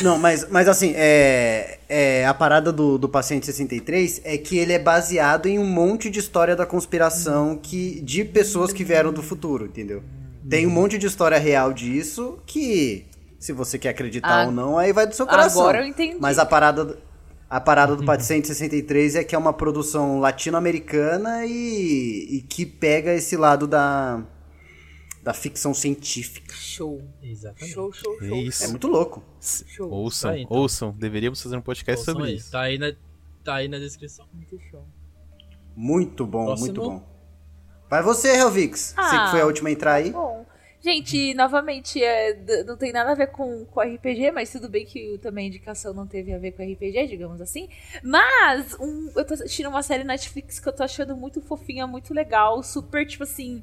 Não, 0.02 0.18
mas, 0.18 0.49
mas 0.49 0.70
assim, 0.70 0.93
é, 0.95 1.80
é, 1.89 2.26
a 2.26 2.34
parada 2.34 2.72
do, 2.72 2.97
do 2.97 3.10
Paciente 3.10 3.45
63 3.45 4.22
é 4.24 4.38
que 4.38 4.58
ele 4.58 4.72
é 4.72 4.80
baseado 4.80 5.47
em 5.47 5.60
um 5.60 5.66
monte 5.66 6.10
de 6.10 6.20
história 6.20 6.56
da 6.56 6.66
conspiração 6.66 7.58
que, 7.62 7.99
de 8.02 8.24
pessoas 8.24 8.72
que 8.72 8.86
vieram 8.86 9.12
do 9.12 9.22
futuro, 9.22 9.66
entendeu? 9.66 10.02
Tem 10.49 10.66
um 10.66 10.70
monte 10.70 10.97
de 10.97 11.08
história 11.08 11.38
real 11.38 11.74
disso 11.74 12.39
que, 12.45 13.06
se 13.38 13.52
você 13.52 13.78
quer 13.78 13.89
acreditar 13.89 14.43
Ah, 14.43 14.45
ou 14.45 14.52
não, 14.52 14.78
aí 14.78 14.93
vai 14.93 15.06
do 15.06 15.14
seu 15.14 15.28
coração. 15.28 15.62
agora 15.62 15.80
eu 15.82 15.86
entendi. 15.86 16.18
Mas 16.20 16.39
a 16.39 16.45
parada, 16.45 16.97
a 17.52 17.60
parada 17.60 17.95
do 17.97 18.06
Paciente 18.06 18.47
63 18.47 19.16
é 19.18 19.24
que 19.26 19.36
é 19.36 19.38
uma 19.38 19.52
produção 19.52 20.20
latino-americana 20.20 21.45
e, 21.45 22.38
e 22.38 22.41
que 22.43 22.66
pega 22.66 23.14
esse 23.14 23.36
lado 23.36 23.68
da, 23.68 24.24
da 25.22 25.34
ficção 25.34 25.74
científica. 25.74 26.54
Show. 26.56 27.02
Exatamente. 27.22 27.74
Show, 27.74 27.91
show, 27.91 28.16
É 28.22 28.28
show. 28.28 28.38
isso. 28.38 28.64
É 28.64 28.68
muito 28.70 28.88
louco. 28.88 29.22
Show. 29.41 29.89
Ouçam, 29.91 30.30
Tá 30.32 30.36
aí, 30.38 30.43
então. 30.43 30.58
ouçam. 30.58 30.91
Deveríamos 30.97 31.41
fazer 31.41 31.58
um 31.58 31.62
podcast 31.62 31.99
Ouçam 32.02 32.14
sobre 32.16 32.30
aí, 32.30 32.36
isso. 32.38 32.52
Tá 32.52 32.62
aí 32.62 32.78
na, 32.78 32.93
tá 33.43 33.56
aí 33.56 33.68
na 33.68 33.80
descrição. 33.80 34.26
Muito 34.34 34.58
show. 34.72 34.88
Muito 35.76 36.26
bom, 36.26 36.45
Próximo. 36.45 36.66
muito 36.68 36.82
bom. 36.82 37.12
Vai 37.89 38.02
você, 38.02 38.30
Helvix. 38.38 38.93
Você 38.95 39.16
Ah. 39.16 39.26
que 39.26 39.32
foi 39.32 39.41
a 39.41 39.45
última 39.45 39.68
a 39.68 39.72
entrar 39.74 39.93
aí. 39.95 40.12
Bom, 40.12 40.45
Gente, 40.84 41.36
novamente, 41.36 42.03
é, 42.03 42.63
não 42.65 42.75
tem 42.75 42.91
nada 42.91 43.11
a 43.11 43.15
ver 43.15 43.27
com, 43.27 43.65
com 43.65 43.82
RPG, 43.82 44.32
mas 44.32 44.51
tudo 44.51 44.67
bem 44.67 44.84
que 44.84 45.19
também 45.19 45.45
a 45.45 45.47
indicação 45.47 45.93
não 45.93 46.07
teve 46.07 46.34
a 46.34 46.39
ver 46.39 46.53
com 46.53 46.63
RPG, 46.63 47.05
digamos 47.07 47.39
assim. 47.39 47.69
Mas 48.03 48.73
um, 48.79 49.11
eu 49.15 49.23
tô 49.23 49.36
assistindo 49.36 49.69
uma 49.69 49.84
série 49.84 50.03
Netflix 50.03 50.59
que 50.59 50.67
eu 50.67 50.73
tô 50.73 50.82
achando 50.84 51.15
muito 51.15 51.39
fofinha, 51.39 51.86
muito 51.86 52.15
legal, 52.15 52.63
super, 52.63 53.05
tipo 53.05 53.23
assim, 53.23 53.61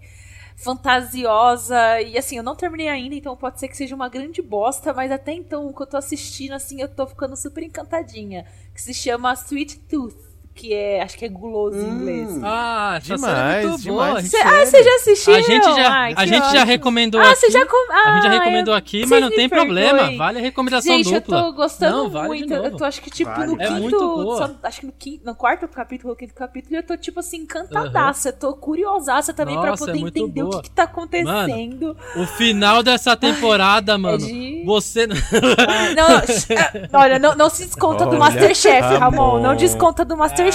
fantasiosa. 0.57 2.01
E 2.03 2.17
assim, 2.17 2.37
eu 2.37 2.43
não 2.45 2.55
terminei 2.55 2.89
ainda, 2.89 3.17
então 3.17 3.37
pode 3.37 3.59
ser 3.59 3.67
que 3.67 3.77
seja 3.77 3.97
uma 3.97 4.09
grande 4.09 4.41
bosta, 4.41 4.95
mas 4.95 5.11
até 5.11 5.33
então 5.33 5.67
o 5.67 5.75
que 5.75 5.83
eu 5.83 5.87
tô 5.89 5.97
assistindo, 5.97 6.53
assim, 6.53 6.81
eu 6.81 6.89
tô 6.89 7.05
ficando 7.05 7.37
super 7.37 7.65
encantadinha. 7.65 8.47
Que 8.73 8.81
se 8.81 8.95
chama 8.95 9.33
Sweet 9.33 9.81
Tooth. 9.89 10.28
Que 10.59 10.75
é, 10.75 11.01
acho 11.03 11.17
que 11.17 11.25
é 11.25 11.29
guloso 11.29 11.79
em 11.79 11.89
inglês. 11.89 12.41
Ah, 12.43 12.95
essa 12.97 13.15
Demais, 13.15 13.65
é 13.65 13.69
muito 13.69 13.85
boa. 13.85 14.07
demais. 14.07 14.29
Cê- 14.29 14.39
ah, 14.43 14.67
você 14.67 14.83
já 14.83 14.95
assistiu? 14.97 15.35
A 15.37 15.41
gente 15.41 15.65
já, 15.65 15.89
Ai, 15.93 16.15
a 16.17 16.27
gente 16.27 16.53
já 16.53 16.65
recomendou 16.65 17.21
Ah, 17.21 17.31
aqui. 17.31 17.37
você 17.37 17.51
já 17.53 17.65
com... 17.65 17.93
A 17.93 18.15
gente 18.15 18.23
já 18.25 18.29
Ah, 18.29 18.33
recomendou 18.41 18.75
eu- 18.75 18.79
aqui, 18.79 19.07
mas 19.07 19.21
não 19.21 19.31
tem 19.31 19.49
perdoem. 19.49 19.67
problema. 19.89 20.17
Vale 20.19 20.39
a 20.41 20.43
recomendação 20.43 20.97
Gente, 20.97 21.15
dupla. 21.15 21.39
eu 21.39 21.45
tô 21.45 21.53
gostando 21.53 21.97
Não, 21.97 22.11
vale 22.11 22.27
muito. 22.27 22.53
Eu 22.53 22.77
tô, 22.77 22.85
acho 22.85 23.01
que, 23.01 23.09
tipo, 23.09 23.31
Vale. 23.31 23.55
no 23.55 23.63
É 23.63 23.67
quinto. 23.69 23.81
muito 23.81 23.99
boa. 23.99 24.37
só- 24.49 24.55
acho 24.65 24.81
que 24.81 24.87
no, 24.87 24.93
quinto, 24.99 25.25
no 25.27 25.35
quarto 25.37 25.69
capítulo, 25.69 26.17
quinto 26.17 26.35
capítulo, 26.35 26.75
eu 26.75 26.83
tô, 26.83 26.97
tipo 26.97 27.21
assim, 27.21 27.37
encantadaça. 27.37 28.31
Eu 28.31 28.33
tô 28.33 28.53
curiosaça 28.55 29.33
também 29.33 29.57
pra 29.61 29.71
Nossa, 29.71 29.85
é 29.85 29.87
poder 29.87 30.01
muito 30.01 30.19
entender 30.19 30.43
o 30.43 30.49
boa. 30.51 30.61
que, 30.61 30.69
que 30.71 30.75
tá 30.75 30.83
acontecendo. 30.83 31.97
O 32.17 32.27
final 32.27 32.83
dessa 32.83 33.17
temporada, 33.17 33.97
mano. 33.97 34.19
de- 34.19 34.65
Você. 34.67 35.05
Ah, 35.05 35.95
não, 35.95 36.17
ah, 36.19 37.01
olha, 37.01 37.19
não, 37.21 37.37
não 37.37 37.49
se 37.49 37.65
desconta 37.65 38.05
do 38.05 38.11
Olha, 38.11 38.19
Masterchef, 38.19 38.81
Ramon. 38.81 38.99
Ramon. 38.99 39.39
Não 39.41 39.55
desconta 39.55 40.05
do 40.05 40.17
Masterchef, 40.17 40.48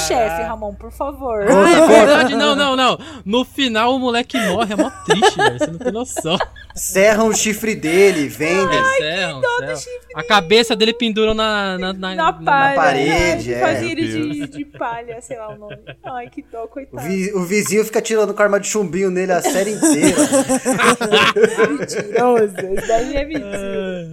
Ramon, 0.43 0.73
por 0.73 0.91
favor. 0.91 1.45
Ah, 1.49 1.69
é 1.69 1.87
verdade, 1.87 2.35
não, 2.35 2.55
não, 2.55 2.75
não. 2.75 2.97
No 3.25 3.43
final 3.45 3.95
o 3.95 3.99
moleque 3.99 4.37
morre, 4.39 4.73
é 4.73 4.75
mó 4.75 4.89
triste, 5.05 5.37
velho. 5.37 5.59
Você 5.59 5.67
não 5.67 5.77
tem 5.77 5.91
noção. 5.91 6.37
Serram 6.75 7.27
o 7.27 7.33
chifre 7.35 7.75
dele, 7.75 8.27
vendem. 8.27 8.79
Encerram, 8.79 9.41
encerram. 9.41 9.79
A 10.15 10.23
cabeça 10.23 10.75
dele 10.75 10.93
penduram 10.93 11.33
na, 11.33 11.77
na, 11.77 11.93
na, 11.93 12.15
Na 12.15 12.33
palha. 12.33 12.75
parede, 12.75 13.53
Ai, 13.53 13.59
é. 13.59 13.59
Fazia 13.59 13.95
Meu 13.95 14.05
de, 14.05 14.47
de 14.47 14.65
palha, 14.65 15.21
sei 15.21 15.37
lá 15.37 15.49
o 15.53 15.57
nome. 15.57 15.77
Ai, 16.03 16.29
que 16.29 16.41
dó, 16.43 16.63
O, 16.63 16.67
coitado. 16.67 17.07
vi- 17.07 17.31
o 17.33 17.43
vizinho 17.43 17.83
fica 17.85 18.01
tirando 18.01 18.33
karma 18.33 18.59
de 18.59 18.67
chumbinho 18.67 19.09
nele 19.11 19.31
a 19.31 19.41
série 19.41 19.71
inteira. 19.71 20.17
Mentiroso. 21.69 22.55
Isso 22.77 22.87
daí 22.87 23.15
é 23.17 23.25
mentira. 23.25 24.09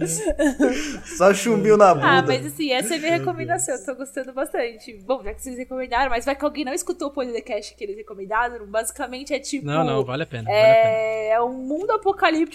Só 1.17 1.33
chumbinho 1.33 1.77
na 1.77 1.93
bunda. 1.93 2.07
Ah, 2.07 2.21
mas 2.21 2.45
assim, 2.45 2.71
essa 2.71 2.93
é 2.95 2.97
a 2.97 2.99
minha 2.99 3.17
recomendação. 3.17 3.75
Eu 3.75 3.85
tô 3.85 3.95
gostando 3.95 4.33
bastante. 4.33 4.93
Bom, 5.05 5.23
já 5.23 5.33
que 5.33 5.41
vocês 5.41 5.57
recomendaram, 5.57 6.09
mas 6.09 6.25
vai 6.25 6.35
que 6.35 6.45
alguém 6.45 6.65
não 6.65 6.73
escutou 6.73 7.09
o 7.09 7.11
podcast 7.11 7.75
que 7.75 7.83
eles 7.83 7.97
recomendaram. 7.97 8.65
Basicamente 8.67 9.33
é 9.33 9.39
tipo. 9.39 9.65
Não, 9.65 9.83
não, 9.83 10.03
vale 10.03 10.23
a 10.23 10.25
pena. 10.25 10.43
Vale 10.43 10.57
a 10.57 10.63
pena. 10.63 10.89
É, 10.89 11.29
é 11.31 11.41
um 11.41 11.53
mundo 11.53 11.91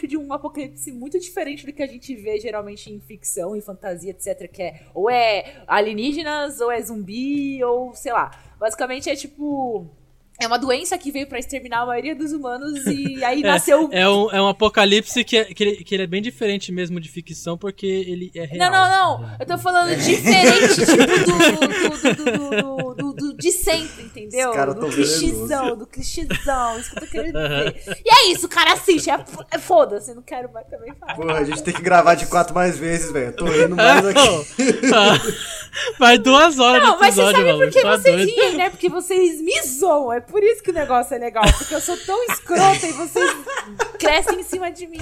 de 0.05 0.17
um 0.17 0.33
apocalipse 0.33 0.91
muito 0.91 1.21
diferente 1.21 1.65
do 1.65 1.73
que 1.73 1.81
a 1.81 1.87
gente 1.87 2.13
vê 2.17 2.41
geralmente 2.41 2.93
em 2.93 2.99
ficção, 2.99 3.55
em 3.55 3.61
fantasia, 3.61 4.11
etc. 4.11 4.51
Que 4.51 4.63
é 4.63 4.81
ou 4.93 5.09
é 5.09 5.63
alienígenas, 5.69 6.61
ou 6.61 6.73
é 6.73 6.83
zumbi, 6.83 7.63
ou 7.63 7.95
sei 7.95 8.13
lá. 8.13 8.33
Basicamente 8.59 9.09
é 9.09 9.15
tipo. 9.15 9.89
É 10.39 10.47
uma 10.47 10.59
doença 10.59 10.99
que 10.99 11.11
veio 11.11 11.27
pra 11.27 11.39
exterminar 11.39 11.81
a 11.83 11.87
maioria 11.87 12.15
dos 12.15 12.33
humanos 12.33 12.85
e 12.87 13.25
aí 13.25 13.41
nasceu. 13.43 13.89
É 13.91 14.07
um, 14.09 14.31
é 14.31 14.41
um 14.43 14.49
apocalipse 14.49 15.25
que, 15.25 15.37
é, 15.39 15.45
que, 15.45 15.63
ele, 15.65 15.77
que 15.85 15.95
ele 15.95 16.03
é 16.03 16.07
bem 16.07 16.21
diferente 16.21 16.71
mesmo 16.71 17.01
de 17.01 17.09
ficção, 17.09 17.57
porque 17.57 17.87
ele 17.87 18.31
é 18.35 18.45
real. 18.45 18.71
Não, 18.71 18.79
não, 18.79 19.21
não. 19.21 19.37
Eu 19.41 19.47
tô 19.47 19.57
falando 19.59 19.97
diferente, 19.97 20.75
tipo, 20.75 20.97
do, 20.97 22.15
do, 22.15 22.15
do, 22.15 22.95
do, 22.95 22.95
do, 22.95 23.13
do- 23.13 23.37
de 23.37 23.53
sempre, 23.53 24.05
entendeu? 24.05 24.53
Do 24.53 24.75
tão 24.75 24.91
clichêzão, 24.91 25.77
do 25.77 25.87
clichêzão. 25.87 26.79
Isso 26.79 26.91
que 26.91 26.97
eu 26.99 27.03
tô 27.03 27.07
querendo 27.11 27.39
dizer. 27.39 28.03
E 28.05 28.11
é 28.15 28.33
isso, 28.33 28.49
cara, 28.49 28.73
assiste. 28.75 29.11
É, 29.11 29.25
é 29.51 29.59
foda-se, 29.59 30.15
não 30.15 30.23
quero 30.23 30.53
mais 30.53 30.67
também 30.69 30.93
falar. 30.95 31.15
Porra, 31.15 31.39
a 31.39 31.45
gente 31.45 31.63
tem 31.63 31.73
que 31.75 31.83
gravar 31.83 32.15
de 32.15 32.27
quatro 32.27 32.55
mais 32.55 32.79
vezes, 32.79 33.11
velho. 33.11 33.27
Eu 33.27 33.33
tô 33.37 33.45
rindo 33.47 33.77
mais 33.77 34.05
aqui. 34.07 34.21
Vai 35.99 36.19
duas 36.19 36.59
horas 36.59 36.83
Não, 36.83 36.99
mas 36.99 37.15
você 37.15 37.33
sabe 37.33 37.53
por 37.53 37.71
que 37.71 37.83
tá 37.83 37.97
vocês 37.99 38.25
riem, 38.25 38.57
né? 38.57 38.71
Porque 38.71 38.89
vocês 38.89 39.41
me 39.43 39.63
zoam. 39.63 40.13
É 40.13 40.21
por 40.29 40.43
isso 40.43 40.63
que 40.63 40.71
o 40.71 40.75
negócio 40.75 41.15
é 41.15 41.19
legal. 41.19 41.45
Porque 41.57 41.75
eu 41.75 41.81
sou 41.81 41.97
tão 41.97 42.23
escrota 42.25 42.87
e 42.87 42.93
vocês 42.93 43.31
crescem 43.99 44.41
em 44.41 44.43
cima 44.43 44.71
de 44.71 44.87
mim. 44.87 44.99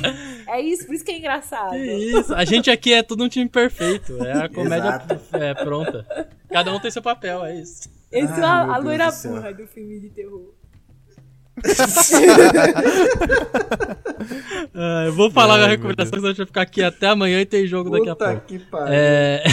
É 0.47 0.61
isso, 0.61 0.87
por 0.87 0.95
isso 0.95 1.05
que 1.05 1.13
é 1.13 1.19
engraçado. 1.19 1.73
Que 1.73 1.95
isso? 1.95 2.35
A 2.35 2.45
gente 2.45 2.71
aqui 2.71 2.93
é 2.93 3.03
tudo 3.03 3.25
um 3.25 3.29
time 3.29 3.49
perfeito. 3.49 4.23
É 4.25 4.45
a 4.45 4.49
comédia 4.49 5.03
é, 5.33 5.55
pronta. 5.55 6.07
Cada 6.51 6.73
um 6.73 6.81
tem 6.81 6.91
seu 6.91 7.03
papel, 7.03 7.45
é 7.45 7.57
isso. 7.57 7.89
Esse 8.13 8.33
é 8.33 8.37
Ai, 8.37 8.43
a, 8.43 8.75
a 8.75 8.77
loira 8.77 9.11
do 9.11 9.29
burra 9.29 9.53
do 9.53 9.67
filme 9.67 10.01
de 10.01 10.11
terror. 10.11 10.53
Ah, 14.75 15.05
eu 15.07 15.13
vou 15.13 15.31
falar 15.31 15.55
Ai, 15.55 15.59
minha 15.61 15.71
recomendação, 15.71 16.15
senão 16.15 16.27
a 16.27 16.29
gente 16.31 16.39
vai 16.39 16.47
ficar 16.47 16.63
aqui 16.63 16.83
até 16.83 17.09
amanhã 17.09 17.41
e 17.41 17.47
tem 17.47 17.67
jogo 17.67 17.91
daqui 17.91 18.09
a 18.09 18.17
Puta 18.17 18.31
pouco. 18.31 18.47
que 18.47 18.59
pariu. 18.59 18.89
É... 18.91 19.45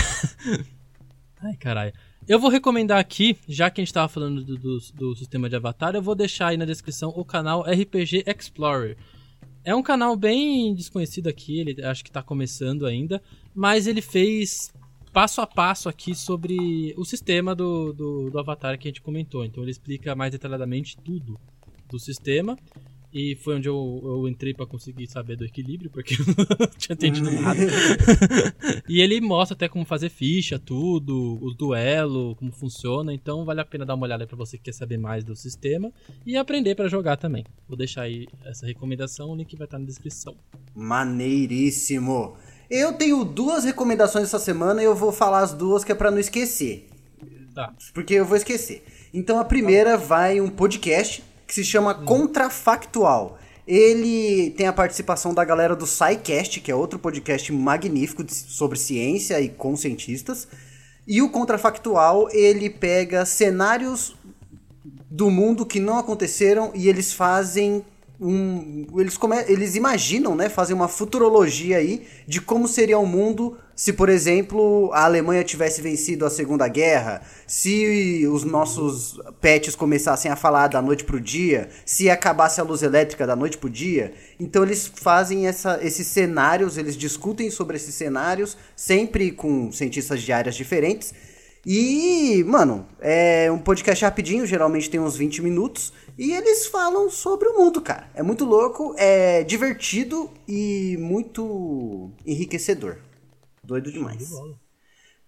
Ai, 1.43 1.55
caralho. 1.59 1.93
Eu 2.31 2.39
vou 2.39 2.49
recomendar 2.49 2.97
aqui, 2.97 3.37
já 3.45 3.69
que 3.69 3.81
a 3.81 3.83
gente 3.83 3.93
tava 3.93 4.07
falando 4.07 4.41
do, 4.41 4.57
do, 4.57 4.79
do 4.93 5.15
sistema 5.17 5.49
de 5.49 5.57
avatar, 5.57 5.93
eu 5.95 6.01
vou 6.01 6.15
deixar 6.15 6.47
aí 6.47 6.55
na 6.55 6.63
descrição 6.63 7.09
o 7.09 7.25
canal 7.25 7.61
RPG 7.63 8.23
Explorer. 8.25 8.95
É 9.65 9.75
um 9.75 9.83
canal 9.83 10.15
bem 10.15 10.73
desconhecido 10.73 11.27
aqui, 11.27 11.59
ele 11.59 11.83
acho 11.83 12.05
que 12.05 12.09
tá 12.09 12.23
começando 12.23 12.85
ainda, 12.85 13.21
mas 13.53 13.85
ele 13.85 14.01
fez 14.01 14.71
passo 15.11 15.41
a 15.41 15.45
passo 15.45 15.89
aqui 15.89 16.15
sobre 16.15 16.93
o 16.95 17.03
sistema 17.03 17.53
do, 17.53 17.91
do, 17.91 18.29
do 18.29 18.39
avatar 18.39 18.79
que 18.79 18.87
a 18.87 18.91
gente 18.91 19.01
comentou. 19.01 19.43
Então 19.43 19.61
ele 19.61 19.71
explica 19.71 20.15
mais 20.15 20.31
detalhadamente 20.31 20.95
tudo 21.03 21.37
do 21.89 21.99
sistema. 21.99 22.57
E 23.13 23.35
foi 23.35 23.55
onde 23.55 23.67
eu, 23.67 24.01
eu 24.03 24.27
entrei 24.27 24.53
pra 24.53 24.65
conseguir 24.65 25.05
saber 25.07 25.35
do 25.35 25.43
equilíbrio, 25.43 25.89
porque 25.89 26.15
eu 26.19 26.25
não 26.59 26.67
tinha 26.77 26.93
entendido 26.93 27.29
nada. 27.29 27.59
e 28.87 29.01
ele 29.01 29.19
mostra 29.19 29.53
até 29.53 29.67
como 29.67 29.83
fazer 29.83 30.09
ficha, 30.09 30.57
tudo, 30.57 31.37
o 31.41 31.53
duelo, 31.53 32.35
como 32.37 32.51
funciona. 32.51 33.13
Então 33.13 33.43
vale 33.43 33.59
a 33.59 33.65
pena 33.65 33.85
dar 33.85 33.95
uma 33.95 34.05
olhada 34.05 34.25
pra 34.25 34.37
você 34.37 34.57
que 34.57 34.65
quer 34.65 34.73
saber 34.73 34.97
mais 34.97 35.23
do 35.23 35.35
sistema 35.35 35.91
e 36.25 36.37
aprender 36.37 36.75
pra 36.75 36.87
jogar 36.87 37.17
também. 37.17 37.45
Vou 37.67 37.77
deixar 37.77 38.03
aí 38.03 38.27
essa 38.45 38.65
recomendação, 38.65 39.29
o 39.29 39.35
link 39.35 39.55
vai 39.57 39.65
estar 39.65 39.77
na 39.77 39.85
descrição. 39.85 40.35
Maneiríssimo. 40.73 42.35
Eu 42.69 42.93
tenho 42.93 43.25
duas 43.25 43.65
recomendações 43.65 44.25
essa 44.25 44.39
semana 44.39 44.81
e 44.81 44.85
eu 44.85 44.95
vou 44.95 45.11
falar 45.11 45.41
as 45.41 45.53
duas 45.53 45.83
que 45.83 45.91
é 45.91 45.95
pra 45.95 46.09
não 46.09 46.19
esquecer. 46.19 46.87
Tá. 47.53 47.73
Porque 47.93 48.13
eu 48.13 48.25
vou 48.25 48.37
esquecer. 48.37 48.83
Então 49.13 49.37
a 49.37 49.43
primeira 49.43 49.97
vai 49.97 50.39
um 50.39 50.49
podcast 50.49 51.21
que 51.51 51.55
se 51.55 51.65
chama 51.65 51.93
Contrafactual. 51.93 53.37
Ele 53.67 54.51
tem 54.51 54.67
a 54.67 54.73
participação 54.73 55.33
da 55.33 55.43
galera 55.43 55.75
do 55.75 55.85
SciCast, 55.85 56.61
que 56.61 56.71
é 56.71 56.75
outro 56.75 56.97
podcast 56.97 57.51
magnífico 57.51 58.23
sobre 58.29 58.79
ciência 58.79 59.37
e 59.41 59.49
com 59.49 59.75
cientistas. 59.75 60.47
E 61.05 61.21
o 61.21 61.29
Contrafactual, 61.29 62.29
ele 62.31 62.69
pega 62.69 63.25
cenários 63.25 64.15
do 65.09 65.29
mundo 65.29 65.65
que 65.65 65.77
não 65.77 65.97
aconteceram 65.99 66.71
e 66.73 66.87
eles 66.87 67.11
fazem 67.11 67.83
um 68.21 68.85
eles 68.99 69.17
come, 69.17 69.35
eles 69.47 69.75
imaginam, 69.75 70.35
né, 70.35 70.47
fazem 70.47 70.75
uma 70.75 70.87
futurologia 70.87 71.77
aí 71.77 72.05
de 72.27 72.39
como 72.39 72.67
seria 72.67 72.99
o 72.99 73.05
mundo 73.05 73.57
se, 73.75 73.93
por 73.93 74.09
exemplo, 74.09 74.91
a 74.93 75.05
Alemanha 75.05 75.43
tivesse 75.43 75.81
vencido 75.81 76.23
a 76.23 76.29
Segunda 76.29 76.67
Guerra, 76.67 77.23
se 77.47 78.27
os 78.31 78.43
nossos 78.43 79.19
pets 79.41 79.75
começassem 79.75 80.29
a 80.29 80.35
falar 80.35 80.67
da 80.67 80.79
noite 80.83 81.03
pro 81.03 81.19
dia, 81.19 81.67
se 81.83 82.07
acabasse 82.07 82.61
a 82.61 82.63
luz 82.63 82.83
elétrica 82.83 83.25
da 83.25 83.35
noite 83.35 83.57
pro 83.57 83.67
dia. 83.67 84.13
Então 84.39 84.61
eles 84.61 84.85
fazem 84.85 85.47
essa, 85.47 85.79
esses 85.81 86.05
cenários, 86.05 86.77
eles 86.77 86.95
discutem 86.95 87.49
sobre 87.49 87.75
esses 87.75 87.95
cenários, 87.95 88.55
sempre 88.75 89.31
com 89.31 89.71
cientistas 89.71 90.21
de 90.21 90.31
áreas 90.31 90.53
diferentes. 90.53 91.11
E, 91.65 92.43
mano, 92.47 92.87
é 92.99 93.51
um 93.51 93.59
podcast 93.59 94.03
rapidinho, 94.03 94.47
geralmente 94.47 94.89
tem 94.89 94.99
uns 94.99 95.15
20 95.15 95.43
minutos, 95.43 95.93
e 96.17 96.31
eles 96.33 96.65
falam 96.65 97.09
sobre 97.09 97.47
o 97.49 97.57
mundo, 97.57 97.79
cara. 97.81 98.09
É 98.15 98.23
muito 98.23 98.45
louco, 98.45 98.95
é 98.97 99.43
divertido 99.43 100.31
e 100.47 100.97
muito 100.99 102.11
enriquecedor. 102.25 102.97
Doido 103.63 103.91
demais. 103.91 104.31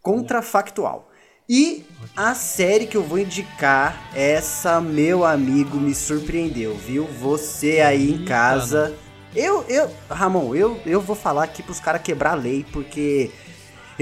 Contrafactual. 0.01 1.09
E 1.47 1.85
a 2.15 2.33
série 2.33 2.87
que 2.87 2.97
eu 2.97 3.03
vou 3.03 3.19
indicar, 3.19 4.09
essa, 4.15 4.81
meu 4.81 5.23
amigo, 5.23 5.77
me 5.77 5.93
surpreendeu, 5.93 6.75
viu? 6.75 7.05
Você 7.05 7.79
aí 7.79 8.09
em 8.09 8.13
Eita, 8.13 8.25
casa. 8.25 8.95
Eu, 9.35 9.63
eu, 9.67 9.91
Ramon, 10.09 10.55
eu, 10.55 10.79
eu 10.85 11.01
vou 11.01 11.15
falar 11.15 11.43
aqui 11.43 11.61
pros 11.61 11.79
caras 11.79 12.01
quebrar 12.01 12.31
a 12.31 12.35
lei, 12.35 12.65
porque 12.71 13.31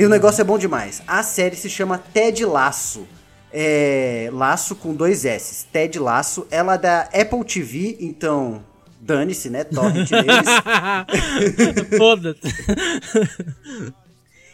e 0.02 0.06
o 0.06 0.10
negócio 0.10 0.42
é 0.42 0.44
bom 0.44 0.58
demais. 0.58 1.04
A 1.06 1.22
série 1.22 1.56
se 1.56 1.70
chama 1.70 2.00
Ted 2.00 2.44
Laço. 2.44 3.08
É, 3.54 4.32
laço 4.34 4.76
com 4.76 4.96
dois 4.96 5.26
S. 5.26 5.68
Ted 5.72 6.00
Laço. 6.00 6.48
Ela 6.50 6.74
é 6.74 6.78
da 6.80 7.02
Apple 7.02 7.46
TV, 7.46 7.98
então 8.00 8.64
dane-se, 9.00 9.52
né? 9.52 9.64
Torrent 9.64 10.10
neles. 10.10 10.48
Foda-se. 12.00 12.42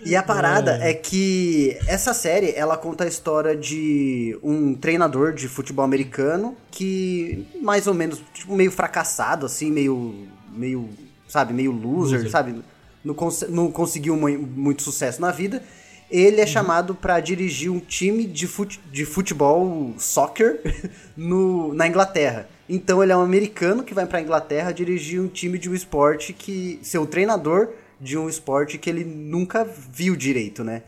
E 0.03 0.17
a 0.17 0.21
parada 0.21 0.79
é 0.81 0.93
que 0.93 1.77
essa 1.87 2.13
série, 2.13 2.51
ela 2.53 2.75
conta 2.75 3.05
a 3.05 3.07
história 3.07 3.55
de 3.55 4.37
um 4.43 4.73
treinador 4.73 5.31
de 5.31 5.47
futebol 5.47 5.85
americano 5.85 6.57
que 6.69 7.47
mais 7.61 7.87
ou 7.87 7.93
menos, 7.93 8.21
tipo, 8.33 8.53
meio 8.53 8.69
fracassado, 8.71 9.45
assim, 9.45 9.71
meio, 9.71 10.27
meio 10.51 10.89
sabe, 11.25 11.53
meio 11.53 11.71
loser, 11.71 12.17
Loser. 12.17 12.31
sabe? 12.31 12.61
Não, 13.07 13.15
cons- 13.15 13.45
não 13.49 13.71
conseguiu 13.71 14.15
mu- 14.17 14.37
muito 14.37 14.83
sucesso 14.83 15.21
na 15.21 15.31
vida. 15.31 15.63
Ele 16.09 16.39
é 16.39 16.43
Uhum. 16.43 16.47
chamado 16.47 16.95
pra 16.95 17.19
dirigir 17.19 17.69
um 17.71 17.79
time 17.79 18.25
de, 18.25 18.47
fute- 18.47 18.79
de 18.91 19.03
futebol, 19.05 19.93
soccer, 19.97 20.61
no, 21.17 21.73
na 21.73 21.87
Inglaterra. 21.87 22.47
Então 22.69 23.01
ele 23.01 23.11
é 23.11 23.17
um 23.17 23.21
americano 23.21 23.83
que 23.83 23.93
vai 23.93 24.05
pra 24.05 24.21
Inglaterra 24.21 24.71
dirigir 24.71 25.21
um 25.21 25.27
time 25.27 25.57
de 25.57 25.69
um 25.69 25.73
esporte 25.73 26.33
que. 26.33 26.79
ser 26.81 26.97
o 26.99 27.05
treinador 27.05 27.69
de 27.99 28.17
um 28.17 28.29
esporte 28.29 28.77
que 28.77 28.89
ele 28.89 29.03
nunca 29.03 29.63
viu 29.65 30.15
direito, 30.15 30.63
né? 30.63 30.83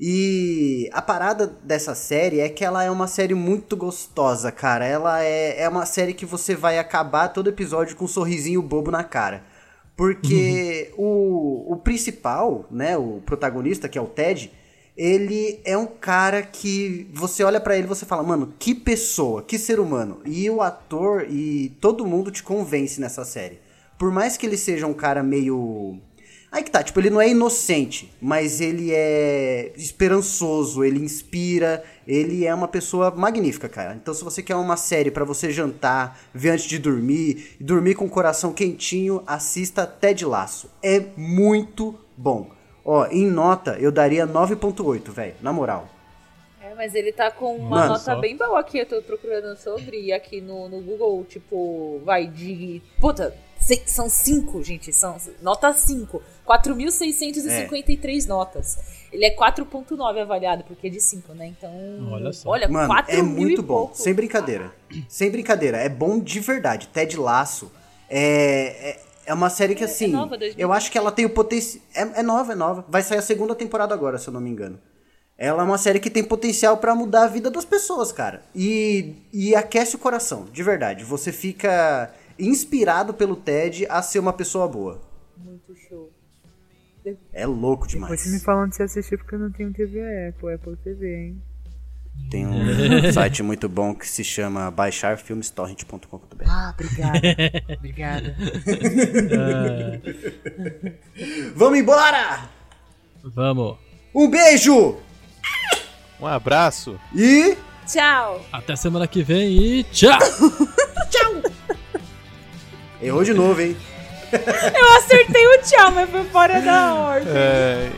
E 0.00 0.88
a 0.92 1.00
parada 1.00 1.46
dessa 1.62 1.94
série 1.94 2.40
é 2.40 2.48
que 2.48 2.64
ela 2.64 2.82
é 2.82 2.90
uma 2.90 3.06
série 3.06 3.34
muito 3.34 3.76
gostosa, 3.76 4.50
cara. 4.50 4.84
Ela 4.84 5.22
é, 5.22 5.62
é 5.62 5.68
uma 5.68 5.86
série 5.86 6.12
que 6.14 6.26
você 6.26 6.54
vai 6.54 6.78
acabar 6.78 7.28
todo 7.28 7.48
episódio 7.48 7.96
com 7.96 8.04
um 8.04 8.08
sorrisinho 8.08 8.60
bobo 8.60 8.90
na 8.90 9.04
cara. 9.04 9.44
Porque 9.96 10.92
o, 10.96 11.72
o 11.72 11.76
principal, 11.76 12.66
né, 12.70 12.96
o 12.96 13.22
protagonista, 13.24 13.88
que 13.88 13.96
é 13.96 14.00
o 14.02 14.06
Ted, 14.06 14.50
ele 14.96 15.60
é 15.64 15.76
um 15.76 15.86
cara 15.86 16.42
que 16.42 17.08
você 17.12 17.42
olha 17.42 17.60
pra 17.60 17.76
ele 17.76 17.86
e 17.86 17.88
você 17.88 18.06
fala, 18.06 18.22
mano, 18.22 18.54
que 18.58 18.74
pessoa, 18.74 19.42
que 19.42 19.58
ser 19.58 19.80
humano. 19.80 20.20
E 20.24 20.48
o 20.50 20.60
ator 20.60 21.26
e 21.28 21.76
todo 21.80 22.06
mundo 22.06 22.30
te 22.30 22.42
convence 22.42 23.00
nessa 23.00 23.24
série. 23.24 23.60
Por 23.98 24.10
mais 24.10 24.36
que 24.36 24.46
ele 24.46 24.56
seja 24.56 24.86
um 24.86 24.94
cara 24.94 25.22
meio 25.22 25.98
Aí 26.54 26.62
que 26.62 26.70
tá, 26.70 26.84
tipo, 26.84 27.00
ele 27.00 27.10
não 27.10 27.20
é 27.20 27.28
inocente, 27.28 28.14
mas 28.20 28.60
ele 28.60 28.92
é 28.92 29.72
esperançoso, 29.76 30.84
ele 30.84 31.00
inspira, 31.00 31.82
ele 32.06 32.46
é 32.46 32.54
uma 32.54 32.68
pessoa 32.68 33.10
magnífica, 33.10 33.68
cara. 33.68 33.92
Então, 34.00 34.14
se 34.14 34.22
você 34.22 34.40
quer 34.40 34.54
uma 34.54 34.76
série 34.76 35.10
pra 35.10 35.24
você 35.24 35.50
jantar, 35.50 36.16
ver 36.32 36.50
antes 36.50 36.66
de 36.66 36.78
dormir, 36.78 37.56
e 37.58 37.64
dormir 37.64 37.96
com 37.96 38.04
o 38.04 38.08
coração 38.08 38.52
quentinho, 38.52 39.20
assista 39.26 39.84
Ted 39.84 40.24
Laço. 40.24 40.70
É 40.80 41.02
muito 41.16 41.98
bom. 42.16 42.52
Ó, 42.84 43.04
em 43.06 43.26
nota, 43.26 43.76
eu 43.80 43.90
daria 43.90 44.24
9.8, 44.24 45.10
velho, 45.10 45.34
na 45.42 45.52
moral. 45.52 45.88
É, 46.62 46.72
mas 46.76 46.94
ele 46.94 47.10
tá 47.10 47.32
com 47.32 47.56
uma 47.56 47.78
Mano, 47.78 47.88
nota 47.88 48.14
só. 48.14 48.20
bem 48.20 48.36
boa 48.36 48.60
aqui, 48.60 48.78
eu 48.78 48.86
tô 48.86 49.02
procurando 49.02 49.56
sobre, 49.56 50.00
e 50.00 50.12
aqui 50.12 50.40
no, 50.40 50.68
no 50.68 50.80
Google, 50.80 51.24
tipo, 51.28 52.00
vai 52.04 52.28
de. 52.28 52.80
Puta, 53.00 53.34
se- 53.64 53.82
são 53.86 54.08
cinco, 54.08 54.62
gente, 54.62 54.92
são 54.92 55.16
nota 55.42 55.72
5. 55.72 56.22
4.653 56.46 58.26
notas. 58.26 58.78
Ele 59.12 59.24
é 59.24 59.30
4.9 59.34 60.20
avaliado, 60.20 60.64
porque 60.64 60.88
é 60.88 60.90
de 60.90 61.00
5, 61.00 61.32
né? 61.34 61.46
Então. 61.46 61.70
Olha 62.10 62.32
só. 62.32 62.50
Olha, 62.50 62.68
Mano, 62.68 62.88
4 62.88 63.14
é 63.16 63.22
muito 63.22 63.62
bom. 63.62 63.74
pouco. 63.78 63.96
Sem 63.96 64.12
brincadeira. 64.14 64.72
Sem 65.08 65.30
brincadeira. 65.30 65.78
É 65.78 65.88
bom 65.88 66.18
de 66.18 66.40
verdade. 66.40 66.88
Ted 66.88 67.16
Laço 67.16 67.70
é, 68.10 68.90
é, 68.90 69.00
é 69.26 69.34
uma 69.34 69.48
série 69.50 69.74
que, 69.74 69.84
assim, 69.84 70.08
nova, 70.08 70.36
2020. 70.36 70.60
eu 70.60 70.72
acho 70.72 70.90
que 70.90 70.98
ela 70.98 71.12
tem 71.12 71.24
o 71.24 71.30
potencial. 71.30 71.82
É, 71.94 72.20
é 72.20 72.22
nova, 72.22 72.52
é 72.52 72.56
nova. 72.56 72.84
Vai 72.88 73.02
sair 73.02 73.18
a 73.18 73.22
segunda 73.22 73.54
temporada 73.54 73.94
agora, 73.94 74.18
se 74.18 74.28
eu 74.28 74.32
não 74.34 74.40
me 74.40 74.50
engano. 74.50 74.78
Ela 75.36 75.62
é 75.62 75.64
uma 75.64 75.78
série 75.78 75.98
que 75.98 76.10
tem 76.10 76.22
potencial 76.22 76.76
pra 76.76 76.94
mudar 76.94 77.24
a 77.24 77.26
vida 77.28 77.50
das 77.50 77.64
pessoas, 77.64 78.12
cara. 78.12 78.42
E, 78.54 79.14
e 79.32 79.54
aquece 79.54 79.96
o 79.96 79.98
coração, 79.98 80.44
de 80.52 80.62
verdade. 80.62 81.02
Você 81.04 81.32
fica 81.32 82.12
inspirado 82.38 83.14
pelo 83.14 83.36
Ted 83.36 83.86
a 83.88 84.02
ser 84.02 84.18
uma 84.18 84.32
pessoa 84.32 84.68
boa. 84.68 85.00
Muito 85.36 85.74
show. 85.88 86.10
É 87.32 87.46
louco 87.46 87.86
Depois 87.86 87.92
demais. 87.92 88.20
vocês 88.20 88.34
me 88.34 88.40
falam 88.40 88.68
de 88.68 88.76
se 88.76 88.82
assistir 88.82 89.18
porque 89.18 89.34
eu 89.34 89.38
não 89.38 89.50
tenho 89.52 89.72
TV 89.72 90.28
Apple, 90.28 90.54
Apple 90.54 90.76
TV, 90.82 91.26
hein? 91.26 91.42
Tem 92.30 92.46
um 92.46 92.52
site 93.12 93.42
muito 93.42 93.68
bom 93.68 93.94
que 93.94 94.08
se 94.08 94.24
chama 94.24 94.70
baixarfilmestorrent.com.br. 94.70 96.44
Ah, 96.46 96.72
obrigada. 96.72 97.18
obrigada. 97.76 98.36
Vamos 101.54 101.78
embora! 101.78 102.48
Vamos. 103.22 103.76
Um 104.14 104.30
beijo! 104.30 104.96
Um 106.20 106.26
abraço. 106.26 106.98
E. 107.14 107.56
Tchau! 107.86 108.40
Até 108.50 108.76
semana 108.76 109.06
que 109.06 109.22
vem 109.22 109.58
e 109.58 109.84
tchau! 109.84 110.18
Errou 113.04 113.22
de 113.22 113.34
novo, 113.34 113.60
hein? 113.60 113.76
Eu 114.34 114.96
acertei 114.96 115.46
o 115.46 115.58
tchau, 115.62 115.92
mas 115.92 116.10
foi 116.10 116.24
fora 116.24 116.60
da 116.60 116.94
ordem. 116.94 117.32
É. 117.32 117.88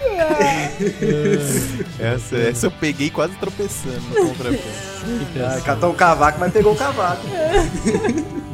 essa, 1.99 2.37
essa 2.37 2.67
eu 2.67 2.71
peguei 2.73 3.09
quase 3.09 3.35
tropeçando 3.37 4.03
no. 4.11 4.37
Ah, 5.43 5.59
catou 5.63 5.93
o 5.93 5.95
cavaco, 5.95 6.39
mas 6.39 6.53
pegou 6.53 6.75
o 6.75 6.77
cavaco. 6.77 7.27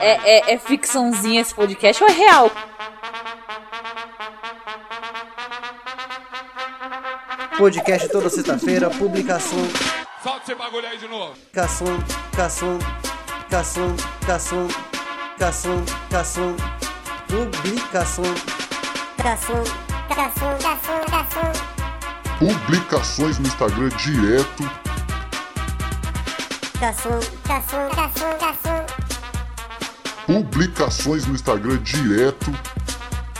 É, 0.00 0.50
é, 0.50 0.54
é 0.54 0.58
ficçãozinha 0.58 1.40
esse 1.40 1.54
podcast 1.54 2.02
ou 2.02 2.08
é 2.08 2.12
real? 2.12 2.50
Podcast 7.56 8.08
toda 8.08 8.30
sexta-feira, 8.30 8.88
publicação, 8.90 9.58
Solta 10.22 10.40
esse 10.44 10.54
bagulho 10.54 10.86
aí 10.86 10.98
de 10.98 11.08
novo. 11.08 11.34
cação, 11.52 11.98
cação, 12.36 12.78
cação, 13.50 13.96
cação, 14.26 14.68
cação, 15.38 15.84
cação, 16.10 16.56
publicação. 17.26 18.24
Publicações 22.38 23.38
no 23.38 23.48
Instagram 23.48 23.88
direto. 23.88 24.62
Publicações 30.28 31.24
no 31.24 31.34
Instagram 31.34 31.78
direto. 31.78 32.52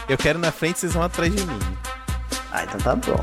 Eu 0.09 0.17
quero 0.17 0.39
na 0.39 0.51
frente, 0.51 0.79
vocês 0.79 0.95
vão 0.95 1.03
atrás 1.03 1.31
de 1.37 1.45
mim. 1.45 1.59
Ah, 2.51 2.65
então 2.65 2.81
tá 2.81 2.97
bom. 2.97 3.23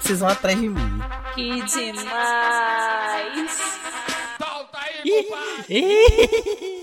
Vocês 0.00 0.18
vão 0.18 0.30
atrás 0.30 0.58
de 0.58 0.66
mim. 0.66 1.02
Que 1.34 1.62
demais! 1.62 3.50
Solta 4.38 4.78
aí, 4.78 5.24
compadre! 5.28 6.75